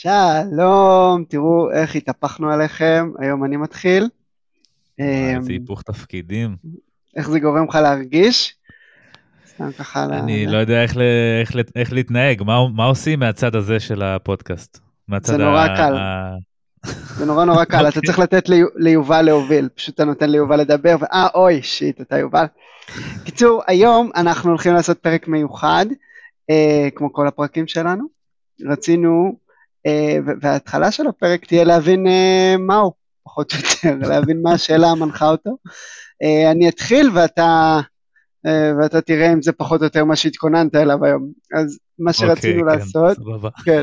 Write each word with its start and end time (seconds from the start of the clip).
שלום, 0.00 1.24
תראו 1.28 1.70
איך 1.70 1.96
התהפכנו 1.96 2.50
עליכם, 2.50 3.10
היום 3.18 3.44
אני 3.44 3.56
מתחיל. 3.56 4.08
איזה 4.98 5.52
היפוך 5.52 5.82
תפקידים. 5.82 6.56
איך 7.16 7.30
זה 7.30 7.40
גורם 7.40 7.64
לך 7.68 7.74
להרגיש? 7.74 8.54
סתם 9.46 9.72
ככה... 9.78 10.04
אני 10.04 10.46
לא 10.46 10.56
יודע 10.56 10.82
איך, 10.82 10.96
איך, 11.40 11.50
איך 11.76 11.92
להתנהג, 11.92 12.42
מה, 12.42 12.68
מה 12.68 12.84
עושים 12.84 13.20
מהצד 13.20 13.56
הזה 13.56 13.80
של 13.80 14.02
הפודקאסט? 14.02 14.78
זה 15.22 15.36
נורא 15.36 15.60
ה... 15.60 15.76
קל. 15.76 15.94
זה 17.16 17.26
נורא 17.26 17.44
נורא 17.44 17.64
קל, 17.64 17.88
אתה. 17.88 18.00
צריך 18.00 18.18
לתת 18.18 18.48
ליובל 18.76 19.22
להוביל, 19.22 19.68
פשוט 19.74 19.94
אתה 19.94 20.04
נותן 20.04 20.30
ליובל 20.30 20.60
לדבר, 20.60 20.96
ואה 21.00 21.26
אוי 21.34 21.62
שיט, 21.62 22.00
אתה 22.00 22.18
יובל. 22.18 22.44
קיצור, 23.24 23.62
היום 23.66 24.10
אנחנו 24.16 24.50
הולכים 24.50 24.74
לעשות 24.74 24.98
פרק 24.98 25.28
מיוחד, 25.28 25.86
אה, 26.50 26.88
כמו 26.94 27.12
כל 27.12 27.28
הפרקים 27.28 27.66
שלנו. 27.66 28.04
רצינו, 28.66 29.47
וההתחלה 30.40 30.90
של 30.90 31.06
הפרק 31.06 31.46
תהיה 31.46 31.64
להבין 31.64 32.06
אה, 32.06 32.54
מהו, 32.58 32.92
פחות 33.24 33.52
או 33.52 33.58
יותר, 33.58 33.98
להבין 34.10 34.42
מה 34.42 34.52
השאלה 34.52 34.88
המנחה 34.88 35.30
אותו. 35.30 35.56
אה, 36.22 36.50
אני 36.50 36.68
אתחיל 36.68 37.10
ואתה... 37.14 37.80
אה, 38.46 38.72
ואתה 38.80 39.00
תראה 39.00 39.32
אם 39.32 39.42
זה 39.42 39.52
פחות 39.52 39.80
או 39.80 39.84
יותר 39.84 40.04
מה 40.04 40.16
שהתכוננת 40.16 40.74
אליו 40.74 41.04
היום. 41.04 41.32
אז 41.54 41.78
מה 41.98 42.10
אוקיי, 42.10 42.28
שרצינו 42.28 42.60
okay, 42.60 42.72
כן, 42.72 42.78
לעשות, 42.78 43.16
סבבה. 43.16 43.48
כן, 43.64 43.82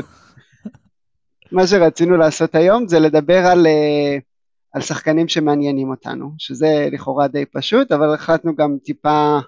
מה 1.52 1.66
שרצינו 1.66 2.16
לעשות 2.16 2.54
היום 2.54 2.88
זה 2.88 2.98
לדבר 3.00 3.46
על, 3.46 3.66
על 4.72 4.82
שחקנים 4.82 5.28
שמעניינים 5.28 5.90
אותנו, 5.90 6.30
שזה 6.38 6.88
לכאורה 6.92 7.28
די 7.28 7.44
פשוט, 7.44 7.92
אבל 7.92 8.14
החלטנו 8.14 8.56
גם 8.56 8.76
טיפה, 8.84 9.38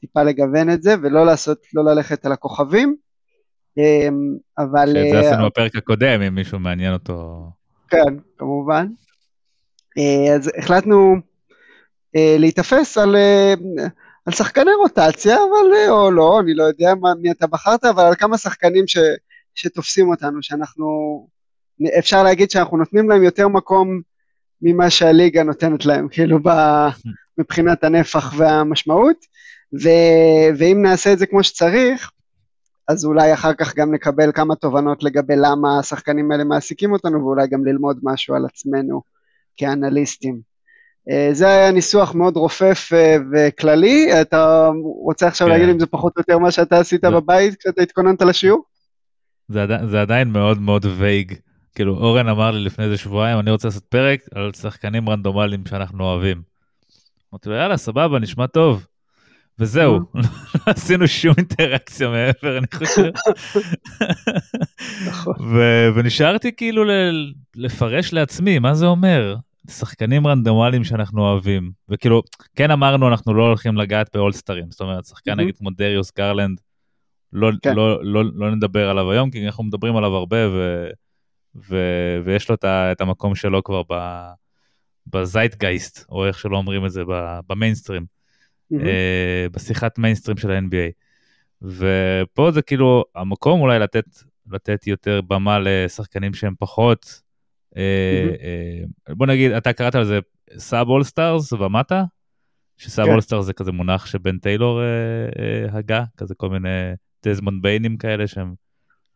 טיפה 0.00 0.22
לגוון 0.22 0.70
את 0.70 0.82
זה 0.82 0.94
ולא 1.02 1.26
לעשות, 1.26 1.58
לא 1.74 1.84
ללכת 1.84 2.26
על 2.26 2.32
הכוכבים, 2.32 2.96
אבל... 4.58 4.86
שאת 4.94 5.10
זה 5.10 5.20
עשינו 5.20 5.46
בפרק 5.46 5.76
הקודם, 5.76 6.22
אם 6.22 6.34
מישהו 6.34 6.58
מעניין 6.58 6.92
אותו. 6.92 7.46
כן, 7.88 8.14
כמובן. 8.38 8.86
Uh, 9.98 10.30
אז 10.34 10.50
החלטנו 10.58 11.16
uh, 12.16 12.20
להיתפס 12.38 12.98
על... 12.98 13.16
על 14.26 14.32
שחקני 14.32 14.70
רוטציה, 14.82 15.36
אבל 15.36 15.90
או 15.90 16.10
לא, 16.10 16.40
אני 16.40 16.54
לא 16.54 16.64
יודע 16.64 16.94
מה, 17.00 17.14
מי 17.20 17.30
אתה 17.30 17.46
בחרת, 17.46 17.84
אבל 17.84 18.02
על 18.04 18.14
כמה 18.14 18.38
שחקנים 18.38 18.86
ש, 18.86 18.98
שתופסים 19.54 20.08
אותנו, 20.08 20.42
שאנחנו, 20.42 20.86
אפשר 21.98 22.22
להגיד 22.22 22.50
שאנחנו 22.50 22.76
נותנים 22.76 23.10
להם 23.10 23.22
יותר 23.22 23.48
מקום 23.48 24.00
ממה 24.62 24.90
שהליגה 24.90 25.42
נותנת 25.42 25.86
להם, 25.86 26.08
כאילו 26.08 26.38
ב, 26.42 26.50
מבחינת 27.38 27.84
הנפח 27.84 28.34
והמשמעות, 28.36 29.16
ו, 29.82 29.88
ואם 30.58 30.82
נעשה 30.82 31.12
את 31.12 31.18
זה 31.18 31.26
כמו 31.26 31.42
שצריך, 31.42 32.10
אז 32.88 33.04
אולי 33.04 33.34
אחר 33.34 33.54
כך 33.54 33.76
גם 33.76 33.94
נקבל 33.94 34.32
כמה 34.32 34.54
תובנות 34.54 35.02
לגבי 35.02 35.36
למה 35.36 35.78
השחקנים 35.78 36.32
האלה 36.32 36.44
מעסיקים 36.44 36.92
אותנו, 36.92 37.24
ואולי 37.24 37.48
גם 37.48 37.66
ללמוד 37.66 37.98
משהו 38.02 38.34
על 38.34 38.44
עצמנו 38.44 39.02
כאנליסטים. 39.56 40.40
אה, 41.10 41.28
זה 41.32 41.48
היה 41.48 41.70
ניסוח 41.72 42.14
מאוד 42.14 42.36
רופף 42.36 42.90
אה, 42.92 43.16
וכללי, 43.32 44.20
אתה 44.20 44.70
רוצה 45.04 45.26
עכשיו 45.26 45.46
כן. 45.46 45.52
להגיד 45.52 45.68
אם 45.68 45.78
זה 45.78 45.86
פחות 45.86 46.12
או 46.16 46.20
יותר 46.20 46.38
מה 46.38 46.50
שאתה 46.50 46.78
עשית 46.78 47.04
בבית 47.04 47.54
כשאתה 47.60 47.82
התכוננת 47.82 48.22
לשיעור? 48.22 48.62
זה, 49.48 49.62
עדי, 49.62 49.74
זה 49.90 50.00
עדיין 50.00 50.28
מאוד 50.28 50.60
מאוד 50.60 50.86
וייג. 50.98 51.34
כאילו 51.74 51.96
אורן 51.96 52.28
אמר 52.28 52.50
לי 52.50 52.64
לפני 52.64 52.84
איזה 52.84 52.96
שבועיים 52.96 53.38
אני 53.38 53.50
רוצה 53.50 53.68
לעשות 53.68 53.84
פרק 53.84 54.20
על 54.34 54.52
שחקנים 54.52 55.08
רנדומליים 55.08 55.66
שאנחנו 55.66 56.04
אוהבים. 56.04 56.42
אמרתי 57.32 57.48
לו 57.48 57.54
יאללה 57.54 57.76
סבבה 57.76 58.18
נשמע 58.18 58.46
טוב. 58.46 58.86
וזהו, 59.58 60.00
לא 60.14 60.22
עשינו 60.66 61.08
שום 61.08 61.34
אינטראקציה 61.38 62.08
מעבר 62.08 62.58
אני 62.58 62.66
חושב. 62.74 63.10
נכון. 65.06 65.34
ונשארתי 65.94 66.52
כאילו 66.56 66.84
לפרש 67.56 68.12
לעצמי 68.12 68.58
מה 68.58 68.74
זה 68.74 68.86
אומר 68.86 69.36
שחקנים 69.70 70.26
רנדומליים 70.26 70.84
שאנחנו 70.84 71.22
אוהבים 71.22 71.70
וכאילו 71.88 72.22
כן 72.56 72.70
אמרנו 72.70 73.08
אנחנו 73.08 73.34
לא 73.34 73.42
הולכים 73.42 73.76
לגעת 73.76 74.10
באולסטרים 74.14 74.70
זאת 74.70 74.80
אומרת 74.80 75.04
שחקן 75.04 75.40
נגיד 75.40 75.56
כמו 75.56 75.70
דריוס 75.70 76.12
גרלנד 76.16 76.60
לא, 77.34 77.50
כן. 77.62 77.74
לא, 77.74 78.04
לא, 78.04 78.24
לא 78.34 78.54
נדבר 78.54 78.90
עליו 78.90 79.10
היום, 79.10 79.30
כי 79.30 79.46
אנחנו 79.46 79.64
מדברים 79.64 79.96
עליו 79.96 80.14
הרבה, 80.14 80.48
ו, 80.48 80.86
ו, 81.68 81.76
ויש 82.24 82.48
לו 82.48 82.56
את 82.64 83.00
המקום 83.00 83.34
שלו 83.34 83.62
כבר 83.62 83.82
בזייטגייסט, 85.06 86.06
או 86.08 86.26
איך 86.26 86.38
שלא 86.38 86.56
אומרים 86.56 86.86
את 86.86 86.90
זה, 86.90 87.02
במיינסטרים, 87.48 88.06
mm-hmm. 88.72 88.76
uh, 88.76 89.52
בשיחת 89.52 89.98
מיינסטרים 89.98 90.36
של 90.36 90.50
ה-NBA. 90.50 90.92
ופה 91.62 92.50
זה 92.50 92.62
כאילו 92.62 93.04
המקום 93.14 93.60
אולי 93.60 93.78
לתת, 93.78 94.04
לתת 94.50 94.86
יותר 94.86 95.20
במה 95.20 95.58
לשחקנים 95.62 96.34
שהם 96.34 96.54
פחות, 96.58 97.22
mm-hmm. 97.74 97.76
בוא 99.08 99.26
נגיד, 99.26 99.52
אתה 99.52 99.72
קראת 99.72 99.94
על 99.94 100.04
זה 100.04 100.18
סאב 100.58 100.88
אולסטארס 100.88 101.52
ומטה? 101.52 102.04
שסאב 102.76 103.06
כן. 103.06 103.12
אולסטארס 103.12 103.46
זה 103.46 103.52
כזה 103.52 103.72
מונח 103.72 104.06
שבן 104.06 104.38
טיילור 104.38 104.80
uh, 104.80 105.34
uh, 105.72 105.76
הגה, 105.76 106.04
כזה 106.16 106.34
כל 106.34 106.50
מיני 106.50 106.68
דזמונד 107.24 107.62
ביינים 107.62 107.96
כאלה 107.96 108.26
שהם 108.26 108.54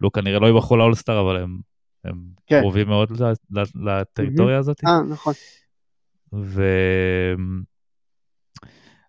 לא 0.00 0.10
כנראה 0.14 0.38
לא 0.38 0.48
יבחרו 0.48 0.76
לאולסטאר 0.76 1.20
אבל 1.20 1.36
הם, 1.36 1.58
הם 2.04 2.22
כן. 2.46 2.60
קרובים 2.60 2.88
מאוד 2.88 3.12
לטריטוריה. 3.74 4.58
הזאת. 4.58 4.80
אה 4.86 5.02
נכון. 5.10 5.34
ו... 6.34 6.62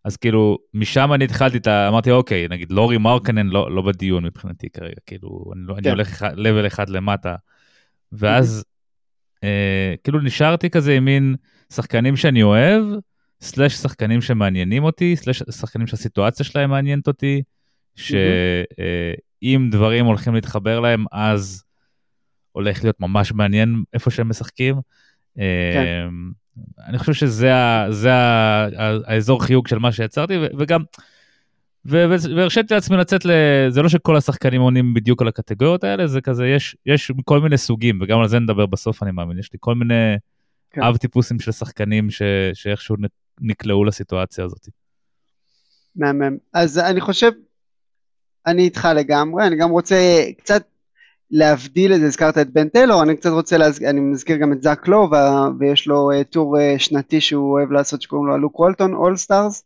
אז 0.04 0.18
כאילו 0.18 0.58
משם 0.74 1.14
אני 1.14 1.26
התחלתי 1.26 1.58
את 1.58 1.68
ה... 1.68 1.88
אמרתי 1.88 2.12
אוקיי 2.12 2.48
נגיד 2.50 2.72
לורי 2.72 2.98
מרקנן 2.98 3.48
לא, 3.48 3.72
לא 3.72 3.82
בדיון 3.82 4.26
מבחינתי 4.26 4.70
כרגע 4.70 4.96
כאילו 5.06 5.52
אני, 5.56 5.62
לא, 5.68 5.74
כן. 5.74 5.80
אני 5.80 5.90
הולך 5.90 6.26
לבל 6.36 6.68
אחד 6.68 6.90
למטה 6.90 7.36
ואז 8.12 8.64
mm-hmm. 8.66 9.48
אה, 9.48 9.94
כאילו 10.04 10.20
נשארתי 10.20 10.70
כזה 10.70 10.94
עם 10.94 11.06
מין 11.06 11.36
שחקנים 11.74 12.16
שאני 12.16 12.44
אוהב 12.44 12.84
סלאש 13.42 13.74
שחקנים 13.74 14.22
שמעניינים 14.22 14.84
אותי 14.84 15.16
סלאש 15.16 15.44
שחקנים 15.52 15.88
שהסיטואציה 15.88 16.46
שלהם 16.46 16.70
מעניינת 16.70 17.08
אותי. 17.08 17.42
שאם 18.00 19.68
דברים 19.72 20.06
הולכים 20.06 20.34
להתחבר 20.34 20.80
להם, 20.80 21.06
אז 21.12 21.64
הולך 22.52 22.84
להיות 22.84 23.00
ממש 23.00 23.32
מעניין 23.32 23.84
איפה 23.94 24.12
שהם 24.12 24.30
משחקים. 24.30 24.76
כן. 25.36 26.08
אני 26.88 27.00
חושב 27.00 27.14
שזה 27.14 27.56
ה, 27.56 27.92
זה 27.92 28.14
ה, 28.14 28.68
האזור 29.06 29.44
חיוג 29.44 29.68
של 29.68 29.80
מה 29.80 29.92
שיצרתי, 29.92 30.34
וגם, 30.58 30.82
והרשיתי 31.86 32.74
לעצמי 32.74 32.98
לצאת 32.98 33.26
ל... 33.26 33.32
זה 33.70 33.82
לא 33.82 33.90
שכל 33.90 34.16
השחקנים 34.16 34.62
עונים 34.62 34.94
בדיוק 34.94 35.22
על 35.22 35.28
הקטגוריות 35.28 35.84
האלה, 35.84 36.08
זה 36.08 36.22
כזה, 36.22 36.48
יש, 36.48 36.76
יש 36.86 37.12
כל 37.26 37.40
מיני 37.40 37.58
סוגים, 37.58 38.00
וגם 38.02 38.20
על 38.20 38.28
זה 38.28 38.40
נדבר 38.40 38.66
בסוף, 38.66 39.04
אני 39.04 39.12
מאמין. 39.12 39.40
יש 39.40 39.54
לי 39.54 39.60
כל 39.62 39.76
מיני 39.76 40.16
כן. 40.72 40.84
אב 40.84 40.98
טיפוסים 40.98 41.40
של 41.40 41.52
שחקנים 41.52 42.10
ש, 42.10 42.22
שאיכשהו 42.54 42.96
נקלעו 43.42 43.86
לסיטואציה 43.86 44.46
הזאת. 44.46 44.68
מהמם. 45.96 46.38
אז 46.54 46.78
אני 46.80 47.02
חושב, 47.02 47.32
אני 48.46 48.62
איתך 48.62 48.88
לגמרי, 48.96 49.48
אני 49.48 49.56
גם 49.56 49.70
רוצה 49.70 50.24
קצת 50.38 50.64
להבדיל 51.32 51.94
את 51.94 52.00
זה, 52.00 52.06
הזכרת 52.06 52.38
את 52.38 52.50
בן 52.54 52.70
טיילור, 52.70 53.04
אני 53.04 53.16
קצת 53.16 53.30
רוצה, 53.30 53.58
להזכיר, 53.58 53.90
אני 53.90 54.00
מזכיר 54.00 54.38
גם 54.38 54.54
את 54.54 54.62
זאק 54.64 54.88
לואו, 54.88 55.12
ויש 55.60 55.88
לו 55.88 56.12
uh, 56.12 56.24
טור 56.24 56.58
uh, 56.58 56.80
שנתי 56.80 57.22
שהוא 57.22 57.52
אוהב 57.52 57.72
לעשות 57.72 58.02
שקוראים 58.02 58.28
לו 58.28 58.38
לוק 58.38 58.60
וולטון, 58.60 58.94
all 58.94 59.18
stars, 59.18 59.64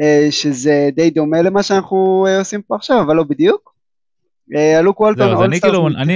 uh, 0.00 0.30
שזה 0.30 0.88
די 0.94 1.10
דומה 1.10 1.42
למה 1.42 1.62
שאנחנו 1.62 2.26
עושים 2.38 2.62
פה 2.62 2.74
עכשיו, 2.74 3.00
אבל 3.00 3.16
לא 3.16 3.24
בדיוק. 3.24 3.74
הלוק 4.78 5.00
וולטון, 5.00 5.32
all 5.34 5.56
stars. 5.56 5.74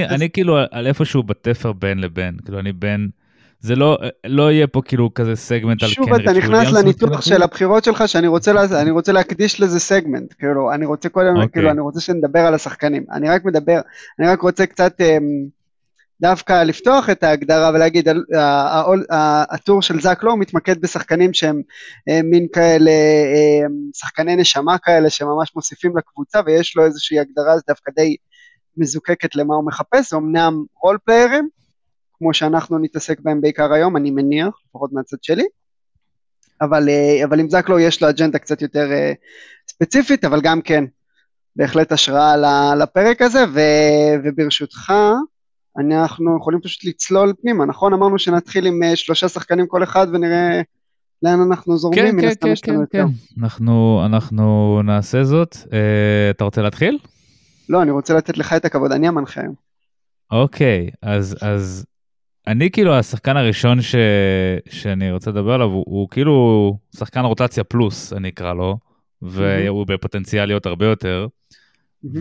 אני 0.09 0.29
כאילו 0.29 0.57
על 0.71 0.87
איפשהו 0.87 1.23
בתפר 1.23 1.73
בין 1.73 1.99
לבין, 1.99 2.37
כאילו 2.45 2.59
אני 2.59 2.73
בין... 2.73 3.09
זה 3.65 3.75
לא, 3.75 3.97
לא 4.25 4.51
יהיה 4.51 4.67
פה 4.67 4.81
כאילו 4.85 5.13
כזה 5.13 5.35
סגמנט 5.35 5.83
על 5.83 5.89
קנריץ' 5.95 6.09
שוב 6.09 6.13
אתה 6.13 6.33
נכנס 6.33 6.71
לניתוח 6.73 7.21
של 7.21 7.43
הבחירות 7.43 7.83
שלך 7.83 8.07
שאני 8.07 8.27
רוצה, 8.27 8.53
לה, 8.53 8.81
אני 8.81 8.91
רוצה 8.91 9.11
להקדיש 9.11 9.61
לזה 9.61 9.79
סגמנט, 9.79 10.33
כאילו 10.39 10.73
אני 10.73 10.85
רוצה 10.85 11.09
קודם, 11.09 11.27
okay. 11.27 11.39
אוקיי. 11.39 11.51
כאילו 11.51 11.71
אני 11.71 11.81
רוצה 11.81 12.01
שנדבר 12.01 12.39
על 12.39 12.53
השחקנים, 12.53 13.05
אני 13.11 13.29
רק 13.29 13.45
מדבר, 13.45 13.79
אני 14.19 14.27
רק 14.27 14.41
רוצה 14.41 14.65
קצת 14.65 15.01
אמ, 15.01 15.47
דווקא 16.21 16.63
לפתוח 16.63 17.09
את 17.09 17.23
ההגדרה 17.23 17.71
ולהגיד, 17.73 18.07
הטור 19.49 19.81
של 19.81 20.01
זאק 20.01 20.23
לא 20.23 20.37
מתמקד 20.37 20.81
בשחקנים 20.81 21.33
שהם 21.33 21.61
אה, 22.09 22.19
מין 22.23 22.47
כאלה, 22.53 22.91
אמ, 22.91 23.89
שחקני 23.93 24.35
נשמה 24.35 24.77
כאלה 24.77 25.09
שממש 25.09 25.55
מוסיפים 25.55 25.97
לקבוצה 25.97 26.39
ויש 26.45 26.77
לו 26.77 26.85
איזושהי 26.85 27.19
הגדרה 27.19 27.53
דווקא 27.67 27.91
די 27.95 28.15
מזוקקת 28.77 29.35
למה 29.35 29.55
הוא 29.55 29.65
מחפש, 29.65 30.13
אמנם 30.13 30.63
רול 30.81 30.97
פליירים, 31.05 31.49
כמו 32.17 32.33
שאנחנו 32.33 32.79
נתעסק 32.79 33.19
בהם 33.19 33.41
בעיקר 33.41 33.73
היום, 33.73 33.97
אני 33.97 34.11
מניח, 34.11 34.59
לפחות 34.69 34.93
מהצד 34.93 35.17
שלי. 35.21 35.45
אבל, 36.61 36.89
אה, 36.89 37.25
אבל 37.25 37.39
עם 37.39 37.49
זקלו 37.49 37.79
יש 37.79 38.03
לו 38.03 38.09
אג'נדה 38.09 38.39
קצת 38.39 38.61
יותר 38.61 38.91
אה, 38.91 39.13
ספציפית, 39.69 40.25
אבל 40.25 40.41
גם 40.41 40.61
כן, 40.61 40.83
בהחלט 41.55 41.91
השראה 41.91 42.75
לפרק 42.75 43.21
הזה, 43.21 43.43
ו, 43.53 43.59
וברשותך, 44.23 44.93
אנחנו 45.77 46.37
יכולים 46.37 46.61
פשוט 46.61 46.83
לצלול 46.83 47.33
פנימה, 47.41 47.65
נכון? 47.65 47.93
אמרנו 47.93 48.19
שנתחיל 48.19 48.65
עם 48.65 48.83
אה, 48.83 48.95
שלושה 48.95 49.27
שחקנים 49.27 49.67
כל 49.67 49.83
אחד 49.83 50.07
ונראה 50.13 50.61
לאן 51.23 51.41
אנחנו 51.41 51.77
זורמים, 51.77 52.21
כן, 52.21 52.29
כן, 52.29 52.33
כן, 52.41 52.53
כן, 52.63 52.79
כן. 52.91 53.05
אנחנו, 53.41 54.01
אנחנו 54.05 54.81
נעשה 54.83 55.23
זאת. 55.23 55.55
Uh, 55.55 55.67
אתה 56.29 56.43
רוצה 56.43 56.61
להתחיל? 56.61 56.97
לא, 57.69 57.81
אני 57.81 57.91
רוצה 57.91 58.13
לתת 58.13 58.37
לך 58.37 58.53
את 58.53 58.65
הכבוד, 58.65 58.91
אני 58.91 59.07
המנחה 59.07 59.41
היום. 59.41 59.53
אוקיי, 60.31 60.89
אז, 61.01 61.37
אז 61.41 61.85
אני 62.47 62.71
כאילו 62.71 62.95
השחקן 62.95 63.37
הראשון 63.37 63.81
ש... 63.81 63.95
שאני 64.69 65.11
רוצה 65.11 65.31
לדבר 65.31 65.53
עליו, 65.53 65.67
הוא, 65.67 65.83
הוא 65.87 66.09
כאילו 66.09 66.77
שחקן 66.95 67.19
רוטציה 67.19 67.63
פלוס, 67.63 68.13
אני 68.13 68.29
אקרא 68.29 68.53
לו, 68.53 68.77
והוא 69.21 69.83
mm-hmm. 69.83 69.87
בפוטנציאל 69.87 70.45
להיות 70.45 70.65
הרבה 70.65 70.85
יותר, 70.85 71.27
mm-hmm. 72.05 72.19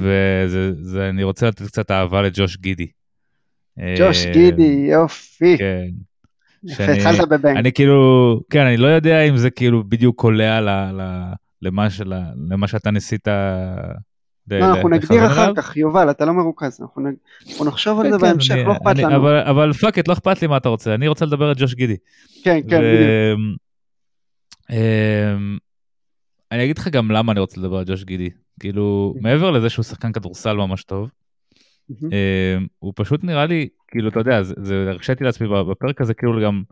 ואני 0.93 1.23
רוצה 1.23 1.49
לתת 1.49 1.63
קצת 1.63 1.91
אהבה 1.91 2.23
לג'וש 2.23 2.57
גידי. 2.57 2.87
ג'וש 3.99 4.27
גידי, 4.27 4.87
יופי. 4.91 5.59
כן. 5.59 5.89
שאני, 6.67 7.05
אני 7.57 7.73
כאילו, 7.73 8.41
כן, 8.51 8.67
אני 8.67 8.77
לא 8.77 8.87
יודע 8.87 9.21
אם 9.21 9.37
זה 9.37 9.51
כאילו 9.51 9.85
בדיוק 9.85 10.21
קולע 10.21 10.61
ל, 10.61 10.69
ל, 10.69 11.33
למה, 11.63 11.91
של, 11.91 12.13
למה 12.51 12.69
שאתה 12.69 12.91
ניסית 12.91 13.29
לא, 14.51 14.75
אנחנו 14.75 14.89
נגדיר 14.89 15.27
אחר 15.27 15.55
כך, 15.57 15.77
יובל, 15.77 16.11
אתה 16.11 16.25
לא 16.25 16.33
מרוכז, 16.33 16.81
אנחנו 16.81 17.65
נחשוב 17.65 18.01
על 18.01 18.07
כן, 18.07 18.13
זה 18.13 18.19
כן, 18.19 18.23
בהמשך, 18.23 18.55
לא 18.67 18.73
אכפת 18.73 18.99
לנו. 18.99 19.17
אבל 19.51 19.73
fuck 19.73 19.99
it, 19.99 20.09
לא 20.09 20.13
אכפת 20.13 20.43
לי 20.43 20.49
מה 20.49 20.57
אתה 20.57 20.69
רוצה, 20.69 20.95
אני 20.95 21.09
רוצה 21.09 21.25
לדבר 21.27 21.49
על 21.49 21.55
ג'וש 21.57 21.75
גידי. 21.75 21.97
כן, 22.43 22.61
כן, 22.71 22.81
בדיוק. 22.81 23.59
אמ, 24.71 25.59
אני 26.53 26.65
אגיד 26.65 26.79
לך 26.79 26.89
גם 26.89 27.11
למה 27.11 27.33
אני 27.33 27.41
רוצה 27.41 27.61
לדבר 27.61 27.77
על 27.77 27.85
ג'וש 27.87 28.05
גידי. 28.05 28.31
כאילו, 28.61 29.15
מעבר 29.21 29.51
לזה 29.51 29.71
שהוא 29.71 29.83
שחקן 29.83 30.13
כדורסל 30.13 30.57
ממש 30.57 30.85
טוב, 30.85 31.11
אמ, 31.91 32.67
הוא 32.79 32.93
פשוט 32.97 33.25
נראה 33.25 33.47
לי, 33.47 33.69
כאילו, 33.89 34.09
אתה 34.09 34.21
יודע, 34.21 34.43
זה 34.43 34.87
הרשיתי 34.91 35.25
לעצמי 35.25 35.49
בפרק 35.71 36.01
הזה, 36.01 36.15
כאילו 36.15 36.43
גם 36.43 36.63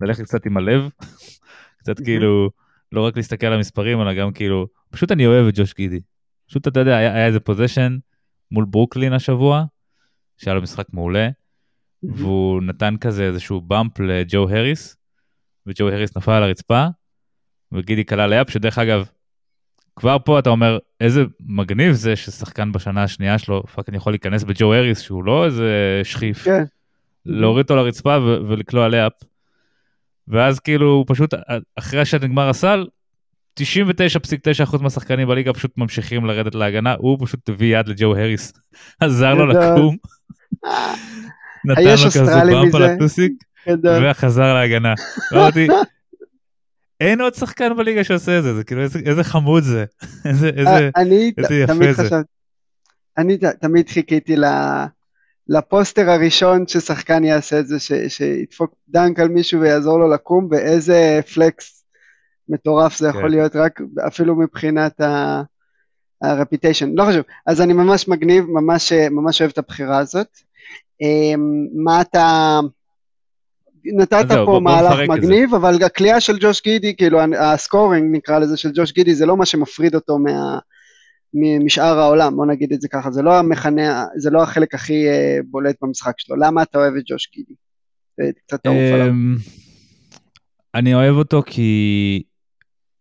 ללכת 0.00 0.22
קצת 0.22 0.46
עם 0.46 0.56
הלב, 0.56 0.88
קצת 1.80 2.00
כאילו, 2.00 2.50
לא 2.92 3.06
רק 3.06 3.16
להסתכל 3.16 3.46
על 3.46 3.52
המספרים, 3.52 4.00
אלא 4.00 4.14
גם 4.14 4.32
כאילו, 4.32 4.66
פשוט 4.90 5.12
אני 5.12 5.26
אוהב 5.26 5.46
את 5.46 5.54
ג'וש 5.56 5.74
גידי. 5.74 6.00
פשוט 6.48 6.68
אתה 6.68 6.80
יודע, 6.80 6.96
היה, 6.96 7.14
היה 7.14 7.26
איזה 7.26 7.40
possession 7.40 7.98
מול 8.50 8.64
ברוקלין 8.64 9.12
השבוע, 9.12 9.64
שהיה 10.36 10.54
לו 10.54 10.62
משחק 10.62 10.86
מעולה, 10.92 11.28
והוא 12.02 12.62
נתן 12.62 12.94
כזה 13.00 13.24
איזשהו 13.24 13.60
bump 13.60 14.00
לג'ו 14.00 14.48
הריס, 14.48 14.96
וג'ו 15.66 15.88
הריס 15.88 16.16
נפל 16.16 16.32
על 16.32 16.42
הרצפה, 16.42 16.86
וגידי 17.72 18.04
קלע 18.04 18.26
layup, 18.26 18.50
שדרך 18.50 18.78
אגב, 18.78 19.08
כבר 19.96 20.16
פה 20.24 20.38
אתה 20.38 20.50
אומר, 20.50 20.78
איזה 21.00 21.24
מגניב 21.40 21.92
זה 21.92 22.16
ששחקן 22.16 22.72
בשנה 22.72 23.02
השנייה 23.02 23.38
שלו, 23.38 23.62
fuck 23.62 23.88
אני 23.88 23.96
יכול 23.96 24.12
להיכנס 24.12 24.44
בג'ו 24.44 24.74
הריס, 24.74 25.00
שהוא 25.00 25.24
לא 25.24 25.44
איזה 25.44 26.00
שכיף, 26.04 26.44
כן. 26.44 26.64
להוריד 27.26 27.64
אותו 27.64 27.76
לרצפה 27.76 28.18
ולקלוע 28.22 28.88
לאפ. 28.88 29.12
ואז 30.28 30.60
כאילו 30.60 30.86
הוא 30.86 31.04
פשוט, 31.08 31.34
אחרי 31.76 32.04
שנגמר 32.04 32.48
הסל, 32.48 32.86
99.9% 33.58 34.82
מהשחקנים 34.82 35.28
בליגה 35.28 35.52
פשוט 35.52 35.70
ממשיכים 35.76 36.24
לרדת 36.24 36.54
להגנה, 36.54 36.94
הוא 36.98 37.18
פשוט 37.20 37.48
הביא 37.48 37.78
יד 37.78 37.88
לג'ו 37.88 38.16
הריס, 38.16 38.52
עזר 39.00 39.34
לו 39.34 39.46
לקום, 39.46 39.96
נתן 41.68 41.94
לו 42.04 42.10
כזה 42.10 42.40
באמפ 42.50 42.74
על 42.74 42.82
הטוסיק, 42.82 43.32
וחזר 44.02 44.54
להגנה. 44.54 44.94
אמרתי, 45.32 45.68
אין 47.00 47.20
עוד 47.20 47.34
שחקן 47.34 47.76
בליגה 47.76 48.04
שעושה 48.04 48.38
את 48.38 48.42
זה, 48.42 48.54
זה 48.54 48.64
כאילו 48.64 48.82
איזה 48.82 49.24
חמוד 49.24 49.62
זה, 49.62 49.84
איזה 50.24 50.50
יפה 51.54 51.92
זה. 51.92 52.16
אני 53.18 53.38
תמיד 53.60 53.88
חיכיתי 53.88 54.36
ל 55.48 55.57
poster 55.57 56.10
הראשון 56.10 56.66
ששחקן 56.66 57.24
יעשה 57.24 57.60
את 57.60 57.66
זה, 57.66 57.76
שידפוק 58.08 58.74
dunk 58.88 59.20
על 59.20 59.28
מישהו 59.28 59.60
ויעזור 59.60 59.98
לו 59.98 60.08
לקום, 60.08 60.48
ואיזה 60.50 61.20
flex 61.34 61.77
מטורף 62.48 62.98
זה 62.98 63.08
יכול 63.08 63.22
כן. 63.22 63.28
להיות 63.30 63.56
רק 63.56 63.80
אפילו 64.06 64.36
מבחינת 64.36 65.00
ה 66.22 66.28
reputation, 66.28 66.90
לא 66.94 67.04
חשוב, 67.04 67.22
אז 67.46 67.60
אני 67.60 67.72
ממש 67.72 68.08
מגניב, 68.08 68.44
ממש, 68.44 68.92
ממש 68.92 69.40
אוהב 69.40 69.50
את 69.50 69.58
הבחירה 69.58 69.98
הזאת. 69.98 70.28
אמ, 71.00 71.66
מה 71.84 72.00
אתה, 72.00 72.60
נתת 73.84 74.26
פה 74.46 74.60
מהלך 74.62 75.08
מגניב, 75.08 75.54
אבל 75.54 75.84
הקליעה 75.84 76.20
של 76.20 76.38
ג'וש 76.40 76.62
גידי, 76.62 76.96
כאילו 76.96 77.18
ה 77.38 77.48
scoring 77.48 78.16
נקרא 78.16 78.38
לזה 78.38 78.56
של 78.56 78.70
ג'וש 78.74 78.92
גידי, 78.92 79.14
זה 79.14 79.26
לא 79.26 79.36
מה 79.36 79.46
שמפריד 79.46 79.94
אותו 79.94 80.18
מה... 80.18 80.58
משאר 81.64 81.98
העולם, 81.98 82.36
בוא 82.36 82.46
נגיד 82.46 82.72
את 82.72 82.80
זה 82.80 82.88
ככה, 82.88 83.10
זה 83.10 83.22
לא 83.22 83.38
המכנה, 83.38 84.06
זה 84.16 84.30
לא 84.30 84.42
החלק 84.42 84.74
הכי 84.74 85.06
uh, 85.08 85.42
בולט 85.50 85.76
במשחק 85.82 86.14
שלו, 86.18 86.36
למה 86.36 86.62
אתה 86.62 86.78
אוהב 86.78 86.94
את 86.94 87.02
ג'וש 87.06 87.30
גידי? 87.34 87.54
קצת 88.46 88.62
תעוף 88.62 88.76
עליו. 88.94 89.08
אמ, 89.08 89.36
אני 90.74 90.94
אוהב 90.94 91.16
אותו 91.16 91.42
כי 91.46 92.22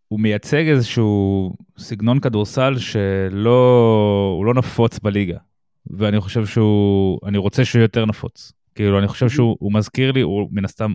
הוא 0.08 0.20
מייצג 0.20 0.68
איזשהו 0.68 1.54
סגנון 1.78 2.20
כדורסל 2.20 2.78
שלא 2.78 4.42
לא 4.46 4.54
נפוץ 4.54 5.00
בליגה. 5.00 5.38
ואני 5.90 6.20
חושב 6.20 6.46
שהוא, 6.46 7.20
אני 7.26 7.38
רוצה 7.38 7.66
שהוא 7.66 7.82
יותר 7.82 8.06
נפוץ. 8.06 8.54
כאילו, 8.76 9.00
אני 9.00 9.08
חושב 9.08 9.30
שהוא 9.30 9.74
מזכיר 9.74 10.12
לי, 10.12 10.22
הוא 10.22 10.50
מן 10.52 10.66
הסתם, 10.66 10.94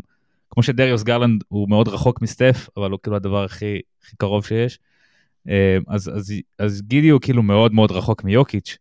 כמו 0.50 0.62
שדריוס 0.62 1.02
גרלנד 1.02 1.44
הוא 1.48 1.68
מאוד 1.68 1.88
רחוק 1.88 2.22
מסטף, 2.22 2.68
אבל 2.76 2.90
הוא 2.90 2.98
כאילו 3.02 3.16
הדבר 3.16 3.44
הכי, 3.44 3.80
הכי 4.02 4.16
קרוב 4.16 4.46
שיש. 4.46 4.78
אה, 5.48 5.78
אז, 5.88 6.08
אז, 6.08 6.32
אז 6.58 6.82
גידי 6.82 7.08
הוא 7.08 7.20
כאילו 7.20 7.42
מאוד 7.42 7.74
מאוד 7.74 7.90
רחוק 7.90 8.24
מיוקיץ', 8.24 8.78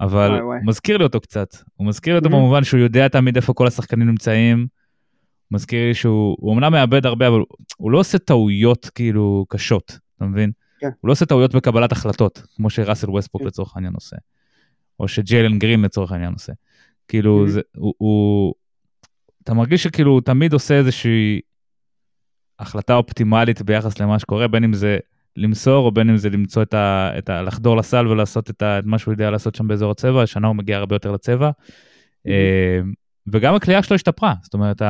אבל 0.00 0.30
וואי, 0.30 0.42
וואי. 0.42 0.58
הוא 0.58 0.66
מזכיר 0.66 0.96
לי 0.96 1.04
אותו 1.04 1.20
קצת. 1.20 1.56
הוא 1.74 1.86
מזכיר 1.86 2.12
לי 2.12 2.18
אותו 2.18 2.28
במובן 2.28 2.64
שהוא 2.64 2.80
יודע 2.80 3.08
תמיד 3.08 3.36
איפה 3.36 3.54
כל 3.54 3.66
השחקנים 3.66 4.08
נמצאים. 4.08 4.66
מזכיר 5.50 5.88
לי 5.88 5.94
שהוא 5.94 6.54
אמנם 6.54 6.72
מאבד 6.72 7.06
הרבה, 7.06 7.28
אבל 7.28 7.40
הוא 7.76 7.90
לא 7.90 7.98
עושה 7.98 8.18
טעויות 8.18 8.90
כאילו 8.94 9.46
קשות, 9.48 9.98
אתה 10.16 10.24
מבין? 10.24 10.52
כן. 10.80 10.90
הוא 11.00 11.08
לא 11.08 11.12
עושה 11.12 11.26
טעויות 11.26 11.54
בקבלת 11.54 11.92
החלטות, 11.92 12.42
כמו 12.56 12.70
שראסל 12.70 13.10
ווסטבוק 13.10 13.42
כן. 13.42 13.48
לצורך 13.48 13.76
העניין 13.76 13.94
עושה, 13.94 14.16
או 15.00 15.08
שג'יילן 15.08 15.58
גרין 15.58 15.82
לצורך 15.82 16.12
העניין 16.12 16.32
עושה. 16.32 16.52
כאילו, 17.08 17.46
mm-hmm. 17.46 17.50
זה, 17.50 17.60
הוא, 17.76 17.94
הוא, 17.98 18.54
אתה 19.42 19.54
מרגיש 19.54 19.82
שכאילו 19.82 20.12
הוא 20.12 20.20
תמיד 20.20 20.52
עושה 20.52 20.74
איזושהי 20.74 21.40
החלטה 22.58 22.94
אופטימלית 22.94 23.62
ביחס 23.62 24.00
למה 24.00 24.18
שקורה, 24.18 24.48
בין 24.48 24.64
אם 24.64 24.72
זה 24.72 24.98
למסור, 25.36 25.86
או 25.86 25.92
בין 25.92 26.10
אם 26.10 26.16
זה 26.16 26.30
למצוא 26.30 26.62
את 26.62 26.74
ה... 26.74 27.10
את 27.18 27.28
ה 27.28 27.42
לחדור 27.42 27.76
לסל 27.76 28.08
ולעשות 28.08 28.50
את, 28.50 28.62
ה, 28.62 28.78
את 28.78 28.84
מה 28.84 28.98
שהוא 28.98 29.12
יודע 29.12 29.30
לעשות 29.30 29.54
שם 29.54 29.68
באזור 29.68 29.90
הצבע, 29.90 30.22
השנה 30.22 30.48
הוא 30.48 30.56
מגיע 30.56 30.76
הרבה 30.76 30.94
יותר 30.94 31.12
לצבע. 31.12 31.50
Mm-hmm. 31.50 32.30
וגם 33.26 33.54
הקליעה 33.54 33.82
שלו 33.82 33.94
השתפרה, 33.94 34.34
זאת 34.42 34.54
אומרת, 34.54 34.82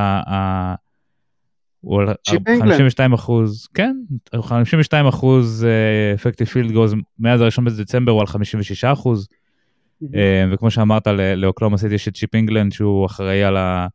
הוא 1.81 2.03
על 2.03 2.15
52 2.27 3.13
אחוז, 3.13 3.69
כן, 3.75 3.97
52 4.43 5.07
אחוז 5.07 5.67
effective 6.15 6.47
field 6.47 6.73
goals 6.73 6.95
מאז 7.19 7.41
הראשון 7.41 7.65
בדצמבר 7.65 8.13
הוא 8.13 8.21
על 8.21 8.27
56 8.27 8.85
אחוז, 8.85 9.29
אה, 10.15 10.45
וכמו 10.53 10.71
שאמרת 10.71 11.07
לאוקלהומה 11.37 11.79
סיטי 11.79 11.95
יש 11.95 12.09
את 12.09 12.17
צ'יפ 12.17 12.35
אינגלנד 12.35 12.73
שהוא 12.73 13.07
אחראי 13.07 13.45
על, 13.45 13.57
ה, 13.57 13.87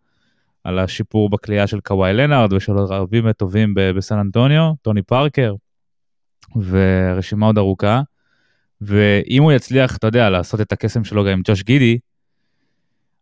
על 0.64 0.80
השיפור 0.80 1.30
בקליעה 1.30 1.68
של 1.68 1.80
קוואי 1.80 2.14
לנארד 2.14 2.54
ושל 2.54 2.72
רבים 2.72 3.32
טובים 3.32 3.74
בסן 3.76 4.18
אנטוניו, 4.18 4.74
טוני 4.82 5.02
פארקר, 5.02 5.56
והרשימה 6.56 7.46
עוד 7.46 7.58
ארוכה, 7.58 8.02
ואם 8.82 9.44
הוא 9.44 9.52
יצליח, 9.52 9.98
אתה 9.98 10.08
יודע, 10.08 10.30
לעשות 10.30 10.62
את 10.62 10.72
הקסם 10.72 11.04
שלו 11.04 11.24
גם 11.24 11.30
עם 11.32 11.42
ג'וש 11.44 11.64
גידי, 11.64 11.98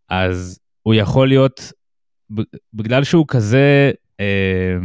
אז 0.10 0.60
הוא 0.84 0.94
יכול 0.94 1.28
להיות, 1.28 1.72
בגלל 2.74 3.04
שהוא 3.04 3.26
כזה 3.28 3.92
אה, 4.20 4.76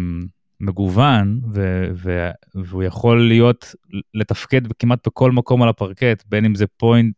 מגוון, 0.60 1.40
ו, 1.54 1.84
ו, 1.94 2.30
והוא 2.54 2.82
יכול 2.82 3.28
להיות, 3.28 3.74
לתפקד 4.14 4.72
כמעט 4.78 5.06
בכל 5.06 5.32
מקום 5.32 5.62
על 5.62 5.68
הפרקט, 5.68 6.24
בין 6.26 6.44
אם 6.44 6.54
זה 6.54 6.66
פוינט, 6.66 7.16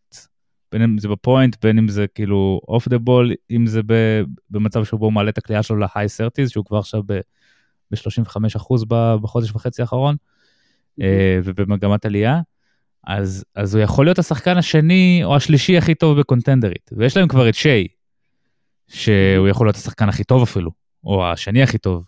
בין 0.72 0.82
אם 0.82 0.98
זה 0.98 1.08
ב 1.08 1.15
point, 1.15 1.56
בין 1.64 1.78
אם 1.78 1.88
זה 1.88 2.06
כאילו 2.14 2.60
off 2.68 2.88
the 2.88 2.98
ball, 2.98 3.32
אם 3.50 3.66
זה 3.66 3.80
ב, 3.86 4.22
במצב 4.50 4.84
שבו 4.84 5.04
הוא 5.04 5.12
מעלה 5.12 5.30
את 5.30 5.38
הקליעה 5.38 5.62
שלו 5.62 5.76
ל 5.76 6.08
high 6.08 6.21
thirties, 6.21 6.50
שהוא 6.50 6.64
כבר 6.64 6.78
עכשיו 6.78 7.02
ב-35% 7.02 8.84
בחודש 9.22 9.50
וחצי 9.50 9.82
האחרון, 9.82 10.16
אה, 11.00 11.40
ובמגמת 11.44 12.06
עלייה. 12.06 12.40
אז, 13.06 13.44
אז 13.54 13.74
הוא 13.74 13.82
יכול 13.82 14.06
להיות 14.06 14.18
השחקן 14.18 14.56
השני 14.56 15.20
או 15.24 15.36
השלישי 15.36 15.78
הכי 15.78 15.94
טוב 15.94 16.20
ב 16.20 16.26
contender 16.26 16.74
ית. 16.74 16.90
ויש 16.96 17.16
להם 17.16 17.28
כבר 17.28 17.48
את 17.48 17.54
שיי, 17.54 17.86
שהוא 18.90 19.48
יכול 19.48 19.66
להיות 19.66 19.76
השחקן 19.76 20.08
הכי 20.08 20.24
טוב 20.24 20.42
אפילו, 20.42 20.70
או 21.04 21.26
השני 21.26 21.62
הכי 21.62 21.78
טוב. 21.78 22.04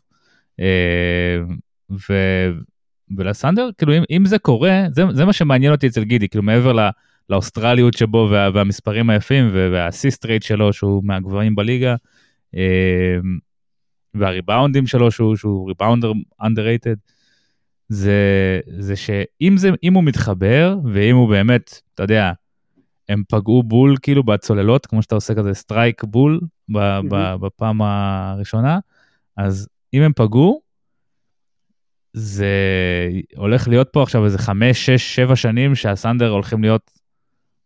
אה, 0.61 1.39
ו... 1.91 2.15
ולסנדר, 3.17 3.71
כאילו 3.79 3.97
אם, 3.97 4.03
אם 4.11 4.27
זה 4.27 4.39
קורה, 4.39 4.83
זה, 4.93 5.03
זה 5.13 5.25
מה 5.25 5.33
שמעניין 5.33 5.73
אותי 5.73 5.87
אצל 5.87 6.05
גידי, 6.05 6.29
כאילו 6.29 6.43
מעבר 6.43 6.73
לא, 6.73 6.83
לאוסטרליות 7.31 7.95
שבו 7.95 8.29
וה, 8.31 8.51
והמספרים 8.55 9.11
היפים 9.11 9.51
וה 9.53 9.71
assist 9.71 10.27
rate 10.27 10.43
שלו 10.43 10.73
שהוא 10.73 11.03
מהגבוהים 11.05 11.55
בליגה, 11.55 11.95
אה, 12.57 13.19
והריבאונדים 14.15 14.87
שלו 14.87 15.11
שהוא, 15.11 15.37
שהוא 15.37 15.69
ריבאונדר 15.69 16.13
underrated, 16.43 16.99
זה, 17.89 18.61
זה 18.79 18.97
שאם 18.97 19.57
זה, 19.57 19.71
הוא 19.95 20.05
מתחבר 20.05 20.77
ואם 20.93 21.17
הוא 21.17 21.29
באמת, 21.29 21.81
אתה 21.95 22.03
יודע, 22.03 22.33
הם 23.13 23.23
פגעו 23.29 23.63
בול 23.63 23.97
כאילו 24.03 24.23
בצוללות, 24.23 24.87
כמו 24.87 25.03
שאתה 25.03 25.15
עושה 25.15 25.35
כזה 25.35 25.55
סטרייק 25.55 26.05
בול 26.05 26.41
ב, 26.69 26.77
mm-hmm. 26.77 27.39
בפעם 27.41 27.83
הראשונה, 27.83 28.79
אז 29.37 29.69
אם 29.95 30.03
הם 30.03 30.13
פגעו, 30.17 30.61
זה 32.13 32.55
הולך 33.37 33.69
להיות 33.69 33.89
פה 33.93 34.03
עכשיו 34.03 34.25
איזה 34.25 34.39
חמש, 34.39 34.87
שש, 34.87 35.17
שבע 35.17 35.37
שנים 35.37 35.75
שהסנדר 35.75 36.29
הולכים 36.29 36.63
להיות 36.63 36.91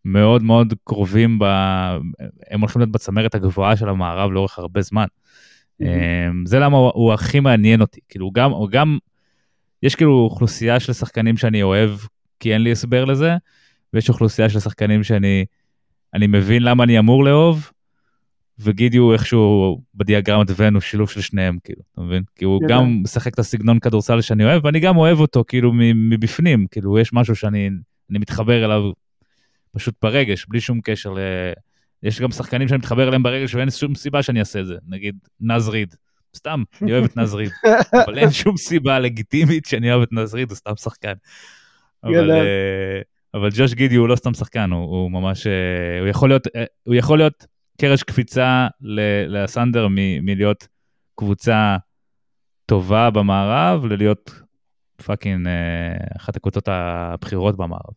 מאוד 0.04 0.42
מאוד 0.42 0.74
קרובים, 0.84 1.38
ב... 1.38 1.44
הם 2.50 2.60
הולכים 2.60 2.80
להיות 2.80 2.92
בצמרת 2.92 3.34
הגבוהה 3.34 3.76
של 3.76 3.88
המערב 3.88 4.30
לאורך 4.30 4.58
הרבה 4.58 4.82
זמן. 4.82 5.06
Mm-hmm. 5.82 5.86
זה 6.44 6.58
למה 6.58 6.76
הוא, 6.76 6.90
הוא 6.94 7.12
הכי 7.12 7.40
מעניין 7.40 7.80
אותי, 7.80 8.00
כאילו 8.08 8.30
גם, 8.30 8.50
גם, 8.70 8.98
יש 9.82 9.94
כאילו 9.94 10.12
אוכלוסייה 10.12 10.80
של 10.80 10.92
שחקנים 10.92 11.36
שאני 11.36 11.62
אוהב 11.62 11.90
כי 12.40 12.52
אין 12.52 12.62
לי 12.62 12.72
הסבר 12.72 13.04
לזה, 13.04 13.36
ויש 13.96 14.08
אוכלוסייה 14.08 14.48
של 14.48 14.60
שחקנים 14.60 15.04
שאני 15.04 15.44
אני 16.14 16.26
מבין 16.26 16.62
למה 16.62 16.84
אני 16.84 16.98
אמור 16.98 17.24
לאהוב, 17.24 17.70
וגידי 18.58 18.96
הוא 18.96 19.12
איכשהו 19.12 19.80
בדיאגרמת 19.94 20.46
ון 20.56 20.74
הוא 20.74 20.80
שילוב 20.80 21.10
של 21.10 21.20
שניהם 21.20 21.58
כאילו, 21.64 21.82
אתה 21.92 22.00
מבין? 22.00 22.22
כי 22.34 22.44
הוא 22.44 22.60
yeah. 22.62 22.68
גם 22.68 23.00
משחק 23.02 23.34
את 23.34 23.38
הסגנון 23.38 23.78
כדורסל 23.78 24.20
שאני 24.20 24.44
אוהב, 24.44 24.64
ואני 24.64 24.80
גם 24.80 24.96
אוהב 24.96 25.20
אותו 25.20 25.44
כאילו 25.48 25.72
מבפנים, 25.94 26.66
כאילו 26.70 26.98
יש 26.98 27.12
משהו 27.12 27.36
שאני 27.36 27.70
מתחבר 28.10 28.64
אליו 28.64 28.82
פשוט 29.72 29.94
ברגש, 30.02 30.46
בלי 30.48 30.60
שום 30.60 30.80
קשר 30.80 31.12
ל... 31.12 31.18
יש 32.02 32.20
גם 32.20 32.30
שחקנים 32.30 32.68
שאני 32.68 32.78
מתחבר 32.78 33.08
אליהם 33.08 33.22
ברגש 33.22 33.54
ואין 33.54 33.70
שום 33.70 33.94
סיבה 33.94 34.22
שאני 34.22 34.40
אעשה 34.40 34.60
את 34.60 34.66
זה, 34.66 34.74
נגיד 34.88 35.16
נז 35.40 35.68
ריד. 35.68 35.94
סתם, 36.36 36.62
אני 36.82 36.92
אוהב 36.92 37.04
את 37.04 37.16
נז 37.16 37.34
ריד, 37.34 37.50
אבל 38.04 38.18
אין 38.18 38.30
שום 38.30 38.56
סיבה 38.56 38.98
לגיטימית 38.98 39.66
שאני 39.66 39.92
אוהב 39.92 40.02
את 40.02 40.12
נז 40.12 40.34
ריד, 40.34 40.50
הוא 40.50 40.56
סתם 40.56 40.76
שחקן. 40.76 41.12
אבל, 42.04 42.30
uh, 42.30 43.15
אבל 43.36 43.48
ג'וש 43.52 43.74
גידי 43.74 43.94
הוא 43.94 44.08
לא 44.08 44.16
סתם 44.16 44.34
שחקן, 44.34 44.70
הוא, 44.70 44.80
הוא 44.80 45.10
ממש, 45.10 45.46
uh, 45.46 45.50
הוא 46.00 46.08
יכול 46.08 46.28
להיות, 46.28 46.46
uh, 46.46 46.50
הוא 46.84 46.94
יכול 46.94 47.18
להיות 47.18 47.46
קרש 47.80 48.02
קפיצה 48.02 48.66
לסנדר 49.28 49.86
מלהיות 50.22 50.68
קבוצה 51.14 51.76
טובה 52.66 53.10
במערב 53.10 53.84
ללהיות 53.84 54.30
fucking 55.04 55.46
uh, 55.46 56.16
אחת 56.16 56.36
הקבוצות 56.36 56.68
הבכירות 56.68 57.56
במערב. 57.56 57.94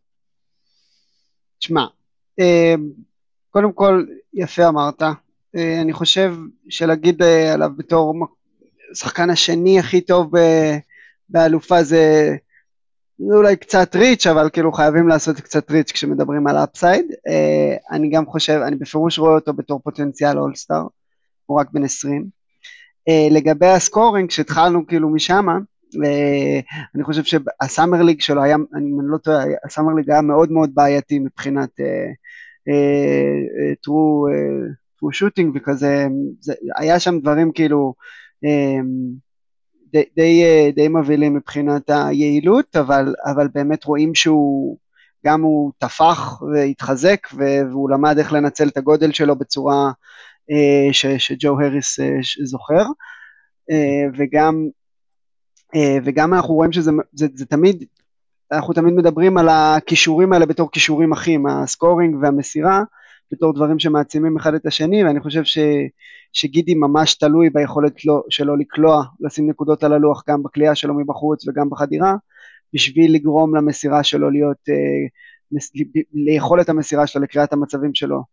תשמע, 1.60 1.86
קודם 3.50 3.74
כל 3.74 4.05
יפה 4.34 4.67
אמרת, 4.67 5.01
אני 5.55 5.93
חושב 5.93 6.36
שלהגיד 6.69 7.24
עליו 7.53 7.72
בתור 7.77 8.27
שחקן 8.93 9.29
השני 9.29 9.79
הכי 9.79 10.01
טוב 10.01 10.31
באלופה 11.29 11.84
זה 11.84 12.36
זה 13.27 13.35
אולי 13.35 13.55
קצת 13.55 13.95
reach, 13.95 14.27
אבל 14.27 14.49
כאילו 14.49 14.71
חייבים 14.71 15.07
לעשות 15.07 15.39
קצת 15.39 15.71
reach 15.71 15.91
כשמדברים 15.91 16.47
על 16.47 16.57
upside. 16.57 17.05
Uh, 17.11 17.91
אני 17.91 18.09
גם 18.09 18.25
חושב, 18.25 18.61
אני 18.67 18.75
בפירוש 18.75 19.19
רואה 19.19 19.35
אותו 19.35 19.53
בתור 19.53 19.79
פוטנציאל 19.83 20.38
אולסטאר, 20.38 20.83
הוא 21.45 21.59
רק 21.59 21.67
בן 21.73 21.83
20. 21.83 22.21
Uh, 22.21 22.25
אה, 23.09 23.27
לגבי 23.31 23.67
הסקורינג, 23.67 24.29
כשהתחלנו 24.29 24.88
כאילו 24.88 25.09
משם, 25.09 25.47
uh, 25.47 25.97
אני 26.95 27.03
חושב 27.03 27.23
שהסאמר 27.23 28.01
ליג 28.01 28.21
שלו 28.21 28.43
היה, 28.43 28.57
אני 28.75 28.91
לא 29.03 29.17
טועה, 29.17 29.43
הסאמר 29.65 29.93
ליג 29.93 30.11
היה 30.11 30.21
מאוד 30.21 30.51
מאוד 30.51 30.69
בעייתי 30.73 31.19
מבחינת 31.19 31.69
true 33.88 35.11
shooting 35.13 35.47
וכזה, 35.55 36.07
זה, 36.39 36.53
היה 36.77 36.99
שם 36.99 37.19
דברים 37.19 37.51
כאילו, 37.51 37.93
די, 39.91 40.03
די, 40.15 40.43
אה, 40.43 40.69
די 40.75 40.88
מבהילים 40.88 41.34
מבחינת 41.34 41.89
היעילות, 41.89 42.75
אבל, 42.75 43.13
אבל 43.25 43.48
באמת 43.53 43.84
רואים 43.84 44.15
שהוא, 44.15 44.77
גם 45.25 45.41
הוא 45.41 45.72
טפח 45.77 46.41
והתחזק, 46.41 47.27
והוא 47.34 47.89
למד 47.89 48.17
איך 48.17 48.34
לנצל 48.34 48.67
את 48.67 48.77
הגודל 48.77 49.12
שלו 49.12 49.36
בצורה 49.36 49.91
אה, 50.51 50.93
ש, 50.93 51.05
שג'ו 51.05 51.60
הריס 51.62 52.00
אה, 52.00 52.17
זוכר, 52.43 52.86
וגם, 54.17 54.67
וגם 56.03 56.34
אנחנו 56.34 56.53
רואים 56.53 56.72
שזה 56.72 56.91
זה, 57.13 57.27
זה 57.36 57.46
תמיד, 57.46 57.86
אנחנו 58.51 58.74
תמיד 58.74 58.93
מדברים 58.93 59.38
על 59.38 59.50
הכישורים 59.50 60.34
האלה 60.34 60.46
בתור 60.46 60.72
כישורים 60.72 61.12
אחים, 61.12 61.48
הסקורינג 61.48 62.15
והמסירה, 62.22 62.84
בתור 63.31 63.53
דברים 63.53 63.79
שמעצימים 63.79 64.38
אחד 64.38 64.53
את 64.53 64.65
השני, 64.65 65.03
ואני 65.03 65.19
חושב 65.19 65.43
ש, 65.43 65.57
שגידי 66.33 66.75
ממש 66.75 67.15
תלוי 67.15 67.50
ביכולת 67.50 68.05
לא, 68.05 68.24
שלו 68.29 68.55
לקלוע, 68.55 69.03
לשים 69.19 69.50
נקודות 69.50 69.83
על 69.83 69.93
הלוח 69.93 70.24
גם 70.29 70.43
בקליעה 70.43 70.75
שלו 70.75 70.93
מבחוץ 70.93 71.48
וגם 71.48 71.69
בחדירה, 71.69 72.15
בשביל 72.74 73.15
לגרום 73.15 73.55
למסירה 73.55 74.03
שלו 74.03 74.29
להיות, 74.29 74.57
אה, 74.69 75.07
מס, 75.51 75.71
ליכולת 76.13 76.69
המסירה 76.69 77.07
שלו, 77.07 77.21
לקריאת 77.21 77.53
המצבים 77.53 77.95
שלו, 77.95 78.24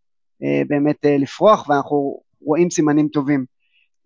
אה, 0.43 0.61
באמת 0.67 1.05
אה, 1.05 1.17
לפרוח, 1.17 1.69
ואנחנו 1.69 2.21
רואים 2.41 2.69
סימנים 2.69 3.07
טובים 3.07 3.45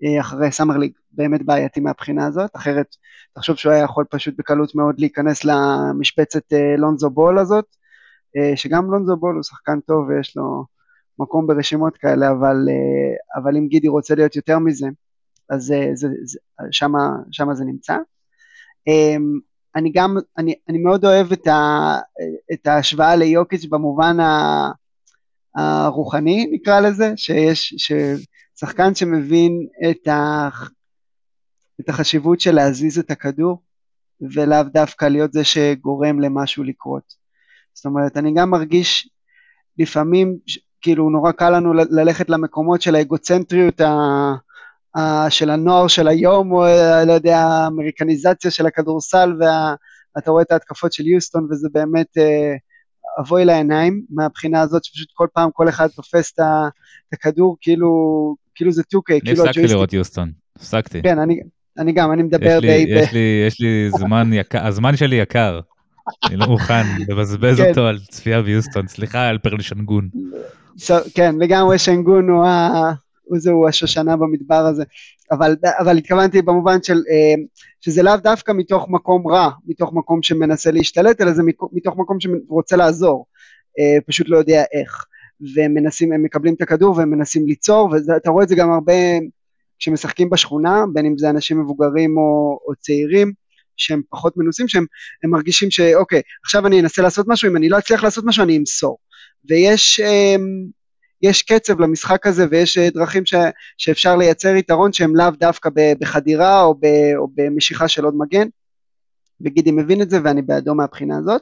אה, 0.03 0.21
אחרי 0.21 0.51
סאמר 0.51 0.77
ליג, 0.77 0.91
באמת 1.11 1.45
בעייתי 1.45 1.79
מהבחינה 1.79 2.27
הזאת, 2.27 2.55
אחרת 2.55 2.95
תחשוב 3.33 3.55
שהוא 3.55 3.73
היה 3.73 3.83
יכול 3.83 4.05
פשוט 4.09 4.33
בקלות 4.37 4.75
מאוד 4.75 4.99
להיכנס 4.99 5.45
למשבצת 5.45 6.53
אה, 6.53 6.75
לונזו 6.77 7.09
בול 7.09 7.39
הזאת, 7.39 7.65
אה, 8.37 8.57
שגם 8.57 8.91
לונזו 8.91 9.17
בול 9.17 9.35
הוא 9.35 9.43
שחקן 9.43 9.79
טוב 9.79 10.07
ויש 10.07 10.37
לו 10.37 10.65
מקום 11.21 11.47
ברשימות 11.47 11.97
כאלה, 11.97 12.31
אבל, 12.31 12.55
אה, 12.69 13.41
אבל 13.41 13.57
אם 13.57 13.67
גידי 13.67 13.87
רוצה 13.87 14.15
להיות 14.15 14.35
יותר 14.35 14.59
מזה, 14.59 14.87
אז 15.49 15.63
זה, 15.63 15.89
זה, 15.93 16.07
זה, 16.23 16.39
שמה, 16.71 17.09
שמה 17.31 17.55
זה 17.55 17.63
נמצא. 17.65 17.97
אמ, 18.87 19.39
אני 19.75 19.91
גם, 19.91 20.17
אני, 20.37 20.55
אני 20.69 20.77
מאוד 20.77 21.05
אוהב 21.05 21.31
את, 21.31 21.47
ה, 21.47 21.95
את 22.53 22.67
ההשוואה 22.67 23.15
ליוקיץ' 23.15 23.65
במובן 23.65 24.17
הרוחני 25.55 26.47
נקרא 26.51 26.79
לזה, 26.79 27.13
שיש, 27.15 27.75
ששחקן 27.77 28.95
שמבין 28.95 29.67
את, 29.89 30.07
ה, 30.07 30.49
את 31.81 31.89
החשיבות 31.89 32.39
של 32.39 32.55
להזיז 32.55 32.99
את 32.99 33.11
הכדור, 33.11 33.61
ולאו 34.21 34.63
דווקא 34.63 35.05
להיות 35.05 35.33
זה 35.33 35.43
שגורם 35.43 36.19
למשהו 36.19 36.63
לקרות. 36.63 37.13
זאת 37.73 37.85
אומרת, 37.85 38.17
אני 38.17 38.33
גם 38.35 38.49
מרגיש 38.49 39.09
לפעמים 39.77 40.37
כאילו 40.81 41.09
נורא 41.09 41.31
קל 41.31 41.49
לנו 41.49 41.73
ללכת 41.73 42.29
למקומות 42.29 42.81
של 42.81 42.95
האגוצנטריות 42.95 43.81
ה... 43.81 43.91
ה... 44.97 45.29
של 45.29 45.49
הנוער 45.49 45.87
של 45.87 46.07
היום, 46.07 46.51
או 46.51 46.65
לא 47.07 47.13
יודע, 47.13 47.37
האמריקניזציה 47.37 48.51
של 48.51 48.65
הכדורסל, 48.65 49.33
ואתה 49.39 50.31
רואה 50.31 50.43
את 50.43 50.51
ההתקפות 50.51 50.93
של 50.93 51.07
יוסטון, 51.07 51.47
וזה 51.51 51.67
באמת 51.71 52.17
אה, 52.17 52.55
אבוי 53.19 53.45
לעיניים, 53.45 54.01
מהבחינה 54.09 54.61
הזאת 54.61 54.83
שפשוט 54.83 55.09
כל 55.13 55.27
פעם 55.33 55.49
כל 55.53 55.69
אחד 55.69 55.87
תופס 55.87 56.33
את 56.33 56.39
הכדור, 57.13 57.57
כאילו, 57.61 58.35
כאילו 58.55 58.71
זה 58.71 58.81
2K, 58.81 59.01
כאילו 59.05 59.21
הג'ויסטיק. 59.21 59.39
אני 59.39 59.49
הפסקתי 59.49 59.67
לראות 59.67 59.93
יוסטון, 59.93 60.31
הפסקתי. 60.57 61.01
כן, 61.01 61.19
אני, 61.19 61.39
אני 61.77 61.91
גם, 61.91 62.11
אני 62.11 62.23
מדבר 62.23 62.59
די... 62.59 62.85
יש 62.89 63.13
לי, 63.13 63.43
יש 63.47 63.59
לי 63.59 63.89
זמן 63.97 64.33
יקר, 64.33 64.67
הזמן 64.67 64.97
שלי 64.97 65.15
יקר. 65.15 65.59
אני 66.25 66.37
לא 66.37 66.47
מוכן 66.47 66.83
לבזבז 67.07 67.57
כן. 67.57 67.69
אותו 67.69 67.87
על 67.87 67.99
צפייה 68.09 68.41
ביוסטון, 68.41 68.87
סליחה 68.87 69.27
על 69.27 69.37
פרלישנגון. 69.37 70.09
כן, 71.15 71.35
לגמרי 71.39 71.77
שנגון 71.77 72.29
הוא, 72.29 72.45
ה... 72.45 72.93
הוא 73.51 73.69
השושנה 73.69 74.17
במדבר 74.17 74.65
הזה. 74.65 74.83
אבל, 75.31 75.55
אבל 75.79 75.97
התכוונתי 75.97 76.41
במובן 76.41 76.83
של 76.83 76.93
אה, 76.93 77.43
שזה 77.81 78.03
לאו 78.03 78.17
דווקא 78.17 78.51
מתוך 78.51 78.89
מקום 78.89 79.27
רע, 79.27 79.49
מתוך 79.67 79.93
מקום 79.93 80.23
שמנסה 80.23 80.71
להשתלט, 80.71 81.21
אלא 81.21 81.31
זה 81.31 81.43
מתוך 81.73 81.97
מקום 81.97 82.17
שרוצה 82.19 82.75
לעזור, 82.75 83.25
אה, 83.79 83.97
פשוט 84.05 84.29
לא 84.29 84.37
יודע 84.37 84.63
איך. 84.73 85.05
והם 85.55 85.73
מנסים, 85.73 86.13
הם 86.13 86.23
מקבלים 86.23 86.53
את 86.53 86.61
הכדור 86.61 86.97
והם 86.97 87.09
מנסים 87.09 87.47
ליצור, 87.47 87.89
ואתה 88.07 88.29
רואה 88.29 88.43
את 88.43 88.49
זה 88.49 88.55
גם 88.55 88.71
הרבה 88.71 88.93
כשמשחקים 89.79 90.29
בשכונה, 90.29 90.83
בין 90.93 91.05
אם 91.05 91.17
זה 91.17 91.29
אנשים 91.29 91.61
מבוגרים 91.61 92.17
או, 92.17 92.59
או 92.67 92.75
צעירים, 92.75 93.33
שהם 93.77 94.01
פחות 94.09 94.37
מנוסים, 94.37 94.67
שהם 94.67 94.85
מרגישים 95.23 95.71
שאוקיי, 95.71 96.21
עכשיו 96.45 96.67
אני 96.67 96.79
אנסה 96.79 97.01
לעשות 97.01 97.25
משהו, 97.29 97.49
אם 97.49 97.57
אני 97.57 97.69
לא 97.69 97.77
אצליח 97.77 98.03
לעשות 98.03 98.25
משהו 98.27 98.43
אני 98.43 98.57
אמסור. 98.57 98.97
ויש 99.49 99.99
אמ, 99.99 100.65
יש 101.21 101.41
קצב 101.41 101.79
למשחק 101.79 102.27
הזה 102.27 102.45
ויש 102.51 102.77
אה, 102.77 102.89
דרכים 102.89 103.25
ש, 103.25 103.35
שאפשר 103.77 104.15
לייצר 104.15 104.55
יתרון 104.55 104.93
שהם 104.93 105.15
לאו 105.15 105.29
דווקא 105.39 105.69
בחדירה 105.99 106.63
או, 106.63 106.73
ב, 106.73 106.85
או 107.17 107.27
במשיכה 107.35 107.87
של 107.87 108.05
עוד 108.05 108.15
מגן, 108.17 108.47
וגידי 109.41 109.71
מבין 109.71 110.01
את 110.01 110.09
זה 110.09 110.19
ואני 110.23 110.41
בעדו 110.41 110.75
מהבחינה 110.75 111.17
הזאת. 111.17 111.41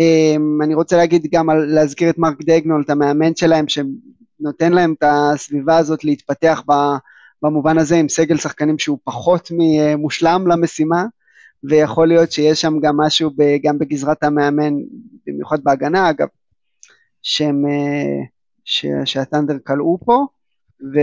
אמ, 0.00 0.62
אני 0.62 0.74
רוצה 0.74 0.96
להגיד 0.96 1.26
גם 1.32 1.50
על, 1.50 1.64
להזכיר 1.64 2.10
את 2.10 2.18
מרק 2.18 2.42
דגנול, 2.42 2.82
את 2.84 2.90
המאמן 2.90 3.34
שלהם, 3.36 3.66
שנותן 3.68 4.72
להם 4.72 4.94
את 4.98 5.04
הסביבה 5.06 5.76
הזאת 5.76 6.04
להתפתח 6.04 6.62
במובן 7.42 7.78
הזה 7.78 7.96
עם 7.96 8.08
סגל 8.08 8.36
שחקנים 8.36 8.78
שהוא 8.78 8.98
פחות 9.04 9.52
מושלם 9.98 10.46
למשימה, 10.46 11.04
ויכול 11.64 12.08
להיות 12.08 12.32
שיש 12.32 12.60
שם 12.60 12.80
גם 12.80 12.96
משהו 12.96 13.30
גם 13.62 13.78
בגזרת 13.78 14.24
המאמן, 14.24 14.74
במיוחד 15.26 15.64
בהגנה. 15.64 16.10
אגב, 16.10 16.28
שהם, 17.24 17.66
אה, 17.66 18.24
ש, 18.64 18.86
שהטנדר 19.04 19.56
כלאו 19.66 19.98
פה, 20.04 20.26
ו, 20.94 20.98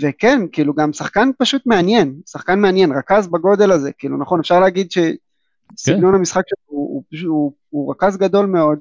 וכן, 0.00 0.40
כאילו 0.52 0.74
גם 0.74 0.92
שחקן 0.92 1.30
פשוט 1.38 1.62
מעניין, 1.66 2.14
שחקן 2.26 2.60
מעניין, 2.60 2.92
רכז 2.92 3.28
בגודל 3.28 3.72
הזה, 3.72 3.92
כאילו 3.92 4.18
נכון, 4.18 4.40
אפשר 4.40 4.60
להגיד 4.60 4.90
שסגנון 4.90 6.12
כן. 6.12 6.18
המשחק 6.18 6.42
שלו 6.48 6.58
הוא, 6.66 7.04
הוא, 7.10 7.28
הוא, 7.28 7.52
הוא 7.70 7.90
רכז 7.90 8.16
גדול 8.16 8.46
מאוד. 8.46 8.78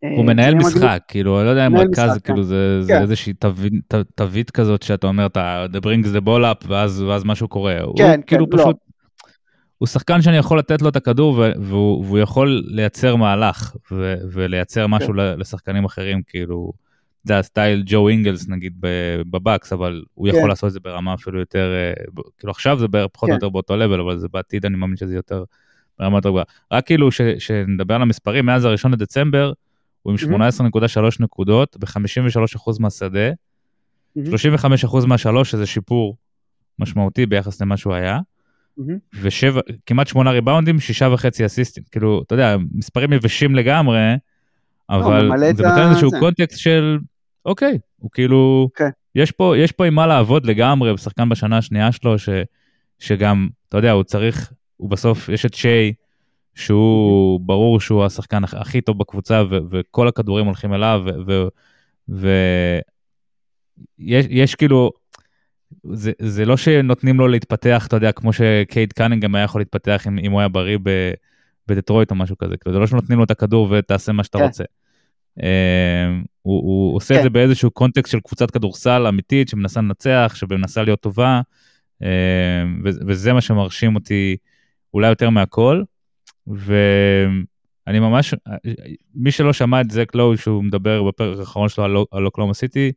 הוא 0.00 0.18
אה, 0.18 0.22
מנהל 0.22 0.54
משחק, 0.54 0.76
מגניב. 0.76 0.98
כאילו, 1.08 1.38
אני 1.38 1.46
לא 1.46 1.50
יודע 1.50 1.66
אם 1.66 1.76
רכז, 1.76 2.10
משחק, 2.10 2.24
כאילו 2.24 2.38
כן. 2.38 2.42
זה, 2.42 2.78
כן. 2.80 2.86
זה 2.86 3.00
איזושהי 3.00 3.32
תווית 4.14 4.50
כזאת 4.50 4.82
שאתה 4.82 5.06
אומר, 5.06 5.26
אתה 5.26 5.66
the 5.72 5.80
brings 5.80 6.16
the 6.16 6.26
ball 6.26 6.42
up, 6.42 6.66
ואז, 6.68 7.02
ואז 7.02 7.24
משהו 7.24 7.48
קורה. 7.48 7.76
כן, 7.76 7.84
הוא, 7.84 7.96
כן, 7.96 8.20
כאילו 8.26 8.46
לא. 8.50 8.58
פשוט, 8.58 8.76
הוא 9.78 9.86
שחקן 9.86 10.22
שאני 10.22 10.36
יכול 10.36 10.58
לתת 10.58 10.82
לו 10.82 10.88
את 10.88 10.96
הכדור 10.96 11.38
והוא, 11.38 12.04
והוא 12.04 12.18
יכול 12.18 12.62
לייצר 12.66 13.16
מהלך 13.16 13.76
ו, 13.92 14.14
ולייצר 14.32 14.86
משהו 14.86 15.08
כן. 15.08 15.38
לשחקנים 15.38 15.84
אחרים, 15.84 16.22
כאילו, 16.22 16.72
זה 17.24 17.38
הסטייל 17.38 17.82
ג'ו 17.86 18.08
אינגלס 18.08 18.48
נגיד 18.48 18.76
בבקס, 19.30 19.72
אבל 19.72 20.02
הוא 20.14 20.28
יכול 20.28 20.40
כן. 20.40 20.48
לעשות 20.48 20.68
את 20.68 20.72
זה 20.72 20.80
ברמה 20.80 21.14
אפילו 21.14 21.40
יותר, 21.40 21.74
אה, 21.74 22.22
כאילו 22.38 22.50
עכשיו 22.50 22.78
זה 22.78 22.86
פחות 23.12 23.28
או 23.28 23.32
כן. 23.32 23.32
יותר 23.32 23.48
באותו 23.48 23.76
לבל, 23.76 24.00
אבל 24.00 24.18
זה 24.18 24.28
בעתיד 24.32 24.66
אני 24.66 24.76
מאמין 24.76 24.96
שזה 24.96 25.14
יותר 25.14 25.44
ברמה 25.98 26.18
יותר 26.18 26.28
גבוהה. 26.28 26.44
רק 26.72 26.86
כאילו 26.86 27.08
שנדבר 27.38 27.94
על 27.94 28.02
המספרים, 28.02 28.46
מאז 28.46 28.64
הראשון 28.64 28.92
לדצמבר, 28.92 29.52
הוא 30.02 30.12
עם 30.12 30.40
18.3 30.40 31.00
נקודות 31.20 31.76
ב-53% 31.76 32.80
מהשדה, 32.80 33.30
35% 34.18 35.06
מהשלוש, 35.06 35.50
שזה 35.50 35.66
שיפור 35.66 36.16
משמעותי 36.78 37.26
ביחס 37.26 37.60
למה 37.60 37.76
שהוא 37.76 37.94
היה. 37.94 38.18
ושבע, 39.22 39.60
כמעט 39.86 40.06
שמונה 40.06 40.30
ריבאונדים, 40.30 40.80
שישה 40.80 41.08
וחצי 41.12 41.46
אסיסטים. 41.46 41.82
כאילו, 41.90 42.22
אתה 42.26 42.34
יודע, 42.34 42.56
מספרים 42.74 43.12
יבשים 43.12 43.54
לגמרי, 43.54 44.14
אבל 44.90 45.30
זה 45.54 45.68
נותן 45.68 45.88
איזשהו 45.90 46.10
קונטקסט 46.20 46.58
של, 46.58 46.98
אוקיי, 47.44 47.78
הוא 47.98 48.10
כאילו, 48.10 48.68
okay. 48.70 48.78
כן. 48.78 48.90
יש, 49.14 49.30
פה, 49.30 49.54
יש 49.58 49.72
פה 49.72 49.86
עם 49.86 49.94
מה 49.94 50.06
לעבוד 50.06 50.46
לגמרי, 50.46 50.98
שחקן 50.98 51.28
בשנה 51.28 51.58
השנייה 51.58 51.92
שלו, 51.92 52.18
ש, 52.18 52.28
שגם, 52.98 53.48
אתה 53.68 53.78
יודע, 53.78 53.90
הוא 53.90 54.02
צריך, 54.02 54.52
הוא 54.76 54.90
בסוף, 54.90 55.28
יש 55.28 55.46
את 55.46 55.54
שיי, 55.54 55.92
שהוא 56.54 57.40
ברור 57.40 57.80
שהוא 57.80 58.04
השחקן 58.04 58.44
הכי 58.44 58.80
טוב 58.80 58.98
בקבוצה, 58.98 59.42
ו, 59.50 59.58
וכל 59.70 60.08
הכדורים 60.08 60.46
הולכים 60.46 60.74
אליו, 60.74 61.04
ויש 63.98 64.54
כאילו, 64.54 64.90
זה, 65.92 66.12
זה 66.18 66.44
לא 66.44 66.56
שנותנים 66.56 67.18
לו 67.18 67.28
להתפתח, 67.28 67.86
אתה 67.86 67.96
יודע, 67.96 68.12
כמו 68.12 68.32
שקייד 68.32 68.92
קאנינגהם 68.92 69.34
היה 69.34 69.44
יכול 69.44 69.60
להתפתח 69.60 70.06
אם, 70.06 70.18
אם 70.18 70.32
הוא 70.32 70.40
היה 70.40 70.48
בריא 70.48 70.78
בדטרויט 71.68 72.10
או 72.10 72.16
משהו 72.16 72.38
כזה, 72.38 72.56
כאילו 72.56 72.72
זה 72.74 72.78
לא 72.78 72.86
שנותנים 72.86 73.18
לו 73.18 73.24
את 73.24 73.30
הכדור 73.30 73.68
ותעשה 73.70 74.12
מה 74.12 74.24
שאתה 74.24 74.38
כן. 74.38 74.44
רוצה. 74.44 74.64
Uh, 75.38 75.42
הוא, 76.42 76.60
הוא 76.62 76.96
עושה 76.96 77.14
כן. 77.14 77.18
את 77.18 77.22
זה 77.22 77.30
באיזשהו 77.30 77.70
קונטקסט 77.70 78.12
של 78.12 78.20
קבוצת 78.20 78.50
כדורסל 78.50 79.06
אמיתית 79.06 79.48
שמנסה 79.48 79.80
לנצח, 79.80 80.32
שמנסה 80.36 80.82
להיות 80.82 81.00
טובה, 81.00 81.40
uh, 82.02 82.06
וזה 82.84 83.32
מה 83.32 83.40
שמרשים 83.40 83.94
אותי 83.94 84.36
אולי 84.94 85.08
יותר 85.08 85.30
מהכל. 85.30 85.82
ואני 86.46 88.00
ממש, 88.00 88.34
מי 89.14 89.30
שלא 89.30 89.52
שמע 89.52 89.80
את 89.80 89.90
זק 89.90 90.14
לואו 90.14 90.36
שהוא 90.36 90.64
מדבר 90.64 91.02
בפרק 91.02 91.38
האחרון 91.38 91.68
שלו 91.68 92.06
על 92.10 92.26
אוקלומה 92.26 92.54
סיטי, 92.54 92.92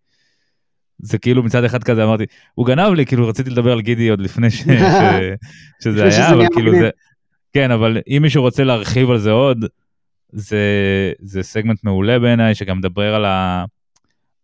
זה 1.00 1.18
כאילו 1.18 1.44
מצד 1.44 1.64
אחד 1.64 1.84
כזה 1.84 2.04
אמרתי, 2.04 2.26
הוא 2.54 2.66
גנב 2.66 2.94
לי, 2.94 3.06
כאילו 3.06 3.28
רציתי 3.28 3.50
לדבר 3.50 3.72
על 3.72 3.82
גידי 3.82 4.10
עוד 4.10 4.22
לפני 4.22 4.50
ש... 4.52 4.62
ש... 4.64 4.66
שזה 5.84 6.04
היה, 6.04 6.32
אבל 6.32 6.46
כאילו 6.54 6.72
זה... 6.72 6.90
כן, 7.54 7.72
אבל 7.72 7.98
אם 8.08 8.20
מישהו 8.22 8.42
רוצה 8.42 8.64
להרחיב 8.64 9.10
על 9.10 9.18
זה 9.18 9.32
עוד, 9.32 9.66
זה, 10.32 10.64
זה 11.20 11.44
סגמנט 11.44 11.84
מעולה 11.84 12.20
בעיניי, 12.20 12.56
שגם 12.56 12.78
מדבר 12.78 13.16
על, 13.16 13.26
ה... 13.26 13.66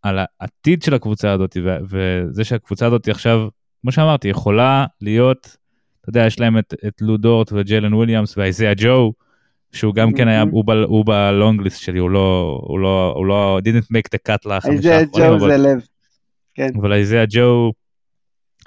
על 0.02 0.20
העתיד 0.40 0.84
של 0.84 0.94
הקבוצה 0.94 1.32
הזאת, 1.32 1.58
ו... 1.64 1.78
וזה 1.90 2.44
שהקבוצה 2.44 2.86
הזאת 2.86 3.08
עכשיו, 3.08 3.48
כמו 3.82 3.92
שאמרתי, 3.92 4.28
יכולה 4.28 4.86
להיות, 5.02 5.58
אתה 6.02 6.10
יודע, 6.10 6.26
יש 6.26 6.40
להם 6.40 6.58
את, 6.58 6.74
את 6.88 7.02
לודורט 7.02 7.52
וג'לן 7.52 7.94
וויליאמס 7.94 8.38
ואיזיה 8.38 8.74
ג'ו, 8.78 9.14
שהוא 9.72 9.94
גם 9.94 10.14
כן 10.14 10.28
היה, 10.28 10.42
הוא, 10.52 10.66
ב, 10.66 10.70
הוא 10.70 11.06
בלונגליסט 11.06 11.82
שלי, 11.82 12.00
הוא 12.00 12.10
לא, 12.10 12.60
הוא 12.64 12.80
לא, 12.80 13.14
הוא 13.16 13.26
לא, 13.26 13.60
didn't 13.66 13.86
make 13.86 14.10
the 14.16 14.32
cut 14.32 14.50
לחמישה 14.50 14.98
האחרונים. 14.98 15.24
איזיה 15.24 15.38
ג'ו 15.38 15.40
זה 15.40 15.58
לב. 15.58 15.88
כן. 16.56 16.70
אבל 16.80 16.94
איזיה 16.94 17.26
ג'ו, 17.30 17.72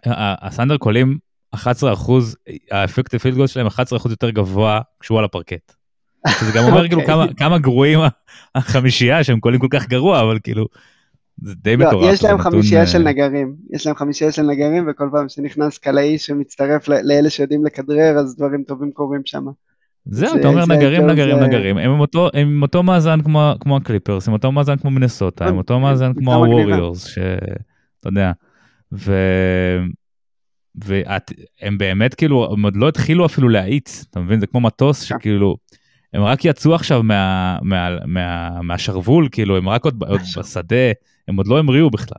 הסנדר 0.06 0.76
קולים 0.76 1.18
11 1.54 1.92
אחוז, 1.92 2.36
האפקטיב 2.70 3.20
פילד 3.20 3.36
גול 3.36 3.46
שלהם 3.46 3.66
11 3.66 3.96
אחוז 3.96 4.12
יותר 4.12 4.30
גבוה 4.30 4.80
כשהוא 5.00 5.18
על 5.18 5.24
הפרקט. 5.24 5.72
זה 6.40 6.58
גם 6.58 6.64
אומר 6.64 6.88
כאילו 6.88 7.04
כמה, 7.06 7.26
כמה 7.36 7.58
גרועים 7.58 7.98
החמישייה 8.54 9.24
שהם 9.24 9.40
קולים 9.40 9.60
כל 9.60 9.66
כך 9.70 9.88
גרוע, 9.88 10.20
אבל 10.20 10.38
כאילו, 10.42 10.66
זה 11.42 11.54
די 11.54 11.76
לא, 11.76 11.86
מטורף. 11.86 12.14
יש 12.14 12.24
להם 12.24 12.38
חמישייה 12.38 12.86
של 12.86 12.98
נגרים, 12.98 13.54
יש 13.70 13.86
להם 13.86 13.96
חמישייה 13.96 14.32
של 14.32 14.42
נגרים, 14.42 14.88
וכל 14.90 15.08
פעם 15.12 15.28
שנכנס 15.28 15.78
קלעי 15.78 16.18
שמצטרף 16.18 16.88
לאלה 16.88 17.30
שיודעים 17.30 17.66
לכדרר, 17.66 18.18
אז 18.18 18.36
דברים 18.36 18.62
טובים 18.62 18.90
קורים 18.92 19.20
שם. 19.24 19.44
זהו, 20.04 20.36
אתה 20.40 20.48
אומר 20.48 20.66
נגרים, 20.66 21.06
נגרים, 21.06 21.38
נגרים, 21.38 21.78
הם 21.78 21.90
עם 22.34 22.62
אותו 22.62 22.82
מאזן 22.82 23.20
כמו 23.60 23.76
הקליפרס, 23.76 24.28
עם 24.28 24.34
אותו 24.34 24.52
מאזן 24.52 24.76
כמו 24.76 24.90
מנסוטה, 24.90 25.48
עם 25.48 25.56
אותו 25.56 25.80
מאזן 25.80 26.14
כמו 26.14 26.34
הווריורס, 26.34 27.18
אתה 28.00 28.08
יודע. 28.08 28.32
ו... 28.92 29.12
והם 30.84 31.78
באמת 31.78 32.14
כאילו, 32.14 32.52
הם 32.52 32.64
עוד 32.64 32.76
לא 32.76 32.88
התחילו 32.88 33.26
אפילו 33.26 33.48
להאיץ, 33.48 34.04
אתה 34.10 34.20
מבין? 34.20 34.40
זה 34.40 34.46
כמו 34.46 34.60
מטוס 34.60 35.00
כן. 35.00 35.18
שכאילו, 35.18 35.56
הם 36.12 36.22
רק 36.22 36.44
יצאו 36.44 36.74
עכשיו 36.74 37.02
מה, 37.02 37.58
מה, 37.62 37.88
מה, 38.06 38.62
מהשרוול, 38.62 39.28
כאילו, 39.32 39.56
הם 39.56 39.68
רק 39.68 39.84
עוד, 39.84 40.02
עוד 40.08 40.20
בשדה, 40.36 40.92
הם 41.28 41.36
עוד 41.36 41.46
לא 41.46 41.58
המריאו 41.58 41.90
בכלל. 41.90 42.18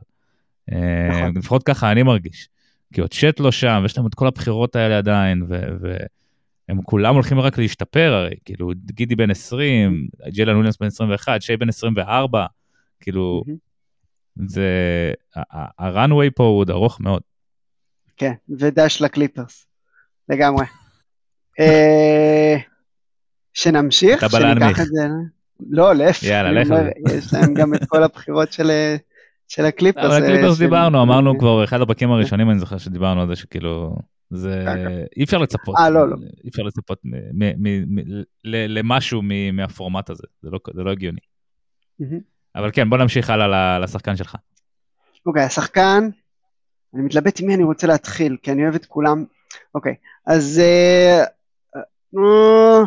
אה, 0.72 1.08
נכון. 1.10 1.36
לפחות 1.36 1.62
ככה 1.62 1.92
אני 1.92 2.02
מרגיש. 2.02 2.48
כי 2.94 3.00
עוד 3.00 3.12
שט 3.12 3.40
לא 3.40 3.52
שם, 3.52 3.78
ויש 3.82 3.96
להם 3.96 4.06
את 4.06 4.14
כל 4.14 4.26
הבחירות 4.26 4.76
האלה 4.76 4.98
עדיין, 4.98 5.46
והם 6.68 6.82
כולם 6.82 7.14
הולכים 7.14 7.40
רק 7.40 7.58
להשתפר 7.58 8.12
הרי, 8.12 8.34
כאילו, 8.44 8.70
גידי 8.84 9.16
בן 9.16 9.30
20, 9.30 10.08
ג'לן 10.28 10.54
וויליאמס 10.54 10.76
בן 10.80 10.86
21, 10.86 11.42
שי 11.42 11.56
בן 11.56 11.68
24, 11.68 12.46
כאילו, 13.00 13.42
זה, 14.48 14.66
הראנוויי 15.78 16.30
פה 16.30 16.44
הוא 16.44 16.58
עוד 16.58 16.70
ארוך 16.70 17.00
מאוד. 17.00 17.22
כן, 18.16 18.32
ודש 18.48 19.02
לקליפרס, 19.02 19.66
לגמרי. 20.28 20.64
אה, 21.60 22.56
שנמשיך, 23.54 24.30
שניקח 24.30 24.80
את 24.80 24.86
זה. 24.86 25.08
לא, 25.70 25.94
להפך. 25.94 26.22
יאללה, 26.22 26.60
לך. 26.60 26.68
יש 27.16 27.34
להם 27.34 27.54
גם 27.54 27.74
את 27.74 27.80
כל 27.88 28.02
הבחירות 28.02 28.52
של, 28.52 28.70
של 29.48 29.64
הקליפרס. 29.64 30.04
אבל 30.04 30.24
הקליפרס 30.24 30.58
דיברנו, 30.58 31.02
אמרנו 31.02 31.38
כבר, 31.38 31.64
אחד 31.64 31.80
הפרקים 31.80 32.10
הראשונים, 32.10 32.50
אני 32.50 32.58
זוכר 32.58 32.78
שדיברנו 32.78 33.20
על 33.20 33.28
זה 33.28 33.36
שכאילו, 33.36 33.96
זה, 34.30 34.64
אי 35.16 35.24
אפשר 35.24 35.38
לצפות. 35.38 35.74
אה, 35.78 35.90
לא, 35.90 36.08
לא. 36.08 36.16
אי 36.44 36.48
אפשר 36.48 36.62
לצפות 36.62 37.02
למשהו 38.44 39.22
מהפורמט 39.52 40.10
הזה, 40.10 40.24
זה 40.42 40.50
לא, 40.50 40.58
לא 40.74 40.90
הגיוני. 40.90 41.20
אבל 42.56 42.70
כן, 42.72 42.90
בוא 42.90 42.98
נמשיך 42.98 43.30
הלאה 43.30 43.78
לשחקן 43.78 44.16
שלך. 44.16 44.36
אוקיי, 45.26 45.42
השחקן, 45.42 46.08
אני 46.94 47.02
מתלבט 47.02 47.40
עם 47.40 47.46
מי 47.46 47.54
אני 47.54 47.64
רוצה 47.64 47.86
להתחיל, 47.86 48.36
כי 48.42 48.52
אני 48.52 48.62
אוהב 48.62 48.74
את 48.74 48.86
כולם. 48.86 49.24
אוקיי, 49.74 49.94
אז 50.26 50.58
אה, 50.58 51.24
אה, 51.76 52.80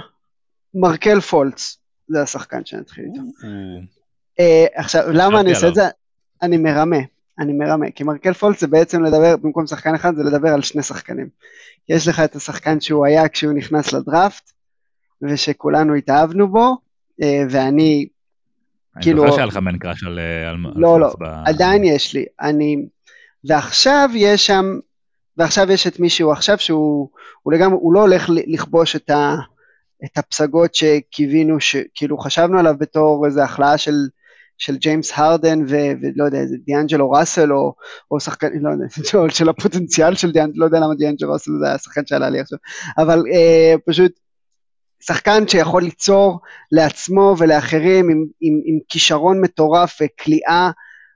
מרקל 0.74 1.20
פולץ, 1.20 1.78
זה 2.08 2.22
השחקן 2.22 2.66
שאני 2.66 2.82
אתחיל 2.82 3.06
איתו. 3.06 3.22
אה, 4.40 4.66
עכשיו, 4.76 5.12
למה 5.12 5.40
אני 5.40 5.50
עושה 5.50 5.68
את 5.68 5.76
זה? 5.76 5.84
אני 6.42 6.58
מרמה, 6.58 6.98
אני 7.40 7.54
מרמה, 7.54 7.92
כי 7.92 8.04
מרקל 8.04 8.34
פולץ 8.34 8.60
זה 8.60 8.68
בעצם 8.68 9.04
לדבר, 9.04 9.38
במקום 9.38 9.68
שחקן 9.68 9.96
אחד 9.96 10.16
זה 10.16 10.24
לדבר 10.24 10.50
על 10.50 10.62
שני 10.62 10.84
שחקנים. 10.84 11.30
יש 11.90 12.08
לך 12.08 12.20
את 12.20 12.36
השחקן 12.36 12.82
שהוא 12.82 13.06
היה 13.06 13.30
כשהוא 13.30 13.54
נכנס 13.54 13.94
לדראפט, 13.94 14.52
ושכולנו 15.22 15.94
התאהבנו 15.94 16.48
בו, 16.48 16.78
ואני 17.50 18.08
כאילו... 19.02 19.24
אני 19.24 19.32
זוכר 19.32 19.36
שהיה 19.36 19.46
לך 19.46 19.58
מן 19.58 19.78
קראש 19.78 20.04
על... 20.04 20.20
לא, 20.76 21.00
לא, 21.00 21.14
עדיין 21.46 21.84
יש 21.84 22.14
לי. 22.14 22.26
אני... 22.42 22.86
ועכשיו 23.44 24.10
יש 24.14 24.46
שם, 24.46 24.80
ועכשיו 25.38 25.72
יש 25.72 25.88
את 25.88 26.00
מישהו 26.00 26.32
עכשיו 26.32 26.60
שהוא, 26.60 27.10
הוא 27.44 27.54
לגמרי, 27.54 27.78
הוא 27.82 27.94
לא 27.94 28.00
הולך 28.00 28.30
לכבוש 28.30 28.96
את, 28.96 29.10
ה, 29.10 29.36
את 30.06 30.18
הפסגות 30.18 30.76
שקיווינו, 30.76 31.60
שכאילו 31.60 32.18
חשבנו 32.18 32.60
עליו 32.60 32.76
בתור 32.80 33.26
איזו 33.26 33.42
החלאה 33.42 33.78
של, 33.78 33.96
של 34.58 34.76
ג'יימס 34.76 35.12
הרדן 35.16 35.62
ו, 35.68 35.76
ולא 36.02 36.26
יודע, 36.26 36.38
איזה 36.38 36.56
דיאנג'לו 36.66 37.12
ראסל 37.12 37.54
או, 37.54 37.74
או 38.12 38.20
שחקן, 38.20 38.48
לא 38.62 38.70
יודע, 38.70 38.86
של 39.38 39.50
הפוטנציאל 39.50 40.16
של 40.16 40.32
דיאנג'לו, 40.32 40.60
לא 40.60 40.66
יודע 40.66 40.80
למה 40.80 40.96
דיאנג'לו 40.96 41.34
ראסל 41.34 41.52
זה 41.60 41.74
השחקן 41.74 42.06
שעלה 42.06 42.30
לי 42.30 42.40
עכשיו, 42.40 42.60
אבל 42.98 43.24
אה, 43.34 43.76
פשוט 43.86 44.12
שחקן 45.06 45.48
שיכול 45.48 45.84
ליצור 45.84 46.40
לעצמו 46.72 47.36
ולאחרים 47.38 48.10
עם, 48.10 48.26
עם, 48.42 48.62
עם 48.66 48.80
כישרון 48.90 49.42
מטורף 49.42 50.00
וכליאה 50.02 50.72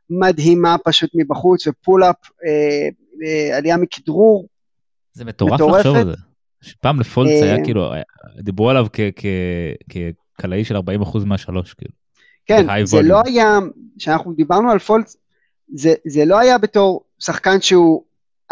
מדהימה 0.10 0.76
פשוט 0.84 1.10
מבחוץ 1.13 1.67
ופול-אפ, 1.67 2.15
אה, 2.45 2.88
אה, 3.26 3.58
עלייה 3.58 3.78
מכדרור. 3.78 4.47
זה 5.13 5.26
מטורף 5.26 5.62
לחשוב 5.62 5.95
על 5.95 6.06
זה. 6.06 6.13
פעם 6.82 7.00
לפולץ 7.00 7.30
אה, 7.30 7.43
היה 7.43 7.63
כאילו, 7.63 7.91
דיברו 8.39 8.69
עליו 8.69 8.88
כקלעי 9.89 10.65
של 10.65 10.78
40% 10.78 10.80
מהשלוש 11.26 11.73
כאילו. 11.73 11.93
כן, 12.45 12.86
זה 12.86 13.02
לא 13.02 13.21
היה, 13.26 13.60
כשאנחנו 13.97 14.34
דיברנו 14.34 14.71
על 14.71 14.80
פולץ, 14.80 15.15
זה, 15.76 15.93
זה 16.06 16.26
לא 16.26 16.39
היה 16.39 16.58
בתור 16.58 17.04
שחקן 17.19 17.62
שהוא 17.62 18.04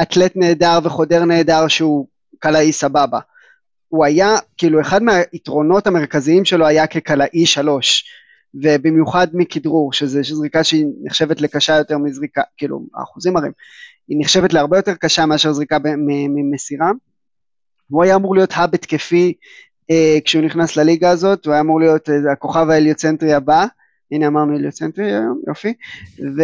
אתלט 0.02 0.32
נהדר 0.36 0.80
וחודר 0.84 1.26
נהדר 1.26 1.68
שהוא 1.68 2.08
קלעי 2.40 2.72
סבבה. 2.72 3.20
הוא 3.90 4.06
היה, 4.06 4.36
כאילו 4.58 4.82
אחד 4.82 5.04
מהיתרונות 5.04 5.88
המרכזיים 5.88 6.46
שלו 6.46 6.68
היה 6.68 6.88
כקלעי 6.88 7.46
שלוש, 7.46 8.06
ובמיוחד 8.54 9.28
מכדרור, 9.34 9.94
שזה 9.94 10.22
זריקה 10.24 10.64
שהיא 10.64 10.86
נחשבת 11.04 11.42
לקשה 11.42 11.78
יותר 11.78 11.98
מזריקה, 11.98 12.42
כאילו 12.58 12.82
האחוזים 12.96 13.34
מראים, 13.34 13.52
היא 14.08 14.18
נחשבת 14.20 14.54
להרבה 14.54 14.78
יותר 14.78 14.94
קשה 14.96 15.26
מאשר 15.26 15.54
זריקה 15.54 15.78
ממסירה, 16.08 16.92
הוא 17.90 18.04
היה 18.04 18.16
אמור 18.16 18.36
להיות 18.36 18.50
האב 18.54 18.70
התקפי 18.74 19.34
אה, 19.92 20.18
כשהוא 20.26 20.44
נכנס 20.44 20.78
לליגה 20.78 21.10
הזאת, 21.10 21.46
הוא 21.46 21.54
היה 21.54 21.62
אמור 21.62 21.80
להיות 21.80 22.10
אה, 22.10 22.32
הכוכב 22.32 22.70
ההליוצנטרי 22.70 23.34
הבא, 23.34 23.66
הנה 24.12 24.28
אמרנו 24.28 24.56
הליוצנטרי 24.56 25.06
היום, 25.06 25.42
יופי, 25.48 25.74
ו, 26.20 26.42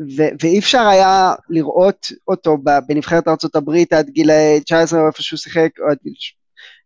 ו, 0.00 0.22
ואי 0.42 0.58
אפשר 0.58 0.86
היה 0.86 1.34
לראות 1.50 2.12
אותו 2.28 2.56
בנבחרת 2.88 3.28
ארה"ב 3.28 3.70
עד 3.90 4.10
גיל 4.10 4.30
19 4.64 5.00
או 5.00 5.06
איפה 5.06 5.22
שהוא 5.22 5.38
שיחק, 5.38 5.70
או 5.80 5.90
עד 5.90 5.96
גיל 6.04 6.14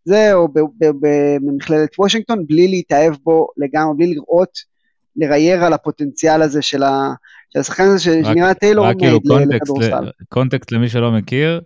זה, 0.04 0.34
או 0.34 0.48
במכללת 1.40 1.98
וושינגטון, 1.98 2.46
בלי 2.46 2.68
להתאהב 2.68 3.14
בו 3.24 3.48
לגמרי, 3.56 3.96
בלי 3.96 4.14
לראות, 4.14 4.78
לרייר 5.16 5.64
על 5.64 5.72
הפוטנציאל 5.72 6.42
הזה 6.42 6.62
של, 6.62 6.82
ה, 6.82 7.12
של 7.52 7.60
השחקן 7.60 7.84
הזה 7.84 7.98
שנראה 7.98 8.54
טיילור 8.54 8.86
מייד 8.86 8.98
כאילו 8.98 9.18
לכדורסל. 9.50 10.10
קונטקסט 10.28 10.72
למי 10.72 10.88
שלא 10.88 11.12
מכיר, 11.12 11.60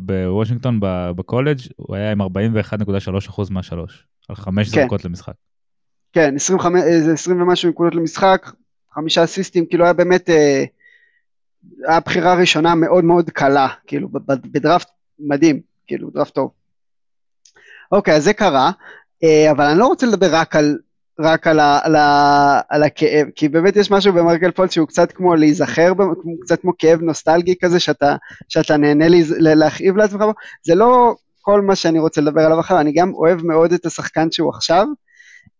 בוושינגטון 0.00 0.78
בקולג' 1.16 1.58
הוא 1.76 1.96
היה 1.96 2.12
עם 2.12 2.22
41.3% 2.22 2.26
מהשלוש, 3.50 4.06
על 4.28 4.36
חמש 4.36 4.70
כן. 4.70 4.80
זרקות 4.82 5.04
למשחק. 5.04 5.34
כן, 6.12 6.36
25, 6.36 6.82
20 7.12 7.42
ומשהו 7.42 7.70
נקודות 7.70 7.94
למשחק, 7.94 8.50
חמישה 8.94 9.24
אסיסטים, 9.24 9.66
כאילו 9.66 9.84
היה 9.84 9.92
באמת, 9.92 10.30
אה, 10.30 10.64
היה 11.88 12.00
בחירה 12.00 12.34
ראשונה 12.34 12.74
מאוד 12.74 13.04
מאוד 13.04 13.30
קלה, 13.30 13.68
כאילו 13.86 14.08
בדראפט 14.52 14.88
מדהים, 15.18 15.60
כאילו 15.86 16.10
דראפט 16.10 16.34
טוב. 16.34 16.50
אוקיי, 17.92 18.14
אז 18.14 18.24
זה 18.24 18.32
קרה, 18.32 18.70
אה, 19.24 19.50
אבל 19.50 19.64
אני 19.64 19.78
לא 19.78 19.86
רוצה 19.86 20.06
לדבר 20.06 20.34
רק 20.34 20.56
על, 20.56 20.78
רק 21.20 21.46
על, 21.46 21.60
ה, 21.60 21.78
על, 21.82 21.96
ה, 21.96 22.60
על 22.68 22.82
הכאב, 22.82 23.26
כי 23.34 23.48
באמת 23.48 23.76
יש 23.76 23.90
משהו 23.90 24.12
במרקל 24.12 24.50
פולט 24.50 24.70
שהוא 24.70 24.88
קצת 24.88 25.12
כמו 25.12 25.34
להיזכר, 25.34 25.92
קצת 26.40 26.60
כמו 26.60 26.72
כאב 26.78 27.00
נוסטלגי 27.00 27.54
כזה, 27.60 27.80
שאתה, 27.80 28.16
שאתה 28.48 28.76
נהנה 28.76 29.04
להכאיב 29.38 29.96
לעצמך 29.96 30.20
בו, 30.22 30.32
זה 30.62 30.74
לא 30.74 31.14
כל 31.40 31.60
מה 31.60 31.76
שאני 31.76 31.98
רוצה 31.98 32.20
לדבר 32.20 32.40
עליו 32.40 32.60
אחר, 32.60 32.80
אני 32.80 32.92
גם 32.92 33.14
אוהב 33.14 33.42
מאוד 33.46 33.72
את 33.72 33.86
השחקן 33.86 34.30
שהוא 34.30 34.50
עכשיו. 34.50 34.86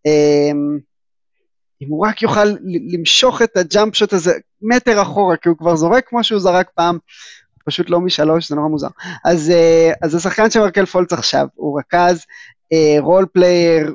אמ, 0.07 0.79
אם 1.83 1.89
הוא 1.89 2.07
רק 2.07 2.23
יוכל 2.23 2.45
למשוך 2.93 3.43
את 3.43 3.57
הג'אמפ 3.57 3.95
שוט 3.95 4.13
הזה 4.13 4.33
מטר 4.63 5.03
אחורה, 5.03 5.37
כי 5.37 5.49
הוא 5.49 5.57
כבר 5.59 5.77
זורק 5.77 6.09
כמו 6.09 6.25
שהוא 6.25 6.41
זרק 6.41 6.71
פעם, 6.75 6.99
פשוט 7.65 7.91
לא 7.91 8.01
משלוש, 8.01 8.49
זה 8.49 8.57
נורא 8.57 8.69
מוזר. 8.69 8.89
אז, 9.25 9.51
אה, 9.51 9.93
אז 10.03 10.15
השחקן 10.15 10.51
של 10.51 10.61
מרקל 10.61 10.87
פולץ 10.87 11.13
עכשיו, 11.13 11.47
הוא 11.55 11.81
רכז, 11.81 12.25
role 13.01 13.27
player, 13.33 13.95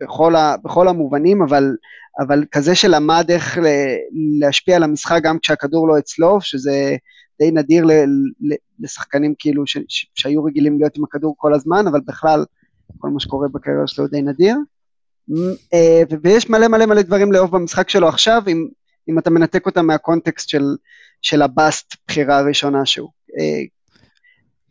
בכל, 0.00 0.36
ה, 0.36 0.56
בכל 0.64 0.88
המובנים, 0.88 1.42
אבל, 1.42 1.76
אבל 2.20 2.44
כזה 2.52 2.74
שלמד 2.74 3.26
איך 3.30 3.58
להשפיע 4.40 4.76
על 4.76 4.82
המשחק 4.82 5.20
גם 5.22 5.38
כשהכדור 5.38 5.88
לא 5.88 5.98
אצלו, 5.98 6.40
שזה 6.40 6.96
די 7.38 7.50
נדיר 7.50 7.84
ל, 7.84 7.92
ל, 8.40 8.54
לשחקנים 8.80 9.34
כאילו 9.38 9.66
ש, 9.66 9.78
ש, 9.88 10.06
שהיו 10.14 10.44
רגילים 10.44 10.78
להיות 10.78 10.96
עם 10.96 11.04
הכדור 11.04 11.34
כל 11.38 11.54
הזמן, 11.54 11.86
אבל 11.86 12.00
בכלל 12.06 12.44
כל 12.98 13.08
מה 13.08 13.20
שקורה 13.20 13.48
בקריירה 13.48 13.86
שלו 13.86 14.06
די 14.06 14.22
נדיר. 14.22 14.56
אה, 15.74 16.02
ויש 16.22 16.50
מלא 16.50 16.68
מלא 16.68 16.86
מלא 16.86 17.02
דברים 17.02 17.32
לאהוב 17.32 17.56
במשחק 17.56 17.88
שלו 17.90 18.08
עכשיו, 18.08 18.42
אם, 18.48 18.66
אם 19.08 19.18
אתה 19.18 19.30
מנתק 19.30 19.66
אותם 19.66 19.86
מהקונטקסט 19.86 20.48
של, 20.48 20.64
של 21.22 21.42
ה 21.42 21.53
bust 21.53 21.96
בחירה 22.08 22.38
הראשונה 22.38 22.86
שהוא. 22.86 23.08
אה, 23.38 23.62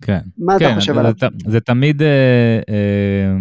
כן. 0.01 0.19
מה 0.37 0.59
כן, 0.59 0.65
אתה 0.65 0.75
חושב 0.75 0.97
עליו? 0.97 1.13
זה, 1.19 1.27
זה 1.47 1.59
תמיד, 1.59 2.01
אה, 2.01 2.59
אה, 2.69 3.37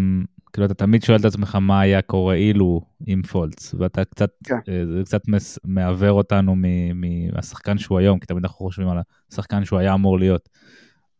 כאילו 0.53 0.67
אתה 0.67 0.75
תמיד 0.75 1.03
שואל 1.03 1.21
את 1.21 1.25
עצמך 1.25 1.55
מה 1.55 1.81
היה 1.81 2.03
קורה 2.03 2.35
אילו 2.35 2.81
עם 3.07 3.23
פולץ, 3.23 3.75
ואתה 3.79 4.05
קצת, 4.05 4.31
כן. 4.45 4.55
אה, 4.69 4.83
זה 4.87 5.03
קצת 5.05 5.29
מס, 5.29 5.59
מעוור 5.65 6.11
אותנו 6.11 6.55
מהשחקן 6.95 7.79
שהוא 7.79 7.99
היום, 7.99 8.19
כי 8.19 8.27
תמיד 8.27 8.45
אנחנו 8.45 8.57
חושבים 8.57 8.89
על 8.89 8.99
השחקן 9.33 9.65
שהוא 9.65 9.79
היה 9.79 9.95
אמור 9.95 10.19
להיות. 10.19 10.49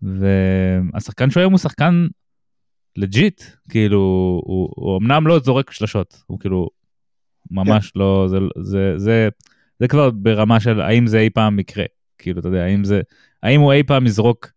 והשחקן 0.03 1.31
שהוא 1.31 1.41
היום 1.41 1.53
הוא 1.53 1.59
שחקן 1.59 2.07
legit, 2.99 3.43
כאילו, 3.69 3.99
הוא, 4.45 4.69
הוא 4.77 4.99
אמנם 4.99 5.27
לא 5.27 5.39
זורק 5.39 5.71
שלשות, 5.71 6.23
הוא 6.27 6.39
כאילו 6.41 6.69
ממש 7.51 7.91
כן. 7.91 8.01
לא, 8.01 8.27
זה, 8.29 8.39
זה, 8.63 8.95
זה, 8.97 9.29
זה 9.81 9.89
כבר 9.89 10.11
ברמה 10.11 10.61
של 10.61 10.81
האם 10.81 11.07
זה 11.07 11.19
אי 11.21 11.31
פעם 11.31 11.59
יקרה, 11.59 11.85
כאילו, 12.19 12.41
אתה 12.41 12.49
יודע, 12.49 12.65
האם 12.65 12.85
זה, 12.85 13.01
האם 13.43 13.61
הוא 13.61 13.73
אי 13.73 13.83
פעם 13.83 14.07
יזרוק 14.07 14.51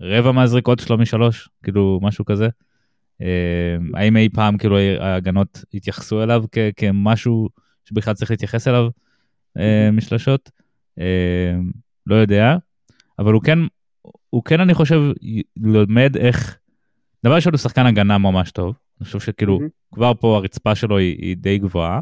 רבע 0.00 0.32
מהזריקות 0.32 0.78
שלו 0.78 0.98
משלוש, 0.98 1.48
כאילו, 1.62 2.00
משהו 2.02 2.24
כזה. 2.24 2.48
אה, 3.22 3.76
האם 3.94 4.16
אי 4.16 4.28
פעם 4.28 4.58
כאילו 4.58 4.78
ההגנות 4.78 5.64
התייחסו 5.74 6.22
אליו 6.22 6.44
כ- 6.52 6.70
כמשהו 6.76 7.48
שבכלל 7.84 8.14
צריך 8.14 8.30
להתייחס 8.30 8.68
אליו 8.68 8.88
אה, 9.58 9.90
משלשות? 9.92 10.50
אה, 10.98 11.54
לא 12.06 12.14
יודע, 12.14 12.56
אבל 13.18 13.32
הוא 13.32 13.42
כן, 13.42 13.58
הוא 14.30 14.44
כן 14.44 14.60
אני 14.60 14.74
חושב 14.74 15.00
לומד 15.56 16.16
איך, 16.16 16.58
דבר 17.24 17.34
ראשון 17.34 17.52
הוא 17.52 17.58
שחקן 17.58 17.86
הגנה 17.86 18.18
ממש 18.18 18.50
טוב, 18.50 18.74
אני 19.00 19.06
חושב 19.06 19.20
שכאילו 19.20 19.58
mm-hmm. 19.58 19.94
כבר 19.94 20.12
פה 20.20 20.36
הרצפה 20.36 20.74
שלו 20.74 20.98
היא, 20.98 21.16
היא 21.18 21.36
די 21.36 21.58
גבוהה. 21.58 22.00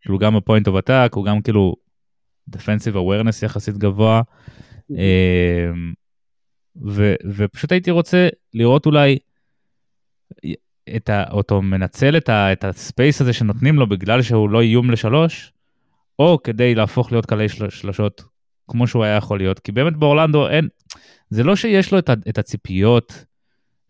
כאילו 0.00 0.18
גם 0.18 0.36
ב 0.36 0.41
point 0.41 0.68
of 0.68 0.76
attack, 0.76 1.12
הוא 1.14 1.24
גם 1.24 1.42
כאילו 1.42 1.76
defensive 2.48 2.96
awareness 2.96 3.42
יחסית 3.42 3.78
גבוה. 3.78 4.22
Mm-hmm. 4.92 4.94
ו, 6.86 7.14
ופשוט 7.36 7.72
הייתי 7.72 7.90
רוצה 7.90 8.28
לראות 8.54 8.86
אולי 8.86 9.18
את 10.96 11.08
ה, 11.08 11.30
אותו 11.30 11.62
מנצל 11.62 12.16
את, 12.16 12.28
ה, 12.28 12.52
את 12.52 12.64
ה 12.64 12.73
space 12.73 13.20
הזה 13.20 13.32
שנותנים 13.32 13.76
לו 13.76 13.88
בגלל 13.88 14.22
שהוא 14.22 14.50
לא 14.50 14.60
איום 14.60 14.90
לשלוש, 14.90 15.52
או 16.18 16.38
כדי 16.44 16.74
להפוך 16.74 17.12
להיות 17.12 17.26
קלעי 17.26 17.48
של, 17.48 17.70
שלשות 17.70 18.24
כמו 18.68 18.86
שהוא 18.86 19.04
היה 19.04 19.16
יכול 19.16 19.38
להיות, 19.38 19.58
כי 19.58 19.72
באמת 19.72 19.96
באורלנדו 19.96 20.48
אין, 20.48 20.68
זה 21.30 21.42
לא 21.42 21.56
שיש 21.56 21.92
לו 21.92 21.98
את, 21.98 22.08
ה, 22.08 22.14
את 22.28 22.38
הציפיות 22.38 23.24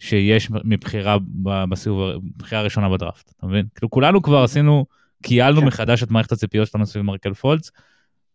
שיש 0.00 0.48
מבחירה 0.64 1.16
בסיבוב, 1.42 2.10
בבחירה 2.36 2.60
הראשונה 2.60 2.88
בדראפט, 2.88 3.32
אתה 3.36 3.46
מבין? 3.46 3.66
כאילו 3.74 3.90
כולנו 3.90 4.22
כבר 4.22 4.42
עשינו, 4.42 4.86
כיילנו 5.22 5.60
כן. 5.60 5.66
מחדש 5.66 6.02
את 6.02 6.10
מערכת 6.10 6.32
הציפיות 6.32 6.68
שלנו 6.68 6.86
סביב 6.86 7.04
מרקל 7.04 7.34
פולץ, 7.34 7.70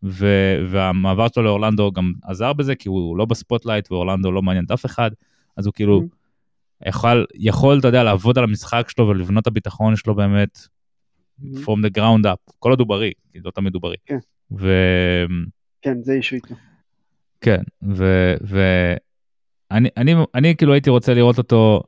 ו- 0.02 0.66
והמעבר 0.70 1.26
שלו 1.34 1.42
לאורלנדו 1.42 1.92
גם 1.92 2.12
עזר 2.22 2.52
בזה, 2.52 2.74
כי 2.74 2.88
הוא 2.88 3.16
לא 3.16 3.24
ב 3.24 3.31
spotlight 3.31 3.92
ואורלנדו 3.92 4.32
לא 4.32 4.42
מעניין 4.42 4.64
אף 4.74 4.86
אחד, 4.86 5.10
אז 5.56 5.66
הוא 5.66 5.72
כאילו 5.72 6.00
mm-hmm. 6.00 6.88
יכול, 6.88 7.26
יכול, 7.34 7.78
אתה 7.78 7.88
יודע, 7.88 8.02
לעבוד 8.02 8.38
על 8.38 8.44
המשחק 8.44 8.90
שלו 8.90 9.08
ולבנות 9.08 9.42
את 9.42 9.46
הביטחון 9.46 9.96
שלו 9.96 10.14
באמת, 10.14 10.58
mm-hmm. 10.58 11.44
from 11.44 11.86
the 11.86 11.98
ground 11.98 12.24
up, 12.24 12.52
כל 12.58 12.70
עוד 12.70 12.80
הוא 12.80 12.88
בריא, 12.88 13.12
כי 13.32 13.38
לא 13.44 13.50
תמיד 13.50 13.74
הוא 13.74 13.82
בריא. 13.82 13.98
כן. 14.06 14.18
ו... 14.58 14.70
כן, 15.82 16.02
זה 16.02 16.12
אישו 16.12 16.36
איתו. 16.36 16.54
כן, 17.40 17.62
ואני 17.82 18.98
אני, 19.70 20.14
אני 20.34 20.56
כאילו 20.56 20.72
הייתי 20.72 20.90
רוצה 20.90 21.14
לראות 21.14 21.38
אותו 21.38 21.82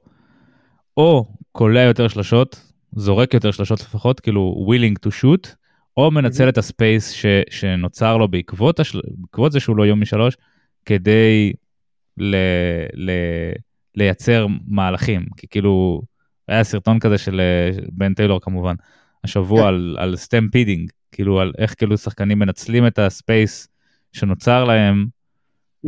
או 0.97 1.25
קולע 1.53 1.81
יותר 1.81 2.09
שלשות, 2.09 2.73
זורק 2.93 3.35
יותר 3.35 3.51
שלשות 3.51 3.81
לפחות, 3.81 4.21
כאילו 4.21 4.67
willing 4.71 5.09
to 5.09 5.11
shoot, 5.11 5.49
או 5.97 6.11
מנצל 6.11 6.49
את 6.49 6.59
הספייס 6.59 7.11
ש, 7.11 7.27
שנוצר 7.51 8.17
לו 8.17 8.29
בעקבות, 8.29 8.81
השל... 8.81 9.01
בעקבות 9.17 9.53
זה 9.53 9.61
שהוא 9.61 9.77
לא 9.77 9.87
יום 9.87 10.01
משלוש, 10.01 10.37
כדי 10.85 11.53
ל, 12.17 12.37
ל, 12.95 13.11
לייצר 13.95 14.47
מהלכים. 14.67 15.27
כי 15.37 15.47
כאילו, 15.49 16.03
היה 16.49 16.65
סרטון 16.65 16.99
כזה 16.99 17.19
של 17.19 17.41
בן 17.93 18.15
טיילור 18.15 18.41
כמובן, 18.41 18.75
השבוע 19.25 19.63
כן. 19.63 19.67
על, 19.67 19.97
על 19.99 20.17
stampeding, 20.17 20.91
כאילו 21.13 21.41
על 21.41 21.53
איך 21.59 21.75
כאילו 21.79 21.99
שחקנים 21.99 22.39
מנצלים 22.39 22.87
את 22.87 22.99
ה 22.99 23.11
space 23.11 23.69
שנוצר 24.13 24.65
להם 24.65 25.07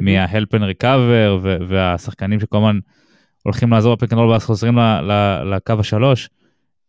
מה-help 0.01 0.57
and 0.57 0.83
recover, 0.83 1.47
והשחקנים 1.69 2.41
שכל 2.41 2.57
הזמן 2.57 2.79
הולכים 3.43 3.71
לעזור 3.71 3.95
ב 3.95 3.98
pick 3.98 4.09
and 4.09 4.18
roll 4.18 4.29
ואז 4.29 4.45
חוזרים 4.45 4.79
לקו 5.45 5.73
השלוש. 5.79 6.29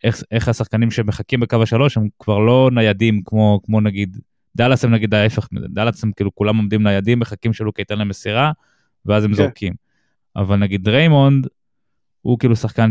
איך, 0.04 0.24
איך 0.32 0.48
השחקנים 0.48 0.92
שמחכים 0.92 1.40
בקו 1.40 1.64
השלוש 1.64 1.98
הם 1.98 2.08
כבר 2.20 2.40
לא 2.40 2.70
נייחים 2.74 3.22
כמו, 3.26 3.60
כמו 3.66 3.82
נגיד, 3.82 4.18
דאלאס 4.56 4.86
הם 4.86 4.92
נגיד 4.92 5.14
ההפך 5.14 5.48
דאלאס 5.54 6.04
הם 6.04 6.12
כאילו 6.16 6.36
כולם 6.36 6.58
עומדים 6.58 6.84
נייחים, 6.84 7.20
מחכים 7.20 7.54
שלוקה 7.54 7.82
ייתן 7.82 7.98
להם 7.98 8.08
מסירה, 8.08 8.52
ואז 9.06 9.24
הם 9.24 9.32
כן. 9.32 9.38
זורקים. 9.38 9.74
אבל 10.36 10.56
נגיד 10.56 10.88
ריימונד, 10.88 11.48
הוא 12.22 12.40
כאילו 12.40 12.56
שחקן 12.56 12.90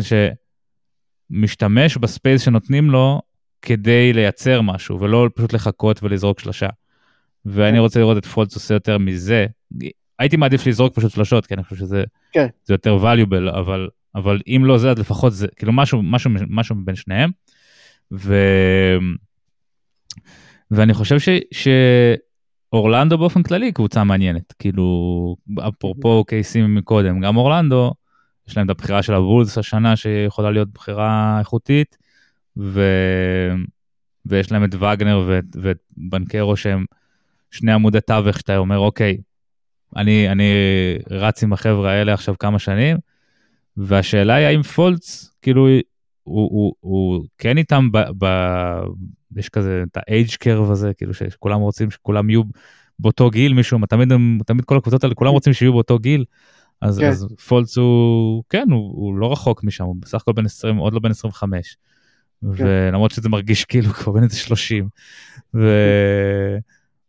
שמשתמש 1.31 1.97
ב 1.97 2.04
space 2.04 2.43
שנותנים 2.43 2.91
לו 2.91 3.23
כדי 3.63 4.13
לייצר 4.13 4.61
משהו, 4.61 5.01
ולא 5.01 5.29
פשוט 5.35 5.53
לחכות 5.53 6.03
ולזרוק 6.03 6.41
שלושה. 6.41 6.69
ואני 7.47 7.77
כן. 7.77 7.83
רוצה 7.83 8.01
לראות 8.01 8.19
את 8.19 8.27
פולץ 8.27 8.55
עושה 8.55 8.75
יותר 8.75 8.99
מזה. 8.99 9.47
הייתי 10.21 10.37
מעדיף 10.37 10.67
לזרוק 10.67 10.95
פשוט 10.95 11.13
שלושות, 11.13 11.47
כי 11.47 11.55
אני 11.55 11.65
חושב 11.65 11.77
שזה 11.77 12.05
כן. 12.33 12.47
יותר 12.69 12.99
valuable, 13.05 13.59
אבל 13.59 13.89
אבל 14.15 14.41
אם 14.47 14.63
לא 14.65 14.79
זה, 14.79 14.91
אז 14.91 14.99
לפחות 14.99 15.33
זה, 15.33 15.47
כאילו 15.57 15.73
משהו, 15.73 16.03
משהו, 16.03 16.31
משהו 16.49 16.77
בין 16.85 16.95
שניהם. 16.95 17.31
ו... 18.13 18.37
ואני 20.71 20.95
חושב 20.95 21.19
ש... 21.19 21.29
שאורלנדו 22.73 23.19
באופן 23.19 23.43
כללי 23.43 23.73
קבוצה 23.73 24.05
מעניינת, 24.05 24.53
כאילו, 24.59 25.37
אפרופו 25.69 26.25
קייסים 26.25 26.75
מקודם, 26.75 27.21
גם 27.21 27.37
אורלנדו, 27.37 27.93
יש 28.49 28.57
להם 28.57 28.67
את 28.67 28.71
הבחירה 28.71 29.03
של 29.03 29.15
הוולס 29.15 29.59
השנה 29.59 29.97
שיכולה 29.97 30.51
להיות 30.51 30.69
בחירה 30.69 31.39
איכותית, 31.39 31.97
ו... 32.57 32.83
ויש 34.27 34.53
להם 34.53 34.65
את 34.65 34.75
וגנר 34.75 35.25
ואת, 35.29 35.45
ואת 35.63 35.79
בנקרו 35.97 36.57
שהם 36.57 36.85
שני 37.51 37.73
עמודי 37.73 38.01
תווך 38.01 38.39
שאתה 38.39 38.57
אומר 38.57 38.79
אוקיי, 38.79 39.19
אני, 39.96 40.29
אני 40.29 40.53
רץ 41.11 41.42
עם 41.42 41.53
החבר'ה 41.53 41.90
האלה 41.90 42.14
עכשיו 42.14 42.35
כמה 42.38 42.59
שנים, 42.59 42.96
והשאלה 43.76 44.35
היא 44.35 44.46
האם 44.46 44.62
פולץ, 44.62 45.35
כאילו, 45.42 45.68
הוא, 45.68 46.50
הוא, 46.50 46.74
הוא 46.81 47.24
כן 47.38 47.59
איתם, 47.59 47.92
ב, 47.92 47.98
ב, 48.18 48.26
יש 49.37 49.48
כזה 49.48 49.85
את 49.92 49.96
ה-age 49.96 50.37
curve 50.44 50.72
הזה, 50.72 50.94
כאילו 50.94 51.14
שכולם 51.14 51.61
רוצים 51.61 51.90
שכולם 51.90 52.31
יהיו 52.31 52.42
באותו 52.98 53.31
גיל, 53.31 53.53
מישהו, 53.53 53.79
תמיד, 53.88 54.09
תמיד 54.46 54.64
כל 54.64 54.76
הקבוצות 54.76 55.05
האלה, 55.05 55.14
כולם 55.14 55.33
רוצים 55.33 55.53
שיהיו 55.53 55.72
באותו 55.72 55.98
גיל. 55.98 56.24
אז, 56.81 56.98
כן. 56.98 57.09
אז 57.09 57.26
פולץ 57.48 57.79
הוא, 57.79 58.42
כן, 58.48 58.66
הוא, 58.70 58.92
הוא 58.92 59.14
לא 59.14 59.33
רחוק 59.33 59.64
משם, 59.64 59.85
הוא 59.85 59.96
בסך 60.00 60.20
הכל 60.22 60.33
בן 60.33 60.44
20, 60.44 60.76
עוד 60.76 60.92
לא 60.92 61.00
בן 61.00 61.11
25. 61.11 61.76
כן. 62.57 62.64
ולמרות 62.64 63.11
שזה 63.11 63.29
מרגיש 63.29 63.64
כאילו 63.64 63.88
כבר 63.88 64.12
בן 64.12 64.22
איזה 64.22 64.37
30. 64.37 64.88
ו... 65.55 65.59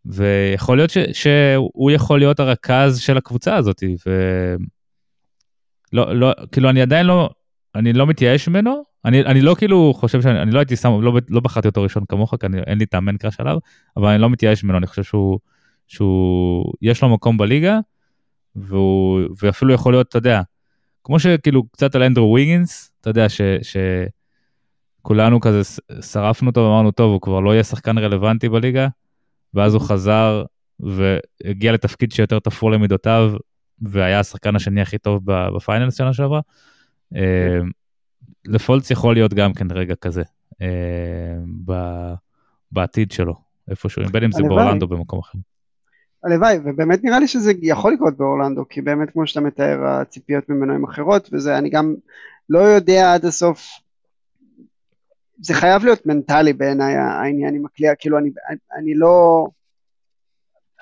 ויכול 0.06 0.78
להיות 0.78 0.90
ש, 0.90 0.98
שהוא 1.14 1.92
יכול 1.92 2.20
להיות 2.20 2.40
הרכז 2.40 3.00
של 3.00 3.18
הקבוצה 3.18 3.56
הזאת, 3.56 3.84
ולא, 5.94 6.16
לא, 6.16 6.32
כאילו 6.52 6.70
אני 6.70 6.82
עדיין 6.82 7.06
לא, 7.06 7.30
אני 7.76 7.94
לא 7.94 8.08
מתייאש 8.08 8.48
ממנו, 8.48 8.84
אני, 9.06 9.22
אני 9.22 9.42
לא 9.42 9.56
כאילו 9.58 9.94
חושב 9.96 10.22
שאני, 10.22 10.42
אני 10.42 10.52
לא 10.52 10.60
הייתי 10.60 10.76
שם, 10.76 11.02
לא, 11.02 11.14
לא 11.30 11.40
בחרתי 11.40 11.68
אותו 11.68 11.84
ראשון 11.84 12.04
כמוך, 12.10 12.36
כי 12.40 12.46
אני, 12.46 12.58
אין 12.68 12.78
לי 12.78 12.84
את 12.84 12.94
האמן 12.94 13.18
קראש 13.18 13.40
עליו, 13.40 13.58
אבל 13.98 14.08
אני 14.08 14.22
לא 14.22 14.30
מתייאש 14.30 14.64
ממנו, 14.64 14.78
אני 14.78 14.88
חושב 14.88 15.04
שהוא, 15.04 15.40
שהוא, 15.88 16.74
יש 16.82 17.02
לו 17.02 17.10
מקום 17.10 17.38
בליגה, 17.38 17.80
והוא, 18.56 19.22
ואפילו 19.42 19.74
יכול 19.74 19.94
להיות, 19.94 20.08
אתה 20.08 20.18
יודע, 20.18 20.42
כמו 21.04 21.20
שכאילו 21.20 21.64
קצת 21.64 21.96
על 21.96 22.04
אנדרו 22.04 22.30
וויגינס, 22.32 22.92
אתה 23.02 23.10
יודע, 23.10 23.30
ש, 23.30 23.42
שכולנו 25.02 25.40
כזה 25.40 25.82
שרפנו 26.02 26.50
אותו 26.50 26.62
ואמרנו, 26.62 26.92
טוב, 26.92 27.12
הוא 27.12 27.22
כבר 27.22 27.40
לא 27.40 27.52
יהיה 27.54 27.64
שחקן 27.64 27.98
רלוונטי 27.98 28.50
בליגה, 28.50 28.88
ואז 29.54 29.74
הוא 29.74 29.82
חזר 29.82 30.44
והגיע 30.80 31.72
לתפקיד 31.72 32.12
שיותר 32.12 32.40
תפור 32.40 32.72
למידותיו, 32.72 33.32
והיה 33.82 34.20
השחקן 34.20 34.56
השני 34.56 34.82
הכי 34.82 34.98
טוב 34.98 35.22
בפיינלס 35.26 35.98
שנה 35.98 36.14
שעברה. 36.14 36.40
אה, 37.16 37.60
לפולץ 38.46 38.92
יכול 38.92 39.14
להיות 39.14 39.34
גם 39.34 39.54
כן 39.54 39.72
רגע 39.72 39.96
כזה 39.96 40.24
אה, 40.62 41.78
בעתיד 42.72 43.12
שלו, 43.12 43.34
איפשהו, 43.70 44.04
בין 44.12 44.24
אם 44.24 44.32
זה 44.32 44.44
באורלנדו 44.44 44.88
במקום 44.88 45.20
אחר. 45.20 45.40
הלוואי, 46.24 46.58
ובאמת 46.64 47.04
נראה 47.04 47.20
לי 47.20 47.28
שזה 47.28 47.54
יכול 47.62 47.94
לקרות 47.94 48.18
באורלנדו, 48.18 48.66
כי 48.70 48.82
באמת 48.82 49.12
כמו 49.12 49.28
שאתה 49.28 49.42
מתאר, 49.42 49.86
הציפיות 49.86 50.50
ממנו 50.50 50.74
הן 50.74 50.84
אחרות, 50.84 51.30
וזה, 51.34 51.58
אני 51.58 51.70
גם 51.70 51.96
לא 52.50 52.60
יודע 52.60 53.14
עד 53.14 53.26
הסוף, 53.26 53.68
זה 55.42 55.54
חייב 55.54 55.86
להיות 55.86 56.06
מנטלי 56.06 56.54
בעיניי 56.54 56.96
העניין 56.96 57.56
עם 57.56 57.66
הכלייה, 57.66 57.96
כאילו 57.96 58.18
אני, 58.18 58.30
אני 58.78 58.94
לא, 58.96 59.48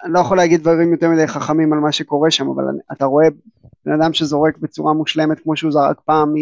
אני 0.03 0.13
לא 0.13 0.19
יכול 0.19 0.37
להגיד 0.37 0.61
דברים 0.61 0.91
יותר 0.91 1.09
מדי 1.09 1.27
חכמים 1.27 1.73
על 1.73 1.79
מה 1.79 1.91
שקורה 1.91 2.31
שם, 2.31 2.47
אבל 2.47 2.63
אתה 2.91 3.05
רואה 3.05 3.27
בן 3.85 4.01
אדם 4.01 4.13
שזורק 4.13 4.57
בצורה 4.57 4.93
מושלמת 4.93 5.39
כמו 5.39 5.55
שהוא 5.55 5.71
זרק 5.71 5.99
פעם 6.05 6.33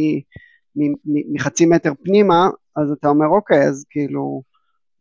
מחצי 1.06 1.66
מטר 1.66 1.94
פנימה, 2.04 2.50
אז 2.76 2.92
אתה 2.92 3.08
אומר 3.08 3.28
אוקיי, 3.28 3.68
אז 3.68 3.86
כאילו, 3.90 4.42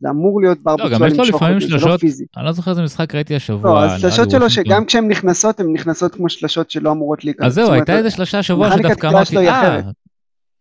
זה 0.00 0.11
אמור 0.11 0.40
להיות 0.40 0.59
בר 0.62 0.76
ביצוע 0.76 1.09
למשוך 1.09 1.42
אותו, 1.42 1.79
זה 1.79 1.87
לא 1.87 1.96
פיזי. 1.96 2.24
אני 2.37 2.44
לא 2.44 2.52
זוכר 2.52 2.70
איזה 2.70 2.83
משחק 2.83 3.14
ראיתי 3.14 3.37
השבוע. 3.37 3.70
לא, 3.70 3.85
השלשות 3.85 4.31
שלו 4.31 4.50
שגם 4.50 4.85
כשהן 4.85 5.09
נכנסות, 5.09 5.61
הן 5.61 5.72
נכנסות 5.72 6.14
כמו 6.14 6.29
שלשות 6.29 6.70
שלא 6.70 6.92
אמורות 6.92 7.24
להיכנס. 7.24 7.46
אז 7.46 7.55
זהו, 7.55 7.72
הייתה 7.72 7.98
איזה 7.98 8.11
שלשה 8.11 8.38
השבוע 8.38 8.70
שדווקא 8.76 9.07
אמרתי, 9.07 9.48
אה, 9.48 9.81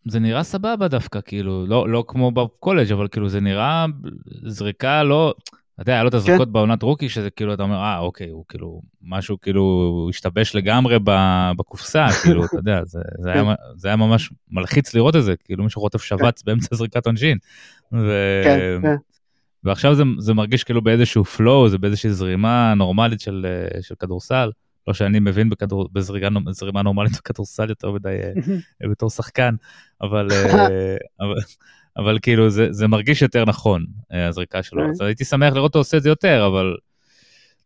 זה 0.08 0.20
נראה 0.20 0.44
סבבה 0.44 0.88
דווקא, 0.88 1.20
כאילו, 1.26 1.66
לא, 1.68 1.90
לא 1.90 2.04
כמו 2.08 2.32
בקולג', 2.32 2.92
אבל 2.92 3.08
כאילו 3.08 3.30
זה 3.30 3.40
נראה 3.40 3.86
זריקה 4.44 5.04
לא, 5.04 5.34
אתה 5.76 5.82
יודע, 5.82 5.94
היה 5.94 6.04
לו 6.04 6.10
את 6.10 6.14
הזריקות 6.14 6.48
כן. 6.48 6.54
בעונת 6.54 6.84
רוקי, 6.84 7.10
שזה 7.10 7.30
כאילו, 7.30 7.54
אתה 7.54 7.64
אומר, 7.64 7.76
אה, 7.76 8.00
אוקיי, 8.00 8.30
הוא 8.30 8.46
כאילו, 8.50 8.82
משהו 9.02 9.42
כאילו, 9.42 9.62
הוא 9.62 10.10
השתבש 10.10 10.56
לגמרי 10.56 10.98
בקופסה, 11.58 12.08
כאילו, 12.24 12.46
אתה 12.46 12.56
יודע, 12.56 12.84
זה, 12.86 13.00
זה, 13.20 13.32
היה, 13.32 13.44
כן. 13.44 13.54
זה 13.76 13.88
היה 13.88 13.98
ממש 13.98 14.32
מלחיץ 14.52 14.94
לראות 14.94 15.16
את 15.16 15.24
זה, 15.24 15.36
כאילו 15.36 15.64
מישהו 15.64 15.82
חוטף 15.82 16.02
שבץ 16.02 16.42
כן. 16.42 16.52
באמצע 16.52 16.76
זריקת 16.76 17.06
עונשין. 17.06 17.38
ו... 17.94 18.42
כן, 18.44 18.60
כן. 18.82 18.96
ועכשיו 19.64 19.96
זה, 19.96 20.04
זה 20.18 20.34
מרגיש 20.34 20.64
כאילו 20.64 20.82
באיזשהו 20.82 21.24
flow, 21.24 21.70
זה 21.70 21.78
באיזושהי 21.78 22.14
זרימה 22.14 22.74
נורמלית 22.74 23.20
של, 23.20 23.46
של 23.82 23.96
כדורסל. 23.96 24.50
לא 24.88 24.94
שאני 24.94 25.20
מבין 25.20 25.50
בכדור, 25.50 25.90
בזרימה 25.92 26.82
נורמלית 26.84 27.14
בכדורסל 27.14 27.70
יותר 27.70 27.92
מדי 27.92 28.18
אה, 28.84 28.88
בתור 28.92 29.10
שחקן, 29.10 29.56
אבל, 30.02 30.28
אה, 30.32 30.96
אבל, 31.22 31.36
אבל 31.98 32.20
כאילו 32.22 32.50
זה, 32.50 32.68
זה 32.72 32.88
מרגיש 32.88 33.22
יותר 33.22 33.46
נכון, 33.46 33.86
אה, 34.12 34.28
הזריקה 34.28 34.64
שלו. 34.64 34.90
אז 34.90 35.02
הייתי 35.02 35.26
שמח 35.26 35.54
לראות 35.54 35.70
אותו 35.70 35.80
עושה 35.80 35.98
את 35.98 36.04
זה 36.04 36.10
יותר, 36.10 36.48
אבל 36.48 36.78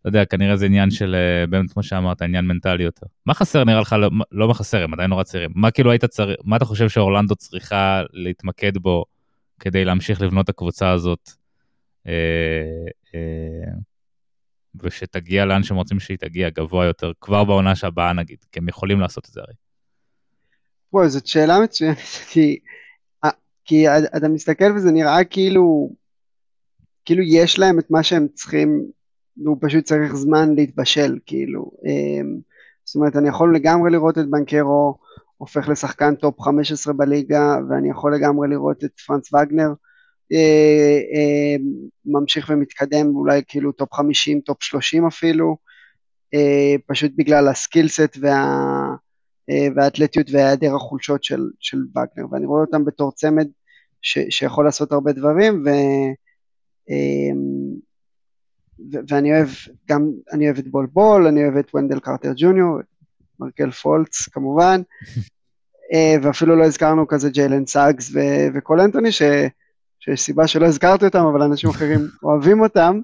אתה 0.01 0.10
יודע, 0.10 0.25
כנראה 0.25 0.55
זה 0.55 0.65
עניין 0.65 0.91
של, 0.91 1.15
באמת 1.49 1.73
כמו 1.73 1.84
שאמרת, 1.84 2.21
עניין 2.21 2.45
מנטלי 2.45 2.84
יותר. 2.84 3.05
מה 3.25 3.34
חסר 3.34 3.63
נראה 3.63 3.82
לך, 3.82 3.95
לא, 3.99 4.10
לא 4.32 4.47
מה 4.47 4.53
חסר, 4.53 4.84
הם 4.84 4.93
עדיין 4.93 5.10
נורא 5.10 5.23
צעירים, 5.23 5.49
מה 5.55 5.71
כאילו 5.71 5.91
היית 5.91 6.05
צריך, 6.05 6.38
מה 6.43 6.58
אתה 6.58 6.65
חושב 6.65 6.89
שאורלנדו 6.89 7.36
צריכה 7.36 8.03
להתמקד 8.13 8.77
בו 8.77 9.05
כדי 9.60 9.86
להמשיך 9.86 10.21
לבנות 10.21 10.43
את 10.43 10.49
הקבוצה 10.49 10.91
הזאת? 10.91 11.29
אה, 12.08 12.13
אה, 13.15 13.71
ושתגיע 14.75 15.45
לאן 15.45 15.63
שהם 15.63 15.77
רוצים 15.77 15.99
שהיא 15.99 16.17
תגיע, 16.17 16.49
גבוה 16.49 16.86
יותר, 16.86 17.12
כבר 17.21 17.43
בעונה 17.43 17.75
שהבאה 17.75 18.13
נגיד, 18.13 18.38
כי 18.51 18.60
הם 18.60 18.67
יכולים 18.67 18.99
לעשות 18.99 19.25
את 19.29 19.34
זה 19.34 19.41
הרי. 19.41 19.53
וואי, 20.91 21.10
זאת 21.10 21.27
שאלה 21.27 21.60
מצוינת, 21.60 21.97
כי, 22.32 22.60
כי 23.65 23.89
אתה 23.89 24.27
מסתכל 24.27 24.71
וזה 24.75 24.91
נראה 24.91 25.23
כאילו, 25.23 25.89
כאילו 27.05 27.23
יש 27.23 27.60
להם 27.60 27.79
את 27.79 27.91
מה 27.91 28.03
שהם 28.03 28.27
צריכים, 28.34 28.84
והוא 29.43 29.58
פשוט 29.62 29.84
צריך 29.84 30.15
זמן 30.15 30.55
להתבשל, 30.55 31.17
כאילו. 31.25 31.71
אמ, 31.86 32.39
זאת 32.86 32.95
אומרת, 32.95 33.15
אני 33.15 33.29
יכול 33.29 33.55
לגמרי 33.55 33.91
לראות 33.91 34.17
את 34.17 34.29
בנקרו 34.29 34.97
הופך 35.38 35.69
לשחקן 35.69 36.15
top 36.15 36.41
15 36.41 36.93
בליגה, 36.93 37.58
ואני 37.69 37.89
יכול 37.89 38.15
לגמרי 38.15 38.47
לראות 38.47 38.84
את 38.84 38.99
פרנץ 38.99 39.34
וגנר, 39.34 39.63
אה, 39.63 39.69
אה, 39.69 39.75
ממשיך 42.05 42.49
ומתקדם 42.49 43.15
אולי 43.15 43.41
כאילו 43.47 43.71
top 43.71 43.93
50, 43.93 44.41
top 44.41 44.63
30 44.63 45.05
אפילו, 45.05 45.57
אה, 46.33 46.75
פשוט 46.87 47.11
בגלל 47.15 47.47
ה 47.47 47.55
skillset 47.55 48.17
וה, 48.19 48.45
והאתלטיות 49.75 50.27
והיעדר 50.31 50.75
החולשות 50.75 51.23
של, 51.23 51.49
של 51.59 51.77
וגנר, 51.77 52.25
ואני 52.31 52.45
רואה 52.45 52.61
אותם 52.61 52.85
בתור 52.85 53.11
צמד 53.11 53.47
ש, 54.01 54.19
שיכול 54.29 54.65
לעשות 54.65 54.91
הרבה 54.91 55.11
דברים, 55.11 55.63
ו, 55.65 55.69
ו, 56.89 56.93
ואני 59.09 59.31
אוהב 59.31 59.47
גם, 59.89 60.11
אני 60.31 60.45
אוהב 60.45 60.57
את 60.57 60.67
בול 60.67 60.85
בול, 60.85 61.27
אני 61.27 61.43
אוהב 61.43 61.57
את 61.57 61.75
ונדל 61.75 61.99
קרטר 61.99 62.31
ג'וניור, 62.35 62.79
מרקל 63.39 63.71
פולץ 63.71 64.27
כמובן, 64.27 64.81
ואפילו 66.23 66.55
לא 66.55 66.63
הזכרנו 66.63 67.07
כזה 67.07 67.29
ג'יילן 67.29 67.65
סאגס 67.65 68.11
וקול 68.53 68.79
אנטוני, 68.79 69.11
ש... 69.11 69.21
שיש 69.99 70.21
סיבה 70.21 70.47
שלא 70.47 70.65
הזכרתי 70.65 71.05
אותם, 71.05 71.25
אבל 71.25 71.41
אנשים 71.41 71.69
אחרים 71.69 71.99
אוהבים 72.23 72.62
אותם, 72.62 72.99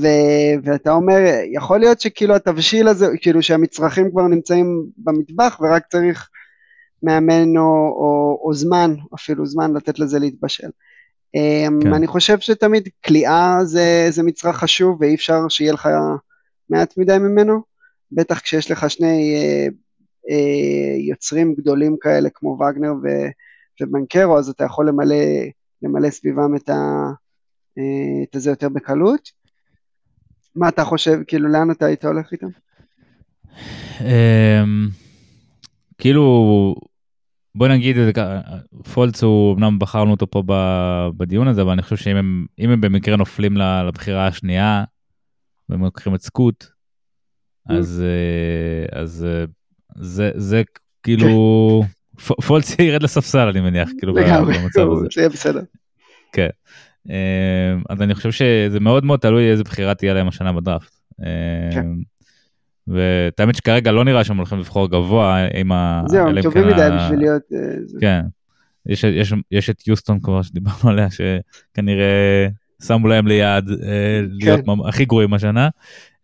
ו- 0.00 0.62
ואתה 0.62 0.92
אומר, 0.92 1.18
יכול 1.52 1.80
להיות 1.80 2.00
שכאילו 2.00 2.34
התבשיל 2.34 2.88
הזה, 2.88 3.06
כאילו 3.20 3.42
שהמצרכים 3.42 4.10
כבר 4.10 4.26
נמצאים 4.26 4.86
במטבח 4.98 5.60
ורק 5.60 5.86
צריך 5.86 6.28
מאמן 7.02 7.56
או, 7.56 7.62
או, 7.62 8.40
או 8.44 8.54
זמן, 8.54 8.94
אפילו 9.14 9.46
זמן 9.46 9.72
לתת 9.74 9.98
לזה 9.98 10.18
להתבשל. 10.18 10.68
אמ, 11.34 11.78
כן. 11.82 11.92
אני 11.92 12.06
חושב 12.06 12.38
שתמיד 12.38 12.88
כליאה 13.06 13.58
זה, 13.64 14.06
זה 14.10 14.22
מצרך 14.22 14.56
חשוב 14.56 14.96
ואי 15.00 15.14
אפשר 15.14 15.48
שיהיה 15.48 15.72
לך 15.72 15.88
מעט 16.70 16.98
מדי 16.98 17.18
ממנו, 17.18 17.62
בטח 18.12 18.40
כשיש 18.40 18.70
לך 18.70 18.90
שני 18.90 19.34
אה, 19.36 19.66
אה, 20.30 20.96
יוצרים 20.98 21.54
גדולים 21.54 21.96
כאלה 22.00 22.28
כמו 22.34 22.58
וגנר 22.60 22.92
ו- 23.02 23.28
ובנקרו, 23.80 24.38
אז 24.38 24.48
אתה 24.48 24.64
יכול 24.64 24.88
למלא 24.88 25.16
למלא 25.82 26.10
סביבם 26.10 26.56
את, 26.56 26.68
ה, 26.68 26.74
אה, 27.78 28.22
את 28.22 28.36
הזה 28.36 28.50
יותר 28.50 28.68
בקלות. 28.68 29.30
מה 30.56 30.68
אתה 30.68 30.84
חושב, 30.84 31.18
כאילו 31.26 31.48
לאן 31.48 31.70
אתה 31.70 31.86
היית 31.86 32.04
הולך 32.04 32.32
איתם? 32.32 32.48
אמ, 34.00 34.88
כאילו, 35.98 36.74
בוא 37.54 37.68
נגיד, 37.68 37.96
פולץ 38.94 39.22
הוא, 39.22 39.54
אמנם 39.54 39.78
בחרנו 39.78 40.10
אותו 40.10 40.30
פה 40.30 40.42
בדיון 41.16 41.48
הזה, 41.48 41.62
אבל 41.62 41.70
אני 41.70 41.82
חושב 41.82 41.96
שאם 41.96 42.16
הם, 42.16 42.46
הם 42.58 42.80
במקרה 42.80 43.16
נופלים 43.16 43.56
לבחירה 43.56 44.26
השנייה, 44.26 44.84
והם 45.68 45.84
לוקחים 45.84 46.14
את 46.14 46.22
סקוט, 46.22 46.64
mm. 46.64 47.74
אז, 47.74 48.02
אה, 48.04 49.00
אז 49.00 49.26
אה, 49.28 49.44
זה, 49.96 50.30
זה 50.36 50.62
כאילו, 51.02 51.82
פולץ 52.46 52.78
ירד 52.78 53.02
לספסל 53.02 53.48
אני 53.48 53.60
מניח 53.60 53.90
כאילו 53.98 54.14
במצב 54.14 54.88
הזה. 54.92 55.06
זה 55.14 55.20
יהיה 55.20 55.28
בסדר. 55.28 55.60
כן. 56.32 56.48
אמ, 57.08 57.82
אז 57.88 58.02
אני 58.02 58.14
חושב 58.14 58.32
שזה 58.32 58.80
מאוד 58.80 59.04
מאוד 59.04 59.20
תלוי 59.20 59.50
איזה 59.50 59.64
בחירה 59.64 59.94
תהיה 59.94 60.14
להם 60.14 60.28
השנה 60.28 60.52
בדראפט. 60.52 60.92
כן. 61.72 61.80
אמ, 61.80 62.02
ואת 62.88 63.40
האמת 63.40 63.54
שכרגע 63.54 63.92
לא 63.92 64.04
נראה 64.04 64.24
שהם 64.24 64.36
הולכים 64.36 64.58
לבחור 64.58 64.90
גבוה 64.90 65.46
עם 65.54 65.72
ה... 65.72 66.02
זהו, 66.08 66.28
הם 66.28 66.42
טובים 66.42 66.64
כן 66.64 66.68
מדי 66.68 66.88
בשביל 66.98 67.18
להיות... 67.18 67.42
אה, 67.54 68.00
כן. 68.00 68.20
יש, 68.86 69.04
יש, 69.04 69.32
יש 69.50 69.70
את 69.70 69.86
יוסטון 69.88 70.20
כבר 70.20 70.42
שדיברנו 70.42 70.90
עליה 70.90 71.08
שכנראה 71.10 72.48
שמו 72.82 73.08
להם 73.08 73.26
ליעד 73.26 73.70
אה, 73.70 74.20
להיות 74.30 74.60
כן. 74.66 74.72
הכי 74.88 75.04
גרועים 75.04 75.34
השנה, 75.34 75.68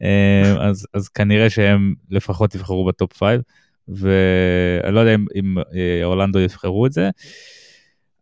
אה, 0.02 0.68
אז, 0.68 0.87
אז 0.94 1.09
כנראה 1.09 1.50
שהם 1.50 1.94
לפחות 2.11 2.54
יבחרו 2.54 2.85
ב 2.84 2.92
top 2.92 3.16
5, 3.16 3.38
ואני 3.88 4.94
לא 4.94 5.00
יודע 5.00 5.14
אם, 5.14 5.26
אם 5.34 5.54
אורלנדו 6.04 6.38
יבחרו 6.38 6.86
את 6.86 6.92
זה. 6.92 7.10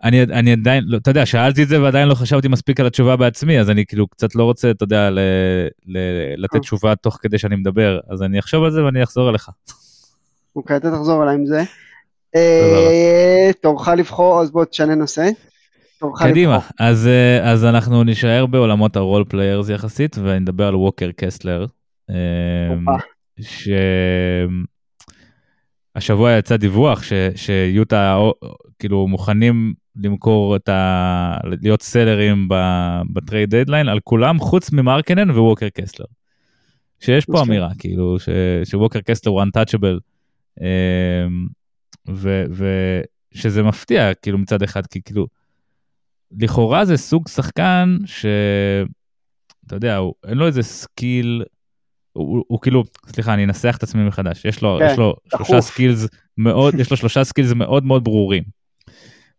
אני, 0.04 0.22
אני 0.22 0.52
עדיין, 0.52 0.84
לא, 0.86 0.96
אתה 0.96 1.10
יודע, 1.10 1.26
שאלתי 1.26 1.62
את 1.62 1.68
זה 1.68 1.82
ועדיין 1.82 2.08
לא 2.08 2.14
חשבתי 2.14 2.48
מספיק 2.48 2.80
על 2.80 2.86
התשובה 2.86 3.16
בעצמי, 3.16 3.60
אז 3.60 3.70
אני 3.70 3.86
כאילו 3.86 4.06
קצת 4.06 4.34
לא 4.34 4.44
רוצה, 4.44 4.70
אתה 4.70 4.84
יודע, 4.84 5.10
ל, 5.10 5.18
ל, 5.86 5.98
לתת 6.36 6.58
תשובה 6.60 6.96
תוך 6.96 7.18
כדי 7.22 7.38
שאני 7.38 7.56
מדבר, 7.56 8.00
אז 8.08 8.22
אני 8.22 8.38
אחשוב 8.38 8.64
על 8.64 8.70
זה 8.70 8.84
ואני 8.84 9.02
אחזור 9.02 9.30
אליך. 9.30 9.48
אוקיי, 10.56 10.76
אתה 10.76 10.90
תחזור 10.90 11.22
אליי 11.22 11.34
עם 11.34 11.46
זה. 11.46 11.62
אה, 12.36 13.50
תורך 13.60 13.88
לבחור, 13.88 14.40
אז 14.40 14.50
בוא 14.50 14.64
תשנה 14.64 14.94
נושא. 14.94 15.28
קדימה, 16.16 16.58
אז, 16.80 17.06
אה, 17.06 17.52
אז 17.52 17.64
אנחנו 17.64 18.04
נישאר 18.04 18.46
בעולמות 18.46 18.96
ה 18.96 19.02
role 19.02 19.24
players 19.28 19.68
יחסית, 19.68 20.16
ונדבר 20.18 20.66
על 20.66 20.76
ווקר 20.76 21.10
קסלר. 21.16 21.66
אה, 22.10 22.14
שהשבוע 25.94 26.32
יצא 26.38 26.56
דיווח 26.56 27.02
ש, 27.02 27.12
שיוטה 27.36 28.18
כאילו 28.78 29.08
מוכנים 29.08 29.74
למכור 29.96 30.56
את 30.56 30.68
ה... 30.68 31.38
להיות 31.62 31.82
סלרים 31.82 32.48
ב 33.12 33.19
trade 33.19 33.54
deadline 33.54 33.88
על 33.88 34.00
כולם 34.00 34.38
חוץ 34.38 34.72
ממרקנן 34.72 35.30
וווקר 35.30 35.68
קסלר. 35.68 36.06
שיש 37.00 37.24
פה 37.24 37.42
אמירה 37.42 37.70
כאילו 37.78 38.18
ש, 38.18 38.28
שווקר 38.64 39.00
קסלר 39.00 39.32
הוא 39.32 39.42
untouchable 39.42 39.98
ושזה 43.34 43.62
מפתיע 43.62 44.14
כאילו 44.14 44.38
מצד 44.38 44.62
אחד 44.62 44.86
כי 44.86 45.02
כאילו 45.02 45.26
לכאורה 46.40 46.84
זה 46.84 46.96
סוג 46.96 47.28
שחקן 47.28 47.96
שאתה 48.06 49.76
יודע 49.76 49.96
הוא, 49.96 50.14
אין 50.26 50.38
לו 50.38 50.46
איזה 50.46 50.62
skill 50.62 51.42
הוא, 52.12 52.44
הוא, 52.48 52.60
כאילו 52.60 52.84
סליחה 53.06 53.34
אני 53.34 53.44
אנסח 53.44 53.76
את 53.78 53.82
עצמי 53.82 54.04
מחדש 54.04 54.44
יש 54.44 54.62
לו 54.62 54.78
כן, 54.80 54.88
יש 54.92 54.98
לו 54.98 55.16
שלושה 55.36 55.60
skills 55.60 56.08
מאוד 56.38 56.74
יש 56.74 56.90
לו 56.90 56.96
שלושה 56.96 57.24
skills 57.24 57.52
מאוד 57.52 57.84
מאוד 57.84 58.04
ברורים. 58.04 58.42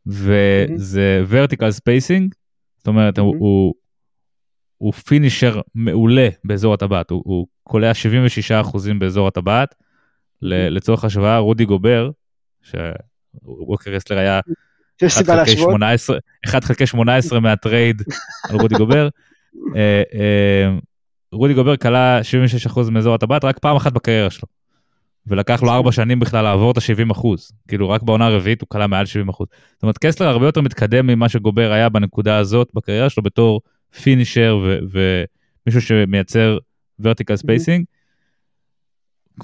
וזה 0.05 1.23
vertical 1.31 1.71
spacing 1.79 2.23
זאת 2.77 2.87
אומרת 2.87 3.17
הוא, 3.17 3.35
הוא, 3.39 3.73
הוא 4.77 4.93
finisher 4.93 5.61
מעולה 5.75 6.29
באזור 6.43 6.73
הטבעת 6.73 7.09
הוא, 7.09 7.21
הוא 7.25 7.47
קולע 7.63 7.91
76% 8.71 8.77
באזור 8.99 9.27
הטבעת. 9.27 9.75
לצורך 10.45 11.05
השוואה 11.05 11.37
רודי 11.37 11.65
גובר 11.65 12.11
שווקר 12.61 13.97
קסלר 13.97 14.17
היה 14.17 14.39
1 16.45 16.63
חלקי 16.63 16.87
18 16.87 17.39
מה 17.39 17.57
trade 17.57 18.01
על 18.49 18.55
רודי 18.55 18.75
גובר. 18.75 19.09
רודי 21.33 21.53
גובר 21.53 21.77
כלה 21.77 22.19
76% 22.73 22.91
מאזור 22.91 23.15
הטבעת 23.15 23.43
רק 23.43 23.59
פעם 23.59 23.75
אחת 23.75 23.91
בקריירה 23.91 24.29
שלו. 24.29 24.47
ולקח 25.27 25.63
לו 25.63 25.71
ארבע 25.71 25.91
שנים 25.91 26.19
בכלל 26.19 26.43
לעבור 26.43 26.71
את 26.71 26.77
ה-70 26.77 27.11
אחוז. 27.11 27.51
כאילו 27.67 27.89
רק 27.89 28.03
בעונה 28.03 28.25
הרביעית 28.25 28.61
הוא 28.61 28.69
כלה 28.69 28.87
מעל 28.87 29.05
70 29.05 29.29
אחוז. 29.29 29.47
זאת 29.73 29.83
אומרת 29.83 29.97
קסלר 29.97 30.27
הרבה 30.27 30.45
יותר 30.45 30.61
מתקדם 30.61 31.07
ממה 31.07 31.29
שגובר 31.29 31.71
היה 31.71 31.89
בנקודה 31.89 32.37
הזאת 32.37 32.69
בקריירה 32.73 33.09
שלו 33.09 33.23
בתור 33.23 33.61
פינישר 34.03 34.77
ומישהו 34.91 35.81
שמייצר 35.81 36.57
vertical 37.01 37.37
spacing. 37.45 37.83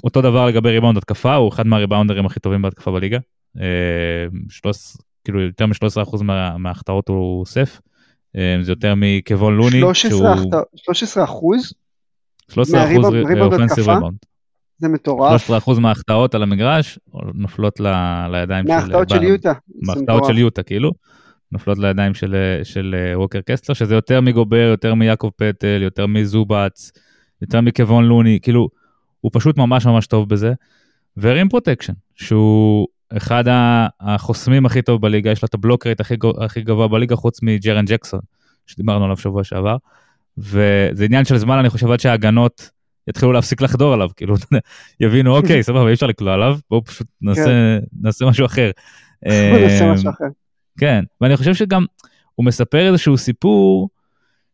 אותו 0.04 0.22
דבר 0.22 0.46
לגבי 0.46 0.70
ריבאונד 0.70 0.98
התקפה, 0.98 1.34
הוא 1.34 1.48
אחד 1.48 1.66
מהריבאונדרים 1.66 2.26
הכי 2.26 2.40
טובים 2.40 2.62
בהתקפה 2.62 2.90
בליגה. 2.90 3.18
אה, 3.60 4.26
שלוש, 4.48 4.96
כאילו 5.24 5.40
יותר 5.40 5.66
מ-13% 5.66 6.22
מה, 6.22 6.58
מההחטאות 6.58 7.08
הוא 7.08 7.40
אוסף. 7.40 7.80
אה, 8.36 8.56
זה 8.62 8.72
יותר 8.72 8.94
מקוון 8.96 9.56
לוני. 9.56 9.80
13 10.76 11.24
אחוז? 11.24 11.74
13 12.50 12.84
אחוז 12.84 13.06
אופנסיב 13.40 13.88
ריבאונד. 13.88 14.16
זה 14.78 14.88
מטורף. 14.88 15.50
13% 15.50 15.80
מההחטאות 15.80 16.34
על 16.34 16.42
המגרש 16.42 16.98
נופלות 17.34 17.80
ל, 17.80 17.86
לידיים 18.30 18.66
של... 18.66 18.72
מההחטאות 18.72 19.08
של 19.08 19.22
יוטה. 19.22 19.52
מההחטאות 19.82 20.24
של 20.24 20.38
יוטה, 20.38 20.62
כאילו. 20.62 20.92
נופלות 21.52 21.78
לידיים 21.78 22.14
של, 22.14 22.36
של 22.62 22.94
ווקר 23.14 23.40
קסטלר, 23.40 23.74
שזה 23.74 23.94
יותר 23.94 24.20
מגובר, 24.20 24.56
יותר 24.70 24.94
מיעקב 24.94 25.30
פטל, 25.36 25.78
יותר 25.82 26.06
מזובץ, 26.06 26.92
יותר 27.42 27.60
מכוון 27.60 28.04
לוני, 28.04 28.38
כאילו, 28.42 28.68
הוא 29.20 29.30
פשוט 29.34 29.56
ממש 29.56 29.86
ממש 29.86 30.06
טוב 30.06 30.28
בזה. 30.28 30.52
ו 31.16 31.24
rim 31.24 31.48
protection, 31.48 31.92
שהוא 32.14 32.86
אחד 33.16 33.44
החוסמים 34.00 34.66
הכי 34.66 34.82
טוב 34.82 35.02
בליגה, 35.02 35.30
יש 35.30 35.42
לו 35.42 35.46
את 35.46 35.54
ה 35.54 35.59
block 35.59 35.82
rate 35.82 36.00
הכי, 36.00 36.14
הכי 36.40 36.62
גבוה 36.62 36.88
בליגה, 36.88 37.16
חוץ 37.16 37.42
מג'רן 37.42 37.84
ג'קסון, 37.84 38.20
שדיברנו 38.66 39.04
עליו 39.04 39.16
שבוע 39.16 39.44
שעבר. 39.44 39.76
וזה 40.40 41.04
עניין 41.04 41.24
של 41.24 41.36
זמן, 41.36 41.58
אני 41.58 41.70
חושב, 41.70 41.90
עד 41.90 42.00
שההגנות 42.00 42.70
יתחילו 43.08 43.32
להפסיק 43.32 43.60
לחדור 43.60 43.94
עליו, 43.94 44.08
כאילו, 44.16 44.34
יבינו, 45.00 45.36
אוקיי, 45.36 45.62
סבבה, 45.62 45.88
אי 45.88 45.92
אפשר 45.92 46.06
לקלוע 46.06 46.34
עליו, 46.34 46.58
בואו 46.70 46.84
פשוט 46.84 47.06
נעשה, 47.20 47.44
כן. 47.44 47.78
נעשה 48.02 48.26
משהו 48.26 48.46
אחר. 48.46 48.70
נעשה 49.22 49.84
אמ, 49.84 49.92
משהו 49.92 50.10
אחר. 50.10 50.24
כן, 50.78 51.04
ואני 51.20 51.36
חושב 51.36 51.54
שגם 51.54 51.84
הוא 52.34 52.46
מספר 52.46 52.86
איזשהו 52.88 53.18
סיפור 53.18 53.88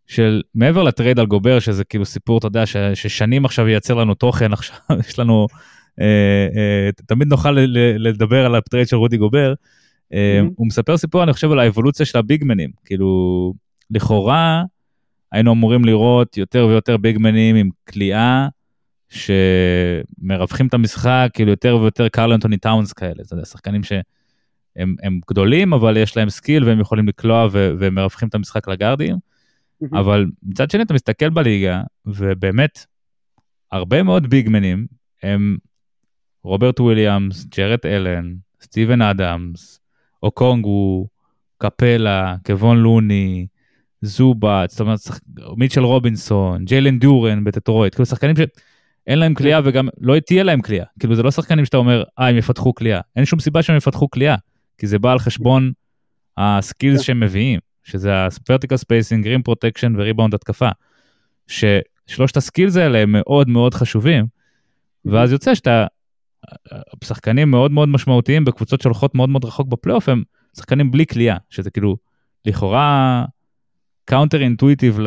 של 0.07 0.43
מעבר 0.55 0.83
ל 0.83 0.89
trade 0.89 1.19
על 1.19 1.27
גובר, 1.27 1.59
שזה 1.59 1.85
כאילו 1.85 2.05
סיפור, 2.05 2.39
אתה 2.39 2.47
יודע, 2.47 2.67
ש, 2.67 2.77
ששנים 2.95 3.45
עכשיו 3.45 3.69
ייצר 3.69 3.95
לנו 3.95 4.15
תוכן, 4.15 4.53
עכשיו 4.53 4.77
יש 5.09 5.19
לנו, 5.19 5.47
אה, 6.01 6.49
אה, 6.57 6.91
תמיד 7.07 7.29
נוכל 7.29 7.51
ל, 7.51 8.09
לדבר 8.09 8.47
על 8.47 8.55
ה 8.55 8.60
trade 8.60 8.89
של 8.89 8.97
רודי 8.97 9.17
גובר. 9.17 9.55
אה, 10.13 10.41
mm-hmm. 10.41 10.51
הוא 10.57 10.67
מספר 10.67 10.97
סיפור, 10.97 11.23
אני 11.23 11.33
חושב, 11.33 11.53
על 11.53 11.59
האבולוציה 11.59 12.07
של 12.07 12.19
הביגמנים, 12.19 12.71
כאילו, 12.85 13.53
לכאורה, 13.91 14.63
היינו 15.37 15.53
אמורים 15.53 15.85
לראות 15.85 16.37
יותר 16.37 16.67
ויותר 16.67 16.97
ביגמנים 16.97 17.57
עם 17.57 17.69
קליעה 17.89 18.49
שמרווחים 19.09 20.67
את 20.67 20.75
המשחק, 20.75 21.31
כאילו 21.33 21.51
יותר 21.51 21.77
ויותר 21.77 22.09
קרל 22.09 22.33
אנטוני 22.33 22.57
טאונס 22.57 22.93
כאלה, 22.93 23.23
זה 23.23 23.45
שחקנים 23.45 23.83
שהם 23.83 24.95
הם 25.03 25.21
גדולים, 25.31 25.73
אבל 25.73 25.97
יש 25.97 26.17
להם 26.17 26.31
skill 26.31 26.65
והם 26.65 26.81
יכולים 26.81 27.09
לקלוע 27.09 27.49
ומרווחים 27.53 28.29
את 28.29 28.35
המשחק 28.35 28.69
לגארדים. 28.69 29.17
אבל 29.93 30.27
מצד 30.43 30.71
שני 30.71 30.83
אתה 30.83 30.95
מסתכל 30.95 31.31
בליגה, 31.31 31.83
ובאמת, 32.07 32.87
הרבה 33.73 34.03
מאוד 34.03 34.27
ביגמנים 34.27 34.87
הם 35.23 35.57
רוברט 36.45 36.81
וויליאמס, 36.81 37.45
ג'רט 37.45 37.87
אלן, 37.87 38.35
סטיבן 38.63 39.03
אדמס, 39.03 39.81
אוקונגו, 40.23 41.07
קפלה, 41.59 42.37
קוון 42.47 42.77
לוני, 42.77 43.47
זובאץ, 44.07 44.71
זאת 44.71 44.81
אומרת, 44.81 44.99
מיטשל 45.57 45.85
רובינסון, 45.85 46.65
ג'יילן 46.65 46.99
דורן 46.99 47.45
בדטרויט, 47.45 47.95
כאילו 47.95 48.07
שחקנים 48.07 48.37
שאין 48.37 49.19
להם 49.19 49.35
קליעה 49.35 49.61
וגם 49.65 49.89
לא 50.01 50.21
תהיה 50.21 50.43
להם 50.43 50.61
קליעה. 50.61 50.87
כאילו 51.01 51.15
זה 51.15 51.23
לא 51.23 51.31
שחקנים 51.31 51.65
שאתה 51.65 51.77
אומר, 51.77 52.05
אה, 52.19 52.29
הם 52.29 52.37
יפתחו 52.37 52.73
קליעה. 52.73 53.01
אין 53.17 53.25
שום 53.25 53.41
סיבה 53.41 53.63
שהם 53.63 53.77
יפתחו 53.77 54.09
קליעה, 54.09 54.37
כי 54.79 54.87
זה 54.87 54.99
בא 54.99 55.13
על 55.13 55.19
חשבון 55.19 55.73
ה 56.37 56.46
skills 56.46 57.01
שהם 57.01 57.21
מביאים, 57.21 57.61
שזה 57.85 58.15
ה-vertical 58.15 58.77
spacing, 58.77 59.25
rim 59.25 59.51
protection 59.51 59.93
וריבאונד 59.97 60.35
התקפה. 60.35 60.69
ששלושת 61.47 62.37
ה 62.37 62.42
skills 62.42 62.77
האלה 62.77 62.99
הם 62.99 63.13
מאוד 63.13 63.49
מאוד 63.49 63.75
חשובים, 63.75 64.27
ואז 65.05 65.33
יוצא 65.33 65.55
שאתה, 65.55 65.87
שחקנים 67.05 67.51
מאוד 67.51 67.71
מאוד 67.71 67.89
משמעותיים 67.89 68.45
בקבוצות 68.45 68.81
שהולכות 68.81 69.15
מאוד 69.15 69.29
מאוד 69.29 69.45
רחוק 69.45 69.69
בפלייאוף 69.69 70.09
הם 70.09 70.23
שחקנים 70.57 70.91
בלי 70.91 71.05
קליעה, 71.05 71.37
שזה 71.51 71.71
כאילו 71.71 71.97
לכאורה 72.45 73.25
counter 74.09 74.41
intuitive 74.41 74.99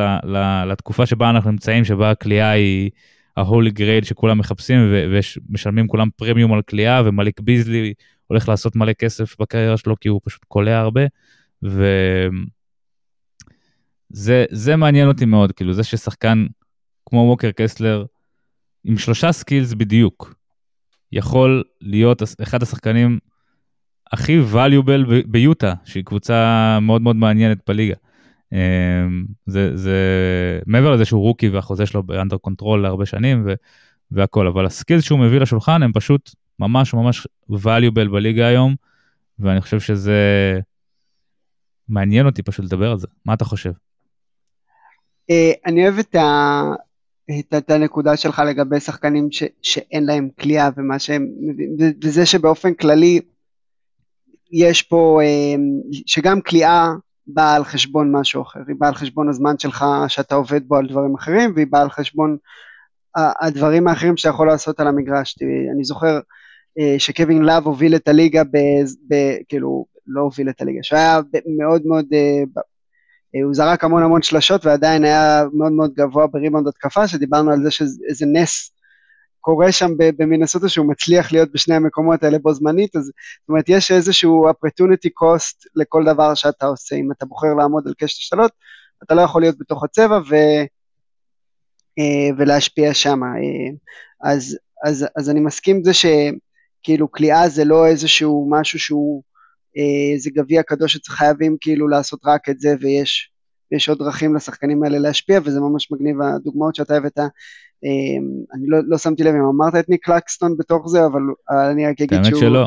לתקופה 0.66 1.06
שבה 1.06 1.30
אנחנו 1.30 1.50
נמצאים, 1.50 1.84
שבה 1.84 2.10
הקליעה 2.10 2.50
היא 2.50 2.90
ה-holy 3.36 3.70
grail 3.78 4.04
שכולם 4.04 4.38
מחפשים 4.38 4.78
ומשלמים 4.92 5.86
כולם 5.86 6.08
פרמיום 6.16 6.52
על 6.52 6.62
קליעה 6.62 7.02
ומליק 7.04 7.40
ביזלי 7.40 7.94
הולך 8.26 8.48
לעשות 8.48 8.76
מלא 8.76 8.92
כסף 8.92 9.40
בקריירה 9.40 9.76
שלו 9.76 10.00
כי 10.00 10.08
הוא 10.08 10.20
פשוט 10.24 10.44
קולע 10.48 10.78
הרבה. 10.78 11.00
וזה 14.10 14.76
מעניין 14.76 15.08
אותי 15.08 15.24
מאוד, 15.24 15.52
כאילו 15.52 15.72
זה 15.72 15.84
ששחקן 15.84 16.46
כמו 17.06 17.18
ווקר 17.18 17.50
קסלר 17.50 18.04
עם 18.84 18.98
שלושה 18.98 19.32
skills 19.32 19.74
בדיוק, 19.74 20.34
יכול 21.12 21.62
להיות 21.80 22.22
אחד 22.42 22.62
השחקנים 22.62 23.18
הכי 24.12 24.40
valuable 24.54 25.12
ביוטה, 25.26 25.74
שהיא 25.84 26.04
קבוצה 26.04 26.78
מאוד 26.82 27.02
מאוד 27.02 27.16
מעניינת 27.16 27.58
בליגה. 27.68 27.94
אמ, 28.52 29.24
זה, 29.46 29.76
זה 29.76 29.98
מעבר 30.66 30.92
לזה 30.92 31.04
שהוא 31.04 31.22
rookie 31.22 31.48
והחוזה 31.48 31.86
שלו 31.86 32.02
ב 32.02 32.08
under 32.08 32.36
control 32.36 32.82
להרבה 32.82 33.06
שנים 33.06 33.42
ו, 33.46 33.54
והכל, 34.10 34.46
אבל 34.46 34.66
ה 34.66 34.71
skills 34.71 35.04
שהוא 35.04 35.18
מביא 35.18 35.38
לשולחן 35.38 35.82
הם 35.82 35.92
פשוט 35.92 36.30
ממש 36.58 36.94
ממש 36.94 37.26
valuable 37.50 38.08
בליגה 38.12 38.46
היום, 38.46 38.74
ואני 39.38 39.60
חושב 39.60 39.80
שזה 39.80 40.20
מעניין 41.88 42.26
אותי 42.26 42.42
פשוט 42.42 42.64
לדבר 42.64 42.90
על 42.90 42.98
זה. 42.98 43.06
מה 43.24 43.34
אתה 43.34 43.44
חושב? 43.44 43.72
אה, 45.30 45.52
אני 45.66 45.82
אוהב 45.82 45.98
את, 45.98 46.14
ה... 46.14 46.62
את, 47.38 47.54
את 47.54 47.70
הנקודה 47.70 48.16
שלך 48.16 48.42
לגבי 48.46 48.80
שחקנים 48.80 49.32
ש... 49.32 49.42
שאין 49.62 50.06
להם 50.06 50.28
כליאה 50.40 50.68
ומה 50.76 50.98
שהם, 50.98 51.26
וזה 52.02 52.26
שבאופן 52.26 52.74
כללי 52.74 53.20
יש 54.52 54.82
פה, 54.82 55.20
אה, 55.22 55.54
שגם 56.06 56.40
כליאה 56.40 56.88
באה 57.34 57.54
על 57.54 57.64
חשבון 57.64 58.16
משהו 58.16 58.42
אחר, 58.42 58.60
היא 58.68 58.76
באה 58.78 58.88
על 58.88 58.94
חשבון 58.94 59.28
הזמן 59.28 59.58
שלך 59.58 59.84
שאתה 60.08 60.34
עובד 60.34 60.68
בו 60.68 60.76
על 60.76 60.86
דברים 60.86 61.14
אחרים, 61.14 61.52
והיא 61.54 61.66
באה 61.70 61.82
על 61.82 61.90
חשבון 61.90 62.36
הדברים 63.16 63.88
האחרים 63.88 64.16
שאתה 64.16 64.28
יכול 64.28 64.46
לעשות 64.46 64.80
על 64.80 64.88
המגרש. 64.88 65.38
אני 65.74 65.84
זוכר 65.84 66.20
אה, 66.78 66.94
שקווין 66.98 67.42
לאב 67.42 67.66
הוביל 67.66 67.94
את 67.94 68.08
הליגה, 68.08 68.44
ב, 68.44 68.56
ב, 69.08 69.14
כאילו, 69.48 69.86
לא 70.06 70.20
הוביל 70.20 70.50
את 70.50 70.60
הליגה, 70.60 70.82
שהוא 70.82 70.98
היה 70.98 71.20
מאוד 71.58 71.82
מאוד, 71.86 72.06
אה, 72.12 72.42
אה, 73.34 73.42
הוא 73.44 73.54
זרק 73.54 73.84
המון 73.84 74.02
המון 74.02 74.22
שלשות 74.22 74.66
ועדיין 74.66 75.04
היה 75.04 75.44
מאוד 75.52 75.72
מאוד 75.72 75.94
גבוה 75.94 76.26
בריבאונד 76.26 76.68
התקפה, 76.68 77.08
שדיברנו 77.08 77.50
על 77.50 77.62
זה 77.62 77.70
שאיזה 77.70 78.26
נס 78.26 78.70
קורה 79.40 79.72
שם 79.72 79.90
במינסוטה 79.98 80.68
שהוא 80.68 80.86
מצליח 80.86 81.32
להיות 81.32 81.52
בשני 81.52 81.74
המקומות 81.74 82.22
האלה 82.22 82.38
בו 82.38 82.54
זמנית, 82.54 82.96
אז 82.96 83.04
זאת 83.04 83.48
אומרת 83.48 83.68
יש 83.68 83.90
איזשהו 83.90 84.48
opportunity 84.48 85.08
cost 85.22 85.68
לכל 85.74 86.04
דבר 86.04 86.34
שאתה 86.34 86.66
עושה, 86.66 86.96
אם 86.96 87.12
אתה 87.12 87.26
בוחר 87.26 87.54
לעמוד 87.58 87.86
על 87.86 87.94
קשת 87.98 88.18
השתלות, 88.18 88.52
אתה 89.02 89.14
לא 89.14 89.22
יכול 89.22 89.42
להיות 89.42 89.58
בתוך 89.58 89.84
הצבע 89.84 90.18
ו, 90.30 90.34
ולהשפיע 92.38 92.94
שם. 92.94 93.20
אז, 94.22 94.58
אז, 94.84 95.06
אז 95.16 95.30
אני 95.30 95.40
מסכים 95.40 95.76
עם 95.76 95.84
זה 95.84 95.90
שכאילו 95.94 97.10
כליאה 97.10 97.48
זה 97.48 97.64
לא 97.64 97.86
איזשהו 97.86 98.48
משהו 98.50 98.78
שהוא 98.78 99.22
אה, 99.76 100.12
איזה 100.14 100.30
גביע 100.30 100.62
קדוש 100.62 100.96
שחייבים 100.96 101.56
כאילו 101.60 101.88
לעשות 101.88 102.20
רק 102.24 102.48
את 102.48 102.60
זה 102.60 102.74
ויש 102.80 103.30
יש 103.72 103.88
עוד 103.88 103.98
דרכים 103.98 104.34
לשחקנים 104.34 104.82
האלה 104.82 104.98
להשפיע 104.98 105.40
וזה 105.44 105.60
ממש 105.60 105.92
מגניב 105.92 106.16
הדוגמאות 106.22 106.74
שאתה 106.74 106.96
הבאת. 106.96 107.18
אה, 107.84 107.90
אני 108.54 108.66
לא, 108.66 108.78
לא 108.86 108.98
שמתי 108.98 109.22
לב 109.22 109.34
אם 109.34 109.44
אמרת 109.44 109.74
את 109.74 109.88
ניק 109.88 110.08
לקסטון 110.08 110.56
בתוך 110.56 110.88
זה 110.88 111.06
אבל 111.06 111.20
אני 111.70 111.86
רק 111.86 112.00
אגיד 112.00 112.24
שהוא... 112.24 112.24
האמת 112.24 112.36
שלא, 112.36 112.66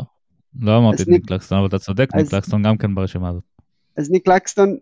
לא 0.60 0.78
אמרתי 0.78 1.02
את 1.02 1.08
ניק 1.08 1.30
לקסטון 1.30 1.58
אבל 1.58 1.66
אתה 1.66 1.78
צודק. 1.78 2.08
ניק 2.14 2.32
לקסטון 2.32 2.62
גם 2.62 2.76
כן 2.76 2.94
ברשימה 2.94 3.28
הזאת. 3.28 3.42
אז 3.96 4.10
ניק 4.10 4.28
לקסטון 4.28 4.76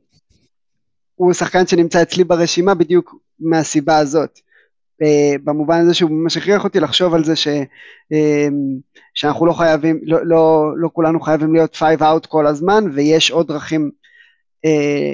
הוא 1.15 1.33
שחקן 1.33 1.67
שנמצא 1.67 2.03
אצלי 2.03 2.25
ברשימה 2.25 2.75
בדיוק 2.75 3.15
מהסיבה 3.41 3.99
הזאת. 3.99 4.39
אה, 5.03 5.35
במובן 5.45 5.81
הזה 5.81 5.95
שהוא 5.95 6.11
ממש 6.11 6.37
הכריח 6.37 6.65
אותי 6.65 6.81
לחשוב 6.81 7.15
על 7.15 7.25
זה 7.25 7.37
ש, 7.37 7.49
אה, 8.13 8.49
שאנחנו 9.15 9.47
לא 9.47 9.53
חייבים, 9.53 10.01
לא, 10.03 10.27
לא, 10.27 10.73
לא 10.77 10.91
כולנו 10.93 11.21
חייבים 11.21 11.53
להיות 11.53 11.77
five 11.77 12.03
out 12.03 12.27
כל 12.27 12.47
הזמן 12.47 12.85
ויש 12.95 13.31
עוד 13.31 13.49
דרכים 13.49 13.91
אה, 14.65 15.13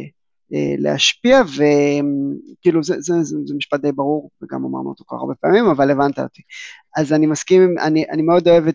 להשפיע 0.78 1.42
וכאילו 1.42 2.82
זה, 2.82 2.94
זה, 2.98 3.22
זה, 3.22 3.36
זה 3.44 3.54
משפט 3.54 3.80
די 3.80 3.92
ברור 3.92 4.30
וגם 4.42 4.64
אמרנו 4.64 4.88
אותו 4.88 5.04
כך 5.04 5.12
הרבה 5.12 5.34
פעמים 5.34 5.66
אבל 5.66 5.90
הבנת 5.90 6.18
אותי. 6.18 6.42
אז 6.96 7.12
אני 7.12 7.26
מסכים, 7.26 7.74
אני, 7.78 8.04
אני 8.10 8.22
מאוד 8.22 8.48
אוהב 8.48 8.66
את 8.66 8.74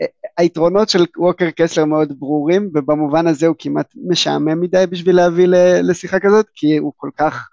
אה, 0.00 0.06
היתרונות 0.36 0.88
של 0.88 1.04
ווקר 1.16 1.50
קסלר 1.50 1.84
מאוד 1.84 2.20
ברורים 2.20 2.70
ובמובן 2.74 3.26
הזה 3.26 3.46
הוא 3.46 3.56
כמעט 3.58 3.86
משעמם 4.08 4.60
מדי 4.60 4.84
בשביל 4.90 5.16
להביא 5.16 5.46
לשיחה 5.82 6.20
כזאת 6.20 6.46
כי 6.54 6.76
הוא 6.76 6.92
כל 6.96 7.10
כך 7.16 7.48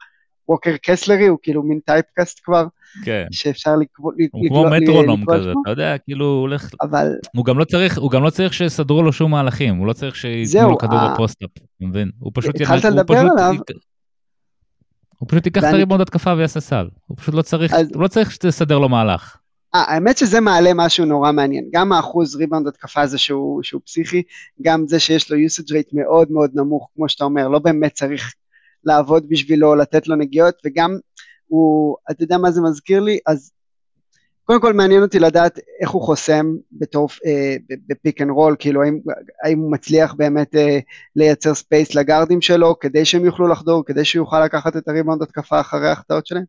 ווקר 0.50 0.76
קסלרי 0.82 1.28
הוא 1.28 1.40
כאילו 1.42 1.64
מין 1.64 1.80
typecast 1.80 2.40
כבר. 2.44 2.68
כן. 3.04 3.26
שאפשר 3.32 3.76
לקרוא... 3.76 4.12
הוא 4.32 4.48
כמו 4.48 4.70
מטרונום 4.70 5.24
כזה, 5.34 5.52
אתה 5.62 5.70
יודע, 5.70 5.98
כאילו 5.98 6.26
הוא 6.26 6.42
הולך... 6.42 6.70
אבל... 6.82 7.12
הוא 7.36 7.46
גם 7.46 7.60
לא 7.60 7.66
צריך, 7.66 7.98
הוא 7.98 8.12
גם 8.12 8.24
לא 8.24 8.30
צריך 8.30 8.54
שיסדרו 8.54 9.04
לו 9.04 9.14
שום 9.14 9.32
מהלכים, 9.32 9.76
הוא 9.76 9.88
לא 9.88 9.94
צריך 9.94 10.16
שייתנו 10.16 10.70
לו 10.70 10.78
כדור 10.78 11.00
ב 11.14 11.18
post-up, 11.18 11.50
אתה 11.58 11.64
מבין? 11.82 12.12
הוא 12.20 12.32
פשוט... 12.36 12.62
התחלת 12.62 12.84
לדבר 12.84 13.18
עליו. 13.18 13.56
הוא 15.18 15.30
פשוט 15.30 15.46
ייקח 15.46 15.64
את 15.64 15.74
הריבאונד 15.74 16.02
התקפה 16.02 16.34
ויעשה 16.38 16.60
סל. 16.60 16.88
הוא 17.06 17.18
פשוט 17.18 17.36
לא 17.36 17.42
צריך, 17.42 17.74
הוא 17.94 18.04
לא 18.04 18.08
צריך 18.08 18.32
שתסדר 18.32 18.80
לו 18.80 18.90
מהלך. 18.90 19.38
האמת 19.74 20.18
שזה 20.18 20.40
מעלה 20.40 20.72
משהו 20.76 21.06
נורא 21.06 21.32
מעניין, 21.32 21.66
גם 21.72 21.92
האחוז 21.92 22.36
ריבאונד 22.36 22.68
התקפה 22.68 23.02
הזה 23.02 23.18
שהוא, 23.18 23.64
שהוא 23.64 23.82
פסיכי, 23.86 24.24
גם 24.62 24.88
זה 24.88 25.00
שיש 25.00 25.32
לו 25.32 25.38
usage 25.38 25.70
rate 25.70 25.90
מאוד 25.94 26.32
מאוד 26.32 26.52
נמוך, 26.54 26.90
כמו 26.96 27.10
שאתה 27.10 27.24
אומר, 27.24 27.48
לא 27.48 27.60
באמת 27.60 27.94
צריך 27.94 28.34
לעבוד 28.84 29.26
בשבילו, 29.30 29.76
לתת 29.76 30.08
לו 30.08 30.16
נגיעות, 30.16 30.56
וגם 30.66 30.98
הוא, 31.48 31.96
אתה 32.12 32.24
יודע 32.24 32.38
מה 32.38 32.52
זה 32.52 32.62
מזכיר 32.62 33.00
לי? 33.00 33.20
אז 33.28 33.52
קודם 34.44 34.62
כל 34.62 34.74
מעניין 34.74 35.02
אותי 35.02 35.20
לדעת 35.20 35.60
איך 35.82 35.90
הוא 35.90 36.02
חוסם 36.02 36.46
בתור, 36.72 37.10
אה, 37.26 37.56
ב 37.88 37.95
pick 37.95 38.22
and 38.22 38.30
roll, 38.30 38.56
כאילו 38.60 38.84
האם, 38.84 39.00
האם 39.44 39.60
הוא 39.60 39.72
מצליח 39.72 40.14
באמת 40.14 40.56
אה, 40.56 40.80
לייצר 41.16 41.54
space 41.54 41.96
לגארדים 41.96 42.42
שלו 42.42 42.80
כדי 42.80 43.06
שהם 43.06 43.26
יוכלו 43.26 43.48
לחדור, 43.48 43.86
כדי 43.86 44.06
שהוא 44.06 44.22
יוכל 44.22 44.46
לקחת 44.46 44.78
את 44.78 44.88
הריבאונד 44.88 45.22
התקפה 45.22 45.60
אחרי 45.60 45.88
ההחטאות 45.90 46.26
שלהם, 46.26 46.44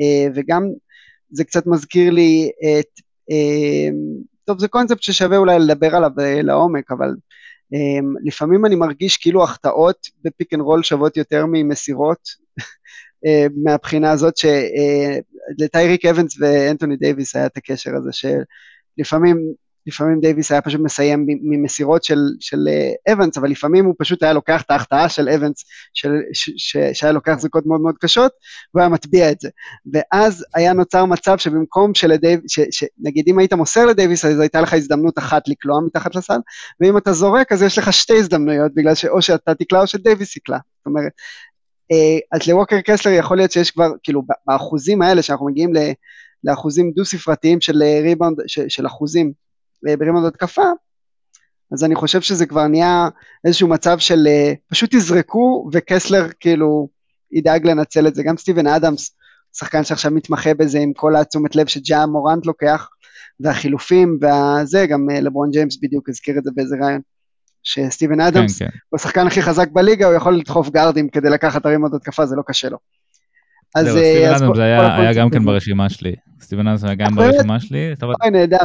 אה, 0.00 0.26
וגם 0.34 0.62
זה 1.30 1.44
קצת 1.44 1.66
מזכיר 1.66 2.10
לי 2.10 2.50
את, 2.80 3.00
אה, 3.30 3.90
טוב 4.44 4.58
זה 4.58 4.68
קונספט 4.68 5.02
ששווה 5.02 5.36
אולי 5.36 5.58
לדבר 5.58 5.96
עליו 5.96 6.10
אה, 6.20 6.42
לעומק, 6.42 6.90
אבל 6.90 7.14
אה, 7.74 8.00
לפעמים 8.24 8.66
אני 8.66 8.74
מרגיש 8.74 9.16
כאילו 9.16 9.44
החטאות 9.44 10.06
ב 10.24 10.30
pick 10.30 10.54
and 10.54 10.62
roll 10.62 10.82
שוות 10.82 11.16
יותר 11.16 11.44
ממסירות 11.48 12.20
מהבחינה 13.64 14.10
הזאת 14.10 14.34
שלטייריק 14.36 16.04
אה, 16.04 16.10
אבנס 16.10 16.40
ואנטוני 16.40 16.96
דייוויס 16.96 17.36
היה 17.36 17.46
את 17.46 17.56
הקשר 17.56 17.96
הזה 17.96 18.10
שלפעמים 18.12 19.52
לפעמים 19.88 20.20
דייוויס 20.20 20.52
היה 20.52 20.62
פשוט 20.62 20.80
מסיים 20.80 21.26
ממסירות 21.26 22.04
של, 22.04 22.18
של 22.40 22.58
אה, 22.68 23.12
אבנס, 23.12 23.38
אבל 23.38 23.50
לפעמים 23.50 23.84
הוא 23.84 23.94
פשוט 23.98 24.22
היה 24.22 24.32
לוקח 24.32 24.62
את 24.62 24.70
ההחטאה 24.70 25.08
של 25.08 25.28
אבנס, 25.28 25.64
של, 25.94 26.10
ש, 26.32 26.50
ש, 26.56 26.76
שהיה 26.92 27.12
לוקח 27.12 27.34
זריקות 27.38 27.66
מאוד 27.66 27.80
מאוד 27.80 27.94
קשות, 28.00 28.32
והוא 28.74 28.80
היה 28.80 28.88
מטביע 28.88 29.30
את 29.30 29.40
זה. 29.40 29.48
ואז 29.92 30.44
היה 30.54 30.72
נוצר 30.72 31.04
מצב 31.04 31.38
שבמקום 31.38 31.94
שלדייוויס, 31.94 32.52
נגיד 32.98 33.24
אם 33.28 33.38
היית 33.38 33.52
מוסר 33.52 33.86
לדייוויס, 33.86 34.24
אז 34.24 34.40
הייתה 34.40 34.60
לך 34.60 34.74
הזדמנות 34.74 35.18
אחת 35.18 35.48
לקלוע 35.48 35.80
מתחת 35.86 36.14
לסל, 36.14 36.38
ואם 36.80 36.96
אתה 36.96 37.12
זורק, 37.12 37.52
אז 37.52 37.62
יש 37.62 37.78
לך 37.78 37.92
שתי 37.92 38.18
הזדמנויות, 38.18 38.74
בגלל 38.74 38.94
שאו 38.94 39.22
שאתה 39.22 39.54
תקלע 39.54 39.80
או 39.80 39.86
שדייוויס 39.86 40.36
יקלע. 40.36 40.58
זאת 40.78 40.86
אומרת, 40.86 41.04
אה, 41.04 41.10
אז 42.32 42.46
לווקר 42.48 42.80
קסלר 42.80 43.12
יכול 43.12 43.36
להיות 43.36 43.52
שיש 43.52 43.70
כבר, 43.70 43.90
כאילו 44.02 44.22
באחוזים 44.46 45.02
האלה 45.02 45.22
שאנחנו 45.22 45.46
מגיעים 45.46 45.72
לאחוזים 46.44 46.92
דו 46.96 47.04
ספרתיים 47.04 47.60
של 47.60 47.82
אה, 47.82 48.00
ריבאונד, 48.02 48.36
של 48.46 48.86
אחוזים 48.86 49.32
אה, 49.88 49.96
בריבאונד 49.96 50.26
התקפה, 50.26 50.62
אז 51.72 51.84
אני 51.84 51.94
חושב 51.94 52.20
שזה 52.20 52.46
כבר 52.46 52.66
נהיה 52.66 53.08
איזשהו 53.44 53.68
מצב 53.68 53.98
של 53.98 54.28
פשוט 54.68 54.94
תזרקו 54.94 55.70
וקסלר 55.72 56.26
כאילו 56.40 56.88
ידאג 57.32 57.66
לנצל 57.66 58.06
את 58.06 58.14
זה, 58.14 58.22
גם 58.22 58.36
סטיבן 58.36 58.66
אדמס, 58.66 59.16
שחקן 59.56 59.84
שעכשיו 59.84 60.10
מתמחה 60.10 60.54
בזה 60.54 60.78
עם 60.78 60.92
כל 60.92 61.16
התשומת 61.16 61.56
לב 61.56 61.66
שג'ה 61.66 62.06
מורנט 62.06 62.46
לוקח, 62.46 62.88
והחילופים 63.40 64.18
והזה, 64.20 64.86
גם 64.86 65.08
לברון 65.10 65.50
ג'יימס 65.50 65.78
בדיוק 65.82 66.08
הזכיר 66.08 66.38
את 66.38 66.44
זה 66.44 66.50
באיזה 66.54 66.76
רעיון. 66.80 67.00
שסטיבן 67.68 68.20
אדמס, 68.20 68.58
כן, 68.58 68.64
כן. 68.64 68.70
הוא 68.88 68.98
השחקן 68.98 69.26
הכי 69.26 69.42
חזק 69.42 69.68
בליגה, 69.72 70.06
הוא 70.06 70.14
יכול 70.14 70.36
לדחוף 70.36 70.70
גארדים 70.70 71.08
כדי 71.08 71.30
לקחת 71.30 71.66
עוד 71.66 71.94
התקפה, 71.94 72.26
זה 72.26 72.36
לא 72.36 72.42
קשה 72.46 72.68
לו. 72.68 72.78
אז... 73.74 73.86
זהו, 73.86 73.98
סטיבן 73.98 74.24
אה, 74.24 74.36
אדמס 74.36 74.58
היה, 74.58 74.96
היה 74.96 75.12
גם 75.14 75.30
כן 75.30 75.44
ברשימה 75.44 75.88
שלי. 75.88 76.14
סטיבן 76.40 76.66
אדמס 76.68 76.84
היה 76.84 76.94
גם 76.94 77.14
ברשימה 77.14 77.60
שלי. 77.60 77.94
אוי, 78.02 78.30
נהדר. 78.30 78.56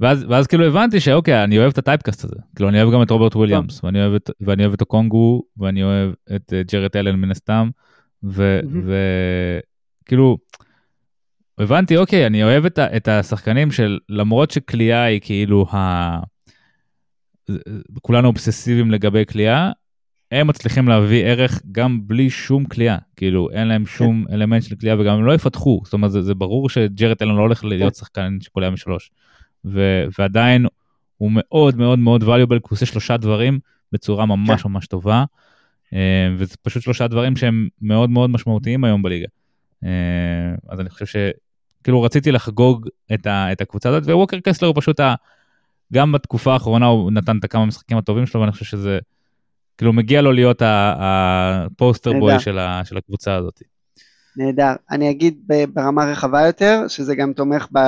ואז, 0.00 0.26
ואז 0.28 0.46
כאילו 0.46 0.66
הבנתי 0.66 1.00
שאוקיי, 1.00 1.44
אני 1.44 1.58
אוהב 1.58 1.70
את 1.70 1.78
ה 1.78 1.83
typecast 1.83 2.24
הזה. 2.24 2.36
כאילו, 2.54 2.68
אני 2.68 2.82
אוהב 2.82 2.94
גם 2.94 3.02
את 3.02 3.10
רוברט 3.10 3.36
וויליאמס, 3.36 3.84
ואני 3.84 4.02
אוהב 4.02 4.14
את, 4.14 4.30
ואני 4.40 4.62
אוהב 4.62 4.74
את 4.74 4.82
אוקונגו, 4.82 5.42
ואני 5.56 5.82
אוהב 5.82 6.12
את 6.36 6.52
אה, 6.52 6.62
ג'רד 6.72 6.96
אלן 6.96 7.16
מן 7.16 7.30
הסתם, 7.30 7.70
וכאילו, 10.04 10.36
הבנתי, 11.58 11.96
אוקיי, 11.96 12.26
אני 12.26 12.44
אוהב 12.44 12.66
את, 12.66 12.78
את 12.78 13.08
השחקנים 13.08 13.70
של, 13.70 13.98
למרות 14.08 14.50
שקליעה 14.50 15.02
היא 15.02 15.20
כאילו 15.22 15.66
ה... 15.72 16.18
כולנו 18.02 18.28
אובססיביים 18.28 18.90
לגבי 18.90 19.24
קליעה, 19.26 19.70
הם 20.32 20.46
מצליחים 20.46 20.88
להביא 20.88 21.24
ערך 21.24 21.62
גם 21.72 22.00
בלי 22.06 22.30
שום 22.30 22.64
קליעה, 22.64 22.98
כאילו 23.16 23.50
אין 23.50 23.68
להם 23.68 23.86
שום 23.86 24.24
כן. 24.28 24.34
אלמנט 24.34 24.62
של 24.62 24.76
קליעה 24.76 25.00
וגם 25.00 25.14
הם 25.14 25.24
לא 25.24 25.34
יפתחו, 25.34 25.80
זאת 25.84 25.92
אומרת 25.92 26.12
זה, 26.12 26.22
זה 26.22 26.34
ברור 26.34 26.68
שג'רד 26.68 27.16
אלן 27.22 27.34
לא 27.34 27.40
הולך 27.40 27.64
להיות 27.64 27.92
כן. 27.92 27.98
שחקן 27.98 28.38
שקולע 28.40 28.70
משלוש, 28.70 29.10
ו, 29.64 30.04
ועדיין 30.18 30.66
הוא 31.16 31.30
מאוד 31.34 31.76
מאוד 31.76 31.98
מאוד 31.98 32.22
valuable, 32.22 32.48
כי 32.48 32.62
הוא 32.62 32.70
עושה 32.70 32.86
שלושה 32.86 33.16
דברים 33.16 33.58
בצורה 33.92 34.26
ממש 34.26 34.62
כן. 34.62 34.68
ממש 34.68 34.86
טובה, 34.86 35.24
אה, 35.94 36.28
וזה 36.36 36.54
פשוט 36.62 36.82
שלושה 36.82 37.08
דברים 37.08 37.36
שהם 37.36 37.68
מאוד 37.82 38.10
מאוד 38.10 38.30
משמעותיים 38.30 38.84
היום 38.84 39.02
בליגה. 39.02 39.26
אה, 39.84 39.90
אז 40.68 40.80
אני 40.80 40.90
חושב 40.90 41.06
שכאילו 41.06 42.02
רציתי 42.02 42.32
לחגוג 42.32 42.88
את, 43.14 43.26
ה, 43.26 43.52
את 43.52 43.60
הקבוצה 43.60 43.88
הזאת, 43.88 44.02
וווקר 44.06 44.40
קסלר 44.40 44.68
הוא 44.68 44.76
פשוט 44.78 45.00
ה... 45.00 45.14
גם 45.92 46.12
בתקופה 46.12 46.52
האחרונה 46.52 46.86
הוא 46.86 47.12
נתן 47.12 47.38
את 47.38 47.44
הכמה 47.44 47.66
משחקים 47.66 47.98
הטובים 47.98 48.26
שלו 48.26 48.40
ואני 48.40 48.52
חושב 48.52 48.64
שזה 48.64 48.98
כאילו 49.78 49.92
מגיע 49.92 50.22
לו 50.22 50.32
להיות 50.32 50.62
הפוסטר 50.64 52.12
בוי 52.12 52.40
של, 52.40 52.58
ה, 52.58 52.84
של 52.84 52.96
הקבוצה 52.96 53.34
הזאת. 53.34 53.62
נהדר. 54.36 54.72
אני 54.90 55.10
אגיד 55.10 55.48
ברמה 55.74 56.04
רחבה 56.04 56.46
יותר, 56.46 56.84
שזה 56.88 57.14
גם 57.14 57.32
תומך 57.32 57.66
ב, 57.72 57.78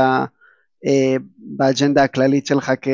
אה, 0.87 1.17
באג'נדה 1.39 2.03
הכללית 2.03 2.47
שלך, 2.47 2.73
כ, 2.83 2.89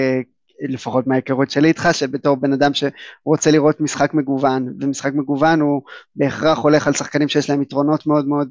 לפחות 0.69 1.07
מההיכרות 1.07 1.51
שלי 1.51 1.69
איתך, 1.69 1.89
שבתור 1.93 2.37
בן 2.37 2.53
אדם 2.53 2.71
שרוצה 2.75 3.51
לראות 3.51 3.81
משחק 3.81 4.15
מגוון, 4.15 4.75
ומשחק 4.81 5.13
מגוון 5.15 5.61
הוא 5.61 5.83
בהכרח 6.17 6.59
הולך 6.59 6.87
על 6.87 6.93
שחקנים 6.93 7.29
שיש 7.29 7.51
להם 7.51 7.63
יתרונות 7.63 8.07
מאוד 8.07 8.29
מאוד 8.29 8.49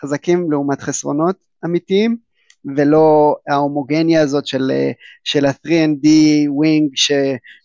חזקים 0.00 0.50
לעומת 0.50 0.80
חסרונות 0.80 1.36
אמיתיים. 1.64 2.27
ולא 2.76 3.36
ההומוגניה 3.48 4.22
הזאת 4.22 4.46
של, 4.46 4.70
של 5.24 5.46
ה-3 5.46 5.77
and 5.77 6.08
D 6.48 6.56
wing 6.56 6.90
ש, 6.94 7.12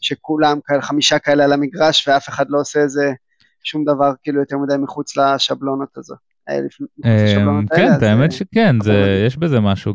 שכולם 0.01 0.59
כאלה, 0.65 0.81
חמישה 0.81 1.19
כאלה 1.19 1.43
על 1.43 1.53
המגרש 1.53 2.07
ואף 2.07 2.29
אחד 2.29 2.45
לא 2.49 2.59
עושה 2.59 2.79
איזה 2.79 3.13
שום 3.63 3.83
דבר 3.85 4.11
כאילו 4.23 4.39
יותר 4.39 4.57
מדי 4.57 4.77
מחוץ 4.77 5.17
לשבלונות 5.17 5.97
הזו. 5.97 6.15
אמ, 6.49 7.67
כן, 7.75 7.91
האמת 8.01 8.31
שכן, 8.31 8.75
יש 9.27 9.37
בזה 9.37 9.59
משהו, 9.59 9.93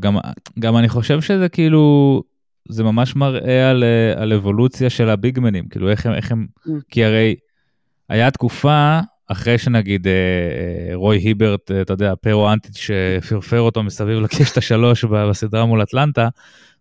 גם 0.58 0.76
אני 0.76 0.88
חושב 0.88 1.20
שזה 1.20 1.48
כאילו, 1.48 2.22
זה 2.68 2.84
ממש 2.84 3.16
מראה 3.16 3.70
על, 3.70 3.84
על 4.16 4.32
אבולוציה 4.32 4.90
של 4.90 5.08
הביגמנים, 5.08 5.68
כאילו 5.68 5.90
איך 5.90 6.06
הם, 6.06 6.14
איך 6.14 6.32
הם, 6.32 6.46
mm. 6.66 6.70
כי 6.90 7.04
הרי 7.04 7.36
היה 8.08 8.30
תקופה 8.30 9.00
אחרי 9.28 9.58
שנגיד 9.58 10.06
אה, 10.06 10.12
אה, 10.12 10.94
רוי 10.94 11.18
היברט, 11.18 11.70
אה, 11.70 11.82
אתה 11.82 11.92
יודע, 11.92 12.14
פרו 12.14 12.52
אנטיץ' 12.52 12.76
שפרפר 12.76 13.60
אותו 13.60 13.82
מסביב 13.82 14.18
לקשת 14.18 14.56
השלוש 14.56 15.04
בסדרה 15.04 15.66
מול 15.66 15.82
אטלנטה, 15.82 16.28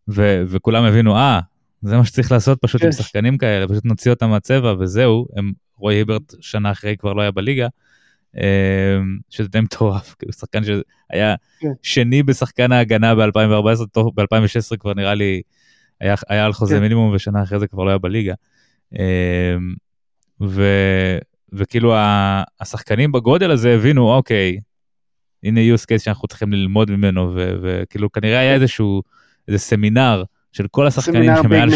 ו- 0.07 0.43
וכולם 0.47 0.83
הבינו, 0.83 1.17
אה, 1.17 1.39
זה 1.81 1.97
מה 1.97 2.05
שצריך 2.05 2.31
לעשות 2.31 2.61
פשוט 2.61 2.83
עם 2.83 2.91
שחקנים 2.91 3.37
כאלה, 3.37 3.67
פשוט 3.67 3.85
נוציא 3.85 4.11
אותם 4.11 4.29
מהצבע 4.29 4.75
וזהו, 4.79 5.27
הם, 5.35 5.51
רוי 5.77 5.95
היברט 5.95 6.33
שנה 6.41 6.71
אחרי 6.71 6.97
כבר 6.97 7.13
לא 7.13 7.21
היה 7.21 7.31
בליגה, 7.31 7.67
שזה 9.29 9.47
די 9.47 9.59
מטורף, 9.59 10.15
כאילו 10.19 10.33
שחקן 10.33 10.61
שהיה 10.63 11.35
כן. 11.59 11.67
שני 11.81 12.23
בשחקן 12.23 12.71
ההגנה 12.71 13.15
ב-2014, 13.15 14.01
ב-2016 14.15 14.77
כבר 14.79 14.93
נראה 14.93 15.13
לי 15.13 15.41
היה, 16.01 16.15
היה 16.29 16.45
על 16.45 16.53
חוזה 16.53 16.75
כן. 16.75 16.81
מינימום 16.81 17.13
ושנה 17.15 17.43
אחרי 17.43 17.59
זה 17.59 17.67
כבר 17.67 17.83
לא 17.83 17.89
היה 17.89 17.97
בליגה. 17.97 18.33
ו... 20.41 20.61
וכאילו 21.53 21.93
השחקנים 22.59 23.11
בגודל 23.11 23.51
הזה 23.51 23.75
הבינו, 23.75 24.13
אוקיי, 24.13 24.59
הנה 25.43 25.59
use 25.59 25.81
case 25.81 25.99
שאנחנו 25.99 26.27
צריכים 26.27 26.53
ללמוד 26.53 26.91
ממנו, 26.91 27.33
וכאילו 27.35 28.11
כנראה 28.11 28.39
היה 28.39 28.53
איזשהו, 28.53 29.01
איזה 29.47 29.59
סמינר 29.59 30.23
של 30.51 30.67
כל 30.71 30.87
השחקנים 30.87 31.31
שמעל 31.43 31.69
2-10, 31.69 31.73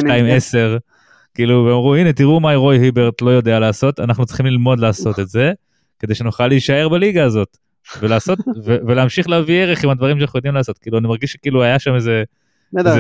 כאילו, 1.34 1.66
ואמרו, 1.66 1.96
הנה, 1.96 2.14
תראו 2.14 2.40
מה 2.40 2.56
רוי 2.56 2.78
היברט 2.78 3.22
לא 3.22 3.30
יודע 3.30 3.60
לעשות, 3.60 4.00
אנחנו 4.00 4.26
צריכים 4.26 4.46
ללמוד 4.46 4.80
לעשות 4.80 5.20
את 5.20 5.28
זה, 5.28 5.52
כדי 6.00 6.16
שנוכל 6.16 6.48
להישאר 6.48 6.90
בליגה 6.90 7.24
הזאת, 7.24 7.58
ולעשות, 8.00 8.40
ולהמשיך 8.66 9.30
להביא 9.30 9.62
ערך 9.62 9.84
עם 9.84 9.90
הדברים 9.90 10.20
שאנחנו 10.20 10.38
יודעים 10.38 10.56
לעשות. 10.56 10.78
כאילו, 10.78 10.98
אני 10.98 11.08
מרגיש 11.08 11.32
שכאילו 11.32 11.64
היה 11.64 11.80
שם 11.80 11.96
איזה... 11.96 12.24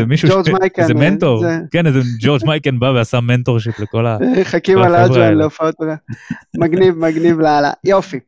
מישהו, 0.07 0.29
איזה 0.77 0.93
מנטור, 0.93 1.43
כן 1.71 1.87
איזה 1.87 1.99
ג'ורג' 2.19 2.45
מייקן 2.45 2.79
בא 2.79 2.85
ועשה 2.85 3.21
מנטור 3.21 3.59
שיפ 3.59 3.79
לכל 3.79 4.05
ה... 4.05 4.17
חכים 4.43 4.77
על 4.77 4.95
אג'ואן 4.95 5.33
להופעות 5.33 5.75
מגניב 6.57 6.97
מגניב 6.97 7.39
לאללה, 7.39 7.71
יופי. 7.83 8.19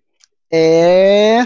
אה, 0.53 1.41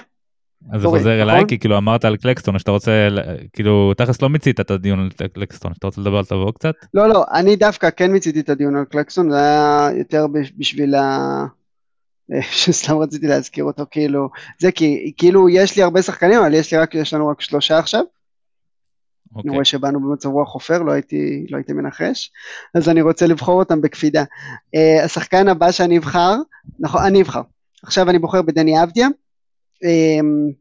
אז 0.72 0.82
זה 0.82 0.88
חוזר 0.88 1.22
אליי 1.22 1.36
נכון? 1.36 1.48
כי 1.48 1.60
כאילו 1.60 1.78
אמרת 1.78 2.06
על 2.06 2.18
קלקסטון 2.18 2.60
שאתה 2.60 2.72
רוצה 2.72 3.08
כאילו 3.54 3.94
תכלס 3.98 4.22
לא 4.22 4.30
מיצית 4.30 4.60
את 4.60 4.72
הדיון 4.72 5.00
על 5.00 5.28
קלקסטון 5.28 5.74
שאתה 5.74 5.88
רוצה 5.88 6.02
לדבר 6.02 6.18
על 6.18 6.26
תבוא 6.26 6.52
קצת? 6.52 6.74
לא 6.94 7.10
לא 7.10 7.26
אני 7.34 7.56
דווקא 7.56 7.90
כן 7.90 8.12
מיציתי 8.12 8.40
את 8.40 8.50
הדיון 8.50 8.76
על 8.76 8.86
קלקסטון 8.86 9.30
זה 9.30 9.38
היה 9.38 9.90
יותר 9.98 10.26
בשביל 10.58 10.96
ה... 10.96 11.46
שסתם 12.52 12.98
רציתי 12.98 13.28
להזכיר 13.28 13.64
אותו 13.64 13.86
כאילו 13.92 14.30
זה 14.60 14.72
כי 14.72 15.14
כאילו 15.18 15.50
יש 15.50 15.76
לי 15.78 15.84
הרבה 15.84 16.02
שחקנים 16.02 16.40
אבל 16.40 16.54
יש 16.54 16.74
לי 16.74 16.80
רק 16.80 16.96
יש 16.96 17.14
לנו 17.14 17.28
רק 17.28 17.42
שלושה 17.42 17.80
עכשיו 17.80 18.04
אני 19.44 19.52
רואה 19.52 19.66
שבאנו 19.66 20.00
במצב 20.00 20.30
רוח 20.30 20.50
חופר, 20.50 20.84
לא 20.84 20.92
הייתי, 20.92 21.46
לא 21.50 21.58
הייתי 21.58 21.74
מנחש, 21.74 22.32
אז 22.76 22.90
אני 22.90 23.02
רוצה 23.02 23.28
לבחור 23.28 23.60
אותם 23.60 23.82
בקפידה. 23.82 24.24
Uh, 24.24 25.04
השחקן 25.04 25.48
הבא 25.48 25.72
שאני 25.72 25.98
אבחר, 25.98 26.36
נכון, 26.80 27.04
אני 27.04 27.22
אבחר. 27.22 27.42
עכשיו 27.84 28.10
אני 28.10 28.20
בוחר 28.20 28.42
בדני 28.42 28.84
אבדיה, 28.84 29.08
um, 29.84 30.54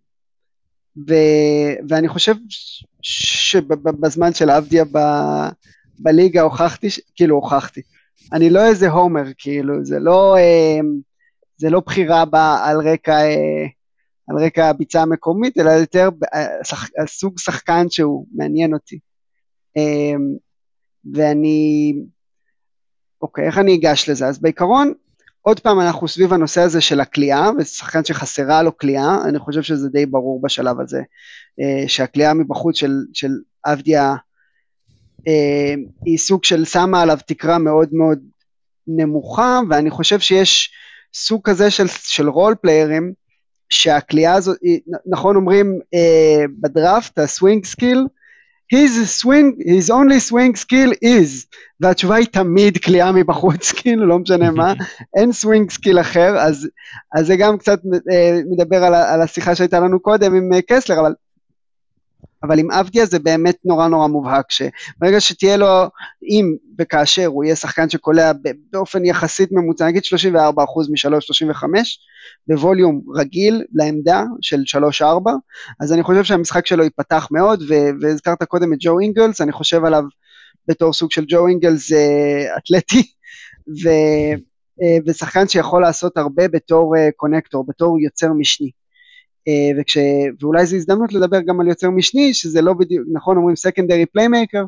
ו, 1.09 1.15
ואני 1.89 2.09
חושב 2.09 2.35
שבזמן 3.03 4.33
של 4.33 4.51
אבדיה 4.51 4.85
ב, 4.93 4.99
בליגה 5.99 6.43
הוכחתי, 6.43 6.89
כאילו 7.15 7.37
הוכחתי. 7.37 7.81
אני 8.33 8.51
לא 8.51 8.67
איזה 8.67 8.91
הומר, 8.91 9.25
כאילו, 9.39 9.85
זה 9.85 9.99
לא, 9.99 10.37
uh, 10.37 10.85
זה 11.57 11.71
לא 11.71 11.81
בחירה 11.81 12.25
בה 12.25 12.61
על 12.65 12.77
רקע... 12.89 13.19
Uh, 13.19 13.76
על 14.29 14.45
רקע 14.45 14.69
הביצה 14.69 15.03
המקומית, 15.03 15.59
אלא 15.59 15.71
יותר 15.71 16.09
שח, 16.65 16.91
על 16.99 17.07
סוג 17.07 17.39
שחקן 17.39 17.87
שהוא 17.91 18.27
מעניין 18.35 18.75
אותי. 18.75 18.99
אמ, 19.77 20.37
ואני, 21.15 21.95
אוקיי, 23.23 23.47
איך 23.47 23.59
אני 23.59 23.77
אגש 23.77 24.09
לזה? 24.09 24.27
אז 24.27 24.39
בעיקרון, 24.39 24.93
עוד 25.43 25.61
פעם 25.61 25.81
אנחנו 25.81 26.09
סביב 26.09 26.33
הנושא 26.33 26.61
הזה 26.61 26.81
של 26.81 27.01
הכלייה, 27.01 27.51
ושחקן 27.59 28.05
שחסרה 28.05 28.63
לו 28.63 28.79
כלייה, 28.79 29.17
אני 29.29 29.39
חושב 29.39 29.63
שזה 29.63 29.89
די 29.89 30.07
ברור 30.07 30.43
בשלב 30.43 30.81
הזה, 30.81 31.03
אה, 31.61 31.89
שהקליעה 31.89 32.35
מבחוץ 32.35 32.77
של, 32.77 32.93
של 33.13 33.31
אבדיה 33.67 34.15
אה, 35.29 35.75
היא 36.05 36.19
סוג 36.19 36.45
של 36.45 36.65
שמה 36.65 37.03
עליו 37.03 37.19
תקרה 37.27 37.59
מאוד 37.59 37.89
מאוד 37.93 38.19
נמוכה, 38.87 39.61
ואני 39.71 39.91
חושב 39.91 40.21
שיש 40.21 40.71
סוג 41.15 41.41
כזה 41.45 41.71
של, 41.71 41.87
של 41.89 42.29
role 42.29 42.55
player 42.61 42.95
ים, 42.95 43.13
שהקליעה 43.71 44.35
הזאת, 44.35 44.59
נכון 45.07 45.37
אומרים 45.37 45.81
אה, 45.95 46.45
בדראפט, 46.61 47.19
ה 47.19 47.26
swing 47.26 47.65
skill, 47.65 48.07
his 48.75 49.23
swing, 49.23 49.59
his 49.61 49.91
only 49.91 50.21
swing 50.31 50.57
skill 50.57 50.93
is, 51.05 51.47
והתשובה 51.81 52.15
היא 52.15 52.27
תמיד 52.27 52.79
קליעה 52.79 53.13
מבחוץ, 53.13 53.73
כאילו 53.77 54.07
לא 54.07 54.19
משנה 54.19 54.51
מה, 54.51 54.73
אין 55.17 55.31
swing 55.31 55.73
skill 55.75 56.01
אחר, 56.01 56.39
אז, 56.39 56.69
אז 57.15 57.27
זה 57.27 57.37
גם 57.37 57.59
קצת 57.59 57.81
אה, 58.13 58.41
מדבר 58.51 58.85
על, 58.85 58.95
על 58.95 59.23
השיחה 59.23 59.55
שהייתה 59.55 59.81
לנו 59.81 60.01
קודם 60.01 60.35
עם 60.35 60.53
אה, 60.53 60.61
קסלר, 60.69 61.01
אבל 61.01 61.15
אבל 62.47 62.59
עם 62.59 62.71
אבדיה 62.71 63.07
זה 63.07 63.19
באמת 63.19 63.57
נורא 63.65 63.89
נורא 63.89 64.07
מובהק, 64.07 64.51
שברגע 64.51 65.21
שתהיה 65.21 65.57
לו, 65.57 65.67
אם 66.23 66.55
וכאשר 66.79 67.27
הוא 67.27 67.45
יהיה 67.45 67.57
שחקן 67.57 67.89
שקולע 67.89 68.33
באופן 68.73 69.05
יחסית 69.05 69.53
ממוצע, 69.53 69.87
נגיד 69.87 70.03
34% 70.03 70.37
מ-3.35, 70.37 71.65
בווליום 72.49 73.01
רגיל 73.15 73.65
לעמדה 73.73 74.25
של 74.41 74.63
3-4, 75.01 75.05
אז 75.81 75.93
אני 75.93 76.03
חושב 76.03 76.25
שהמשחק 76.25 76.67
שלו 76.67 76.85
ייפתח 76.85 77.29
מאוד, 77.31 77.63
והזכרת 78.01 78.43
קודם 78.43 78.73
את 78.73 78.79
ג'ו 78.81 79.01
אינגלס, 79.01 79.41
אני 79.41 79.53
חושב 79.53 79.85
עליו 79.85 80.03
בתור 80.69 80.93
סוג 80.93 81.13
של 81.13 81.25
ג'ו 81.29 81.49
אינגלס 81.49 81.93
אה, 81.93 82.57
אתלטי, 82.59 83.03
ו, 83.85 83.89
אה, 84.83 84.99
ושחקן 85.07 85.49
שיכול 85.49 85.83
לעשות 85.83 86.17
הרבה 86.17 86.49
בתור 86.49 86.95
connector, 87.17 87.61
אה, 87.61 87.67
בתור 87.69 88.01
יוצר 88.01 88.33
משני. 88.33 88.71
אה, 89.49 89.81
וכש, 89.81 89.99
ואולי 90.41 90.67
זו 90.67 90.77
הזדמנות 90.77 91.13
לדבר 91.13 91.41
גם 91.41 91.61
על 91.61 91.69
יוצר 91.69 91.91
משני, 91.91 92.35
שזה 92.35 92.63
לא 92.63 92.73
בדיוק, 92.73 93.07
נכון 93.13 93.37
אומרים 93.37 93.57
secondary 93.57 94.07
playmaker, 94.07 94.65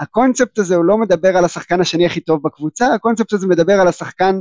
הקונספט 0.00 0.58
הזה 0.58 0.76
הוא 0.76 0.84
לא 0.84 0.98
מדבר 0.98 1.36
על 1.36 1.44
השחקן 1.44 1.80
השני 1.80 2.06
הכי 2.06 2.20
טוב 2.20 2.42
בקבוצה, 2.42 2.94
הקונספט 2.94 3.32
הזה 3.32 3.46
מדבר 3.46 3.80
על 3.80 3.88
השחקן 3.88 4.40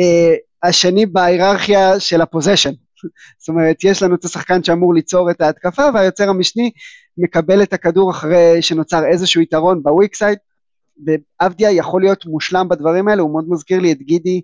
אה, 0.00 0.34
השני 0.62 1.06
בהיררכיה 1.06 2.00
של 2.00 2.20
ה 2.20 2.24
possession. 2.24 2.72
זאת 3.38 3.48
אומרת, 3.48 3.84
יש 3.84 4.02
לנו 4.02 4.14
את 4.14 4.24
השחקן 4.24 4.64
שאמור 4.64 4.94
ליצור 4.94 5.30
את 5.30 5.40
ההתקפה, 5.40 5.82
והיוצר 5.94 6.28
המשני 6.28 6.70
מקבל 7.18 7.62
את 7.62 7.72
הכדור 7.72 8.10
אחרי 8.10 8.62
שנוצר 8.62 9.06
איזשהו 9.06 9.40
יתרון 9.40 9.82
ב 9.82 9.88
weak 9.88 10.14
side, 10.14 10.38
ואבדיה 11.06 11.70
יכול 11.70 12.00
להיות 12.00 12.26
מושלם 12.26 12.68
בדברים 12.68 13.08
האלה, 13.08 13.22
הוא 13.22 13.32
מאוד 13.32 13.44
מזכיר 13.48 13.80
לי 13.80 13.92
את 13.92 13.98
גידי 13.98 14.40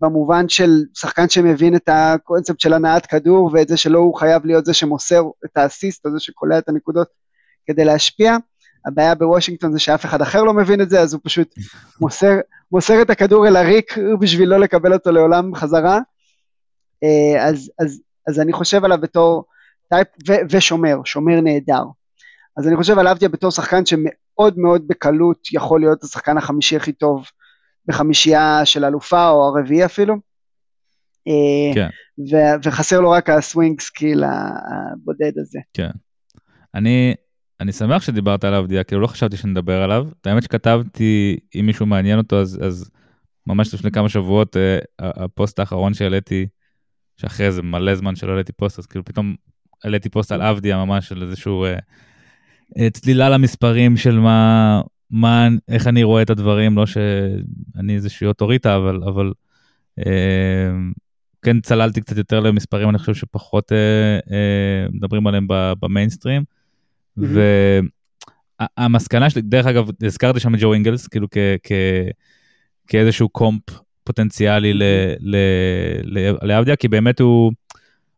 במובן 0.00 0.48
של 0.48 0.70
שחקן 0.94 1.28
שמבין 1.28 1.76
את 1.76 1.88
הקונספט 1.92 2.60
של 2.60 2.72
הנעת 2.72 3.06
כדור 3.06 3.50
ואת 3.52 3.68
זה 3.68 3.76
שלא 3.76 3.98
הוא 3.98 4.14
חייב 4.14 4.46
להיות 4.46 4.64
זה 4.64 4.74
שמוסר 4.74 5.22
את 5.44 5.56
האסיסט 5.56 6.06
או 6.06 6.10
זה 6.10 6.20
שקולע 6.20 6.58
את 6.58 6.68
הנקודות 6.68 7.08
כדי 7.66 7.84
להשפיע. 7.84 8.36
הבעיה 8.86 9.14
בוושינגטון 9.14 9.72
זה 9.72 9.78
שאף 9.78 10.04
אחד 10.04 10.22
אחר 10.22 10.42
לא 10.42 10.54
מבין 10.54 10.80
את 10.80 10.90
זה, 10.90 11.00
אז 11.00 11.14
הוא 11.14 11.20
פשוט 11.24 11.54
מוסר, 12.00 12.34
מוסר 12.72 13.02
את 13.02 13.10
הכדור 13.10 13.46
אל 13.46 13.56
הריק 13.56 13.98
בשביל 14.20 14.48
לא 14.48 14.60
לקבל 14.60 14.92
אותו 14.92 15.10
לעולם 15.10 15.54
חזרה. 15.54 16.00
אה, 17.04 17.48
אז, 17.48 17.70
אז, 17.78 18.00
אז 18.28 18.40
אני 18.40 18.52
חושב 18.52 18.84
עליו 18.84 18.98
בתור 19.00 19.44
type, 19.88 20.08
ו, 20.28 20.32
ושומר, 20.50 20.96
שומר 21.04 21.40
נהדר. 21.40 21.82
אז 22.56 22.68
אני 22.68 22.76
חושב 22.76 22.98
עליו 22.98 23.16
בתור 23.20 23.50
שחקן 23.50 23.86
שמאוד 23.86 24.58
מאוד 24.58 24.88
בקלות 24.88 25.38
יכול 25.52 25.80
להיות 25.80 26.04
השחקן 26.04 26.38
החמישי 26.38 26.76
הכי 26.76 26.92
טוב 26.92 27.24
בחמישייה 27.88 28.60
של 28.64 28.84
אלופה 28.84 29.28
או 29.28 29.46
הרביעי 29.48 29.84
אפילו. 29.84 30.14
אה, 31.28 31.74
כן. 31.74 31.88
ו- 32.30 32.68
וחסר 32.68 33.00
לו 33.00 33.10
רק 33.10 33.30
ה 33.30 33.38
swing 33.38 33.80
skill 33.80 34.24
הבודד 34.24 35.38
הזה. 35.38 35.58
כן. 35.74 35.90
אני, 36.74 37.14
אני 37.60 37.72
שמח 37.72 38.02
שדיברת 38.02 38.44
על 38.44 38.66
אבדיה, 38.68 38.84
כאילו 38.84 39.00
לא 39.00 39.06
חשבתי 39.06 39.36
שנדבר 39.36 39.82
עליו. 39.82 40.06
את 40.20 40.26
האמת 40.26 40.42
שכתבתי, 40.42 41.38
אם 41.54 41.66
מישהו 41.66 41.86
מעניין 41.86 42.18
אותו, 42.18 42.40
אז, 42.40 42.58
אז 42.62 42.90
ממש 43.46 43.74
לפני 43.74 43.90
כמה 43.90 44.08
שבועות, 44.08 44.56
אה, 44.56 44.78
הפוסט 44.98 45.58
האחרון 45.58 45.94
שהעליתי, 45.94 46.46
שאחרי 47.16 47.52
זה 47.52 47.62
מלא 47.62 47.94
זמן 47.94 48.16
שלא 48.16 48.30
העליתי 48.30 48.52
פוסט, 48.52 48.78
אז 48.78 48.86
כאילו 48.86 49.04
פתאום 49.04 49.34
העליתי 49.84 50.08
פוסט 50.08 50.32
על 50.32 50.42
אבדיה 50.42 50.84
ממש, 50.84 51.08
של 51.08 51.22
איזשהו 51.22 51.64
אה, 51.64 51.78
אה, 52.78 52.90
צלילה 52.90 53.28
למספרים 53.28 53.96
של 53.96 54.18
מה, 54.18 54.80
מה, 55.10 55.48
איך 55.68 55.86
אני 55.86 56.02
רואה 56.02 56.22
את 56.22 56.30
הדברים, 56.30 56.76
לא 56.76 56.86
שאני 56.86 57.94
איזושהי 57.94 58.26
אוטוריטה, 58.26 58.76
אבל, 58.76 59.00
אבל 59.04 59.32
אה, 60.06 60.70
כן 61.42 61.60
צללתי 61.60 62.00
קצת 62.00 62.16
יותר 62.16 62.40
למספרים, 62.40 62.88
אני 62.88 62.98
חושב 62.98 63.14
שפחות 63.14 63.72
אה, 63.72 64.18
אה, 64.32 64.86
מדברים 64.92 65.26
עליהם 65.26 65.46
במיינסטרים. 65.80 66.42
Mm-hmm. 67.18 67.22
והמסקנה 68.78 69.30
שלי, 69.30 69.42
דרך 69.42 69.66
אגב, 69.66 69.88
הזכרתי 70.02 70.40
שם 70.40 70.54
את 70.54 70.60
ג'ו 70.60 70.74
אינגלס, 70.74 71.06
כאילו 71.06 71.26
כ, 71.30 71.36
כ, 71.62 71.72
כאיזשהו 72.86 73.28
קומפ 73.28 73.62
פוטנציאלי 74.04 74.72
לאבדיה, 76.42 76.76
כי 76.76 76.88
באמת 76.88 77.20
הוא, 77.20 77.52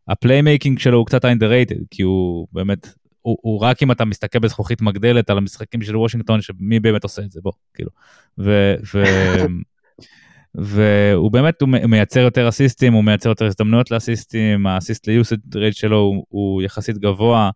ה 0.07 0.13
playmaking 0.13 0.79
שלו 0.79 0.97
הוא 0.97 1.05
קצת 1.05 1.25
underrated, 1.25 1.83
כי 1.91 2.03
הוא 2.03 2.47
באמת, 2.51 2.93
הוא, 3.21 3.37
הוא 3.41 3.59
רק 3.59 3.83
אם 3.83 3.91
אתה 3.91 4.05
מסתכל 4.05 4.39
בזכוכית 4.39 4.81
מגדלת 4.81 5.29
על 5.29 5.37
המשחקים 5.37 5.81
של 5.81 5.97
וושינגטון, 5.97 6.41
שמי 6.41 6.79
באמת 6.79 7.03
עושה 7.03 7.21
את 7.21 7.31
זה, 7.31 7.39
בוא, 7.43 7.51
כאילו. 7.73 7.89
ו, 8.37 8.75
ו, 8.93 9.03
והוא 10.55 11.31
באמת, 11.31 11.61
הוא 11.61 11.69
מייצר 11.69 12.19
יותר 12.19 12.49
אסיסטים, 12.49 12.93
הוא 12.93 13.03
מייצר 13.03 13.29
יותר 13.29 13.45
הזדמנויות 13.45 13.91
לאסיסטים, 13.91 14.67
ה 14.67 14.73
assist 14.73 15.07
to 15.07 15.21
usage 15.21 15.55
rate 15.55 15.75
שלו 15.75 15.97
הוא, 15.97 16.25
הוא 16.29 16.61
יחסית 16.61 16.97
גבוה, 16.97 17.49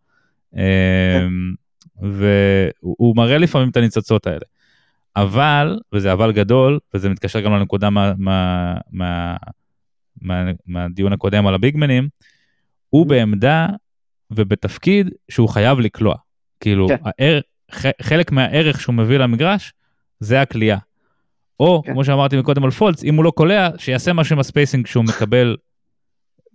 כן. 0.51 1.29
והוא 2.01 3.15
מראה 3.15 3.37
לפעמים 3.37 3.69
את 3.69 3.77
הניצוצות 3.77 4.27
האלה. 4.27 4.45
אבל, 5.15 5.79
וזה 5.93 6.13
אבל 6.13 6.31
גדול, 6.31 6.79
וזה 6.93 7.09
מתקשר 7.09 7.39
גם 7.39 7.53
לנקודה 7.53 7.89
מה, 7.89 8.13
מה, 8.17 8.73
מה, 8.91 9.35
מה, 10.21 10.51
מהדיון 10.67 11.13
הקודם 11.13 11.47
על 11.47 11.55
הביגמנים, 11.55 12.09
הוא. 12.89 13.07
בעמדה 13.07 13.67
ובתפקיד 14.31 15.09
שהוא 15.29 15.49
חייב 15.49 15.79
לקלוע. 15.79 16.15
כאילו, 16.59 16.87
כן. 16.87 16.95
הער, 17.05 17.39
ח, 17.71 17.85
חלק 18.01 18.31
מהערך 18.31 18.81
שהוא 18.81 18.95
מביא 18.95 19.17
למגרש 19.17 19.73
זה 20.19 20.41
הקליעה. 20.41 20.77
או, 21.59 21.81
כן. 21.85 21.93
כמו 21.93 22.05
שאמרתי 22.05 22.37
מקודם 22.37 22.63
על 22.63 22.71
פולץ, 22.71 23.03
אם 23.03 23.15
הוא 23.15 23.23
לא 23.23 23.31
קולע, 23.31 23.69
שיעשה 23.77 24.13
משהו 24.13 24.33
עם 24.33 24.39
הספייסינג 24.39 24.87
שהוא 24.87 25.03
מקבל 25.03 25.55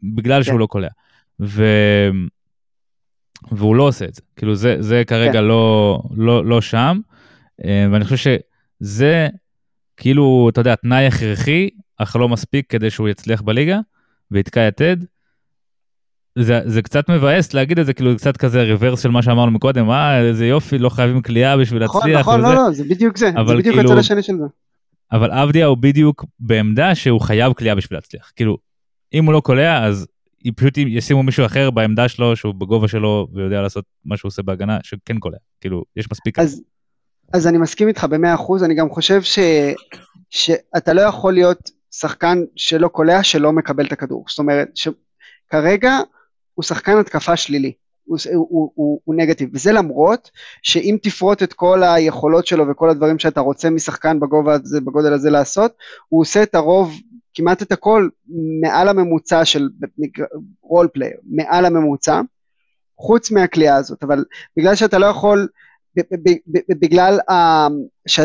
בגלל 0.02 0.40
כן. 0.40 0.44
שהוא 0.44 0.60
לא 0.60 0.66
קולע. 0.66 0.88
ו... 1.40 1.64
והוא 3.52 3.76
לא 3.76 3.82
עושה 3.82 4.04
את 4.04 4.14
זה. 4.14 4.22
כאילו, 4.36 4.54
זה, 4.54 4.76
זה 4.82 5.02
כרגע 5.06 5.32
כן. 5.32 5.44
לא, 5.44 6.02
לא, 6.16 6.44
לא 6.44 6.60
שם, 6.60 7.00
אה, 7.64 7.86
ואני 7.92 8.04
חושב 8.04 8.16
שזה 8.82 9.28
כאילו, 9.96 10.48
אתה 10.52 10.60
יודע, 10.60 10.74
תנאי 10.74 11.06
הכרחי, 11.06 11.68
אך 11.96 12.16
לא 12.16 12.28
מספיק 12.28 12.66
כדי 12.68 12.90
שהוא 12.90 13.08
יצליח 13.08 13.42
בליגה, 13.42 13.78
ויתקע 14.30 14.60
יתד. 14.60 14.96
זה, 16.43 16.61
זה 16.64 16.82
קצת 16.82 17.11
מבאס 17.11 17.55
להגיד 17.55 17.78
את 17.78 17.86
זה, 17.86 17.93
כאילו 17.93 18.12
זה 18.12 18.16
קצת 18.16 18.36
כזה 18.36 18.62
ריברס 18.62 19.03
של 19.03 19.09
מה 19.09 19.22
שאמרנו 19.22 19.51
מקודם, 19.51 19.91
אה, 19.91 20.20
איזה 20.20 20.47
יופי, 20.47 20.78
לא 20.78 20.88
חייבים 20.88 21.22
כליאה 21.22 21.57
בשביל 21.57 21.84
נכון, 21.84 22.01
להצליח. 22.01 22.20
נכון, 22.20 22.41
נכון, 22.41 22.55
לא, 22.55 22.64
לא, 22.66 22.72
זה 22.72 22.84
בדיוק 22.84 23.18
זה, 23.18 23.30
זה 23.47 23.55
בדיוק 23.55 23.76
כאילו, 23.76 23.91
הצד 23.91 23.99
השני 23.99 24.22
של 24.22 24.36
זה. 24.36 24.45
אבל 25.12 25.30
עבדיה 25.30 25.66
הוא 25.66 25.76
בדיוק 25.76 26.24
בעמדה 26.41 26.95
שהוא 26.95 27.20
חייב 27.20 27.53
כליאה 27.53 27.74
בשביל 27.74 27.97
להצליח. 27.97 28.32
כאילו, 28.36 28.59
אם 29.14 29.24
הוא 29.24 29.32
לא 29.32 29.41
קולע, 29.41 29.84
אז 29.84 30.07
פשוט 30.57 30.78
ישימו 30.78 31.22
מישהו 31.22 31.47
אחר 31.47 31.70
בעמדה 31.70 32.09
שלו, 32.09 32.36
שהוא 32.36 32.55
בגובה 32.55 32.88
שלו 32.88 33.28
ויודע 33.34 33.62
לעשות 33.62 33.84
מה 34.05 34.16
שהוא 34.16 34.28
עושה 34.28 34.43
בהגנה, 34.43 34.78
שכן 34.82 35.18
קולע. 35.18 35.38
כאילו, 35.61 35.84
יש 35.97 36.07
מספיק... 36.12 36.38
אז, 36.38 36.62
אז 37.32 37.47
אני 37.47 37.59
מסכים 37.59 37.88
איתך 37.88 38.05
במאה 38.05 38.34
אחוז, 38.34 38.64
אני 38.64 38.74
גם 38.74 38.91
חושב 38.91 39.22
ש, 39.22 39.38
שאתה 40.30 40.93
לא 40.93 41.01
יכול 41.01 41.32
להיות 41.32 41.70
שחקן 41.91 42.38
שלא 42.57 42.88
קולע, 42.88 43.22
שלא 43.22 43.53
מקבל 43.53 43.86
את 43.86 43.93
הכדור. 43.93 44.24
זאת 44.28 44.38
אומרת, 44.38 44.68
שכרגע 44.74 45.99
הוא 46.61 46.64
שחקן 46.64 46.98
התקפה 46.98 47.36
שלילי. 47.36 47.72
הוא, 48.04 48.18
הוא, 48.34 48.70
הוא, 48.74 49.00
הוא 49.04 49.14
נגטיב, 49.14 49.48
וזה 49.52 49.72
למרות 49.72 50.30
שאם 50.62 50.96
תפרוט 51.02 51.42
את 51.42 51.52
כל 51.52 51.82
היכולות 51.82 52.46
שלו 52.46 52.68
וכל 52.68 52.90
הדברים 52.90 53.18
שאתה 53.18 53.40
רוצה 53.40 53.70
משחקן 53.70 54.20
בגובה 54.20 54.54
הזה, 54.54 54.80
בגודל 54.80 55.12
הזה 55.12 55.30
לעשות, 55.30 55.72
הוא 56.08 56.20
עושה 56.20 56.42
את 56.42 56.54
הרוב, 56.54 56.94
כמעט 57.34 57.62
את 57.62 57.72
הכל, 57.72 58.08
מעל 58.61 58.88
הממוצע 58.88 59.44
של 59.44 59.68
role 60.62 60.88
player, 60.92 61.16
מעל 61.24 61.64
הממוצע, 61.64 62.20
חוץ 62.98 63.30
מהקליעה 63.30 63.76
הזאת, 63.76 64.02
אבל 64.02 64.24
בגלל 64.56 64.74
שאתה 64.74 64.98
לא 64.98 65.06
יכול, 65.06 65.48
בגלל 66.68 67.18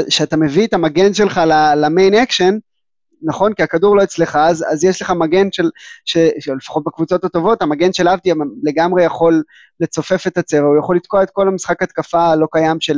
שאתה 0.10 0.38
מביא 0.38 0.68
את 0.68 0.74
המגן 0.74 1.14
שלך 1.14 1.42
ל 1.78 1.85
main 1.85 2.14
action, 2.14 2.58
נכון? 3.26 3.54
כי 3.54 3.64
הכדור 3.64 3.98
לא 3.98 4.04
אצלך, 4.04 4.36
אז, 4.36 4.66
אז 4.72 4.84
יש 4.84 5.02
לך 5.02 5.12
מגן 5.12 5.52
של, 5.52 5.70
ש, 6.06 6.18
שלפחות 6.40 6.84
בקבוצות 6.84 7.24
הטובות, 7.24 7.62
המגן 7.62 7.94
של 7.94 8.08
אבדיה 8.08 8.36
לגמרי 8.64 9.04
יכול 9.04 9.44
לצופף 9.80 10.28
את 10.28 10.38
הצבע, 10.38 10.68
הוא 10.68 10.78
יכול 10.80 10.96
לתקוע 10.96 11.24
את 11.24 11.30
כל 11.30 11.48
המשחק 11.48 11.84
התקפה 11.84 12.24
הלא 12.24 12.48
קיים 12.52 12.82
של, 12.82 12.98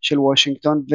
של 0.00 0.18
וושינגטון, 0.18 0.82
ו, 0.90 0.94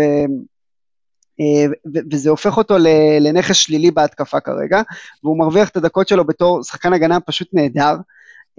אה, 1.39 1.71
ו, 1.93 1.99
וזה 2.11 2.29
הופך 2.29 2.57
אותו 2.57 2.75
לנכס 3.21 3.55
שלילי 3.55 3.91
בהתקפה 3.91 4.39
כרגע, 4.39 4.81
והוא 5.23 5.39
מרוויח 5.39 5.69
את 5.69 5.77
הדקות 5.77 6.07
שלו 6.07 6.25
בתור 6.25 6.63
שחקן 6.63 6.93
הגנה 6.93 7.19
פשוט 7.19 7.47
נהדר, 7.53 7.95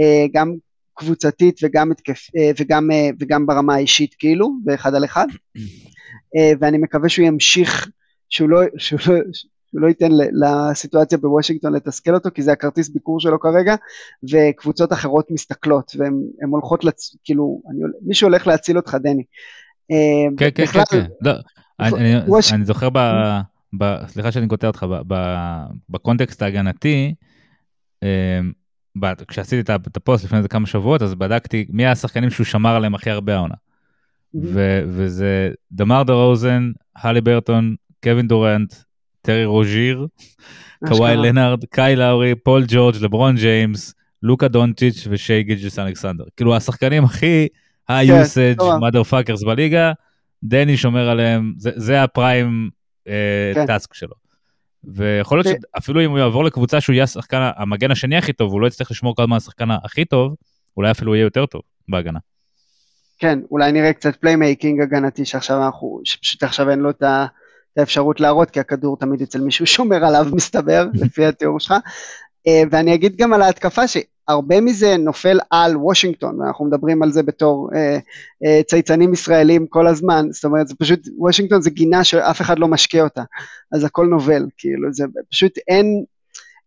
אה, 0.01 0.27
גם 0.33 0.55
קבוצתית 0.95 1.61
וגם, 1.63 1.93
התקף, 1.93 2.27
אה, 2.37 2.51
וגם, 2.61 2.91
וגם 3.21 3.47
ברמה 3.47 3.75
האישית 3.75 4.15
כאילו, 4.19 4.53
באחד 4.65 4.95
על 4.95 5.05
אחד, 5.05 5.27
ואני 6.61 6.79
מקווה 6.79 7.09
שהוא 7.09 7.27
ימשיך, 7.27 7.89
שהוא 8.29 8.49
לא, 8.49 8.61
שהוא 8.79 9.01
לא, 9.77 9.83
לא 9.83 9.89
ייתן 9.89 10.09
לסיטואציה 10.33 11.19
בוושינגטון 11.19 11.73
לתסכל 11.73 12.15
אותו, 12.15 12.29
כי 12.35 12.43
זה 12.43 12.53
הכרטיס 12.53 12.89
ביקור 12.89 13.21
שלו 13.21 13.41
כרגע, 13.41 13.75
וקבוצות 14.33 14.93
אחרות 14.93 15.31
מסתכלות, 15.31 15.93
והן 15.99 16.51
הולכות, 16.51 16.85
לצ... 16.85 17.17
כאילו, 17.25 17.63
אני, 17.71 17.79
מישהו 18.07 18.29
הולך 18.29 18.47
להציל 18.47 18.77
אותך, 18.77 18.97
דני. 19.03 19.25
אה, 19.91 20.37
כן, 20.37 20.49
כן, 20.55 20.67
כן, 20.67 20.83
כן. 20.91 21.05
לא, 21.21 21.33
אני, 21.81 22.17
ווש... 22.27 22.53
אני 22.53 22.65
זוכר, 22.65 22.89
ב, 22.93 22.99
ב, 23.79 24.07
סליחה 24.07 24.33
שאני 24.33 24.49
קוטע 24.49 24.67
אותך, 24.67 24.83
ב, 24.83 25.15
ב, 25.15 25.37
בקונטקסט 25.89 26.43
ההגנתי, 26.43 27.15
אה, 28.03 28.41
כשעשיתי 29.29 29.73
את 29.73 29.97
הפוסט 29.97 30.25
לפני 30.25 30.39
איזה 30.39 30.49
כמה 30.49 30.67
שבועות, 30.67 31.03
אז 31.03 31.15
בדקתי 31.15 31.67
מי 31.71 31.87
השחקנים 31.87 32.31
שהוא 32.31 32.45
שמר 32.45 32.77
עליהם 32.77 32.95
הכי 32.95 33.11
הרבה 33.11 33.35
העונה. 33.35 33.55
וזה 34.89 35.51
דמאר 35.73 36.03
דרוזן, 36.03 36.71
הליברטון, 36.97 37.75
קווין 38.03 38.29
דורנט, 38.29 38.75
טרי 39.27 39.45
רוז'יר, 39.45 40.07
קוואי 40.89 41.17
לנארד, 41.17 41.65
קייל 41.65 41.97
לאורי, 41.97 42.35
פול 42.35 42.65
ג'ורג', 42.69 42.95
לברון 43.01 43.37
ג'יימס, 43.37 43.95
לוקה 44.23 44.49
דונצ'יץ' 44.49 45.07
ושי 45.11 45.43
גילג'ס 45.43 45.79
אלכסנדר. 45.79 46.25
כאילו 46.37 46.57
השחקנים 46.57 47.05
הכי 47.05 47.49
ה 47.89 48.63
usage 48.81 49.03
motherfuckers 49.03 49.43
בליגה, 49.43 49.93
דני 50.43 50.77
שומר 50.77 51.09
עליהם, 51.09 51.53
זה, 51.59 51.71
זה 51.75 52.03
ה 52.03 52.14
prime 52.14 52.71
אה, 53.09 53.67
task 53.67 53.95
שלו. 53.95 54.15
ויכול 54.85 55.39
להיות 55.39 55.61
שאפילו 55.75 56.05
אם 56.05 56.11
הוא 56.11 56.19
יעבור 56.19 56.45
לקבוצה 56.45 56.81
שהוא 56.81 56.95
יהיה 56.95 57.05
השחקן 57.05 57.51
המגן 57.57 57.91
השני 57.91 58.17
הכי 58.17 58.33
טוב, 58.33 58.53
הוא 58.53 58.61
לא 58.61 58.67
יצטרך 58.67 58.91
לשמור 58.91 59.17
כל 59.17 59.23
הזמן 59.23 59.37
השחקן 59.37 59.71
הכי 59.71 60.05
טוב, 60.05 60.35
אולי 60.77 60.91
אפילו 60.91 61.15
יהיה 61.15 61.25
יותר 61.25 61.47
טוב 61.47 61.63
בהגנה. 61.89 62.19
כן, 63.19 63.39
אולי 63.51 63.73
נראה 63.73 63.93
קצת 63.93 64.17
playmaking 64.17 64.81
הגנתי 64.81 65.25
שעכשיו 65.25 65.67
אנחנו, 65.67 66.01
שפשוט 66.05 66.43
עכשיו 66.43 66.71
אין 66.71 66.79
לו 66.79 66.91
את 66.91 67.03
ה... 67.03 67.27
האפשרות 67.79 68.21
להראות, 68.21 68.51
כי 68.51 68.61
הכדור 68.61 68.97
תמיד 68.97 69.23
אצל 69.23 69.41
מישהו 69.41 69.67
שומר 69.67 70.05
עליו, 70.05 70.27
מסתבר, 70.33 70.87
לפי 71.03 71.25
התיאור 71.25 71.61
שלך. 71.61 71.75
אה, 72.47 72.63
ואני 72.71 72.95
אגיד 72.95 73.17
גם 73.17 73.33
על 73.33 73.43
ההתקפה 73.43 73.83
שהרבה 73.89 74.61
מזה 74.61 74.97
נופל 74.97 75.39
על 75.51 75.77
וושינגטון, 75.77 76.41
ואנחנו 76.41 76.65
מדברים 76.65 77.03
על 77.03 77.13
זה 77.13 77.23
בתור 77.23 77.71
אה, 77.75 77.99
אה, 78.45 78.63
צייצנים 78.63 79.13
ישראלים 79.13 79.67
כל 79.67 79.87
הזמן, 79.87 80.27
זאת 80.31 80.45
אומרת, 80.45 80.69
זה 80.69 80.75
פשוט, 80.79 81.09
וושינגטון 81.19 81.63
זה 81.63 81.71
גינה 81.71 82.05
שאף 82.05 82.41
אחד 82.41 82.59
לא 82.59 82.69
משקה 82.69 83.01
אותה, 83.01 83.23
אז 83.73 83.85
הכל 83.85 84.07
נובל, 84.07 84.47
כאילו, 84.59 84.93
זה 84.93 85.05
פשוט 85.31 85.53
אין, 85.69 86.05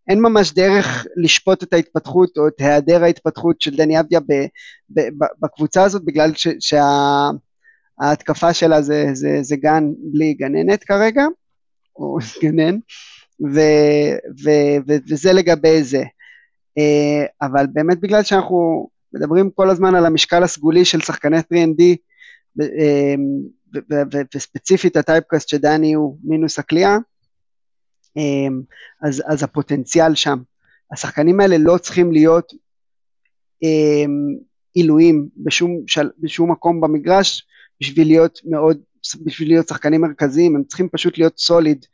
אין 0.08 0.20
ממש 0.20 0.52
דרך 0.52 1.06
לשפוט 1.16 1.62
את 1.62 1.72
ההתפתחות 1.72 2.38
או 2.38 2.48
את 2.48 2.54
היעדר 2.58 3.04
ההתפתחות 3.04 3.60
של 3.60 3.76
דני 3.76 4.00
אבדיה 4.00 4.20
בקבוצה 5.40 5.82
הזאת, 5.82 6.04
בגלל 6.04 6.34
ש, 6.34 6.48
שה... 6.60 7.30
ההתקפה 8.00 8.54
שלה 8.54 8.82
זה, 8.82 9.06
זה, 9.12 9.38
זה 9.42 9.56
גן 9.56 9.84
בלי 10.12 10.34
גננת 10.34 10.84
כרגע, 10.84 11.24
או 11.96 12.18
גנן, 12.42 12.78
ו, 13.54 13.60
ו, 14.44 14.50
ו, 14.86 14.92
וזה 15.08 15.32
לגבי 15.32 15.82
זה. 15.82 16.02
אה, 16.78 17.24
אבל 17.42 17.66
באמת 17.72 18.00
בגלל 18.00 18.22
שאנחנו 18.22 18.88
מדברים 19.12 19.50
כל 19.50 19.70
הזמן 19.70 19.94
על 19.94 20.06
המשקל 20.06 20.42
הסגולי 20.42 20.84
של 20.84 21.00
שחקני 21.00 21.38
3ND, 21.38 21.82
אה, 22.60 23.14
וספציפית 24.34 24.96
הטייפקאסט 24.96 25.48
שדני 25.48 25.92
הוא 25.92 26.18
מינוס 26.24 26.58
הקליעה, 26.58 26.98
אה, 28.16 28.48
אז, 29.02 29.22
אז 29.26 29.42
הפוטנציאל 29.42 30.14
שם. 30.14 30.38
השחקנים 30.92 31.40
האלה 31.40 31.58
לא 31.58 31.78
צריכים 31.78 32.12
להיות 32.12 32.52
עילויים 34.74 35.28
בשום, 35.36 35.80
בשום 36.18 36.52
מקום 36.52 36.80
במגרש, 36.80 37.46
בשביל 37.80 38.06
להיות 38.06 38.40
מאוד, 38.44 38.78
בשביל 39.24 39.48
להיות 39.48 39.68
שחקנים 39.68 40.00
מרכזיים, 40.00 40.56
הם 40.56 40.62
צריכים 40.64 40.88
פשוט 40.92 41.18
להיות 41.18 41.38
סוליד 41.38 41.86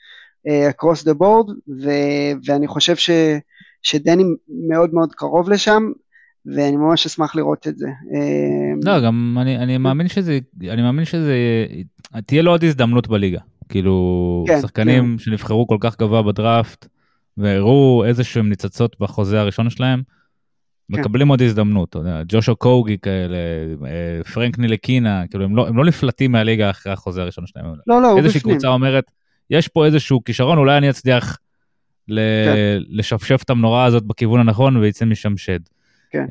across 0.46 1.04
the 1.04 1.14
board, 1.20 1.52
ו, 1.82 1.90
ואני 2.44 2.66
חושב 2.66 2.96
ש, 2.96 3.10
שדני 3.82 4.24
מאוד 4.68 4.94
מאוד 4.94 5.12
קרוב 5.12 5.50
לשם, 5.50 5.82
ואני 6.46 6.76
ממש 6.76 7.06
אשמח 7.06 7.34
לראות 7.34 7.68
את 7.68 7.78
זה. 7.78 7.86
אה, 7.86 8.92
לא, 8.92 9.06
גם 9.06 9.36
אני, 9.40 9.58
אני 9.58 9.78
מאמין 9.78 10.08
שזה, 10.08 10.38
אני 10.68 10.82
מאמין 10.82 11.04
שזה, 11.04 11.34
תהיה 12.26 12.42
לו 12.42 12.50
עוד 12.50 12.64
הזדמנות 12.64 13.08
בליגה. 13.08 13.40
כאילו, 13.68 14.44
כן, 14.48 14.60
שחקנים 14.60 15.16
כן. 15.18 15.18
שנבחרו 15.18 15.66
כל 15.66 15.76
כך 15.80 15.98
גבוה 15.98 16.22
בדראפט, 16.22 16.86
והראו 17.36 18.04
איזה 18.06 18.24
שהם 18.24 18.48
ניצצות 18.48 18.96
בחוזה 19.00 19.40
הראשון 19.40 19.70
שלהם. 19.70 20.02
מקבלים 20.90 21.28
עוד 21.28 21.42
הזדמנות, 21.42 21.88
אתה 21.90 21.98
יודע, 21.98 22.22
ג'ושו 22.28 22.56
קוגי 22.56 22.98
כאלה, 22.98 23.36
אה, 23.86 24.24
פרנק 24.34 24.58
נילקינה, 24.58 25.26
כאילו 25.30 25.44
הם 25.44 25.56
לא, 25.56 25.68
הם 25.68 25.76
לא 25.76 25.84
נפלטים 25.84 26.32
מהליגה 26.32 26.70
אחרי 26.70 26.92
החוזה 26.92 27.22
הראשון 27.22 27.46
שלהם. 27.46 27.64
לא, 27.66 27.72
לא, 27.86 27.94
הוא 27.94 28.04
בפנים. 28.04 28.18
איזושהי 28.24 28.40
קבוצה 28.40 28.68
אומרת, 28.68 29.04
יש 29.50 29.68
פה 29.68 29.86
איזשהו 29.86 30.24
כישרון, 30.24 30.58
אולי 30.58 30.78
אני 30.78 30.90
אצליח 30.90 31.38
ל- 32.08 32.44
כן. 32.44 32.54
לשפשף 32.88 33.42
את 33.44 33.50
המנורה 33.50 33.84
הזאת 33.84 34.02
בכיוון 34.04 34.40
הנכון 34.40 34.76
ויצא 34.76 35.04
משם 35.04 35.36
שד. 35.36 35.60
כן. 36.10 36.24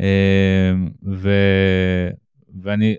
ו- 1.04 2.10
ואני 2.64 2.96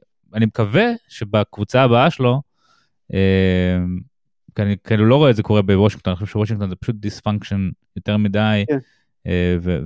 מקווה 0.47 0.87
שבקבוצה 1.09 1.83
הבאה 1.83 2.11
שלו, 2.11 2.43
כי 4.55 4.63
אני 4.63 4.77
כאילו 4.85 5.07
לא 5.07 5.17
רואה 5.17 5.31
את 5.31 5.37
זה 5.37 5.43
קורה 5.43 5.63
בוושינגטון, 5.63 6.11
אני 6.11 6.17
חושב 6.19 6.33
שוושינגטון 6.33 6.69
זה 6.71 6.77
פשוט 6.77 6.97
dysfunction 6.97 7.69
יותר 7.97 8.17
מדי, 8.17 8.65
כן. 8.69 8.79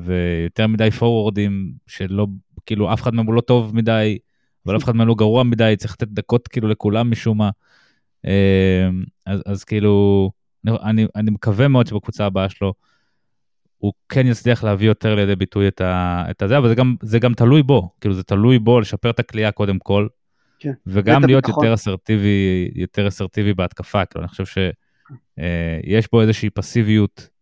ויותר 0.03 0.66
מדי 0.66 0.91
פורוורדים 0.91 1.72
שלא, 1.86 2.26
כאילו 2.66 2.93
אף 2.93 3.03
אחד 3.03 3.14
מהם 3.14 3.26
הוא 3.26 3.34
לא 3.34 3.41
טוב 3.41 3.76
מדי, 3.76 4.18
אבל 4.66 4.76
אף 4.76 4.84
אחד 4.84 4.97
מהם 4.97 5.09
לא 5.09 5.14
גרוע 5.14 5.43
מדי, 5.43 5.74
צריך 5.78 5.93
לתת 5.93 6.09
דקות 6.09 6.49
כאילו 6.49 6.68
לכולם 6.68 7.11
משום 7.11 7.38
מה. 7.38 7.51
אמ, 8.24 9.05
אז, 9.26 9.43
אז 9.47 9.64
כאילו, 9.64 10.30
אני, 10.66 11.07
אני 11.16 11.30
מקווה 11.30 11.68
מאוד 11.68 11.86
שבקבוצה 11.86 12.26
הבאה 12.26 12.49
שלו, 12.49 12.74
הוא 13.78 13.93
כן 14.09 14.26
יצליח 14.26 14.64
להביא 14.64 14.88
יותר 14.88 15.14
לידי 15.14 15.36
ביטוי 15.36 15.68
את, 15.68 15.80
ה, 15.80 16.24
את 16.30 16.43
הזה, 16.43 16.59
אבל 16.59 16.68
זה 16.68 16.74
גם, 16.74 16.97
זה 17.03 17.18
גם 17.18 17.34
תלוי 17.34 17.62
בו, 17.62 17.91
כאילו 18.01 18.14
זה 18.14 18.22
תלוי 18.22 18.59
בו 18.59 18.80
לשפר 18.80 19.11
את 19.11 19.18
הכלייה 19.18 19.53
קודם 19.53 19.78
כל, 19.78 20.07
כן. 20.59 20.72
וגם 20.86 21.24
להיות 21.24 21.47
ביטחון. 21.47 21.64
יותר 21.64 21.74
אסרטיבי, 21.74 22.70
יותר 22.74 23.09
אסרטיבי 23.09 23.55
בהתקפה, 23.55 24.05
כאילו 24.05 24.22
אני 24.22 24.28
חושב 24.28 24.47
שיש 24.47 26.05
אה, 26.05 26.09
בו 26.12 26.20
איזושהי 26.20 26.51
פסיביות 26.51 27.20
אה, 27.20 27.39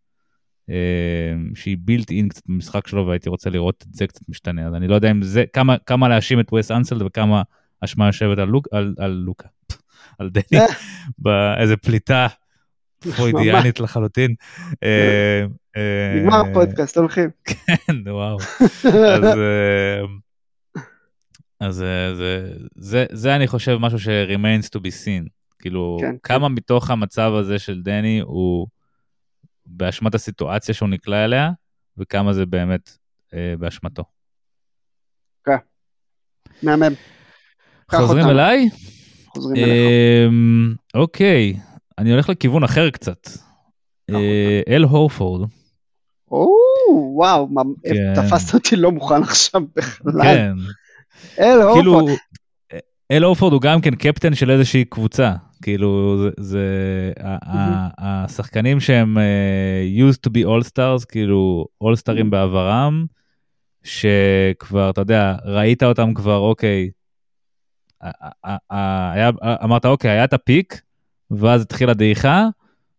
שהיא 1.54 1.76
בילט 1.80 2.10
אין 2.10 2.28
קצת 2.28 2.42
במשחק 2.46 2.86
שלו, 2.86 3.06
והייתי 3.06 3.28
רוצה 3.28 3.50
לראות 3.50 3.84
את 3.88 3.94
זה 3.94 4.06
קצת 4.06 4.28
משתנה, 4.28 4.66
אז 4.66 4.74
אני 4.74 4.88
לא 4.88 4.94
יודע 4.94 5.10
אם 5.10 5.22
זה, 5.22 5.44
כמה, 5.52 5.76
כמה 5.86 6.08
להאשים 6.08 6.40
את 6.40 6.52
ווס 6.52 6.70
אנסלד 6.70 7.02
וכמה 7.02 7.42
אשמה 7.84 8.06
יושבת 8.06 8.38
על, 8.38 8.48
לוק, 8.48 8.68
על, 8.72 8.94
על 8.98 9.10
לוקה. 9.10 9.48
על 10.18 10.30
דני, 10.30 10.64
באיזה 11.18 11.76
פליטה 11.76 12.26
פרוידיאנית 13.16 13.80
לחלוטין. 13.80 14.34
אה, 14.82 15.44
אה, 15.76 16.14
נגמר 16.16 16.40
הפודקאסט, 16.50 16.98
הולכים. 16.98 17.30
כן, 17.44 17.96
וואו. 18.06 18.38
אז 21.60 21.82
אה, 21.82 23.04
זה 23.12 23.36
אני 23.36 23.46
חושב 23.46 23.76
משהו 23.80 23.98
ש-remains 23.98 24.66
to 24.76 24.78
be 24.78 24.90
seen. 25.04 25.28
כאילו, 25.58 25.98
כן, 26.00 26.10
כן. 26.10 26.16
כמה 26.22 26.48
מתוך 26.48 26.90
המצב 26.90 27.32
הזה 27.34 27.58
של 27.58 27.82
דני 27.82 28.20
הוא 28.24 28.66
באשמת 29.68 30.14
הסיטואציה 30.14 30.74
שהוא 30.74 30.88
נקלע 30.88 31.24
אליה, 31.24 31.50
וכמה 31.96 32.32
זה 32.32 32.46
באמת 32.46 32.90
באשמתו. 33.58 34.04
כן, 35.44 35.56
מהמם. 36.62 36.92
חוזרים 37.90 38.28
אליי? 38.28 38.68
חוזרים 39.28 39.64
אליך. 39.64 39.76
אמ, 40.28 40.74
אוקיי, 40.94 41.54
אני 41.98 42.12
הולך 42.12 42.28
לכיוון 42.28 42.64
אחר 42.64 42.90
קצת. 42.90 43.28
אה, 44.10 44.60
אל 44.68 44.82
הורפורד. 44.84 45.50
או, 46.30 46.54
וואו, 47.14 47.48
כן. 47.84 48.14
תפסת 48.14 48.54
אותי 48.54 48.76
לא 48.76 48.92
מוכן 48.92 49.22
עכשיו 49.22 49.62
בכלל. 49.76 50.22
כן. 50.22 50.52
אל 51.38 51.60
הורפורד. 51.62 51.74
כאילו, 51.74 52.06
אל 53.10 53.22
הורפורד 53.22 53.52
הוא 53.52 53.60
גם 53.60 53.80
כן 53.80 53.94
קפטן 53.94 54.34
של 54.34 54.50
איזושהי 54.50 54.84
קבוצה. 54.84 55.32
כאילו 55.62 56.18
זה, 56.40 57.12
השחקנים 57.98 58.80
שהם 58.80 59.18
uh, 59.18 60.00
used 60.12 60.28
to 60.28 60.32
be 60.32 60.46
all 60.46 60.68
stars 60.72 61.06
כאילו 61.08 61.66
all 61.84 61.96
stars 62.02 62.24
בעברם 62.30 63.06
שכבר 63.84 64.90
אתה 64.90 65.00
יודע 65.00 65.36
ראית 65.44 65.82
אותם 65.82 66.14
כבר 66.14 66.36
אוקיי 66.36 66.90
היה, 68.70 69.30
אמרת 69.64 69.86
אוקיי, 69.86 70.10
היה 70.10 70.24
את 70.24 70.32
ה 70.32 70.40
peak, 70.40 70.80
ואז 71.30 71.62
התחילה 71.62 71.94
דעיכה, 71.94 72.46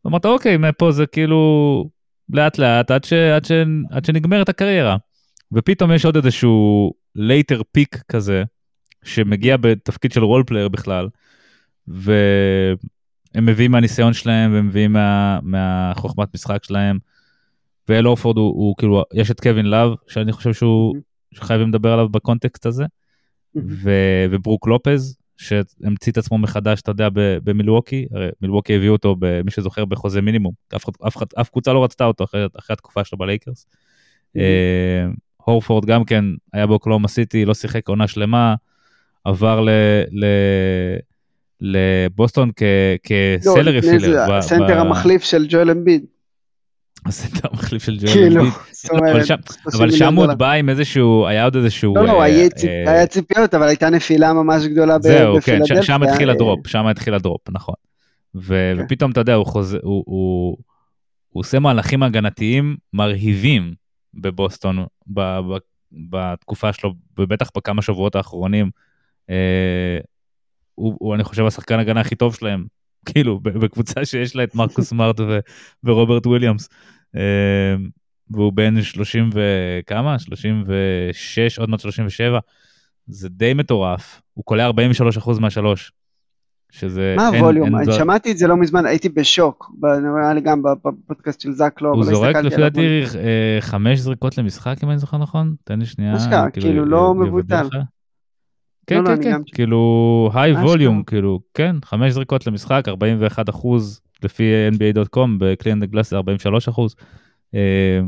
אמרת 0.07 0.25
אוקיי, 0.25 0.57
מפה 0.57 0.91
זה 0.91 1.05
כאילו 1.05 1.89
לאט 2.29 2.57
לאט 2.57 2.91
עד, 2.91 3.03
ש, 3.03 3.13
עד, 3.13 3.45
ש, 3.45 3.51
עד 3.91 4.05
שנגמרת 4.05 4.49
הקריירה. 4.49 4.97
ופתאום 5.51 5.91
יש 5.91 6.05
עוד 6.05 6.15
איזשהו 6.15 6.93
later 7.17 7.63
peak 7.71 8.01
כזה, 8.07 8.43
שמגיע 9.03 9.57
בתפקיד 9.57 10.11
של 10.11 10.23
role 10.23 10.43
player 10.47 10.67
בכלל, 10.67 11.07
והם 11.89 13.45
מביאים 13.45 13.71
מהניסיון 13.71 14.13
שלהם 14.13 14.53
והם 14.53 14.67
מביאים 14.67 14.93
מה, 14.93 15.39
מהחוכמת 15.43 16.33
משחק 16.33 16.63
שלהם. 16.63 16.99
ואל 17.89 18.07
הורפורד 18.07 18.37
הוא, 18.37 18.47
הוא 18.47 18.75
כאילו, 18.77 19.03
יש 19.13 19.31
את 19.31 19.39
קווין 19.39 19.65
לאב, 19.65 19.91
שאני 20.07 20.31
חושב 20.31 20.53
שהוא, 20.53 20.95
שחייבים 21.31 21.69
לדבר 21.69 21.93
עליו 21.93 22.09
בקונטקסט 22.09 22.65
הזה. 22.65 22.85
ו- 23.55 24.25
וברוק 24.31 24.67
לופז, 24.67 25.17
שהמציא 25.37 26.11
את 26.11 26.17
עצמו 26.17 26.37
מחדש, 26.37 26.81
אתה 26.81 26.91
יודע, 26.91 27.07
במילווקי, 27.13 28.05
הרי 28.11 28.29
מילווקי 28.41 28.75
הביאו 28.75 28.93
אותו, 28.93 29.15
מי 29.45 29.51
שזוכר, 29.51 29.85
בחוזה 29.85 30.21
מינימום, 30.21 30.53
אף, 30.75 30.89
אף, 30.89 30.95
אף, 31.07 31.33
אף 31.41 31.49
קבוצה 31.49 31.73
לא 31.73 31.83
רצתה 31.83 32.05
אותו 32.05 32.23
אחרי, 32.23 32.45
אחרי 32.59 32.73
התקופה 32.73 33.03
שלו 33.03 33.17
בלייקרס. 33.17 33.67
אה, 34.37 35.07
הורפורד 35.37 35.85
גם 35.85 36.03
כן 36.03 36.25
היה 36.53 36.67
באוקלהומה 36.67 37.07
סיטי, 37.07 37.45
לא 37.45 37.53
שיחק 37.53 37.89
עונה 37.89 38.07
שלמה, 38.07 38.55
עבר 39.23 39.61
ל... 39.61 39.69
ל 40.11 40.25
לבוסטון 41.61 42.51
כסלרי 43.03 43.75
לא, 43.75 43.81
פילר. 43.81 44.33
הסנטר 44.33 44.79
המחליף 44.79 45.23
של 45.23 45.45
ג'ואל 45.49 45.71
אמביד. 45.71 46.05
הסנטר 47.05 47.47
המחליף 47.51 47.83
של 47.83 47.97
ג'ואל 47.97 48.13
כאילו, 48.13 48.43
אבל 49.77 49.91
שם 49.91 50.15
הוא 50.15 50.23
עוד 50.23 50.37
בא 50.37 50.51
עם 50.51 50.69
איזשהו, 50.69 51.27
היה 51.27 51.43
עוד 51.43 51.55
איזשהו... 51.55 51.95
לא, 51.95 52.05
לא, 52.05 52.21
אה, 52.21 52.25
היה 52.87 53.07
ציפיות, 53.07 53.53
אבל 53.53 53.67
הייתה 53.67 53.89
נפילה 53.89 54.33
ממש 54.33 54.65
גדולה 54.65 54.97
בפילדלפיה. 54.97 55.59
זהו, 55.59 55.77
כן, 55.77 55.81
שם 55.81 56.03
התחיל 56.03 56.29
הדרופ, 56.29 56.67
שם 56.67 56.87
התחיל 56.87 57.13
הדרופ, 57.13 57.41
נכון. 57.49 57.75
כן. 58.47 58.77
ופתאום, 58.79 59.11
אתה 59.11 59.19
יודע, 59.19 59.33
הוא 59.33 60.57
עושה 61.33 61.59
מהלכים 61.59 62.03
הגנתיים 62.03 62.77
מרהיבים 62.93 63.73
בבוסטון 64.13 64.85
בתקופה 65.91 66.73
שלו, 66.73 66.93
ובטח 67.19 67.49
בכמה 67.57 67.81
שבועות 67.81 68.15
האחרונים. 68.15 68.69
אה, 70.79 70.95
הוא, 70.99 71.15
אני 71.15 71.23
חושב, 71.23 71.45
השחקן 71.45 71.79
הגנה 71.79 72.01
הכי 72.01 72.15
טוב 72.15 72.35
שלהם, 72.35 72.65
כאילו, 73.05 73.39
בקבוצה 73.39 74.05
שיש 74.05 74.35
לה 74.35 74.43
את 74.43 74.55
מרקוס 74.55 74.89
סמארט 74.89 75.19
ורוברט 75.83 76.27
וויליאמס. 76.27 76.69
אמ, 77.15 77.89
והוא 78.31 78.53
בן 78.53 78.81
30 78.81 79.29
וכמה? 79.33 80.19
36, 80.19 81.59
עוד 81.59 81.69
מעט 81.69 81.79
37. 81.79 82.39
זה 83.07 83.29
די 83.29 83.53
מטורף. 83.53 84.21
הוא 84.33 84.45
קולע 84.45 84.69
43% 84.69 85.39
מהשלוש. 85.39 85.91
שזה... 86.71 87.15
מה 87.17 87.27
הווליום? 87.27 87.75
אני 87.75 87.93
שמעתי 87.93 88.31
את 88.31 88.37
זה 88.37 88.47
לא 88.47 88.57
מזמן, 88.57 88.85
הייתי 88.85 89.09
בשוק. 89.09 89.71
נראה 89.81 90.33
לי 90.33 90.41
גם 90.41 90.61
בפודקאסט 90.63 91.41
של 91.41 91.51
זאק 91.51 91.81
לא, 91.81 91.89
הוא 91.89 92.03
זורק 92.03 92.35
לפי 92.35 92.57
דעתי 92.57 93.03
אה, 93.15 93.57
חמש 93.61 93.99
זריקות 93.99 94.37
למשחק, 94.37 94.75
אם 94.83 94.89
אני 94.89 94.97
זוכר 94.97 95.17
נכון? 95.17 95.55
תן 95.63 95.79
לי 95.79 95.85
שנייה. 95.85 96.17
אשכרה, 96.17 96.49
כאילו, 96.49 96.67
כאילו 96.67 96.85
לא 96.85 97.15
מבוטל. 97.15 97.67
כן, 98.89 99.03
לא, 99.03 99.11
לא, 99.11 99.15
כן, 99.15 99.23
כן, 99.23 99.41
כאילו, 99.53 100.29
high 100.33 100.53
volume, 100.53 101.03
כאילו, 101.03 101.39
כן, 101.53 101.75
חמש 101.85 102.13
זריקות 102.13 102.47
למשחק, 102.47 102.83
41 102.87 103.49
אחוז 103.49 104.01
לפי 104.23 104.51
NBA.com, 104.71 105.29
ב 105.37 105.41
Cleaning 105.41 105.72
the 105.72 105.83
Glass 105.83 106.09
זה 106.09 106.15
43 106.15 106.67
אחוז. 106.67 106.95
אה, 107.55 107.99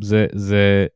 זה, 0.00 0.26
זה, 0.32 0.86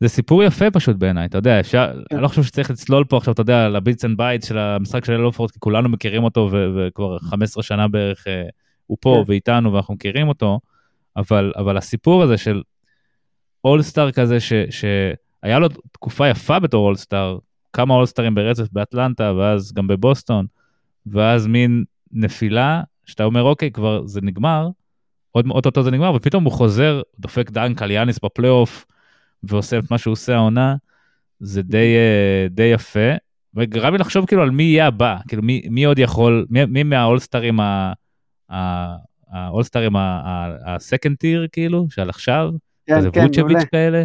זה 0.00 0.08
סיפור 0.08 0.42
יפה 0.42 0.70
פשוט 0.70 0.96
בעיניי, 0.96 1.26
אתה 1.26 1.38
יודע, 1.38 1.60
אפשר, 1.60 1.92
כן. 2.08 2.16
אני 2.16 2.22
לא 2.22 2.28
חושב 2.28 2.42
שצריך 2.42 2.70
לצלול 2.70 3.04
פה 3.04 3.16
עכשיו, 3.16 3.32
אתה 3.32 3.40
יודע, 3.40 3.68
ל 3.68 3.75
bits 3.75 4.04
and 4.04 4.16
bites 4.16 4.48
של 4.48 4.58
המשחק 4.58 5.04
של 5.04 5.12
אל 5.12 5.20
הורפורד, 5.20 5.50
כי 5.50 5.60
כולנו 5.60 5.88
מכירים 5.88 6.24
אותו 6.24 6.50
וכבר 6.76 7.18
15 7.18 7.62
שנה 7.62 7.88
בערך 7.88 8.28
אה, 8.28 8.42
הוא 8.86 8.98
פה 9.00 9.22
כן. 9.26 9.30
ואיתנו 9.30 9.72
ואנחנו 9.72 9.94
מכירים 9.94 10.28
אותו, 10.28 10.60
אבל, 11.16 11.52
אבל 11.56 11.76
הסיפור 11.76 12.22
הזה 12.22 12.36
של 12.36 12.62
אולסטאר 13.64 14.12
כזה, 14.12 14.40
ש, 14.40 14.52
שהיה 14.70 15.58
לו 15.58 15.68
תקופה 15.92 16.28
יפה 16.28 16.58
בתור 16.58 16.86
אולסטאר, 16.86 17.38
כמה 17.72 17.94
אולסטרים 17.94 18.34
ברצף 18.34 18.72
באטלנטה, 18.72 19.32
ואז 19.32 19.72
גם 19.72 19.86
בבוסטון, 19.86 20.46
ואז 21.06 21.46
מין 21.46 21.84
נפילה, 22.12 22.82
שאתה 23.04 23.24
אומר, 23.24 23.42
אוקיי, 23.42 23.70
כבר 23.70 24.06
זה 24.06 24.20
נגמר, 24.22 24.68
עוד 25.30 25.46
אוטוטו 25.50 25.82
זה 25.82 25.90
נגמר, 25.90 26.14
ופתאום 26.14 26.44
הוא 26.44 26.52
חוזר, 26.52 27.02
דופק 27.18 27.50
דנק 27.50 27.82
על 27.82 27.90
יאניס 27.90 28.18
בפלייאוף, 28.24 28.86
ועושה 29.42 29.78
את 29.78 29.90
מה 29.90 29.98
שהוא 29.98 30.12
עושה 30.12 30.34
העונה, 30.34 30.76
זה 31.40 31.62
די, 31.62 31.94
אה, 31.96 32.46
די 32.50 32.62
יפה, 32.62 33.10
וגרם 33.54 33.92
לי 33.92 33.98
לחשוב 33.98 34.26
כאילו 34.26 34.42
על 34.42 34.50
מי 34.50 34.62
יהיה 34.62 34.86
הבא, 34.86 35.16
כאילו 35.28 35.42
מי, 35.42 35.62
מי 35.70 35.84
עוד 35.84 35.98
יכול, 35.98 36.46
מי, 36.50 36.64
מי 36.64 36.82
מהאולסטרים, 36.82 37.58
האולסטרים 39.30 39.92
ה 40.66 40.73
second 40.73 41.16
tier 41.16 41.46
כאילו, 41.52 41.86
שעל 41.90 42.10
עכשיו, 42.10 42.50
כן, 42.86 42.98
כזה 42.98 43.10
כן, 43.10 43.24
ווצ'ביץ' 43.24 43.64
כאלה. 43.70 44.04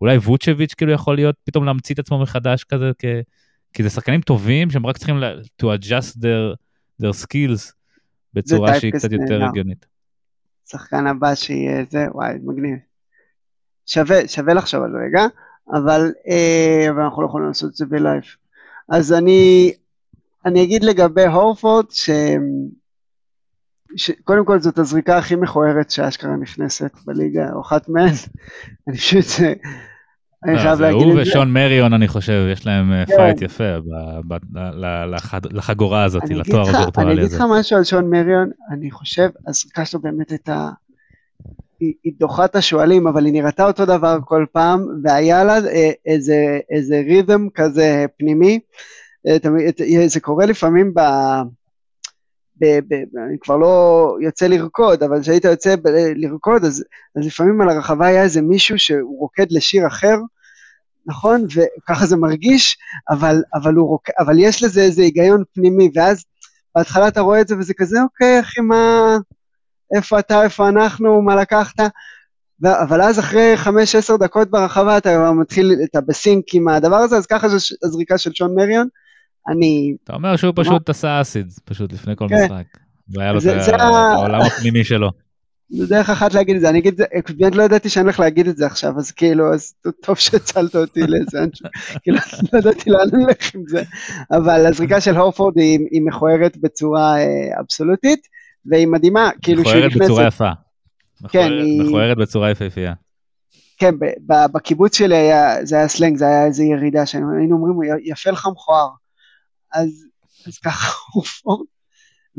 אולי 0.00 0.16
ווצ'ביץ' 0.16 0.74
כאילו 0.74 0.92
יכול 0.92 1.16
להיות 1.16 1.36
פתאום 1.44 1.64
להמציא 1.64 1.94
את 1.94 1.98
עצמו 1.98 2.18
מחדש 2.18 2.64
כזה, 2.64 2.90
כ... 2.98 3.04
כי 3.72 3.82
זה 3.82 3.90
שחקנים 3.90 4.20
טובים 4.20 4.70
שהם 4.70 4.86
רק 4.86 4.96
צריכים 4.96 5.16
to 5.62 5.64
adjust 5.64 6.16
their, 6.16 6.56
their 7.02 7.24
skills 7.24 7.72
בצורה 8.34 8.80
שהיא 8.80 8.92
קצת 8.92 9.12
יותר 9.12 9.44
הגיונית. 9.44 9.86
שחקן 10.68 11.06
הבא 11.06 11.34
שיהיה 11.34 11.84
זה, 11.90 12.06
וואי, 12.12 12.34
מגניב. 12.42 12.78
שווה, 13.86 14.28
שווה 14.28 14.54
לחשוב 14.54 14.82
על 14.82 14.90
זה 14.92 14.98
רגע, 15.06 15.26
אבל, 15.72 16.12
אה, 16.28 16.90
אבל 16.90 17.00
אנחנו 17.00 17.22
לא 17.22 17.26
יכולים 17.26 17.46
לעשות 17.46 17.70
את 17.70 17.74
זה 17.74 17.86
בלייב. 17.86 18.22
אז 18.88 19.12
אני, 19.12 19.72
אני 20.46 20.62
אגיד 20.62 20.84
לגבי 20.84 21.26
הורפורד, 21.26 21.86
ש... 23.96 24.10
קודם 24.24 24.44
כל 24.44 24.60
זאת 24.60 24.78
הזריקה 24.78 25.18
הכי 25.18 25.36
מכוערת 25.36 25.90
שאשכרה 25.90 26.36
נכנסת 26.36 26.90
בליגה, 27.04 27.52
או 27.52 27.60
אחת 27.60 27.88
מהן. 27.88 28.12
אני 28.88 28.96
פשוט, 28.96 29.24
אני 30.44 30.54
לא, 30.54 30.58
חייב 30.58 30.80
להגיד 30.80 31.00
את 31.00 31.06
זה. 31.06 31.12
הוא 31.12 31.22
ושון 31.22 31.52
מריון, 31.52 31.92
אני 31.92 32.08
חושב, 32.08 32.48
יש 32.52 32.66
להם 32.66 32.92
אה, 32.92 33.06
כן. 33.06 33.16
פייט 33.16 33.42
יפה 33.42 33.64
לחגורה 35.50 36.04
הזאת, 36.04 36.22
לתואר 36.30 36.60
הווירטואלי 36.60 37.10
הזה. 37.10 37.20
אני 37.20 37.26
אגיד 37.26 37.32
לך 37.32 37.44
משהו 37.50 37.76
על 37.76 37.84
שון 37.84 38.10
מריון, 38.10 38.50
אני 38.70 38.90
חושב, 38.90 39.28
הזריקה 39.46 39.84
שלו 39.84 40.00
באמת 40.00 40.30
הייתה... 40.30 40.68
היא 41.80 42.12
דוחה 42.18 42.44
את 42.44 42.56
השועלים, 42.56 43.06
אבל 43.06 43.24
היא 43.24 43.32
נראתה 43.32 43.66
אותו 43.66 43.86
דבר 43.86 44.18
כל 44.24 44.46
פעם, 44.52 44.86
והיה 45.02 45.44
לה 45.44 45.54
אה, 45.54 45.90
איזה, 46.06 46.58
איזה 46.70 47.02
rhythm 47.06 47.46
כזה 47.54 48.06
פנימי. 48.18 48.60
אה, 49.26 49.36
זה 50.06 50.20
קורה 50.20 50.46
לפעמים 50.46 50.94
ב... 52.60 52.64
ב, 52.64 52.94
ב, 52.94 53.18
אני 53.28 53.36
כבר 53.40 53.56
לא 53.56 54.16
יוצא 54.20 54.46
לרקוד, 54.46 55.02
אבל 55.02 55.20
כשהיית 55.20 55.44
יוצא 55.44 55.76
ב, 55.76 55.88
לרקוד, 56.16 56.64
אז, 56.64 56.84
אז 57.16 57.26
לפעמים 57.26 57.60
על 57.60 57.68
הרחבה 57.68 58.06
היה 58.06 58.22
איזה 58.22 58.42
מישהו 58.42 58.78
שהוא 58.78 59.18
רוקד 59.18 59.46
לשיר 59.50 59.86
אחר, 59.86 60.16
נכון? 61.06 61.46
וככה 61.54 62.06
זה 62.06 62.16
מרגיש, 62.16 62.76
אבל, 63.10 63.42
אבל, 63.54 63.74
רוק... 63.74 64.08
אבל 64.18 64.38
יש 64.38 64.62
לזה 64.62 64.80
איזה 64.80 65.02
היגיון 65.02 65.42
פנימי, 65.54 65.90
ואז 65.94 66.24
בהתחלה 66.74 67.08
אתה 67.08 67.20
רואה 67.20 67.40
את 67.40 67.48
זה 67.48 67.58
וזה 67.58 67.74
כזה, 67.74 68.02
אוקיי, 68.02 68.40
אחי, 68.40 68.60
מה... 68.60 69.16
איפה 69.96 70.18
אתה, 70.18 70.42
איפה 70.42 70.68
אנחנו, 70.68 71.22
מה 71.22 71.36
לקחת? 71.36 71.80
ו... 72.64 72.66
אבל 72.82 73.02
אז 73.02 73.18
אחרי 73.18 73.56
חמש, 73.56 73.94
עשר 73.94 74.16
דקות 74.16 74.50
ברחבה 74.50 74.98
אתה 74.98 75.32
מתחיל, 75.32 75.76
אתה 75.90 76.00
בסינק 76.00 76.54
עם 76.54 76.68
הדבר 76.68 76.96
הזה, 76.96 77.16
אז 77.16 77.26
ככה 77.26 77.48
זה 77.48 77.56
הזריקה 77.82 78.18
של 78.18 78.34
שון 78.34 78.54
מריון. 78.54 78.88
אני... 79.48 79.94
אתה 80.04 80.14
אומר 80.14 80.36
שהוא 80.36 80.52
פשוט 80.56 80.90
עשה 80.90 81.20
אסיד, 81.20 81.52
פשוט 81.64 81.92
לפני 81.92 82.16
כל 82.16 82.26
כן. 82.28 82.44
משחק. 82.44 82.66
והיה 83.08 83.32
לו 83.32 83.40
את 83.40 83.80
העולם 83.80 84.40
הפנימי 84.40 84.84
שלו. 84.84 85.10
זה 85.70 85.86
דרך 85.86 86.10
אחת 86.10 86.34
להגיד 86.34 86.56
את 86.56 86.60
זה, 86.60 86.68
אני 86.68 86.78
אגיד 86.78 86.92
את 86.92 86.96
זה, 86.98 87.04
באמת 87.36 87.54
לא 87.54 87.62
ידעתי 87.62 87.88
שאני 87.88 88.02
הולך 88.02 88.20
להגיד 88.20 88.48
את 88.48 88.56
זה 88.56 88.66
עכשיו, 88.66 88.98
אז 88.98 89.10
כאילו, 89.10 89.54
אז 89.54 89.74
טוב 90.02 90.16
שהצלת 90.16 90.76
אותי 90.76 91.00
לזה, 91.00 91.38
כאילו, 92.02 92.18
לא 92.52 92.58
ידעתי 92.58 92.90
לאן 92.90 93.08
ללך 93.12 93.54
עם 93.54 93.62
זה, 93.68 93.82
אבל 94.30 94.66
הזריקה 94.66 95.00
של 95.00 95.16
הורפורד 95.16 95.58
היא, 95.58 95.78
היא 95.90 96.02
מכוערת 96.02 96.56
בצורה 96.56 97.18
אה, 97.18 97.60
אבסולוטית, 97.60 98.20
והיא 98.66 98.86
מדהימה, 98.86 99.30
כאילו 99.42 99.64
שהיא 99.64 99.74
נכנסת... 99.74 99.94
מכוערת 99.94 100.10
בצורה 100.10 100.26
יפה. 100.26 100.50
כן, 101.28 101.52
היא... 101.52 101.82
מכוערת 101.82 102.16
בצורה 102.16 102.50
יפהפייה. 102.50 102.94
כן, 103.78 103.94
בקיבוץ 104.26 104.98
שלי 104.98 105.16
היה, 105.16 105.64
זה 105.66 105.76
היה 105.76 105.88
סלנג, 105.88 106.16
זה 106.16 106.24
היה 106.24 106.46
איזו 106.46 106.62
ירידה 106.62 107.06
שהיינו 107.06 107.56
אומרים, 107.56 108.00
יפה 108.04 108.30
לך 108.30 108.48
מכוער. 108.52 108.88
אז, 109.74 110.06
אז 110.46 110.58
ככה 110.58 110.92
הוא 111.14 111.24
פורט, 111.24 111.68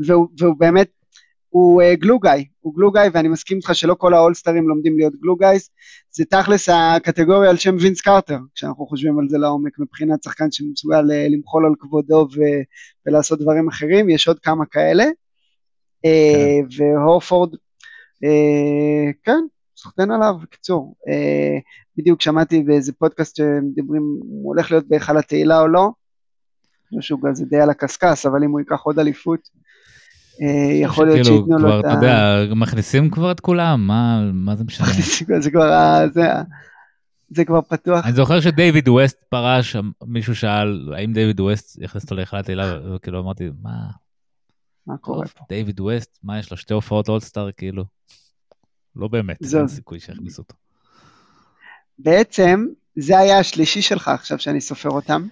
והוא, 0.06 0.28
והוא 0.38 0.54
באמת, 0.58 0.88
הוא 1.48 1.82
uh, 1.82 1.96
גלוגאי, 1.96 2.44
הוא 2.60 2.74
גלוגאי, 2.74 3.08
ואני 3.12 3.28
מסכים 3.28 3.56
איתך 3.56 3.74
שלא 3.74 3.94
כל 3.94 4.14
האולסטרים 4.14 4.68
לומדים 4.68 4.96
להיות 4.98 5.14
גלוגאייס, 5.22 5.70
זה 6.10 6.24
תכלס 6.24 6.68
הקטגוריה 6.68 7.50
על 7.50 7.56
שם 7.56 7.76
וינס 7.80 8.00
קרטר, 8.00 8.38
כשאנחנו 8.54 8.86
חושבים 8.86 9.18
על 9.18 9.28
זה 9.28 9.38
לעומק, 9.38 9.78
מבחינת 9.78 10.22
שחקן 10.22 10.50
שמסוגל 10.50 11.10
uh, 11.10 11.32
למחול 11.34 11.66
על 11.66 11.72
כבודו 11.80 12.28
ו- 12.34 12.62
ולעשות 13.06 13.40
דברים 13.40 13.68
אחרים, 13.68 14.10
יש 14.10 14.28
עוד 14.28 14.38
כמה 14.38 14.66
כאלה, 14.66 15.04
אה, 16.04 16.60
כן. 16.68 16.68
uh, 16.68 16.74
והורפורד, 16.78 17.54
uh, 17.54 19.12
כן, 19.24 19.40
סחטיין 19.76 20.10
עליו, 20.10 20.34
בקיצור, 20.42 20.94
uh, 21.08 21.60
בדיוק 21.96 22.22
שמעתי 22.22 22.62
באיזה 22.62 22.92
פודקאסט 22.92 23.36
שמדברים, 23.36 24.02
הוא 24.20 24.54
הולך 24.54 24.70
להיות 24.70 24.88
בהיכל 24.88 25.16
התהילה 25.16 25.60
או 25.60 25.68
לא, 25.68 25.90
שהוא 27.00 27.20
כזה 27.22 27.44
די 27.44 27.60
על 27.60 27.70
הקשקש, 27.70 28.26
אבל 28.26 28.44
אם 28.44 28.50
הוא 28.50 28.60
ייקח 28.60 28.80
עוד 28.80 28.98
אליפות, 28.98 29.48
אה, 30.42 30.72
יכול 30.82 31.06
להיות 31.06 31.26
שייתנו 31.26 31.58
לו 31.58 31.80
את 31.80 31.84
ה... 31.84 31.88
אתה 31.88 31.96
יודע, 31.96 32.54
מכניסים 32.56 33.10
כבר 33.10 33.30
את 33.30 33.40
כולם, 33.40 33.86
מה 34.32 34.56
זה 34.56 34.64
משנה? 34.64 34.86
זה 35.40 35.50
כבר, 35.50 36.06
זה 37.30 37.44
כבר 37.44 37.60
פתוח. 37.60 38.04
אני 38.04 38.12
זוכר 38.12 38.40
שדייוויד 38.40 38.88
ווסט 38.88 39.24
פרש, 39.28 39.76
מישהו 40.06 40.36
שאל, 40.36 40.92
האם 40.96 41.12
דייוויד 41.12 41.40
ווסט 41.40 41.78
יכניס 41.82 42.04
אותו 42.04 42.14
להיכלת 42.14 42.48
הילה, 42.48 42.94
וכאילו 42.94 43.20
אמרתי, 43.20 43.50
מה? 43.62 43.90
מה 44.86 44.96
קורה 44.96 45.26
פה? 45.26 45.44
דייוויד 45.48 45.80
ווסט, 45.80 46.18
מה 46.22 46.38
יש 46.38 46.50
לו, 46.50 46.56
שתי 46.56 46.74
הופעות 46.74 47.08
אולסטאר, 47.08 47.52
כאילו? 47.52 47.84
לא 48.96 49.08
באמת, 49.08 49.38
אין 49.54 49.68
סיכוי 49.68 50.00
שיכניסו 50.00 50.42
אותו. 50.42 50.54
בעצם, 51.98 52.66
זה 52.96 53.18
היה 53.18 53.38
השלישי 53.38 53.82
שלך 53.82 54.08
עכשיו 54.08 54.38
שאני 54.38 54.60
סופר 54.60 54.90
אותם. 54.90 55.26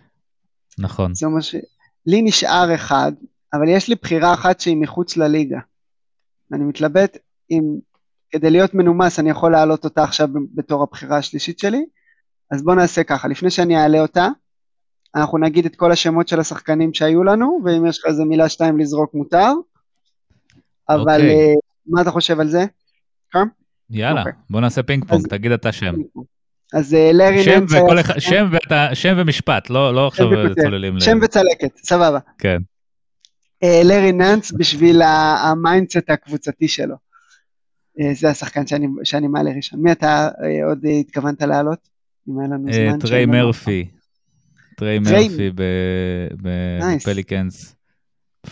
נכון. 0.79 1.15
זה 1.15 1.27
אומר 1.27 1.41
שלי 1.41 2.23
נשאר 2.23 2.75
אחד, 2.75 3.13
אבל 3.53 3.69
יש 3.69 3.89
לי 3.89 3.95
בחירה 4.03 4.35
אחת 4.35 4.61
שהיא 4.61 4.77
מחוץ 4.77 5.17
לליגה. 5.17 5.59
אני 6.53 6.65
מתלבט 6.65 7.19
אם 7.51 7.63
כדי 8.31 8.51
להיות 8.51 8.75
מנומס 8.75 9.19
אני 9.19 9.31
יכול 9.31 9.53
להעלות 9.53 9.85
אותה 9.85 10.03
עכשיו 10.03 10.29
בתור 10.55 10.83
הבחירה 10.83 11.17
השלישית 11.17 11.59
שלי, 11.59 11.85
אז 12.51 12.65
בוא 12.65 12.75
נעשה 12.75 13.05
ככה, 13.05 13.29
לפני 13.29 13.51
שאני 13.51 13.77
אעלה 13.77 14.01
אותה, 14.01 14.29
אנחנו 15.15 15.39
נגיד 15.39 15.67
את 15.67 15.77
כל 15.77 15.93
השמות 15.93 16.29
של 16.29 16.41
השחקנים 16.41 16.95
שהיו 16.95 17.25
לנו, 17.25 17.61
ואם 17.65 17.87
יש 17.87 17.99
לך 17.99 18.05
איזה 18.07 18.25
מילה 18.25 18.49
שתיים 18.49 18.79
לזרוק 18.79 19.15
מותר, 19.15 19.53
אבל 20.89 20.99
okay. 20.99 21.23
אוקיי. 21.23 21.55
uh, 21.55 21.59
מה 21.87 22.03
אתה 22.03 22.11
חושב 22.11 22.41
על 22.41 22.49
זה? 22.49 22.65
יאללה, 23.91 24.23
okay. 24.23 24.27
אוקיי. 24.27 24.43
בוא 24.51 24.61
נעשה 24.61 24.83
פינג 24.83 25.05
פונג, 25.05 25.21
אז... 25.21 25.27
תגיד 25.31 25.53
אתה 25.53 25.73
שם. 25.73 25.95
אז 26.73 26.95
uh, 26.95 27.13
לארי 27.13 27.45
שם 27.45 27.51
ננס... 27.51 27.73
וכל 27.73 28.01
אחד, 28.01 28.19
שם, 28.19 28.49
ואתה, 28.53 28.95
שם 28.95 29.15
ומשפט, 29.17 29.71
לא, 29.71 29.95
לא 29.95 30.07
עכשיו 30.07 30.27
צוללים. 30.63 31.01
שם 31.01 31.19
ל... 31.19 31.25
וצלקת, 31.25 31.77
סבבה. 31.77 32.19
כן. 32.39 32.59
Uh, 33.65 33.85
לארי 33.85 34.13
ננס 34.13 34.53
בשביל 34.53 35.03
ה 35.03 35.16
mindset 35.16 36.11
הקבוצתי 36.11 36.69
שלו. 36.69 36.95
Uh, 38.01 38.03
זה 38.15 38.31
השחקן 38.31 38.67
שאני, 38.67 38.87
שאני 39.05 39.27
מעלה 39.27 39.51
ראשון. 39.57 39.83
מי 39.83 39.93
אתה 39.93 40.29
עוד 40.65 40.87
התכוונת 41.01 41.43
להעלות? 41.43 41.89
אם 42.29 42.39
היה 42.39 42.49
לנו 42.49 42.73
זמן. 42.73 42.99
טריי 42.99 43.27
מרפי. 43.27 43.89
טריי 44.77 44.99
מרפי 44.99 45.51
בפליקנס. 46.43 47.75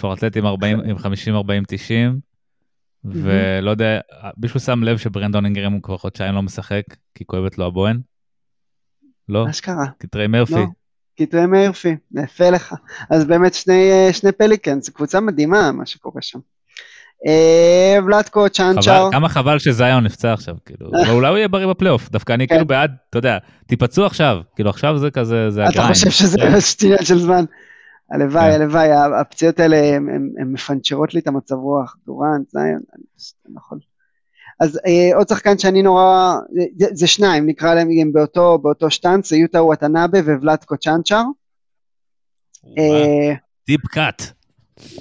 פלירטט 0.01 0.37
עם 0.37 0.99
50, 0.99 1.35
40, 1.35 1.63
90. 1.69 2.21
ולא 3.13 3.71
יודע, 3.71 4.01
מישהו 4.37 4.61
שם 4.61 4.83
לב 4.83 4.99
שברנדון 4.99 5.45
אינגרם 5.45 5.73
הוא 5.73 5.83
כבר 5.83 5.97
חודשיים 5.97 6.35
לא 6.35 6.43
משחק, 6.43 6.83
כי 7.15 7.25
כואבת 7.25 7.59
לו 7.59 7.67
הבוהן? 7.67 8.01
לא? 9.29 9.47
מה 9.47 9.53
שקרה? 9.53 9.87
טריי 9.99 10.27
מרפי. 10.27 10.55
לא, 10.55 10.67
קטרי 11.21 11.47
מרפי, 11.47 11.97
יפה 12.15 12.51
לך. 12.51 12.75
אז 13.11 13.25
באמת 13.25 13.55
שני, 13.55 13.91
שני 14.13 14.33
פליקנס, 14.33 14.89
קבוצה 14.89 15.21
מדהימה 15.21 15.73
מה 15.73 15.87
שקורה 15.87 16.23
שם. 16.23 16.39
אה, 17.27 17.99
ולטקו, 18.07 18.49
צ'אנצ'אר. 18.49 19.09
כמה 19.13 19.29
חבל 19.29 19.59
שזיון 19.59 20.05
נפצע 20.05 20.33
עכשיו, 20.33 20.57
כאילו, 20.65 20.91
אולי 21.11 21.29
הוא 21.29 21.37
יהיה 21.37 21.49
בריא 21.49 21.67
בפלייאוף, 21.67 22.11
דווקא 22.11 22.33
אני 22.33 22.49
כאילו 22.49 22.61
כן. 22.61 22.67
בעד, 22.67 22.95
אתה 23.11 23.19
יודע, 23.19 23.39
תיפצעו 23.67 24.07
עכשיו, 24.07 24.41
כאילו 24.55 24.71
עכשיו 24.71 24.99
זה 24.99 25.11
כזה, 25.11 25.51
זה 25.51 25.65
ה 25.65 25.69
grind. 25.69 25.91
אתה 25.91 25.95
חושב 25.95 26.11
שזה 26.11 26.39
עניין 26.83 27.05
של 27.05 27.19
זמן. 27.19 27.45
הלוואי, 28.11 28.53
כן. 28.53 28.61
הלוואי, 28.61 28.89
הפציעות 29.21 29.61
האלה 29.61 29.77
הן 29.97 30.53
מפנצ'רות 30.53 31.15
לי 31.15 31.21
את 31.21 31.27
המצב 31.27 31.55
רוח, 31.55 31.97
דורנט, 32.07 32.51
זיון, 32.51 32.81
אני 32.95 33.05
פשוט 33.17 33.35
לא 33.49 33.59
יכול. 33.59 33.79
אז 34.61 34.81
אה, 34.87 35.17
עוד 35.17 35.29
שחקן 35.29 35.59
שאני 35.59 35.83
נורא, 35.83 36.35
זה, 36.77 36.87
זה 36.93 37.07
שניים, 37.07 37.47
נקרא 37.47 37.75
להם 37.75 37.89
הם 38.03 38.13
באותו, 38.13 38.59
באותו 38.59 38.91
שטאנץ, 38.91 39.31
זה 39.31 39.37
יוטה 39.37 39.63
וואטנאבה 39.63 40.19
וולטקו 40.19 40.77
צ'אנצ'אר. 40.77 41.23
deep 43.67 43.87
cut. 43.87 44.23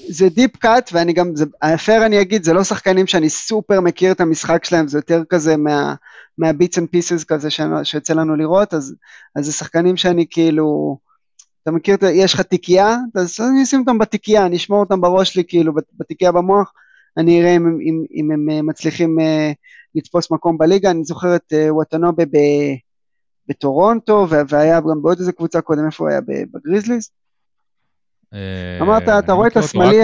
זה 0.10 0.30
deep 0.30 0.56
cut, 0.56 0.90
ואני 0.94 1.14
גם, 1.14 1.36
זה, 1.36 1.46
פייר 1.86 2.06
אני 2.06 2.22
אגיד, 2.22 2.44
זה 2.44 2.54
לא 2.54 2.64
שחקנים 2.64 3.08
שאני 3.08 3.30
סופר 3.30 3.82
מכיר 3.82 4.12
את 4.12 4.22
המשחק 4.22 4.66
שלהם, 4.66 4.88
זה 4.88 4.98
יותר 4.98 5.24
כזה 5.30 5.58
מה, 5.58 5.96
מה 6.38 6.51
bits 6.51 6.78
and 6.78 6.90
pieces 6.90 7.24
כזה 7.24 7.50
שיוצא 7.84 8.14
לנו 8.14 8.36
לראות, 8.36 8.74
אז, 8.74 8.96
אז 9.36 9.46
זה 9.46 9.52
שחקנים 9.52 9.98
שאני 9.98 10.26
כאילו, 10.30 10.98
אתה 11.66 11.74
מכיר, 11.74 11.98
יש 12.14 12.34
לך 12.34 12.42
תיקייה, 12.42 12.98
אז 13.16 13.38
אני 13.40 13.64
אשים 13.64 13.80
אותם 13.80 13.98
בתיקייה, 13.98 14.46
אני 14.46 14.56
אשמור 14.56 14.80
אותם 14.80 15.02
בראש 15.02 15.34
שלי, 15.34 15.44
כאילו, 15.48 15.74
בתיקייה 15.98 16.32
במוח, 16.32 16.72
אני 17.18 17.42
אראה 17.42 17.56
אם, 17.56 17.80
אם, 17.82 18.04
אם 18.14 18.32
הם 18.32 18.50
אה, 18.50 18.62
מצליחים 18.62 19.20
uh, 19.20 19.54
לתפוס 19.96 20.32
מקום 20.32 20.58
בליגה, 20.58 20.92
אני 20.92 21.04
זוכר 21.04 21.36
את 21.36 21.54
uh, 21.54 21.74
וואטנאבה 21.74 22.24
בטורונטו, 23.50 24.28
והיה 24.50 24.80
גם 24.80 25.02
בעוד 25.02 25.20
איזה 25.20 25.32
קבוצה 25.32 25.62
קודם, 25.62 25.86
איפה 25.86 26.04
הוא 26.04 26.10
היה? 26.10 26.22
בגריזליס? 26.54 27.12
אמרת, 28.82 29.04
אתה 29.04 29.34
רואה 29.34 29.48
את 29.48 29.58
השמאלי 29.58 30.04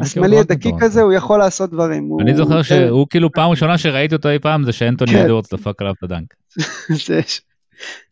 השמאלי 0.00 0.38
הדקיק 0.38 0.82
הזה, 0.82 1.02
הוא 1.02 1.12
יכול 1.12 1.38
לעשות 1.38 1.70
דברים. 1.70 2.10
אני 2.20 2.36
זוכר 2.36 2.62
שהוא 2.62 3.06
כאילו 3.10 3.32
פעם 3.32 3.50
ראשונה 3.50 3.78
שראיתי 3.78 4.14
אותו 4.14 4.28
אי 4.28 4.38
פעם, 4.38 4.64
זה 4.64 4.72
שאנטוני 4.72 5.12
כן. 5.12 5.24
אדוורדס 5.24 5.54
דפק 5.54 5.74
עליו 5.80 5.94
את 5.98 6.02
ה 6.02 6.07
dunk. 6.07 6.34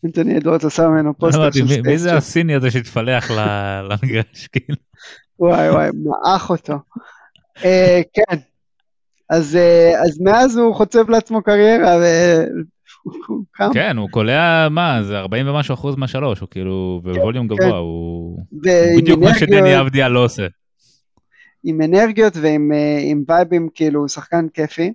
אנטוני 0.04 0.38
אדוארדס 0.38 0.64
עשה 0.64 0.88
ממנו 0.88 1.18
פוסטר 1.18 1.50
של 1.50 1.66
סטייט. 1.66 1.86
מי 1.86 1.98
זה 1.98 2.16
הסיני 2.16 2.54
הזה 2.54 2.70
שהתפלח 2.70 3.30
למגרש, 3.88 4.46
כאילו? 4.52 4.78
וואי 5.38 5.70
וואי, 5.70 5.88
מעך 5.94 6.50
אותו. 6.50 6.74
אה, 7.64 8.00
כן, 8.14 8.36
אה, 9.32 9.36
אז 10.06 10.20
מאז 10.20 10.56
הוא 10.56 10.74
חוצב 10.74 11.10
לעצמו 11.10 11.42
קריירה. 11.42 11.96
כן, 13.72 13.96
הוא 13.96 14.08
קולע, 14.10 14.68
מה, 14.68 15.02
זה 15.02 15.18
40 15.18 15.48
ומשהו 15.48 15.74
אחוז 15.74 15.96
מהשלוש, 15.96 16.40
הוא 16.40 16.48
כאילו 16.50 17.00
בווליום 17.04 17.48
כן, 17.48 17.54
גבוה. 17.54 17.78
הוא 17.78 18.38
בדיוק 18.96 19.20
מה 19.20 19.38
שדני 19.38 19.80
אבדיה 19.80 20.08
לא 20.08 20.24
עושה. 20.24 20.46
עם 21.64 21.82
אנרגיות 21.82 22.36
ועם 22.36 22.72
עם 23.02 23.24
וייבים, 23.28 23.68
כאילו, 23.74 24.00
הוא 24.00 24.08
שחקן 24.08 24.46
כיפי. 24.54 24.92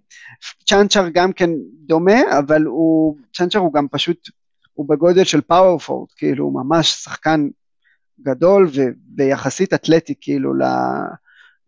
צ'אנצ'ר 0.66 1.10
גם 1.14 1.34
כן 1.34 1.50
דומה, 1.88 2.40
אבל 2.40 2.64
הוא, 2.64 3.18
צ'אנצ'ר 3.34 3.60
הוא 3.60 3.74
גם 3.74 3.88
פשוט, 3.92 4.30
הוא 4.82 4.90
בגודל 4.90 5.24
של 5.24 5.42
פאוור 5.42 5.80
פורד, 5.80 6.08
כאילו, 6.16 6.46
הוא 6.46 6.64
ממש 6.64 6.92
שחקן 6.92 7.48
גדול 8.22 8.70
ויחסית 9.18 9.74
אתלטי, 9.74 10.14
כאילו, 10.22 10.54
ל... 10.54 10.62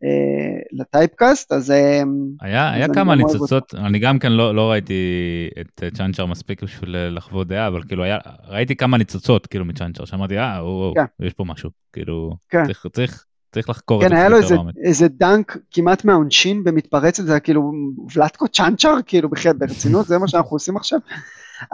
אה, 0.03 0.59
לטייפקאסט, 0.72 1.51
אז... 1.51 1.72
אה, 1.72 2.01
היה, 2.41 2.70
אז 2.70 2.76
היה 2.76 2.88
כמה 2.93 3.16
ניצוצות, 3.16 3.76
אני 3.78 3.99
גם 3.99 4.20
כן 4.20 4.32
לא, 4.32 4.55
לא 4.55 4.72
ראיתי 4.72 5.49
את 5.61 5.84
צ'אנצ'ר 5.93 6.26
מספיק 6.26 6.64
בשביל 6.64 6.95
לחוות 7.09 7.47
דעה, 7.47 7.68
אבל 7.68 7.84
כאילו 7.84 8.03
היה, 8.03 8.18
ראיתי 8.47 8.76
כמה 8.76 8.97
ניצוצות 8.97 9.47
כאילו 9.47 9.66
מצ'אנצ'ר, 9.66 10.05
שאמרתי, 10.05 10.38
אה, 10.38 10.57
הוא, 10.57 10.95
כן. 10.95 11.26
יש 11.26 11.34
פה 11.34 11.43
משהו, 11.43 11.70
כאילו, 11.93 12.36
כן. 12.49 12.66
צריך, 12.66 12.86
צריך, 12.93 13.26
צריך 13.51 13.70
לחקור 13.70 14.01
כן, 14.01 14.05
את 14.05 14.09
זה. 14.09 14.16
כן, 14.16 14.22
היה 14.22 14.30
לו 14.30 14.38
איזה, 14.38 14.55
איזה 14.84 15.07
דנק 15.07 15.57
כמעט 15.72 16.05
מהעונשין 16.05 16.64
במתפרצת, 16.64 17.24
זה 17.24 17.32
היה 17.32 17.39
כאילו, 17.39 17.72
ולטקו 18.16 18.47
צ'אנצ'ר, 18.47 18.95
כאילו, 19.05 19.30
בחייאת, 19.30 19.57
ברצינות, 19.57 20.07
זה 20.07 20.18
מה 20.18 20.28
שאנחנו 20.28 20.55
עושים 20.55 20.78
עכשיו? 20.78 20.99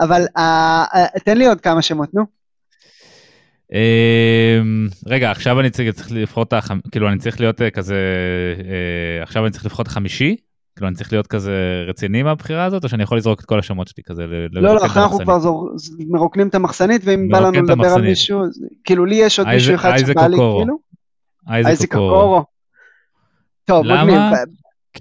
אבל 0.00 0.24
uh, 0.38 0.40
uh, 0.96 1.20
תן 1.24 1.38
לי 1.38 1.46
עוד 1.46 1.60
כמה 1.60 1.82
שמות, 1.82 2.14
נו. 2.14 2.40
אמ, 3.72 4.88
רגע, 5.06 5.30
עכשיו 5.30 5.60
אני 5.60 5.70
צריך, 5.70 5.94
צריך 5.94 6.12
לבחור 6.12 6.42
את 6.42 6.52
החמ... 6.52 6.78
כאילו 6.90 7.08
אני 7.08 7.18
צריך 7.18 7.40
להיות 7.40 7.62
אה, 7.62 7.70
כזה, 7.70 7.96
אה, 8.58 9.22
עכשיו 9.22 9.44
אני 9.44 9.52
צריך 9.52 9.64
לבחור 9.64 9.82
את 9.82 9.86
החמישי? 9.86 10.36
כאילו 10.76 10.88
אני 10.88 10.96
צריך 10.96 11.12
להיות 11.12 11.26
כזה 11.26 11.84
רציני 11.88 12.22
מהבחירה 12.22 12.64
הזאת, 12.64 12.84
או 12.84 12.88
שאני 12.88 13.02
יכול 13.02 13.18
לזרוק 13.18 13.40
את 13.40 13.44
כל 13.44 13.58
השמות 13.58 13.88
שלי 13.88 14.02
כזה? 14.06 14.26
לא, 14.52 14.62
לא, 14.62 14.86
אחרי 14.86 15.02
אנחנו 15.02 15.18
כבר 15.18 15.38
זור... 15.38 15.70
מרוקנים 16.08 16.48
את 16.48 16.54
המחסנית, 16.54 17.02
ואם 17.04 17.28
בא 17.28 17.40
לנו 17.40 17.62
לדבר 17.62 17.88
על 17.88 18.02
מישהו, 18.02 18.42
כאילו 18.84 19.04
לי 19.04 19.14
יש 19.14 19.38
עוד 19.38 19.48
מישהו 19.48 19.74
אחד 19.74 19.96
שבא 19.98 20.26
לי, 20.26 20.36
כאילו? 20.36 20.78
אייזק 21.48 21.94
אוקורו. 21.94 22.44
טוב, 23.64 23.86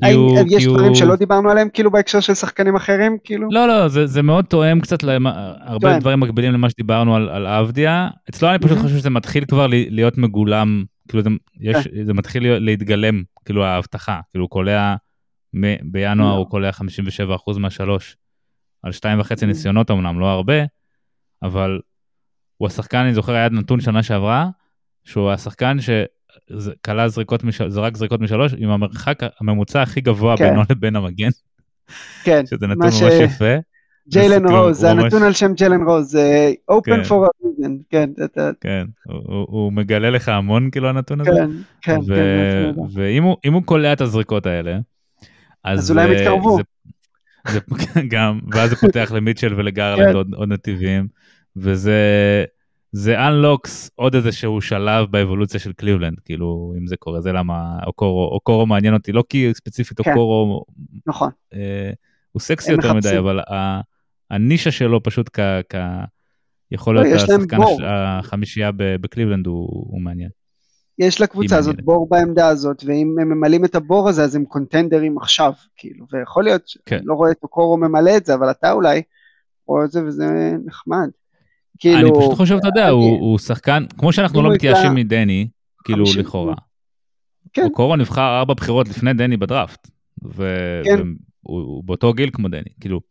האם 0.01 0.47
יש 0.49 0.65
דברים 0.65 0.95
שלא 0.95 1.15
דיברנו 1.15 1.49
עליהם 1.49 1.69
כאילו 1.73 1.91
בהקשר 1.91 2.19
של 2.19 2.33
שחקנים 2.33 2.75
אחרים 2.75 3.17
כאילו? 3.23 3.47
לא 3.51 3.67
לא 3.67 3.87
זה, 3.87 4.07
זה 4.07 4.21
מאוד 4.21 4.45
תואם 4.45 4.79
קצת 4.79 5.03
להרבה 5.03 5.99
דברים 5.99 6.19
מקבילים 6.19 6.53
למה 6.53 6.69
שדיברנו 6.69 7.15
על, 7.15 7.29
על 7.29 7.47
אבדיה. 7.47 8.07
אצלו 8.29 8.49
אני 8.49 8.59
פשוט 8.59 8.77
חושב 8.77 8.97
שזה 8.97 9.09
מתחיל 9.09 9.45
כבר 9.45 9.67
להיות 9.69 10.17
מגולם. 10.17 10.83
כאילו 11.07 11.23
זה, 11.23 11.29
יש, 11.59 11.87
כן. 11.87 12.05
זה 12.05 12.13
מתחיל 12.13 12.43
להיות, 12.43 12.61
להתגלם 12.61 13.23
כאילו 13.45 13.63
ההבטחה. 13.63 14.19
כאילו 14.29 14.45
הוא 14.45 14.49
קולע 14.49 14.95
בינואר 15.83 16.37
הוא 16.37 16.49
קולע 16.49 16.69
57% 16.69 17.59
מהשלוש. 17.59 18.17
על 18.83 18.91
שתיים 18.91 19.19
וחצי 19.19 19.45
ניסיונות 19.45 19.91
אמנם 19.91 20.19
לא 20.19 20.25
הרבה 20.25 20.53
אבל 21.43 21.79
הוא 22.57 22.67
השחקן 22.67 22.97
אני 22.97 23.13
זוכר 23.13 23.33
היה 23.33 23.49
נתון 23.49 23.81
שנה 23.81 24.03
שעברה 24.03 24.49
שהוא 25.03 25.31
השחקן 25.31 25.81
ש... 25.81 25.89
כלה 26.85 27.09
זריקות, 27.09 27.43
משלוש, 27.43 27.73
זרק 27.73 27.97
זריקות 27.97 28.21
משלוש 28.21 28.53
עם 28.57 28.69
המרחק 28.69 29.19
הממוצע 29.39 29.81
הכי 29.81 30.01
גבוה 30.01 30.37
כן. 30.37 30.49
בינו 30.49 30.61
לבין 30.69 30.95
המגן. 30.95 31.29
כן. 32.23 32.45
שזה 32.45 32.67
נתון 32.67 32.91
ש... 32.91 33.03
ממש 33.03 33.13
יפה. 33.13 33.55
ג'יילן 34.09 34.47
רוז, 34.47 34.77
זה. 34.77 34.91
הנתון 34.91 35.23
על 35.23 35.33
שם 35.33 35.53
ג'יילן 35.53 35.83
רוז, 35.83 36.11
זה 36.11 36.51
open 36.71 36.85
כן. 36.85 37.01
for 37.01 37.27
a 37.27 37.45
reason, 37.45 37.71
כן. 37.89 38.09
כן, 38.61 38.85
הוא, 39.05 39.73
מגלה 39.73 40.09
לך 40.09 40.29
המון 40.29 40.69
כאילו 40.71 40.89
הנתון 40.89 41.21
הזה. 41.21 41.31
כן, 41.31 41.49
כן, 41.81 41.99
ו... 42.07 42.15
כן. 42.75 42.81
ואם 42.93 43.53
הוא, 43.53 43.63
קולע 43.65 43.93
את 43.93 44.01
הזריקות 44.01 44.45
האלה, 44.45 44.77
אז, 45.63 45.91
אולי 45.91 46.03
הם 46.03 46.11
יתקרבו. 46.11 46.57
זה, 47.47 47.53
זה, 47.53 48.01
גם, 48.13 48.39
ואז 48.51 48.69
זה 48.69 48.75
פותח 48.75 49.11
למיטשל 49.15 49.53
ולגרלנד 49.53 50.07
כן. 50.07 50.33
עוד 50.35 50.49
נתיבים, 50.49 51.07
וזה... 51.55 51.99
זה 52.91 53.27
אנלוקס 53.27 53.91
עוד 53.95 54.15
איזה 54.15 54.31
שהוא 54.31 54.61
שלב 54.61 55.11
באבולוציה 55.11 55.59
של 55.59 55.73
קליבלנד 55.73 56.19
כאילו 56.25 56.73
אם 56.77 56.87
זה 56.87 56.97
קורה 56.97 57.21
זה 57.21 57.31
למה 57.31 57.79
אוקורו 57.87 58.29
אוקורו 58.33 58.65
מעניין 58.65 58.93
אותי 58.93 59.11
לא 59.11 59.23
כי 59.29 59.51
ספציפית 59.53 60.01
כן. 60.01 60.11
אוקורו 60.11 60.65
נכון 61.07 61.29
אה, 61.53 61.91
הוא 62.31 62.41
סקסי 62.41 62.71
יותר 62.71 62.93
מדי 62.93 63.17
אבל 63.17 63.39
ה, 63.39 63.81
הנישה 64.31 64.71
שלו 64.71 65.03
פשוט 65.03 65.29
כ, 65.33 65.39
כ 65.69 65.75
יכול 66.71 66.95
לא, 66.95 67.01
להיות 67.01 67.15
השחקן 67.15 67.57
החמישייה 67.85 68.71
בקליבלנד 68.75 69.47
הוא, 69.47 69.87
הוא 69.91 70.01
מעניין. 70.01 70.29
יש 70.99 71.21
לקבוצה 71.21 71.57
הזאת 71.57 71.81
בור 71.81 72.09
בעמדה 72.09 72.47
הזאת 72.47 72.83
ואם 72.85 73.15
הם 73.21 73.29
ממלאים 73.29 73.65
את 73.65 73.75
הבור 73.75 74.09
הזה 74.09 74.23
אז 74.23 74.35
הם 74.35 74.45
קונטנדרים 74.45 75.17
עכשיו 75.17 75.53
כאילו 75.75 76.05
ויכול 76.11 76.43
להיות 76.43 76.63
כן. 76.85 76.99
לא 77.03 77.13
רואה 77.13 77.31
את 77.31 77.37
אוקורו 77.43 77.77
ממלא 77.77 78.17
את 78.17 78.25
זה 78.25 78.33
אבל 78.33 78.51
אתה 78.51 78.71
אולי 78.71 79.01
רואה 79.65 79.85
את 79.85 79.91
זה 79.91 80.03
וזה 80.05 80.25
נחמד. 80.65 81.09
כאילו... 81.79 81.97
אני 81.99 82.09
פשוט 82.19 82.37
חושב, 82.37 82.55
אתה 82.55 82.67
יודע, 82.67 82.89
הוא, 82.89 83.19
הוא 83.19 83.39
שחקן, 83.39 83.85
כמו 83.97 84.13
שאנחנו 84.13 84.41
לא 84.41 84.53
מתייאשים 84.53 84.95
מדני, 84.95 85.47
כאילו 85.83 86.05
לכאורה. 86.17 86.55
כן. 87.53 87.67
קורו 87.73 87.95
נבחר 87.95 88.37
ארבע 88.39 88.53
בחירות 88.53 88.89
לפני 88.89 89.13
דני 89.13 89.37
בדראפט, 89.37 89.89
והוא 90.21 90.83
כן. 90.83 91.85
באותו 91.85 92.13
גיל 92.13 92.29
כמו 92.33 92.47
דני, 92.47 92.69
כאילו. 92.79 93.01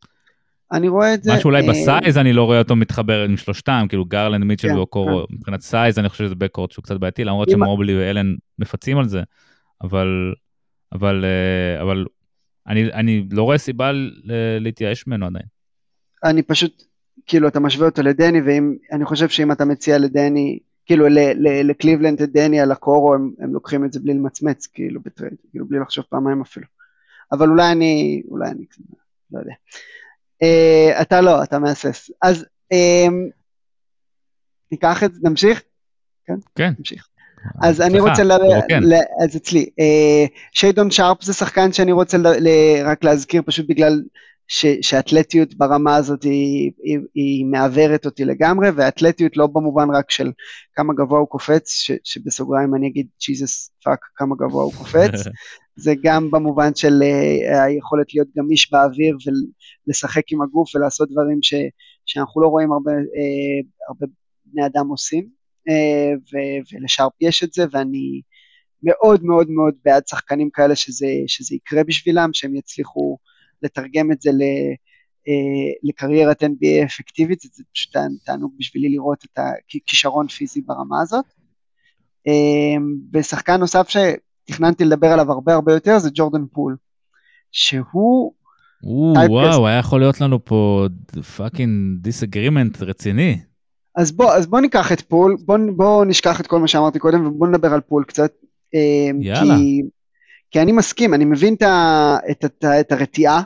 אני 0.73 0.89
רואה 0.89 1.15
את 1.15 1.23
זה... 1.23 1.35
משהו 1.35 1.49
אולי 1.51 1.63
אה... 1.63 1.73
ב 1.73 1.82
size 1.82 2.19
אני 2.19 2.33
לא 2.33 2.45
רואה 2.45 2.59
אותו 2.59 2.77
מתחבר 2.77 3.25
עם 3.25 3.37
שלושתם, 3.37 3.87
כאילו 3.89 4.05
גרלנד, 4.05 4.45
מיטשל 4.45 4.69
כן, 4.69 4.77
ואוקורו, 4.77 5.27
כן. 5.29 5.35
מבחינת 5.35 5.61
size 5.61 5.99
אני 5.99 6.09
חושב 6.09 6.25
שזה 6.25 6.35
backcourt 6.35 6.73
שהוא 6.73 6.83
קצת 6.83 6.97
בעייתי, 6.97 7.25
למרות 7.25 7.51
שמובלי 7.51 7.99
ואלן 7.99 8.35
מפצים 8.59 8.99
על 8.99 9.09
זה, 9.09 9.23
אבל, 9.83 10.35
אבל, 10.93 11.25
אה, 11.25 11.83
אבל 11.83 12.05
אני, 12.67 12.93
אני 12.93 13.25
לא 13.31 13.43
רואה 13.43 13.59
סיבה 13.59 13.91
להתייאש 14.61 15.07
ממנו 15.07 15.27
עדיין. 15.27 15.47
אני 16.25 16.43
פשוט, 16.43 16.83
כאילו 17.29 17.49
אתה 17.49 17.61
משווה 17.61 17.87
אותו 17.87 18.03
לדני, 18.03 18.41
ואני 18.41 19.05
חושב 19.05 19.29
שאם 19.29 19.53
אתה 19.53 19.65
מציע 19.65 19.99
לדני, 19.99 20.59
כאילו 20.87 21.07
לקליבלנד 21.65 22.23
את 22.23 22.33
דני 22.33 22.61
על 22.61 22.73
אוקורו, 22.73 23.15
הם, 23.15 23.31
הם 23.39 23.53
לוקחים 23.53 23.85
את 23.85 23.93
זה 23.93 24.01
בלי 24.01 24.15
למצמץ, 24.15 24.67
כאילו 24.67 25.01
ב 25.01 25.06
trade, 25.06 25.35
כאילו 25.51 25.67
בלי 25.67 25.79
לחשוב 25.79 26.05
פעמיים 26.09 26.41
אפילו. 26.41 26.67
אבל 27.33 27.49
אולי 27.49 27.73
אני, 27.73 28.23
אולי 28.31 28.51
אני, 28.51 28.65
לא 29.33 29.39
יודע. 29.39 29.53
Uh, 30.45 31.03
אתה 31.03 31.21
לא, 31.21 31.43
אתה 31.43 31.59
מהסס. 31.59 32.11
אז 32.23 32.45
uh, 32.75 33.13
ניקח 34.73 35.05
את 35.05 35.15
זה, 35.15 35.21
נמשיך? 35.23 35.63
כן? 36.27 36.35
כן. 36.55 36.73
נמשיך. 36.79 37.09
אז 37.63 37.81
אני 37.81 38.01
רוצה, 38.01 38.25
ל... 38.25 38.33
כן. 38.69 38.83
ל... 38.83 38.95
אז 39.25 39.37
אצלי, 39.37 39.71
uh, 39.81 40.29
שיידון 40.53 40.91
שרפ 40.91 41.23
זה 41.23 41.33
שחקן 41.33 41.73
שאני 41.73 41.93
רוצה 41.93 42.19
ל... 42.19 42.27
רק 42.85 43.05
להזכיר 43.05 43.43
פשוט 43.47 43.67
בגלל 43.69 44.03
ש, 44.49 44.67
שהאתלטיות 44.83 45.55
ברמה 45.55 45.97
הזאת 45.97 46.23
היא, 46.23 46.73
היא, 46.83 46.99
היא 47.15 47.47
מעוורת 47.47 48.07
אותי 48.07 48.25
לגמרי, 48.25 48.71
והאתלטיות 48.71 49.37
לא 49.37 49.47
במובן 49.47 49.91
רק 49.95 50.11
של 50.11 50.33
כמה 50.75 50.95
גבוה 50.95 51.19
הוא 51.19 51.29
קופץ, 51.29 51.71
ש, 51.71 51.91
שבסוגריים 52.05 52.75
אני 52.75 52.89
אגיד 52.89 53.07
Jesus 53.27 53.71
fuck 53.85 53.99
כמה 54.17 54.35
גבוה 54.39 54.65
הוא 54.65 54.73
קופץ, 54.73 55.13
זה 55.85 55.95
גם 56.03 56.31
במובן 56.31 56.75
של 56.75 57.03
uh, 57.03 57.57
היכולת 57.57 58.15
להיות 58.15 58.29
גמיש 58.37 58.73
באוויר 58.73 59.17
ולשחק 59.87 60.33
עם 60.33 60.43
הגוף 60.43 60.75
ולעשות 60.75 61.09
דברים 61.11 61.39
ש, 61.43 61.55
שאנחנו 62.07 62.41
לא 62.41 62.49
רואים 62.49 62.73
הרבה, 62.73 62.93
uh, 62.93 63.67
הרבה 63.89 64.07
בני 64.45 64.67
אדם 64.67 64.89
עושים, 64.89 65.29
uh, 65.69 66.19
ו, 66.19 66.37
ולשארפ 66.73 67.13
יש 67.21 67.45
את 67.45 67.53
זה, 67.53 67.65
ואני 67.73 68.21
מאוד 68.83 69.25
מאוד 69.25 69.51
מאוד 69.51 69.75
בעד 69.85 70.03
שחקנים 70.07 70.51
כאלה 70.51 70.77
שזה, 70.77 71.07
שזה 71.27 71.55
יקרה 71.55 71.85
בשבילם, 71.85 72.31
שהם 72.33 72.57
יצליחו 72.57 73.19
לתרגם 73.63 74.13
את 74.13 74.21
זה 74.21 74.31
ל, 74.31 74.43
אה, 75.29 75.73
לקריירת 75.83 76.43
NBA 76.43 76.85
אפקטיבית, 76.85 77.41
זה 77.41 77.65
פשוט 77.73 77.97
תענוג 78.25 78.53
בשבילי 78.59 78.89
לראות 78.89 79.25
את 79.25 79.39
הכישרון 79.39 80.29
פיזי 80.29 80.61
ברמה 80.61 81.03
הזאת. 81.03 81.25
אה, 82.27 82.77
ושחקן 83.13 83.61
נוסף 83.61 83.89
שתכננתי 83.89 84.85
לדבר 84.85 85.07
עליו 85.07 85.33
הרבה 85.33 85.55
הרבה 85.55 85.73
יותר 85.73 85.99
זה 85.99 86.11
ג'ורדן 86.15 86.47
פול, 86.53 86.77
שהוא... 87.53 88.33
וואו, 88.83 89.67
היה 89.67 89.79
יכול 89.79 90.01
להיות 90.01 90.21
לנו 90.21 90.45
פה 90.45 90.87
fucking 91.37 91.99
disagreement 92.03 92.83
רציני. 92.83 93.39
אז 93.97 94.13
בוא, 94.13 94.33
אז 94.33 94.47
בוא 94.47 94.61
ניקח 94.61 94.93
את 94.93 95.01
פול, 95.01 95.37
בוא, 95.45 95.59
בוא 95.77 96.05
נשכח 96.05 96.41
את 96.41 96.47
כל 96.47 96.59
מה 96.59 96.69
שאמרתי 96.69 96.99
קודם 96.99 97.27
ובוא 97.27 97.49
נדבר 97.49 97.75
על 97.75 97.81
פול 97.81 98.05
קצת. 98.05 98.33
אה, 98.75 99.11
יאללה. 99.21 99.57
כי 99.57 99.83
כי 100.51 100.61
אני 100.63 100.73
מסכים, 100.73 101.15
אני 101.15 101.25
מבין 101.25 101.55
את, 101.55 101.63
את, 102.31 102.45
את, 102.45 102.65
את 102.81 102.93
הרתיעה, 102.93 103.43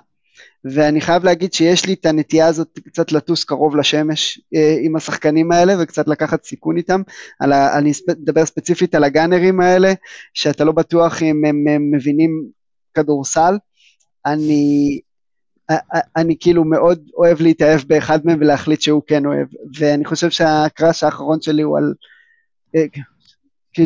ואני 0.64 1.00
חייב 1.00 1.24
להגיד 1.24 1.52
שיש 1.52 1.86
לי 1.86 1.92
את 1.92 2.06
הנטייה 2.06 2.46
הזאת 2.46 2.78
קצת 2.84 3.12
לטוס 3.12 3.44
קרוב 3.44 3.76
לשמש 3.76 4.40
אה, 4.54 4.76
עם 4.80 4.96
השחקנים 4.96 5.52
האלה 5.52 5.74
וקצת 5.82 6.08
לקחת 6.08 6.44
סיכון 6.44 6.76
איתם. 6.76 7.02
על 7.40 7.52
ה, 7.52 7.78
אני 7.78 7.92
אדבר 8.10 8.46
ספציפית 8.46 8.94
על 8.94 9.04
הגאנרים 9.04 9.60
האלה, 9.60 9.92
שאתה 10.34 10.64
לא 10.64 10.72
בטוח 10.72 11.22
אם 11.22 11.44
הם, 11.44 11.64
הם 11.68 11.90
מבינים 11.94 12.30
כדורסל. 12.94 13.54
אני, 14.26 15.00
אני 16.16 16.36
כאילו 16.40 16.64
מאוד 16.64 17.08
אוהב 17.16 17.40
להתאהב 17.40 17.80
באחד 17.86 18.26
מהם 18.26 18.38
ולהחליט 18.40 18.80
שהוא 18.80 19.02
כן 19.06 19.26
אוהב, 19.26 19.46
ואני 19.78 20.04
חושב 20.04 20.30
שה 20.30 20.58
crush 20.58 21.04
האחרון 21.04 21.40
שלי 21.40 21.62
הוא 21.62 21.78
על, 21.78 21.94
אה, 22.76 22.84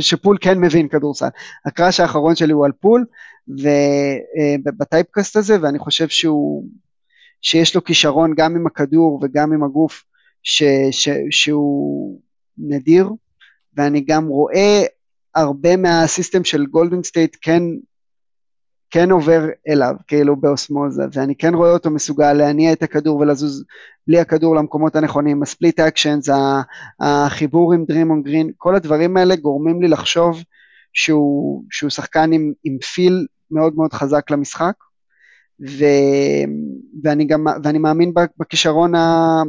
שפול 0.01 0.37
כן 0.41 0.59
מבין 0.59 0.89
כדורסל. 0.89 1.29
ה 1.67 1.73
crush 1.73 2.01
האחרון 2.01 2.35
שלי 2.35 2.53
הוא 2.53 2.65
על 2.65 2.73
פול, 2.73 3.05
וב 4.65 4.79
typecast 4.79 5.37
הזה, 5.37 5.57
ואני 5.63 5.79
חושב 5.79 6.09
שהוא, 6.09 6.65
שיש 7.43 7.75
לו 7.75 7.85
כישרון 7.85 8.35
גם 8.37 8.57
עם 8.57 8.67
הכדור 8.67 9.21
וגם 9.23 9.53
עם 9.53 9.65
הגוף, 9.65 10.05
ש, 10.43 10.63
ש, 10.91 11.09
שהוא 11.31 12.21
נדיר, 12.59 13.11
ואני 13.77 14.01
גם 14.01 14.27
רואה 14.27 14.83
הרבה 15.35 15.77
מה 15.77 15.94
system 15.94 16.45
של 16.45 16.67
גולדן 16.67 17.03
סטייט 17.03 17.37
כן, 17.41 17.63
כן 18.91 19.11
עובר 19.11 19.49
אליו, 19.69 19.95
כאילו 20.07 20.37
באוסמוזה, 20.37 21.03
ואני 21.13 21.37
כן 21.37 21.55
רואה 21.55 21.71
אותו 21.71 21.91
מסוגל 21.91 22.33
להניע 22.33 22.73
את 22.73 22.83
הכדור 22.83 23.19
ולזוז 23.19 23.65
בלי 24.07 24.21
הכדור 24.21 24.57
למקומות 24.57 24.97
הנכונים, 24.97 25.43
ה 25.43 25.49
split 25.49 25.81
actions, 25.81 26.29
החיבור 27.01 27.73
עם 27.73 27.85
דרימון 27.85 28.23
גרין, 28.23 28.51
כל 28.57 28.77
הדברים 28.77 29.17
האלה 29.17 29.37
גורמים 29.37 29.83
לי 29.83 29.89
לחשוב 29.89 30.43
שהוא, 30.93 31.65
שהוא 31.71 31.91
שחקן 31.91 32.33
עם, 32.33 32.53
עם 32.65 32.79
feel 32.79 33.27
מאוד 33.51 33.75
מאוד 33.77 33.93
חזק 33.93 34.31
למשחק, 34.31 34.75
ו, 35.61 35.85
ואני 37.05 37.25
גם, 37.25 37.47
ואני 37.65 37.79
מאמין 37.79 38.13
בכישרון, 38.39 38.95
ה, 38.95 39.43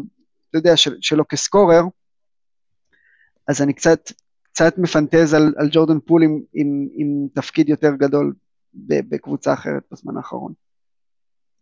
אתה 0.49 0.57
יודע, 0.57 0.77
של, 0.77 0.95
שלו 1.01 1.27
כ 1.27 1.40
scorer, 1.40 1.83
אז 3.47 3.61
אני 3.61 3.73
קצת, 3.73 4.11
קצת 4.43 4.77
מפנטז 4.77 5.33
על, 5.33 5.53
על 5.57 5.69
ג'ורדן 5.71 5.99
פול 5.99 6.23
עם, 6.23 6.39
עם, 6.53 6.87
עם 6.93 7.27
תפקיד 7.33 7.69
יותר 7.69 7.95
גדול 7.95 8.33
בקבוצה 8.87 9.53
אחרת 9.53 9.83
בזמן 9.91 10.17
האחרון. 10.17 10.53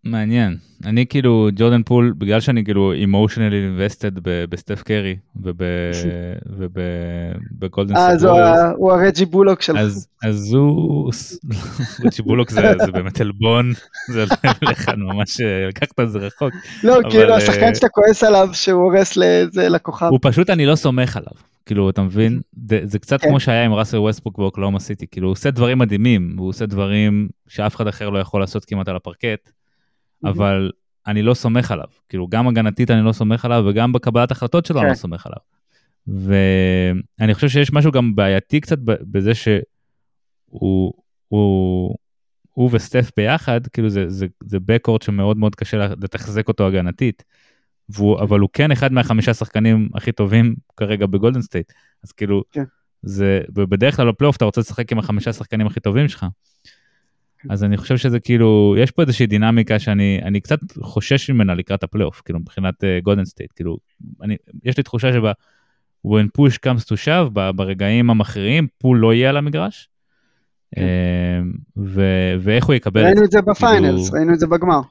מעניין. 0.06 0.58
אני 0.86 1.06
כאילו, 1.06 1.50
ג'ורדן 1.56 1.84
פול, 1.84 2.14
בגלל 2.18 2.40
שאני 2.40 2.64
כאילו 2.64 2.94
emotionally 2.94 3.80
invested 3.80 4.20
בסטף 4.50 4.84
קרי 4.84 5.16
ובגולדן 7.56 7.96
סטייט 8.00 8.12
אז 8.12 8.24
הוא 8.78 8.92
הרג'י 8.92 9.26
בולוק 9.26 9.62
שלך. 9.62 9.80
אז 10.24 10.54
הוא, 10.54 11.12
רג'י 12.06 12.22
בולוק 12.22 12.50
זה 12.50 12.92
באמת 12.94 13.22
עלבון, 13.22 13.72
זה 14.12 14.24
לך 14.72 14.90
ממש, 14.98 15.42
לקחת 15.70 16.00
את 16.00 16.12
זה 16.12 16.20
רחוק. 16.20 16.54
לא, 16.84 17.00
כאילו 17.10 17.34
השחקן 17.34 17.76
שאתה 17.76 17.90
כועס 17.90 18.24
עליו 18.24 18.50
שהוא 18.54 18.84
הורס 18.84 19.18
לכוכב. 19.54 20.06
הוא 20.06 20.20
פשוט, 20.22 20.50
אני 20.50 20.66
לא 20.66 20.76
סומך 20.76 21.18
עליו. 21.18 21.55
כאילו, 21.66 21.90
אתה 21.90 22.02
מבין? 22.02 22.42
זה 22.84 23.00
קצת 23.00 23.22
כמו 23.22 23.40
שהיה 23.40 23.66
עם 23.66 23.74
ראסל 23.74 23.98
ווסטבוק 23.98 24.38
באוקלאומה 24.38 24.80
סיטי, 24.80 25.08
כאילו, 25.08 25.28
הוא 25.28 25.32
עושה 25.32 25.52
דברים 25.52 25.80
מדהימים, 25.80 26.36
הוא 26.38 26.50
עושה 26.50 26.66
דברים 26.66 27.30
שאף 27.48 27.76
אחד 27.76 27.88
אחר 27.88 28.10
לא 28.10 28.20
יכול 28.20 28.40
לעשות 28.40 28.66
כמעט 28.66 28.88
על 28.88 28.96
הפרקט. 28.96 29.52
אבל 30.24 30.72
אני 31.08 31.22
לא 31.22 31.34
סומך 31.34 31.72
עליו. 31.72 31.88
כאילו, 32.10 32.28
גם 32.28 32.48
הגנתית 32.48 32.92
אני 32.92 33.06
לא 33.06 33.12
סומך 33.12 33.46
עליו, 33.46 33.64
וגם 33.68 33.94
בקבלת 33.94 34.32
החלטות 34.32 34.66
שלו 34.66 34.80
אני 34.80 34.88
לא 34.88 34.94
כן. 34.94 35.00
סומך 35.00 35.26
עליו. 35.26 35.40
ואני 36.08 37.34
חושב 37.34 37.50
שיש 37.50 37.74
משהו 37.74 37.92
גם 37.92 38.16
בעייתי 38.16 38.60
קצת 38.60 38.78
בזה 38.84 39.36
שהוא, 39.36 40.94
הוא, 41.28 41.96
הוא 42.52 42.70
וסטף 42.74 43.12
ביחד, 43.18 43.68
כאילו 43.68 43.90
זה, 43.90 44.10
זה, 44.10 44.28
זה 44.44 44.58
backcourt 44.60 45.02
שמאוד 45.02 45.38
מאוד 45.38 45.56
קשה 45.56 45.78
לתחזק 45.78 46.48
אותו 46.48 46.68
הגנתית, 46.68 47.24
והוא, 47.90 48.20
אבל 48.22 48.40
הוא 48.40 48.50
כן 48.54 48.72
אחד 48.72 48.94
מהחמישה 48.94 49.34
שחקנים 49.34 49.90
הכי 49.96 50.12
טובים 50.12 50.56
כרגע 50.78 51.06
בגולדן 51.06 51.42
סטייט, 51.42 51.72
אז 52.04 52.12
כאילו, 52.12 52.44
כן. 52.52 52.64
זה, 53.02 53.42
ובדרך 53.56 53.96
כלל 53.96 54.08
בפלייאוף 54.08 54.36
אתה 54.38 54.46
רוצה 54.46 54.62
לשחק 54.62 54.92
עם 54.92 55.00
החמישה 55.00 55.34
שחקנים 55.34 55.68
הכי 55.68 55.80
טובים 55.80 56.08
שלך. 56.08 56.26
אז 57.50 57.64
אני 57.64 57.78
חושב 57.78 57.98
שזה 57.98 58.20
כאילו, 58.20 58.76
יש 58.78 58.92
פה 58.92 59.02
איזושהי 59.02 59.28
דינמיקה 59.28 59.80
שאני 59.80 60.20
אני 60.24 60.42
קצת 60.42 60.60
חושש 60.82 61.30
ממנה 61.30 61.54
לקראת 61.54 61.84
הפלייאוף, 61.84 62.22
כאילו 62.26 62.40
מבחינת 62.40 62.84
גולדן 63.04 63.22
uh, 63.22 63.26
סטייט, 63.26 63.52
כאילו, 63.56 63.78
אני, 64.22 64.36
יש 64.64 64.78
לי 64.78 64.84
תחושה 64.84 65.14
שבה, 65.14 65.32
when 66.08 66.26
push 66.38 66.56
comes 66.66 66.84
to 66.84 66.96
shove, 67.06 67.30
ברגעים 67.56 68.10
המכריעים, 68.10 68.68
פול 68.78 68.98
לא 68.98 69.14
יהיה 69.14 69.30
על 69.30 69.38
המגרש. 69.38 69.90
כן. 70.76 70.82
Uh, 70.82 71.58
ו- 71.78 72.36
ואיך 72.40 72.66
הוא 72.66 72.76
יקבל. 72.76 73.04
ראינו 73.06 73.24
את 73.24 73.32
זה 73.32 73.42
ב-finals, 73.42 74.10
כאילו... 74.10 74.18
ראינו 74.18 74.34
את 74.34 74.40
זה 74.40 74.48
בגמר. 74.48 74.82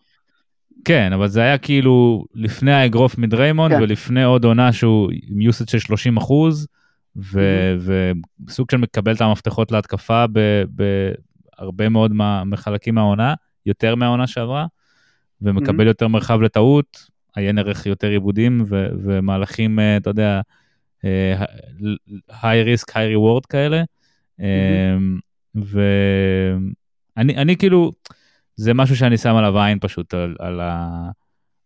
כן, 0.85 1.13
אבל 1.13 1.29
זה 1.29 1.41
היה 1.41 1.59
כאילו 1.59 2.25
לפני 2.35 2.73
האגרוף 2.73 3.19
מדריימונד 3.19 3.75
כן. 3.75 3.83
ולפני 3.83 4.25
עוד 4.25 4.45
עונה 4.45 4.73
שהוא 4.73 5.11
עם 5.31 5.41
יוסט 5.41 5.69
של 5.69 5.79
30 5.79 6.17
אחוז, 6.17 6.67
וסוג 7.17 8.71
של 8.71 8.77
מקבל 8.77 9.15
את 9.15 9.21
המפתחות 9.21 9.73
להתקפה 9.73 10.25
ב- 10.33 10.63
ב- 10.77 11.13
הרבה 11.59 11.89
מאוד 11.89 12.13
מה, 12.13 12.45
מחלקים 12.45 12.95
מהעונה, 12.95 13.35
יותר 13.67 13.95
מהעונה 13.95 14.27
שעברה, 14.27 14.67
ומקבל 15.43 15.85
mm-hmm. 15.85 15.89
יותר 15.89 16.09
מרחב 16.09 16.41
לטעות, 16.41 17.15
עיין 17.37 17.59
ערך 17.59 17.87
יותר 17.87 18.09
עיבודים 18.09 18.65
ו- 18.69 18.89
ומהלכים, 19.03 19.79
uh, 19.79 19.83
אתה 19.97 20.11
יודע, 20.11 20.41
high 22.31 22.65
risk, 22.67 22.91
high 22.91 23.17
reward 23.17 23.47
כאלה. 23.49 23.83
Mm-hmm. 24.41 24.43
ואני 25.55 27.37
אני 27.37 27.57
כאילו, 27.57 27.93
זה 28.57 28.75
משהו 28.75 28.97
שאני 28.97 29.17
שם 29.19 29.35
עליו 29.37 29.59
עין 29.59 29.79
פשוט, 29.81 30.15
על, 30.15 30.37
על, 30.39 30.61
ה, 30.61 31.11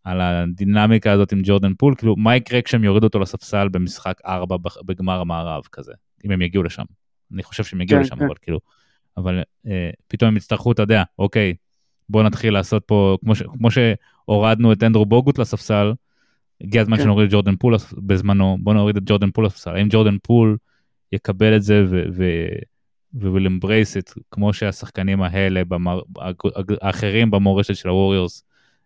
על 0.05 0.21
הדינמיקה 0.21 1.13
הזאת 1.13 1.33
עם 1.33 1.41
ג'ורדן 1.45 1.75
פול, 1.75 1.95
כאילו, 1.95 2.17
מה 2.17 2.37
יקרה 2.37 2.63
כשהם 2.63 2.85
יורידו 2.85 3.07
אותו 3.07 3.19
לספסל 3.19 3.69
במשחק 3.69 4.21
4 4.27 4.57
בגמר 4.87 5.21
המערב 5.21 5.63
כזה, 5.73 5.93
אם 6.25 6.31
הם 6.31 6.43
יגיעו 6.43 6.63
לשם. 6.63 6.85
אני 7.33 7.43
חושב 7.43 7.65
שהם 7.65 7.81
יגיעו 7.81 8.01
כן, 8.01 8.07
לשם, 8.07 8.17
כן. 8.17 8.25
אבל 8.25 8.35
כאילו, 8.43 8.61
אבל 9.17 9.43
אה, 9.67 9.91
פתאום 10.09 10.29
הם 10.29 10.37
יצטרכו, 10.37 10.73
אתה 10.73 10.83
יודע, 10.83 11.03
אוקיי, 11.19 11.55
בוא 12.09 12.23
נתחיל 12.23 12.53
לעשות 12.53 12.83
פה, 12.87 13.17
כמו, 13.21 13.35
ש, 13.35 13.43
כמו 13.43 13.69
שהורדנו 13.71 14.73
את 14.73 14.83
אנדרו 14.83 15.07
בוגוט 15.07 15.39
לספסל, 15.39 15.93
הגיע 16.61 16.83
הזמן 16.83 16.97
כן. 16.97 17.03
שנוריד 17.03 17.27
את 17.27 17.33
ג'ורדן 17.33 17.57
פול 17.57 17.77
בזמנו, 17.99 18.59
בוא 18.61 18.75
נוריד 18.75 18.97
את 18.97 19.03
ג'ורדן 19.07 19.31
פול 19.31 19.47
לספסל. 19.47 19.71
האם 19.71 19.89
ג'ורדן 19.91 20.17
פול 20.23 20.57
יקבל 21.13 21.57
את 21.57 21.63
זה 21.63 21.85
ו-will 23.15 23.47
embrace 23.47 24.03
it, 24.03 24.21
כמו 24.31 24.53
שהשחקנים 24.53 25.23
האלה, 25.23 25.65
במר, 25.65 26.01
האחרים 26.83 27.31
במורשת 27.31 27.77
של 27.77 27.89
הווריורס, 27.89 28.43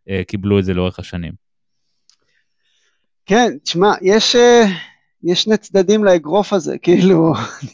אה, 0.08 0.22
קיבלו 0.26 0.58
את 0.58 0.64
זה 0.64 0.74
לאורך 0.74 0.98
השנים. 0.98 1.32
כן, 3.26 3.58
תשמע, 3.62 3.92
יש... 4.02 4.36
Uh... 4.36 4.68
יש 5.24 5.42
שני 5.42 5.56
צדדים 5.56 6.04
לאגרוף 6.04 6.52
הזה, 6.52 6.78
כאילו, 6.82 7.32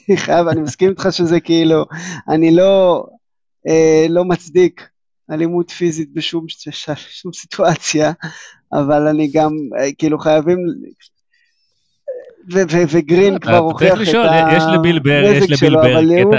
אני 0.09 0.17
חייב, 0.17 0.49
אני 0.49 0.61
מסכים 0.61 0.91
איתך 0.91 1.09
שזה 1.11 1.41
כאילו, 1.41 1.85
אני 2.29 2.57
לא, 2.57 3.07
אה, 3.69 4.07
לא 4.09 4.25
מצדיק 4.25 4.89
אלימות 5.31 5.71
פיזית 5.71 6.13
בשום 6.13 6.47
שום 7.11 7.33
סיטואציה, 7.33 8.13
אבל 8.73 9.07
אני 9.07 9.31
גם, 9.33 9.53
אה, 9.79 9.93
כאילו, 9.99 10.19
חייבים, 10.19 10.59
וגרין 12.89 13.39
כבר 13.39 13.57
הוכיח 13.57 14.01
את 14.01 14.15
הנזק 15.05 15.55
שלו, 15.55 15.83
אבל 15.83 16.23
הוא 16.23 16.35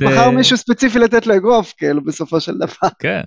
בחר 0.00 0.30
מישהו 0.30 0.56
ספציפי 0.56 0.98
לתת 0.98 1.26
לו 1.26 1.36
אגרוף, 1.36 1.74
כאילו, 1.78 2.04
בסופו 2.04 2.40
של 2.40 2.54
דבר. 2.58 2.88
כן. 2.98 3.22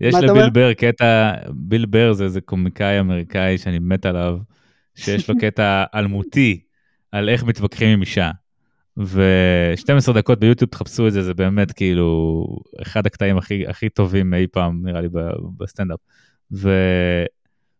יש 0.00 0.14
לביל 0.14 0.50
בר 0.50 0.72
קטע, 0.72 1.32
ביל 1.50 1.86
בר 1.86 2.12
זה 2.12 2.24
איזה 2.24 2.40
קומיקאי 2.40 3.00
אמריקאי 3.00 3.58
שאני 3.58 3.78
מת 3.78 4.06
עליו. 4.06 4.36
שיש 4.98 5.30
לו 5.30 5.34
קטע 5.42 5.84
אלמותי 5.94 6.60
על 7.12 7.28
איך 7.28 7.44
מתווכחים 7.44 7.88
עם 7.88 8.00
אישה. 8.00 8.30
ו-12 8.96 10.12
דקות 10.12 10.40
ביוטיוב 10.40 10.70
תחפשו 10.70 11.06
את 11.06 11.12
זה, 11.12 11.22
זה 11.22 11.34
באמת 11.34 11.72
כאילו 11.72 12.46
אחד 12.82 13.06
הקטעים 13.06 13.38
הכי, 13.38 13.66
הכי 13.66 13.88
טובים 13.88 14.34
אי 14.34 14.46
פעם 14.52 14.80
נראה 14.84 15.00
לי 15.00 15.08
בסטנדאפ. 15.58 15.98
ו... 16.52 16.70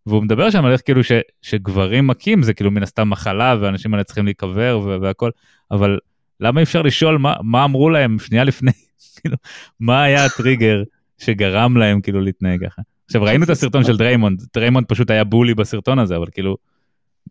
והוא 0.09 0.22
מדבר 0.22 0.51
שם 0.51 0.64
על 0.64 0.72
איך 0.72 0.80
כאילו 0.85 1.05
ש, 1.05 1.12
שגברים 1.43 2.06
מכים 2.06 2.43
זה 2.43 2.55
כאילו 2.55 2.70
מן 2.70 2.82
הסתם 2.82 3.10
מחלה 3.10 3.56
ואנשים 3.60 3.94
האלה 3.94 4.05
צריכים 4.05 4.24
להיקבר 4.24 4.98
והכל, 5.02 5.30
אבל 5.70 5.98
למה 6.40 6.62
אפשר 6.62 6.82
לשאול 6.82 7.18
מה, 7.18 7.35
מה 7.43 7.64
אמרו 7.64 7.90
להם 7.90 8.18
שנייה 8.18 8.44
לפני, 8.44 8.70
כאילו, 9.20 9.36
מה 9.80 10.02
היה 10.02 10.24
הטריגר 10.24 10.82
שגרם 11.18 11.76
להם 11.76 12.01
כאילו 12.01 12.20
להתנהג 12.20 12.66
ככה. 12.66 12.82
עכשיו 13.05 13.22
ראינו 13.22 13.44
את 13.44 13.51
הסרטון 13.51 13.85
של 13.85 13.97
דריימונד, 13.97 14.43
דריימונד 14.55 14.86
פשוט 14.86 15.10
היה 15.10 15.24
bully 15.24 15.55
בסרטון 15.55 15.98
הזה, 15.98 16.16
אבל 16.16 16.26
כאילו 16.32 16.56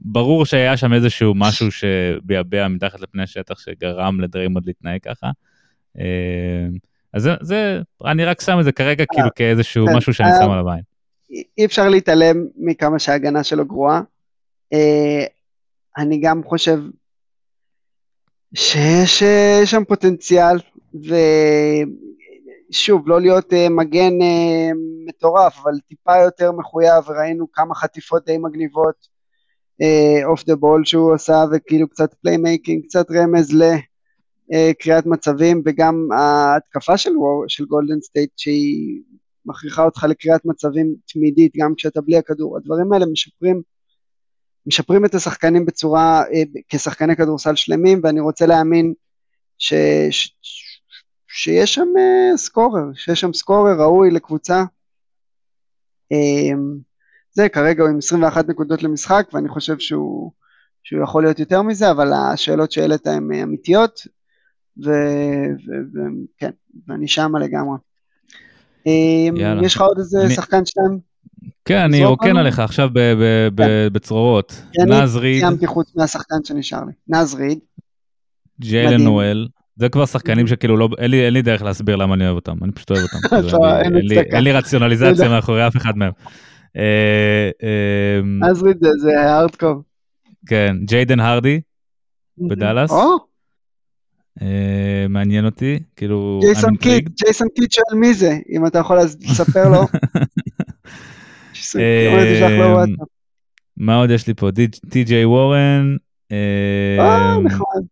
ברור 0.01 0.45
שהיה 0.45 0.77
שם 0.77 0.93
איזשהו 0.93 1.33
משהו 1.35 1.67
שביעבע 1.71 2.67
מתחת 2.67 2.99
לפני 3.01 3.23
השטח 3.23 3.59
שגרם 3.59 4.21
לדריימונד 4.21 4.65
להתנהג 4.65 4.99
ככה. 5.01 5.27
אה, 5.99 6.67
אז 7.13 7.23
זה, 7.23 7.35
זה, 7.41 7.81
אני 8.05 8.25
רק 8.25 8.41
שם 8.41 8.59
את 8.59 8.63
זה 8.63 8.71
כרגע 8.71 9.01
אה, 9.01 9.15
כאילו 9.15 9.29
כאיזשהו 9.35 9.87
כן, 9.87 9.95
משהו 9.95 10.13
שאני 10.13 10.29
שם 10.39 10.49
אה, 10.49 10.53
על 10.53 10.59
הבית. 10.59 10.83
אי 11.29 11.65
אפשר 11.65 11.89
להתעלם 11.89 12.45
מכמה 12.57 12.99
שההגנה 12.99 13.43
שלו 13.43 13.65
גרועה. 13.65 14.01
אני 15.97 16.19
גם 16.21 16.43
חושב 16.43 16.79
שיש 18.53 19.23
שם 19.65 19.83
פוטנציאל, 19.87 20.57
ושוב, 22.69 23.07
לא 23.09 23.21
להיות 23.21 23.53
מגן 23.69 24.13
מטורף, 25.05 25.57
אבל 25.63 25.73
טיפה 25.87 26.17
יותר 26.17 26.51
מחויב, 26.51 27.09
ראינו 27.09 27.51
כמה 27.51 27.75
חטיפות 27.75 28.25
די 28.25 28.37
מגניבות. 28.37 29.17
off 30.25 30.45
the 30.45 30.55
ball 30.55 30.85
שהוא 30.85 31.13
עשה 31.13 31.45
וכאילו 31.51 31.87
קצת 31.87 32.13
playmaking, 32.13 32.83
קצת 32.83 33.11
רמז 33.11 33.55
לקריאת 34.49 35.05
מצבים 35.05 35.61
וגם 35.65 36.07
ההתקפה 36.11 36.97
של, 36.97 37.11
של 37.47 37.65
גולדן 37.65 38.01
סטייט 38.01 38.29
שהיא 38.37 39.01
מכריחה 39.47 39.83
אותך 39.83 40.03
לקריאת 40.09 40.45
מצבים 40.45 40.95
תמידית 41.05 41.51
גם 41.57 41.73
כשאתה 41.77 42.01
בלי 42.01 42.17
הכדור, 42.17 42.57
הדברים 42.57 42.93
האלה 42.93 43.05
משפרים, 43.05 43.61
משפרים 44.65 45.05
את 45.05 45.15
השחקנים 45.15 45.65
בצורה, 45.65 46.23
אה, 46.33 46.43
כשחקני 46.69 47.15
כדורסל 47.15 47.55
שלמים 47.55 47.99
ואני 48.03 48.19
רוצה 48.19 48.45
להאמין 48.45 48.93
ש, 49.57 49.73
ש, 50.11 50.29
שיש 51.27 51.73
שם 51.73 51.87
אה, 51.97 52.37
סקורר, 52.37 52.83
שיש 52.93 53.21
שם 53.21 53.33
סקורר 53.33 53.81
ראוי 53.81 54.11
לקבוצה. 54.11 54.63
אמ, 56.11 56.77
זה, 57.31 57.49
כרגע 57.49 57.83
הוא 57.83 57.89
עם 57.89 57.97
21 57.97 58.47
נקודות 58.47 58.83
למשחק, 58.83 59.27
ואני 59.33 59.49
חושב 59.49 59.79
שהוא, 59.79 60.31
שהוא 60.83 61.03
יכול 61.03 61.23
להיות 61.23 61.39
יותר 61.39 61.61
מזה, 61.61 61.91
אבל 61.91 62.13
השאלות 62.13 62.71
שהעלית 62.71 63.07
הן 63.07 63.31
אמיתיות, 63.31 64.07
וכן, 64.77 66.51
ואני 66.87 67.07
שמה 67.07 67.39
לגמרי. 67.39 67.77
יאללה. 69.35 69.65
יש 69.65 69.75
לך 69.75 69.81
עוד 69.81 69.97
איזה 69.97 70.21
אני... 70.21 70.33
שחקן 70.33 70.65
שלהם? 70.65 70.97
כן, 71.65 71.77
אני 71.77 72.05
רוקן 72.05 72.37
עליך 72.37 72.59
עכשיו 72.59 72.89
כן. 72.93 73.17
בצרורות. 73.91 74.61
נז 74.87 75.15
ריד. 75.15 75.39
סיימתי 75.39 75.67
חוץ 75.67 75.95
מהשחקן 75.95 76.43
שנשאר 76.43 76.83
לי. 76.85 76.91
נז 77.07 77.35
ריד. 77.35 77.59
ג'יילן 78.59 79.01
נואל. 79.01 79.47
זה 79.75 79.89
כבר 79.89 80.05
שחקנים 80.05 80.47
שכאילו 80.47 80.77
לא, 80.77 80.89
אין 80.97 81.11
לי, 81.11 81.25
אין 81.25 81.33
לי 81.33 81.41
דרך 81.41 81.61
להסביר 81.61 81.95
למה 81.95 82.15
אני 82.15 82.25
אוהב 82.25 82.35
אותם, 82.35 82.57
אני 82.63 82.71
פשוט 82.71 82.91
אוהב 82.91 83.03
אותם. 83.03 83.35
אין, 83.85 83.93
לי, 83.93 84.19
אין 84.19 84.43
לי 84.43 84.51
רציונליזציה 84.51 85.29
מאחורי 85.29 85.67
אף 85.67 85.77
אחד 85.77 85.97
מהם. 85.97 86.11
אה, 86.77 87.49
אה, 87.63 88.49
אז 88.49 88.63
ריד 88.63 88.77
זה 88.97 89.21
הארדקור. 89.21 89.83
כן, 90.47 90.75
ג'יידן 90.85 91.19
הרדי 91.19 91.61
בדאלאס. 92.37 92.91
אה, 94.41 95.05
מעניין 95.09 95.45
אותי, 95.45 95.79
כאילו... 95.95 96.39
ג'ייסון 96.43 96.75
קיט, 96.75 97.09
ג'ייסון 97.23 97.47
קיט 97.55 97.71
שואל 97.71 97.99
מי 97.99 98.13
זה, 98.13 98.37
אם 98.49 98.65
אתה 98.67 98.79
יכול 98.79 98.99
לספר 98.99 99.69
לו. 99.69 99.81
מה 103.77 103.95
עוד 103.95 104.09
יש 104.09 104.27
לי 104.27 104.33
פה? 104.33 104.49
טי.ג'יי 104.89 105.25
וורן. 105.25 105.95
אה, 106.31 107.37
נחמד. 107.43 107.83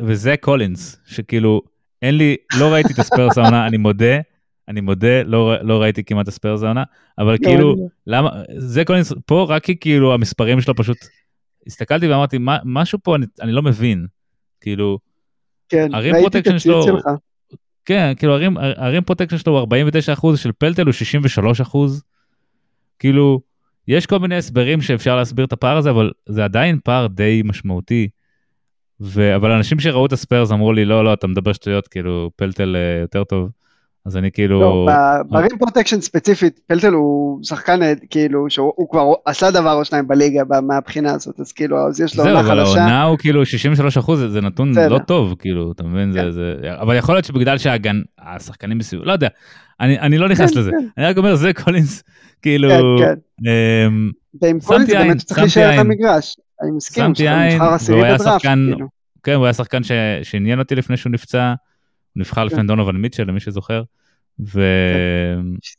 וזאק 0.00 0.34
קולינס, 0.40 0.96
שכאילו, 1.06 1.62
אין 2.02 2.16
לי, 2.16 2.36
לא 2.58 2.72
ראיתי 2.72 2.92
את 2.92 2.98
הספיירס 2.98 3.38
העונה, 3.38 3.66
אני 3.66 3.76
מודה, 3.76 4.20
אני 4.68 4.80
מודה, 4.80 5.22
לא, 5.22 5.54
לא 5.62 5.82
ראיתי 5.82 6.04
כמעט 6.04 6.22
את 6.22 6.28
הספיירס 6.28 6.62
העונה, 6.62 6.84
אבל 7.18 7.38
כאילו, 7.38 7.88
למה, 8.06 8.30
זאק 8.56 8.84
קולינס, 8.84 9.12
פה 9.26 9.46
רק 9.48 9.64
כי 9.64 9.76
כאילו 9.80 10.14
המספרים 10.14 10.60
שלו 10.60 10.74
פשוט, 10.74 10.96
הסתכלתי 11.66 12.08
ואמרתי, 12.08 12.38
משהו 12.64 12.98
פה 13.02 13.16
אני 13.40 13.52
לא 13.52 13.62
מבין, 13.62 14.06
כאילו, 14.60 14.98
כן, 15.68 15.94
ה-rim 15.94 16.14
protection 16.20 16.58
שלו, 16.58 16.82
שלך. 16.82 17.04
כן, 17.84 18.12
כאילו 18.16 18.32
ה-rim, 18.32 18.56
ה-rim 18.58 19.02
protection 19.02 19.38
שלו 19.38 19.52
הוא 19.52 19.60
49 19.60 20.12
אחוז, 20.12 20.38
של 20.38 20.52
פרטל 20.52 20.84
הוא 20.84 20.92
63 20.92 21.60
אחוז, 21.60 22.02
כאילו, 22.98 23.40
יש 23.88 24.06
כל 24.06 24.18
מיני 24.18 24.36
הסברים 24.36 24.82
שאפשר 24.82 25.16
להסביר 25.16 25.44
את 25.44 25.52
הפער 25.52 25.76
הזה, 25.76 25.90
אבל 25.90 26.10
זה 26.26 26.44
עדיין 26.44 26.78
פער 26.84 27.06
די 27.06 27.42
משמעותי. 27.44 28.08
ו... 29.00 29.36
אבל 29.36 29.50
אנשים 29.50 29.80
שראו 29.80 30.06
את 30.06 30.12
הספיירס 30.12 30.52
אמרו 30.52 30.72
לי 30.72 30.84
לא 30.84 31.04
לא 31.04 31.12
אתה 31.12 31.26
מדבר 31.26 31.52
שטויות 31.52 31.88
כאילו 31.88 32.30
פרטל 32.36 32.76
uh, 32.76 33.00
יותר 33.00 33.24
טוב. 33.24 33.50
אז 34.06 34.16
אני 34.16 34.30
כאילו... 34.32 34.86
לא, 34.86 34.92
ב-rim 35.28 35.58
protection 35.58 36.00
ספציפית 36.00 36.60
פרטל 36.66 36.92
הוא 36.92 37.38
שחקן 37.42 37.80
כאילו 38.10 38.50
שהוא 38.50 38.90
כבר 38.90 39.12
עשה 39.24 39.50
דבר 39.50 39.72
או 39.72 39.84
שניים 39.84 40.08
בליגה 40.08 40.42
מהבחינה 40.62 41.12
הזאת 41.12 41.40
אז 41.40 41.52
כאילו 41.52 41.88
אז 41.88 42.00
יש 42.00 42.16
לו 42.16 42.24
עונה 42.24 42.42
חדשה. 42.42 42.54
זהו 42.54 42.62
אבל 42.62 42.78
העונה 42.80 43.02
הוא 43.02 43.18
כאילו 43.18 43.46
63 43.46 43.98
אחוז 43.98 44.24
זה 44.28 44.40
נתון 44.40 44.72
לא 44.78 44.98
טוב 44.98 45.34
כאילו 45.38 45.72
אתה 45.72 45.82
מבין 45.82 46.12
זה 46.12 46.54
כן. 46.62 46.68
אבל 46.80 46.96
יכול 46.96 47.14
להיות 47.14 47.24
שבגלל 47.24 47.58
שהשחקנים 47.58 48.78
בסביבות 48.78 49.06
לא 49.06 49.12
יודע 49.12 49.28
אני 49.80 50.18
לא 50.18 50.28
נכנס 50.28 50.52
כן, 50.54 50.60
לזה 50.60 50.70
כן. 50.70 50.86
אני 50.98 51.06
רק 51.06 51.16
אומר 51.16 51.34
זאק 51.34 51.52
קולינס 51.52 52.02
כאילו. 52.42 52.68
אמ, 52.68 54.10
ואם 54.42 54.60
קולינס 54.60 54.90
באמת 54.90 55.16
צריך 55.16 55.38
להישאר 55.38 55.74
את 55.74 55.78
המגרש. 55.78 56.36
אני 56.62 56.70
מסכים, 56.70 57.04
שמתי 57.04 57.28
עין, 57.28 57.60
והוא 57.86 58.04
היה 58.04 58.18
שחקן, 58.18 58.66
כאילו. 58.72 58.88
כן, 59.22 59.34
הוא 59.34 59.44
היה 59.44 59.52
שחקן 59.52 59.80
שעניין 60.22 60.58
אותי 60.58 60.74
לפני 60.74 60.96
שהוא 60.96 61.12
נפצע, 61.12 61.54
הוא 62.14 62.20
נבחר 62.20 62.44
לפני 62.44 62.58
כן. 62.58 62.66
דונובן 62.66 62.96
מיטשל, 62.96 63.24
למי 63.24 63.40
שזוכר, 63.40 63.82
ו... 64.40 64.60
כן. 64.60 65.70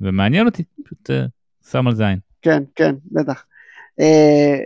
ומעניין 0.00 0.46
אותי, 0.46 0.62
פשוט 0.84 1.10
אה, 1.10 1.24
שם 1.70 1.86
על 1.86 1.94
זה 1.94 2.06
עין. 2.06 2.18
כן, 2.42 2.62
כן, 2.74 2.94
בטח. 3.12 3.44
זאק 4.00 4.58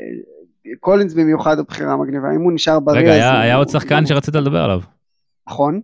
קולינס 0.81 1.15
במיוחד 1.15 1.59
הבחירה 1.59 1.97
מגניבה, 1.97 2.29
אם 2.37 2.41
הוא 2.41 2.53
נשאר 2.53 2.81
בריא... 2.81 3.01
רגע, 3.01 3.13
היה, 3.13 3.41
היה 3.41 3.57
עוד 3.57 3.69
שחקן 3.69 4.07
שרצית 4.07 4.35
לדבר 4.35 4.65
עליו. 4.65 4.81
נכון, 5.49 5.81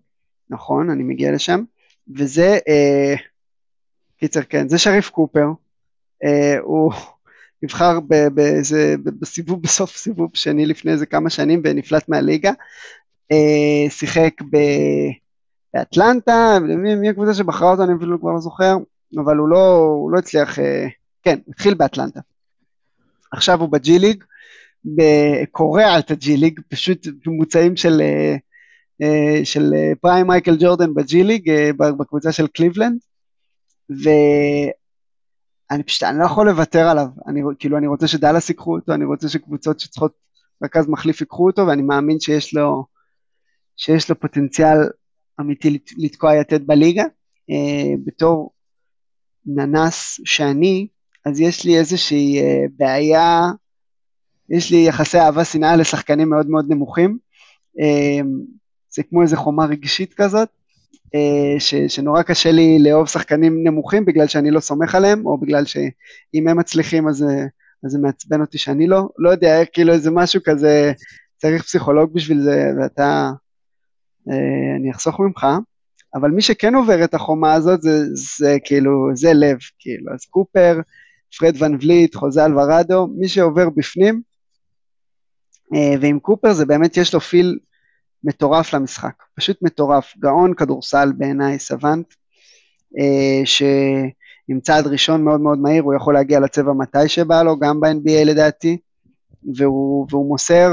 נכון, 0.51 0.90
אני 0.90 1.02
מגיע 1.02 1.32
לשם, 1.32 1.62
וזה, 2.16 2.59
אה, 2.69 3.15
קיצר, 4.16 4.43
כן, 4.43 4.69
זה 4.69 4.78
שריף 4.78 5.11
קופר, 5.11 5.47
הוא... 6.62 6.93
נבחר 7.62 8.01
באיזה, 8.35 8.94
בסיבוב, 9.05 9.62
בסוף 9.62 9.97
סיבוב 9.97 10.31
שני 10.35 10.66
לפני 10.66 10.93
איזה 10.93 11.07
כמה 11.07 11.31
שנים 11.31 11.61
ונפלט 11.65 12.09
מהליגה. 12.09 12.52
שיחק 13.89 14.32
באטלנטה, 15.75 16.59
מי 16.97 17.09
הקבוצה 17.09 17.35
שבחרה 17.35 17.71
אותו 17.71 17.83
אני 17.83 17.95
אפילו 17.97 18.21
כבר 18.21 18.33
לא 18.33 18.41
זוכר, 18.41 18.77
אבל 19.25 19.37
הוא 19.37 19.49
לא, 19.49 19.77
הוא 19.77 20.13
לא 20.13 20.19
הצליח, 20.19 20.59
אה, 20.59 20.87
כן, 21.23 21.39
התחיל 21.49 21.75
באטלנטה. 21.75 22.21
עכשיו 23.33 23.61
הוא 23.61 23.69
בג'י 23.69 23.99
ליג, 23.99 24.25
קורע 25.51 25.99
את 25.99 26.11
הג'י 26.11 26.37
ליג, 26.37 26.61
פשוט 26.69 27.07
ממוצעים 27.27 27.77
של, 27.77 28.03
אה, 29.03 29.41
של 29.45 29.75
פריים 30.01 30.27
מייקל 30.27 30.57
ג'ורדן 30.61 30.95
בג'י 30.95 31.23
ליג, 31.23 31.51
בקבוצה 31.77 32.33
של 32.33 32.47
קליבלנד, 32.47 32.99
אני 35.71 35.83
פשוט, 35.83 36.03
אני 36.03 36.19
לא 36.19 36.25
יכול 36.25 36.47
לוותר 36.47 36.89
עליו, 36.89 37.07
אני, 37.27 37.41
כאילו 37.59 37.79
אני 37.79 37.87
רוצה 37.87 38.09
שדאלאס 38.09 38.49
ייקחו 38.49 38.77
אותו, 38.77 38.95
אני 38.95 39.05
רוצה 39.05 39.29
שקבוצות 39.29 39.81
שצריכות 39.81 40.13
רכז 40.65 40.89
מחליף 40.89 41.21
ייקחו 41.21 41.47
אותו, 41.47 41.67
ואני 41.67 41.83
מאמין 41.83 42.21
שיש 42.21 42.55
לו, 42.55 42.85
שיש 43.77 44.11
לו 44.11 44.21
פוטנציאל 44.21 44.79
אמיתי 45.41 45.79
לתקוע 45.99 46.37
יתד 46.37 46.67
בליגה. 46.67 47.05
אה, 47.51 47.95
בתור 48.05 48.51
ננס 49.47 50.21
שאני, 50.25 50.87
אז 51.25 51.41
יש 51.41 51.65
לי 51.65 51.79
איזושהי 51.79 52.41
אה, 52.41 52.65
בעיה, 52.77 53.51
יש 54.49 54.71
לי 54.71 54.77
יחסי 54.89 55.19
אהבה 55.19 55.45
שנאה 55.45 55.77
לשחקנים 55.77 56.31
מאוד 56.31 56.51
מאוד 56.51 56.67
נמוכים. 56.69 57.19
אה, 57.81 58.21
זה 58.91 59.03
כמו 59.03 59.23
איזה 59.23 59.37
חומה 59.37 59.67
רגשית 59.67 60.15
כזאת, 60.15 60.49
ש, 61.59 61.75
שנורא 61.75 62.23
קשה 62.23 62.51
לי 62.51 62.79
לאהוב 62.79 63.09
שחקנים 63.09 63.65
נמוכים 63.65 64.05
בגלל 64.05 64.27
שאני 64.27 64.51
לא 64.51 64.61
סומך 64.61 64.95
עליהם, 64.95 65.27
או 65.27 65.39
בגלל 65.39 65.65
שאם 65.65 66.49
הם 66.49 66.59
מצליחים 66.59 67.09
אז, 67.09 67.25
אז 67.85 67.91
זה 67.91 67.99
מעצבן 67.99 68.41
אותי 68.41 68.59
שאני 68.59 68.87
לא, 68.87 69.09
לא 69.19 69.31
יודע, 69.31 69.65
כאילו 69.65 69.93
איזה 69.93 70.11
משהו 70.11 70.41
כזה, 70.45 70.93
צריך 71.37 71.62
פסיכולוג 71.62 72.15
בשביל 72.15 72.43
זה, 72.43 72.71
ואתה, 72.81 73.31
אני 74.77 74.91
אחסוך 74.91 75.21
ממך, 75.21 75.47
אבל 76.15 76.31
מי 76.31 76.43
שכן 76.43 76.75
עובר 76.75 77.05
את 77.05 77.15
החומה 77.15 77.53
הזאת 77.53 77.83
זה, 77.83 78.05
זה 78.15 78.57
כאילו, 78.65 79.11
זה 79.15 79.33
לב, 79.33 79.59
כאילו, 79.79 80.15
אז 80.15 80.25
קופר, 80.25 80.81
פרד 81.39 81.63
ואן 81.62 81.74
וליט, 81.81 82.15
חוזה 82.15 82.45
אלוורדו, 82.45 83.07
מי 83.07 83.29
שעובר 83.29 83.71
בפנים, 83.71 84.23
ועם 86.01 86.21
קופר 86.21 86.53
זה 86.53 86.67
באמת 86.67 86.97
יש 86.97 87.15
לו 87.15 87.21
feel 87.20 87.59
מטורף 88.25 88.75
למשחק, 88.75 89.23
פשוט 89.35 89.63
מטורף, 89.63 90.15
גאון 90.19 90.55
כדורסל 90.55 91.13
בעיניי, 91.17 91.59
סוונט, 91.59 92.15
אה, 92.99 93.43
שעם 93.45 94.61
צעד 94.61 94.87
ראשון 94.87 95.25
מאוד 95.25 95.41
מאוד 95.41 95.59
מהיר 95.59 95.83
הוא 95.83 95.95
יכול 95.95 96.15
להגיע 96.15 96.41
לצבע 96.41 96.73
מתי 96.73 97.09
שבא 97.09 97.43
לו, 97.43 97.59
גם 97.59 97.81
ב-NBA 97.81 98.25
לדעתי, 98.25 98.79
והוא, 99.57 100.07
והוא 100.11 100.29
מוסר 100.29 100.71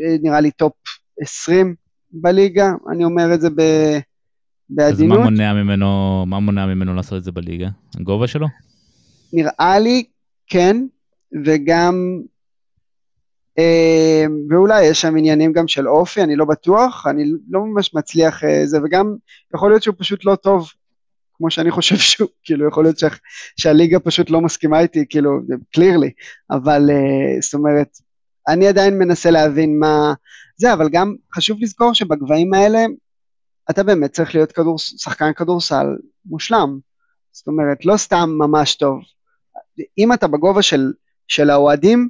אה, 0.00 0.16
נראה 0.22 0.40
לי 0.40 0.50
top 0.50 0.72
20 1.20 1.74
בליגה, 2.12 2.72
אני 2.92 3.04
אומר 3.04 3.34
את 3.34 3.40
זה 3.40 3.50
ב, 3.50 3.62
בעדינות. 4.70 5.18
אז 5.18 5.24
מה 5.24 5.30
מונע 5.30 5.54
ממנו, 5.54 6.24
מה 6.26 6.40
מונע 6.40 6.66
ממנו 6.66 6.94
לעשות 6.94 7.18
את 7.18 7.24
זה 7.24 7.32
בליגה? 7.32 7.68
הגובה 8.00 8.26
שלו? 8.26 8.46
נראה 9.32 9.78
לי 9.78 10.04
כן, 10.46 10.76
וגם 11.44 12.20
אה, 13.58 14.24
ואולי 14.50 14.84
יש 14.84 15.00
שם 15.00 15.16
עניינים 15.16 15.52
גם 15.52 15.68
של 15.68 15.88
אופי, 15.88 16.22
אני 16.22 16.36
לא 16.36 16.44
בטוח, 16.44 17.06
אני 17.06 17.24
לא 17.50 17.60
ממש 17.60 17.94
מצליח 17.94 18.44
אה, 18.44 18.66
זה, 18.66 18.78
וגם 18.84 19.16
יכול 19.54 19.70
להיות 19.70 19.82
שהוא 19.82 19.94
פשוט 19.98 20.24
לא 20.24 20.36
טוב, 20.36 20.70
כמו 21.34 21.50
שאני 21.50 21.70
חושב 21.70 21.96
שהוא, 21.96 22.28
כאילו 22.44 22.68
יכול 22.68 22.84
להיות 22.84 22.98
שה, 22.98 23.08
שהליגה 23.56 23.98
פשוט 23.98 24.30
לא 24.30 24.40
מסכימה 24.40 24.80
איתי, 24.80 25.04
כאילו, 25.08 25.30
קלירלי, 25.74 26.10
אבל 26.50 26.90
אה, 26.90 27.40
זאת 27.40 27.54
אומרת, 27.54 27.98
אני 28.48 28.68
עדיין 28.68 28.98
מנסה 28.98 29.30
להבין 29.30 29.78
מה 29.78 30.14
זה, 30.56 30.72
אבל 30.72 30.88
גם 30.88 31.14
חשוב 31.34 31.58
לזכור 31.60 31.94
שבגבהים 31.94 32.54
האלה, 32.54 32.84
אתה 33.70 33.82
באמת 33.82 34.12
צריך 34.12 34.34
להיות 34.34 34.52
כדור, 34.52 34.78
שחקן 34.78 35.32
כדורסל 35.32 35.86
מושלם, 36.26 36.78
זאת 37.32 37.46
אומרת, 37.46 37.84
לא 37.84 37.96
סתם 37.96 38.30
ממש 38.38 38.74
טוב. 38.74 39.00
אם 39.98 40.12
אתה 40.12 40.26
בגובה 40.26 40.62
של, 40.62 40.92
של 41.28 41.50
האוהדים, 41.50 42.08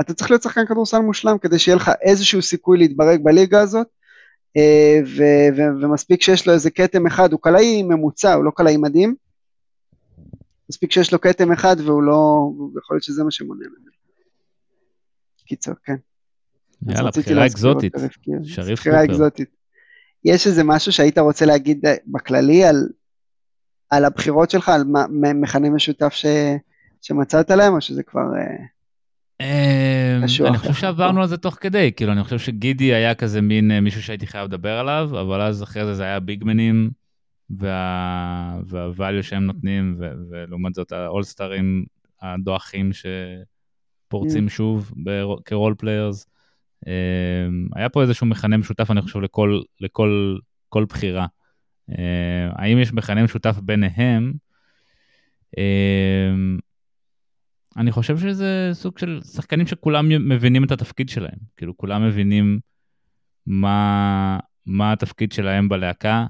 אתה 0.00 0.14
צריך 0.14 0.30
להיות 0.30 0.42
שחקן 0.42 0.66
כדורסל 0.66 0.98
מושלם 0.98 1.38
כדי 1.38 1.58
שיהיה 1.58 1.76
לך 1.76 1.90
איזשהו 2.02 2.42
סיכוי 2.42 2.78
להתברג 2.78 3.20
בליגה 3.22 3.60
הזאת, 3.60 3.86
אה, 4.56 5.00
ו- 5.06 5.56
ו- 5.56 5.82
ומספיק 5.82 6.22
שיש 6.22 6.46
לו 6.46 6.52
איזה 6.52 6.70
כתם 6.70 7.06
אחד, 7.06 7.32
הוא 7.32 7.40
קלעי 7.42 7.82
ממוצע, 7.82 8.34
הוא 8.34 8.44
לא 8.44 8.50
קלעי 8.50 8.76
מדהים, 8.76 9.14
מספיק 10.70 10.92
שיש 10.92 11.12
לו 11.12 11.20
כתם 11.20 11.52
אחד 11.52 11.76
והוא 11.84 12.02
לא, 12.02 12.50
יכול 12.78 12.94
להיות 12.94 13.04
שזה 13.04 13.24
מה 13.24 13.30
שמונע 13.30 13.66
ממנו. 13.66 13.99
קיצור, 15.50 15.74
כן. 15.84 15.94
יאללה, 16.88 17.10
בחירה 17.10 17.46
אקזוטית, 17.46 17.92
שריף 18.44 18.80
בחירה 18.80 19.04
אקזוטית. 19.04 19.48
יש 20.24 20.46
איזה 20.46 20.64
משהו 20.64 20.92
שהיית 20.92 21.18
רוצה 21.18 21.46
להגיד 21.46 21.86
אה, 21.86 21.94
בכללי 22.06 22.64
על, 22.64 22.76
על 23.90 24.04
הבחירות 24.04 24.50
שלך, 24.50 24.68
על 24.68 24.84
מכנה 25.34 25.70
משותף 25.70 26.12
ש, 26.12 26.26
שמצאת 27.02 27.50
להם, 27.50 27.74
או 27.74 27.80
שזה 27.80 28.02
כבר... 28.02 28.20
Uh... 28.20 28.62
אמ, 29.40 30.46
אני 30.46 30.58
חושב 30.58 30.74
שעברנו 30.74 31.20
על 31.20 31.28
זה 31.28 31.36
תוך 31.36 31.58
כדי, 31.60 31.92
כאילו 31.96 32.12
אני 32.12 32.24
חושב 32.24 32.38
שגידי 32.38 32.94
היה 32.94 33.14
כזה 33.14 33.40
מין 33.40 33.70
אה, 33.70 33.80
מישהו 33.80 34.02
שהייתי 34.02 34.26
חייב 34.26 34.44
לדבר 34.44 34.78
עליו, 34.78 35.10
אבל 35.20 35.40
אז 35.40 35.62
אחרי 35.62 35.84
זה 35.84 35.94
זה 35.94 36.02
היה 36.02 36.20
ביגמנים 36.20 36.90
והvalue 37.60 39.22
שהם 39.22 39.44
נותנים, 39.44 40.00
ולעומת 40.30 40.74
זאת 40.74 40.92
האולסטרים 40.92 41.84
הדועכים 42.22 42.92
שפורצים 44.10 44.46
mm. 44.46 44.50
שוב 44.50 44.92
כ-role 45.44 45.74
players. 45.78 46.26
היה 47.74 47.88
פה 47.92 48.02
איזשהו 48.02 48.26
מכנה 48.26 48.56
משותף 48.56 48.90
אני 48.90 49.02
חושב 49.02 49.20
לכל, 49.20 49.60
לכל 49.80 50.38
כל 50.68 50.84
בחירה. 50.84 51.26
אה, 51.90 52.50
האם 52.52 52.78
יש 52.78 52.92
מכנה 52.92 53.24
משותף 53.24 53.56
ביניהם? 53.62 54.32
אני 57.76 57.92
חושב 57.92 58.18
שזה 58.18 58.70
סוג 58.72 58.98
של 58.98 59.20
שחקנים 59.34 59.66
שכולם 59.66 60.28
מבינים 60.28 60.64
את 60.64 60.70
התפקיד 60.70 61.08
שלהם, 61.08 61.38
כאילו 61.56 61.76
כולם 61.76 62.06
מבינים 62.06 62.60
מה, 63.46 64.38
מה 64.66 64.92
התפקיד 64.92 65.32
שלהם 65.32 65.68
בלהקה, 65.68 66.26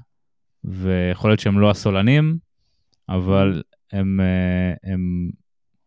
ויכול 0.63 1.29
להיות 1.29 1.39
שהם 1.39 1.59
לא 1.59 1.69
הסולנים, 1.71 2.37
אבל 3.09 3.63
הם, 3.91 4.19
אה, 4.19 4.73
הם, 4.83 5.29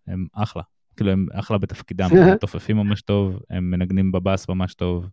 הם, 0.06 0.14
הם 0.14 0.26
אחלה, 0.32 0.62
כאילו 0.96 1.10
הם 1.10 1.26
אחלה 1.32 1.58
בתפקידם, 1.58 2.08
הם 2.12 2.36
תופפים 2.40 2.76
ממש 2.76 3.02
טוב, 3.02 3.40
הם 3.50 3.70
מנגנים 3.70 4.12
בבאס 4.12 4.48
ממש 4.48 4.74
טוב, 4.74 5.08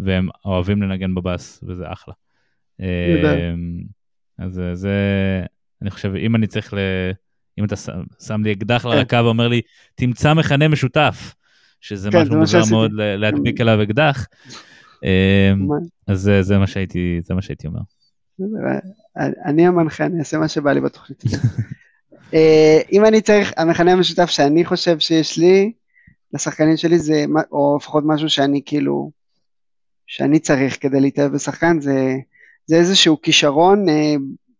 והם 0.00 0.28
אוהבים 0.44 0.82
לנגן 0.82 1.14
בבאס, 1.14 1.64
וזה 1.66 1.84
אחלה. 1.92 2.14
אמ, 2.80 2.86
אז 4.38 4.60
זה, 4.72 4.94
אני 5.82 5.90
חושב, 5.90 6.14
אם 6.14 6.36
אני 6.36 6.46
צריך 6.46 6.74
ל... 6.74 6.78
אם 7.58 7.64
אתה 7.64 7.76
שם 8.26 8.42
לי 8.44 8.52
אקדח 8.52 8.82
כן. 8.82 8.88
לרקה 8.90 9.24
ואומר 9.24 9.48
לי, 9.48 9.60
תמצא 9.94 10.34
מכנה 10.34 10.68
משותף, 10.68 11.34
שזה 11.80 12.10
כן, 12.10 12.22
משהו 12.22 12.36
מוזר 12.36 12.62
מאוד 12.70 12.92
להדביק 12.92 13.60
אליו 13.60 13.82
אקדח, 13.82 14.26
אמ, 15.04 15.68
אז 16.06 16.30
שהייתי, 16.66 17.20
זה 17.22 17.34
מה 17.34 17.42
שהייתי 17.42 17.66
אומר. 17.66 17.80
אני 19.44 19.66
המנחה, 19.66 20.06
אני 20.06 20.18
אעשה 20.18 20.38
מה 20.38 20.48
שבא 20.48 20.72
לי 20.72 20.80
בתוכנית. 20.80 21.24
אה, 22.34 22.80
אם 22.92 23.04
אני 23.04 23.20
צריך, 23.20 23.52
המכנה 23.56 23.92
המשותף 23.92 24.26
שאני 24.26 24.64
חושב 24.64 24.98
שיש 24.98 25.38
לי, 25.38 25.72
לשחקנים 26.32 26.76
שלי 26.76 26.98
זה, 26.98 27.24
או 27.52 27.76
לפחות 27.80 28.04
משהו 28.06 28.28
שאני 28.28 28.62
כאילו, 28.66 29.10
שאני 30.06 30.38
צריך 30.38 30.82
כדי 30.82 31.00
להתאהב 31.00 31.32
בשחקן, 31.32 31.80
זה, 31.80 32.14
זה 32.66 32.76
איזשהו 32.76 33.22
כישרון 33.22 33.88
אה, 33.88 34.14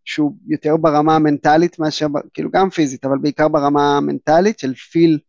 שהוא 0.05 0.35
יותר 0.47 0.77
ברמה 0.77 1.15
המנטלית 1.15 1.79
מאשר, 1.79 2.07
כאילו 2.33 2.49
גם 2.51 2.69
פיזית, 2.69 3.05
אבל 3.05 3.17
בעיקר 3.17 3.47
ברמה 3.47 3.97
המנטלית 3.97 4.59
של 4.59 4.73
פיל, 4.73 5.19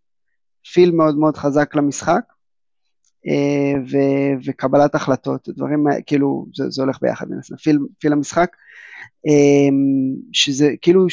פיל 0.72 0.90
מאוד 0.90 1.18
מאוד 1.18 1.36
חזק 1.36 1.74
למשחק, 1.74 2.22
אה, 3.26 3.80
ו, 3.90 3.96
וקבלת 4.44 4.94
החלטות, 4.94 5.48
דברים, 5.48 5.86
כאילו, 6.06 6.46
זה, 6.54 6.70
זה 6.70 6.82
הולך 6.82 6.98
ביחד 7.02 7.26
פיל, 7.62 7.78
פיל 7.98 8.12
המשחק, 8.12 8.56
אה, 9.26 9.76
שזה 10.32 10.70
כאילו, 10.82 11.06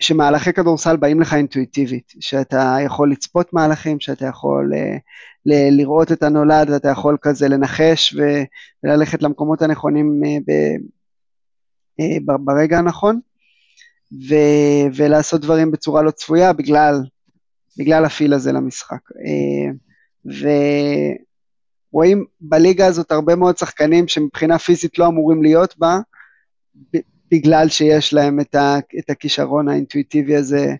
שמהלכי 0.00 0.52
כדורסל 0.52 0.96
באים 0.96 1.20
לך 1.20 1.34
אינטואיטיבית, 1.34 2.12
שאתה 2.20 2.76
יכול 2.84 3.12
לצפות 3.12 3.52
מהלכים, 3.52 4.00
שאתה 4.00 4.26
יכול 4.26 4.72
uh, 4.72 4.76
ל- 5.46 5.80
לראות 5.80 6.12
את 6.12 6.22
הנולד 6.22 6.70
ואתה 6.70 6.88
יכול 6.88 7.16
כזה 7.22 7.48
לנחש 7.48 8.14
ו- 8.14 8.42
וללכת 8.84 9.22
למקומות 9.22 9.62
הנכונים 9.62 10.22
uh, 10.24 10.42
ב- 10.46 10.76
uh, 12.02 12.38
ברגע 12.44 12.78
הנכון, 12.78 13.20
ו- 14.28 14.94
ולעשות 14.96 15.40
דברים 15.40 15.70
בצורה 15.70 16.02
לא 16.02 16.10
צפויה 16.10 16.52
בגלל, 16.52 17.02
בגלל 17.78 18.04
הפיל 18.04 18.34
הזה 18.34 18.52
למשחק. 18.52 19.00
Uh, 19.10 20.30
ורואים 21.92 22.24
בליגה 22.40 22.86
הזאת 22.86 23.12
הרבה 23.12 23.36
מאוד 23.36 23.58
שחקנים 23.58 24.08
שמבחינה 24.08 24.58
פיזית 24.58 24.98
לא 24.98 25.06
אמורים 25.06 25.42
להיות 25.42 25.78
בה, 25.78 25.98
בגלל 27.30 27.68
שיש 27.68 28.14
להם 28.14 28.40
את, 28.40 28.54
ה, 28.54 28.78
את 28.98 29.10
הכישרון 29.10 29.68
האינטואיטיבי 29.68 30.36
הזה 30.36 30.74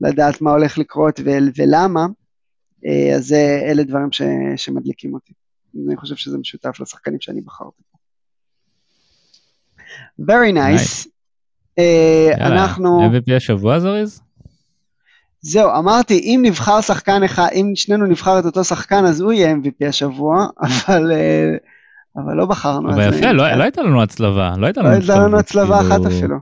לדעת 0.00 0.40
מה 0.40 0.50
הולך 0.50 0.78
לקרות 0.78 1.20
ו- 1.24 1.30
ולמה, 1.56 2.06
אה, 2.86 3.16
אז 3.16 3.26
זה, 3.26 3.60
אלה 3.64 3.82
דברים 3.82 4.12
ש, 4.12 4.22
שמדליקים 4.56 5.14
אותי. 5.14 5.32
אני 5.86 5.96
חושב 5.96 6.16
שזה 6.16 6.38
משותף 6.38 6.80
לשחקנים 6.80 7.20
שאני 7.20 7.40
בחרתי 7.40 7.82
פה. 7.90 7.98
Very 10.22 10.52
nice. 10.54 10.80
nice. 10.80 11.06
Uh, 11.80 11.82
יאללה, 12.40 12.62
אנחנו... 12.62 13.00
MVP 13.02 13.36
השבוע 13.36 13.80
זריז? 13.80 14.20
זהו, 15.40 15.70
אמרתי, 15.78 16.18
אם 16.18 16.40
נבחר 16.42 16.80
שחקן 16.80 17.22
אחד, 17.22 17.48
אם 17.52 17.72
שנינו 17.74 18.06
נבחר 18.06 18.38
את 18.38 18.44
אותו 18.44 18.64
שחקן, 18.64 19.04
אז 19.04 19.20
הוא 19.20 19.32
יהיה 19.32 19.54
MVP 19.54 19.88
השבוע, 19.88 20.46
אבל... 20.66 21.12
Uh, 21.12 21.77
אבל 22.16 22.34
לא 22.34 22.46
בחרנו. 22.46 22.90
אבל 22.90 23.14
יפה, 23.14 23.32
לא, 23.32 23.56
לא 23.56 23.62
הייתה 23.62 23.82
לנו 23.82 24.02
הצלבה, 24.02 24.54
לא 24.56 24.66
הייתה 24.66 24.80
לנו, 24.80 24.90
לא 24.90 24.94
הייתה 24.94 25.18
לנו 25.18 25.38
הצלבה 25.38 25.80
אחת 25.80 25.88
כאילו- 25.88 26.06
אפילו. 26.06 26.36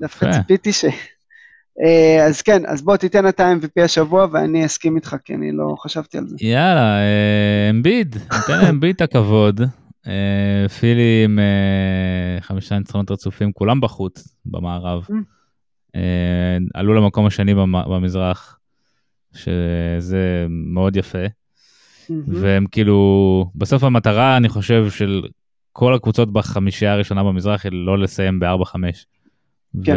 דווקא 0.00 0.32
ציפיתי 0.32 0.72
ש... 0.72 0.84
אה, 1.84 2.26
אז 2.26 2.42
כן, 2.42 2.66
אז 2.66 2.82
בוא 2.82 2.96
תיתן 2.96 3.28
את 3.28 3.40
ה-MVP 3.40 3.84
השבוע 3.84 4.26
ואני 4.32 4.66
אסכים 4.66 4.96
איתך, 4.96 5.16
כי 5.24 5.34
אני 5.34 5.52
לא 5.52 5.74
חשבתי 5.78 6.18
על 6.18 6.28
זה. 6.28 6.36
יאללה, 6.40 6.98
אה, 7.00 7.70
אמביד, 7.70 8.16
ניתן 8.32 8.64
לאמביד 8.64 8.94
את 8.94 9.00
הכבוד. 9.00 9.60
אה, 10.06 10.68
פילי 10.68 11.22
עם 11.24 11.38
חמישה 12.40 12.78
ניצחונות 12.78 13.10
רצופים, 13.10 13.52
כולם 13.52 13.80
בחוץ 13.80 14.34
במערב. 14.46 15.06
Mm. 15.10 15.96
עלו 16.74 16.94
למקום 16.94 17.26
השני 17.26 17.54
במזרח, 17.88 18.58
שזה 19.34 20.46
מאוד 20.48 20.96
יפה. 20.96 21.26
והם 22.26 22.66
כאילו, 22.66 23.50
בסוף 23.54 23.84
המטרה, 23.84 24.36
אני 24.36 24.48
חושב, 24.48 24.90
של 24.90 25.22
כל 25.72 25.94
הקבוצות 25.94 26.32
בחמישייה 26.32 26.92
הראשונה 26.92 27.24
במזרח 27.24 27.64
היא 27.64 27.72
לא 27.72 27.98
לסיים 27.98 28.40
ב-4-5. 28.40 28.74
כן. 29.84 29.96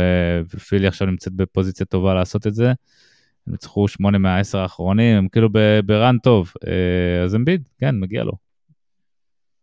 ופילי 0.53 0.87
עכשיו 0.87 1.07
נמצאת 1.07 1.33
בפוזיציה 1.33 1.85
טובה 1.85 2.13
לעשות 2.13 2.47
את 2.47 2.55
זה. 2.55 2.67
הם 3.47 3.53
ניצחו 3.53 3.87
8 3.87 4.17
מה-10 4.17 4.57
האחרונים, 4.57 5.17
הם 5.17 5.27
כאילו 5.27 5.49
ברן 5.85 6.17
טוב. 6.17 6.53
אה, 6.67 7.23
אז 7.23 7.35
אמביד, 7.35 7.69
כן, 7.79 7.99
מגיע 7.99 8.23
לו. 8.23 8.31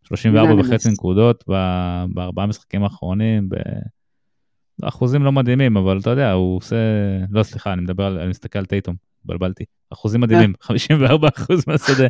34 0.03 0.53
וחצי 0.61 0.89
נקודות 0.89 1.43
בארבעה 2.13 2.45
משחקים 2.45 2.83
האחרונים, 2.83 3.49
באחוזים 4.79 5.23
לא 5.23 5.31
מדהימים, 5.31 5.77
אבל 5.77 5.99
אתה 5.99 6.09
יודע, 6.09 6.31
הוא 6.31 6.57
עושה... 6.57 6.75
לא, 7.29 7.43
סליחה, 7.43 7.73
אני 7.73 7.81
מדבר 7.81 8.03
על... 8.03 8.19
אני 8.19 8.29
מסתכל 8.29 8.59
על 8.59 8.65
טייטום. 8.65 9.10
התבלבלתי. 9.21 9.63
אחוזים 9.93 10.21
מדהימים, 10.21 10.53
54 10.61 11.29
אחוז 11.37 11.63
מהשדה, 11.67 12.07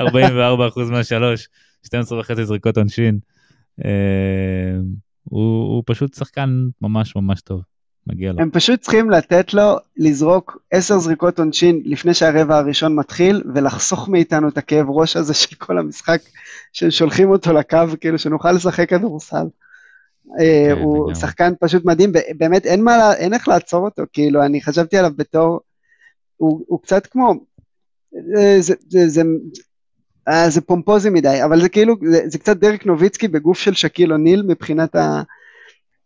44 0.00 0.68
אחוז 0.68 0.90
מהשלוש, 0.90 1.48
12 1.86 2.20
וחצי 2.20 2.44
זריקות 2.44 2.78
עונשין. 2.78 3.18
אה, 3.84 3.90
הוא, 5.24 5.74
הוא 5.74 5.82
פשוט 5.86 6.14
שחקן 6.14 6.50
ממש 6.82 7.16
ממש 7.16 7.40
טוב, 7.40 7.60
מגיע 8.06 8.32
לו. 8.32 8.40
הם 8.40 8.50
פשוט 8.50 8.80
צריכים 8.80 9.10
לתת 9.10 9.54
לו 9.54 9.76
לזרוק 9.96 10.58
10 10.70 10.98
זריקות 10.98 11.38
עונשין 11.38 11.82
לפני 11.84 12.14
שהרבע 12.14 12.58
הראשון 12.58 12.94
מתחיל, 12.94 13.42
ולחסוך 13.54 14.08
מאיתנו 14.08 14.48
את 14.48 14.58
הכאב 14.58 14.86
ראש 14.88 15.16
הזה 15.16 15.34
של 15.42 15.56
כל 15.56 15.78
המשחק, 15.78 16.20
ששולחים 16.72 17.30
אותו 17.30 17.52
לקו, 17.52 17.78
כאילו 18.00 18.18
שנוכל 18.18 18.52
לשחק 18.52 18.90
כדורסל. 18.90 19.46
אה, 20.40 20.74
כן, 20.74 20.82
הוא 20.82 21.14
שחקן 21.14 21.52
פשוט 21.60 21.84
מדהים, 21.84 22.12
באמת 22.36 22.66
אין, 22.66 22.84
מה, 22.84 23.14
אין 23.14 23.34
איך 23.34 23.48
לעצור 23.48 23.84
אותו, 23.84 24.02
כאילו 24.12 24.44
אני 24.44 24.62
חשבתי 24.62 24.98
עליו 24.98 25.10
בתור 25.16 25.60
הוא, 26.36 26.64
הוא 26.68 26.82
קצת 26.82 27.06
כמו, 27.06 27.34
זה, 28.12 28.60
זה, 28.60 28.74
זה, 28.88 29.08
זה, 29.08 29.22
אה, 30.28 30.50
זה 30.50 30.60
פומפוזי 30.60 31.10
מדי, 31.10 31.44
אבל 31.44 31.60
זה 31.60 31.68
כאילו, 31.68 31.94
זה, 32.10 32.20
זה 32.26 32.38
קצת 32.38 32.56
דרק 32.56 32.86
נוביצקי 32.86 33.28
בגוף 33.28 33.58
של 33.58 33.74
שקיל 33.74 34.12
אוניל 34.12 34.42
מבחינת 34.42 34.96
ה, 34.96 35.22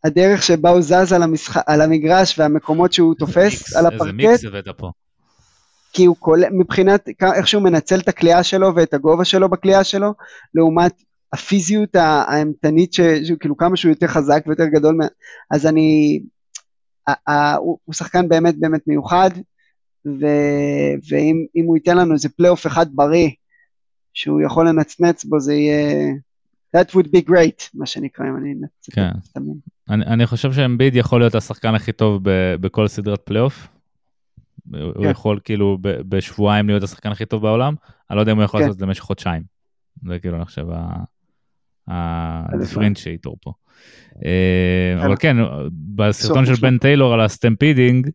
הדרך 0.05 0.43
שבה 0.43 0.71
הוא 0.71 0.81
זז 0.81 1.13
על, 1.13 1.23
המשח, 1.23 1.57
על 1.67 1.81
המגרש 1.81 2.39
והמקומות 2.39 2.93
שהוא 2.93 3.15
תופס 3.19 3.37
מיקס, 3.37 3.77
על 3.77 3.87
הפרקט. 3.87 4.03
איזה 4.03 4.13
מיקס 4.13 4.45
הבאת 4.45 4.69
פה. 4.77 4.91
כי 5.93 6.05
הוא 6.05 6.17
כל, 6.19 6.39
מבחינת 6.51 7.09
איך 7.35 7.49
שהוא 7.49 7.63
מנצל 7.63 7.99
את 7.99 8.09
הקליעה 8.09 8.43
שלו 8.43 8.75
ואת 8.77 8.95
הגובה 8.95 9.25
שלו 9.25 9.49
בקליעה 9.49 9.85
שלו, 9.85 10.15
לעומת 10.55 10.93
הפיזיות 11.33 11.95
האימתנית, 11.95 12.93
כאילו 13.41 13.57
כמה 13.57 13.77
שהוא 13.77 13.91
יותר 13.91 14.07
חזק 14.07 14.43
ויותר 14.47 14.67
גדול, 14.67 14.99
אז 15.51 15.67
אני, 15.67 16.21
הוא, 17.59 17.79
הוא 17.85 17.95
שחקן 17.95 18.29
באמת 18.29 18.59
באמת 18.59 18.81
מיוחד, 18.87 19.31
ו- 20.07 20.95
ואם 21.11 21.65
הוא 21.67 21.77
ייתן 21.77 21.97
לנו 21.97 22.13
איזה 22.13 22.29
פלייאוף 22.29 22.67
אחד 22.67 22.87
בריא, 22.95 23.31
שהוא 24.15 24.41
יכול 24.43 24.69
לנצנץ 24.69 25.25
בו, 25.25 25.41
זה 25.41 25.55
יהיה... 25.55 26.13
That 26.77 26.91
would 26.91 27.07
be 27.07 27.29
great, 27.29 27.69
מה 27.75 27.87
שנקרא, 27.87 28.27
אם 28.27 28.37
אני 28.37 28.53
אנצנץ. 28.53 28.95
כן. 28.95 29.11
אני, 29.91 30.05
אני 30.07 30.27
חושב 30.27 30.53
שאמביד 30.53 30.97
יכול 30.97 31.21
להיות 31.21 31.35
השחקן 31.35 31.75
הכי 31.75 31.93
טוב 31.93 32.21
ב- 32.23 32.55
בכל 32.61 32.89
סדרת 32.89 33.21
פלייאוף. 33.25 33.69
כן. 34.73 34.79
הוא 34.79 35.07
יכול 35.07 35.41
כאילו 35.45 35.79
ב- 35.81 36.01
בשבועיים 36.09 36.69
להיות 36.69 36.83
השחקן 36.83 37.11
הכי 37.11 37.27
טוב 37.27 37.43
בעולם, 37.43 37.75
אני 38.11 38.17
לא 38.17 38.21
יודע 38.21 38.33
אם 38.33 38.37
הוא 38.37 38.45
יכול 38.45 38.61
כן. 38.61 38.67
לעשות 38.67 38.75
את 38.75 38.81
זה 38.81 38.87
במשך 38.87 39.03
חודשיים. 39.03 39.43
זה 40.07 40.19
כאילו, 40.19 40.37
אני 40.37 40.45
חושב, 40.45 40.67
ה-differentiator 41.89 43.37
פה. 43.43 43.53
אה, 44.25 45.07
אבל 45.07 45.17
כן, 45.17 45.37
בסרטון 45.95 46.47
של 46.47 46.55
בן 46.55 46.79
טיילור 46.79 47.15
על 47.15 47.21
ה-stampeding, 47.21 48.11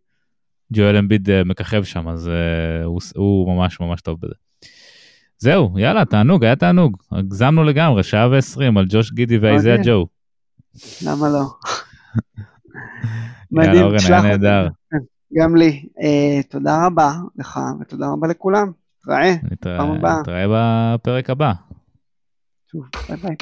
ג'ואל 0.73 0.97
אמביד 0.97 1.29
אה, 1.29 1.43
מככב 1.43 1.83
שם, 1.83 2.07
אז 2.07 2.27
uh, 2.27 2.85
הוא, 2.85 3.01
הוא 3.15 3.55
ממש 3.55 3.79
ממש 3.79 4.01
טוב 4.01 4.19
בזה. 4.21 4.33
זהו, 5.37 5.79
יאללה, 5.79 6.05
תענוג, 6.05 6.43
היה 6.43 6.55
תענוג. 6.55 6.97
הגזמנו 7.11 7.63
לגמרי, 7.63 8.03
שעה 8.03 8.29
ועשרים 8.29 8.77
על 8.77 8.85
ג'וש 8.89 9.11
גידי 9.11 9.37
ואייזיה 9.37 9.75
אוקיי. 9.75 9.91
ג'ו. 9.91 10.07
למה 11.05 11.29
לא? 11.29 11.43
מדהים, 13.51 13.97
תשלח 13.97 14.17
אותי. 14.17 14.27
נהדר. 14.27 14.67
גם 15.37 15.55
לי. 15.55 15.85
אה, 16.01 16.43
תודה 16.49 16.85
רבה 16.85 17.13
לך 17.35 17.59
ותודה 17.81 18.07
רבה 18.07 18.27
לכולם. 18.27 18.71
נתראה. 19.07 19.35
נתראה 20.19 20.45
בפרק 20.49 21.29
הבא. 21.29 21.53
שוב, 22.71 22.85
ביי 23.09 23.17
ביי. 23.17 23.35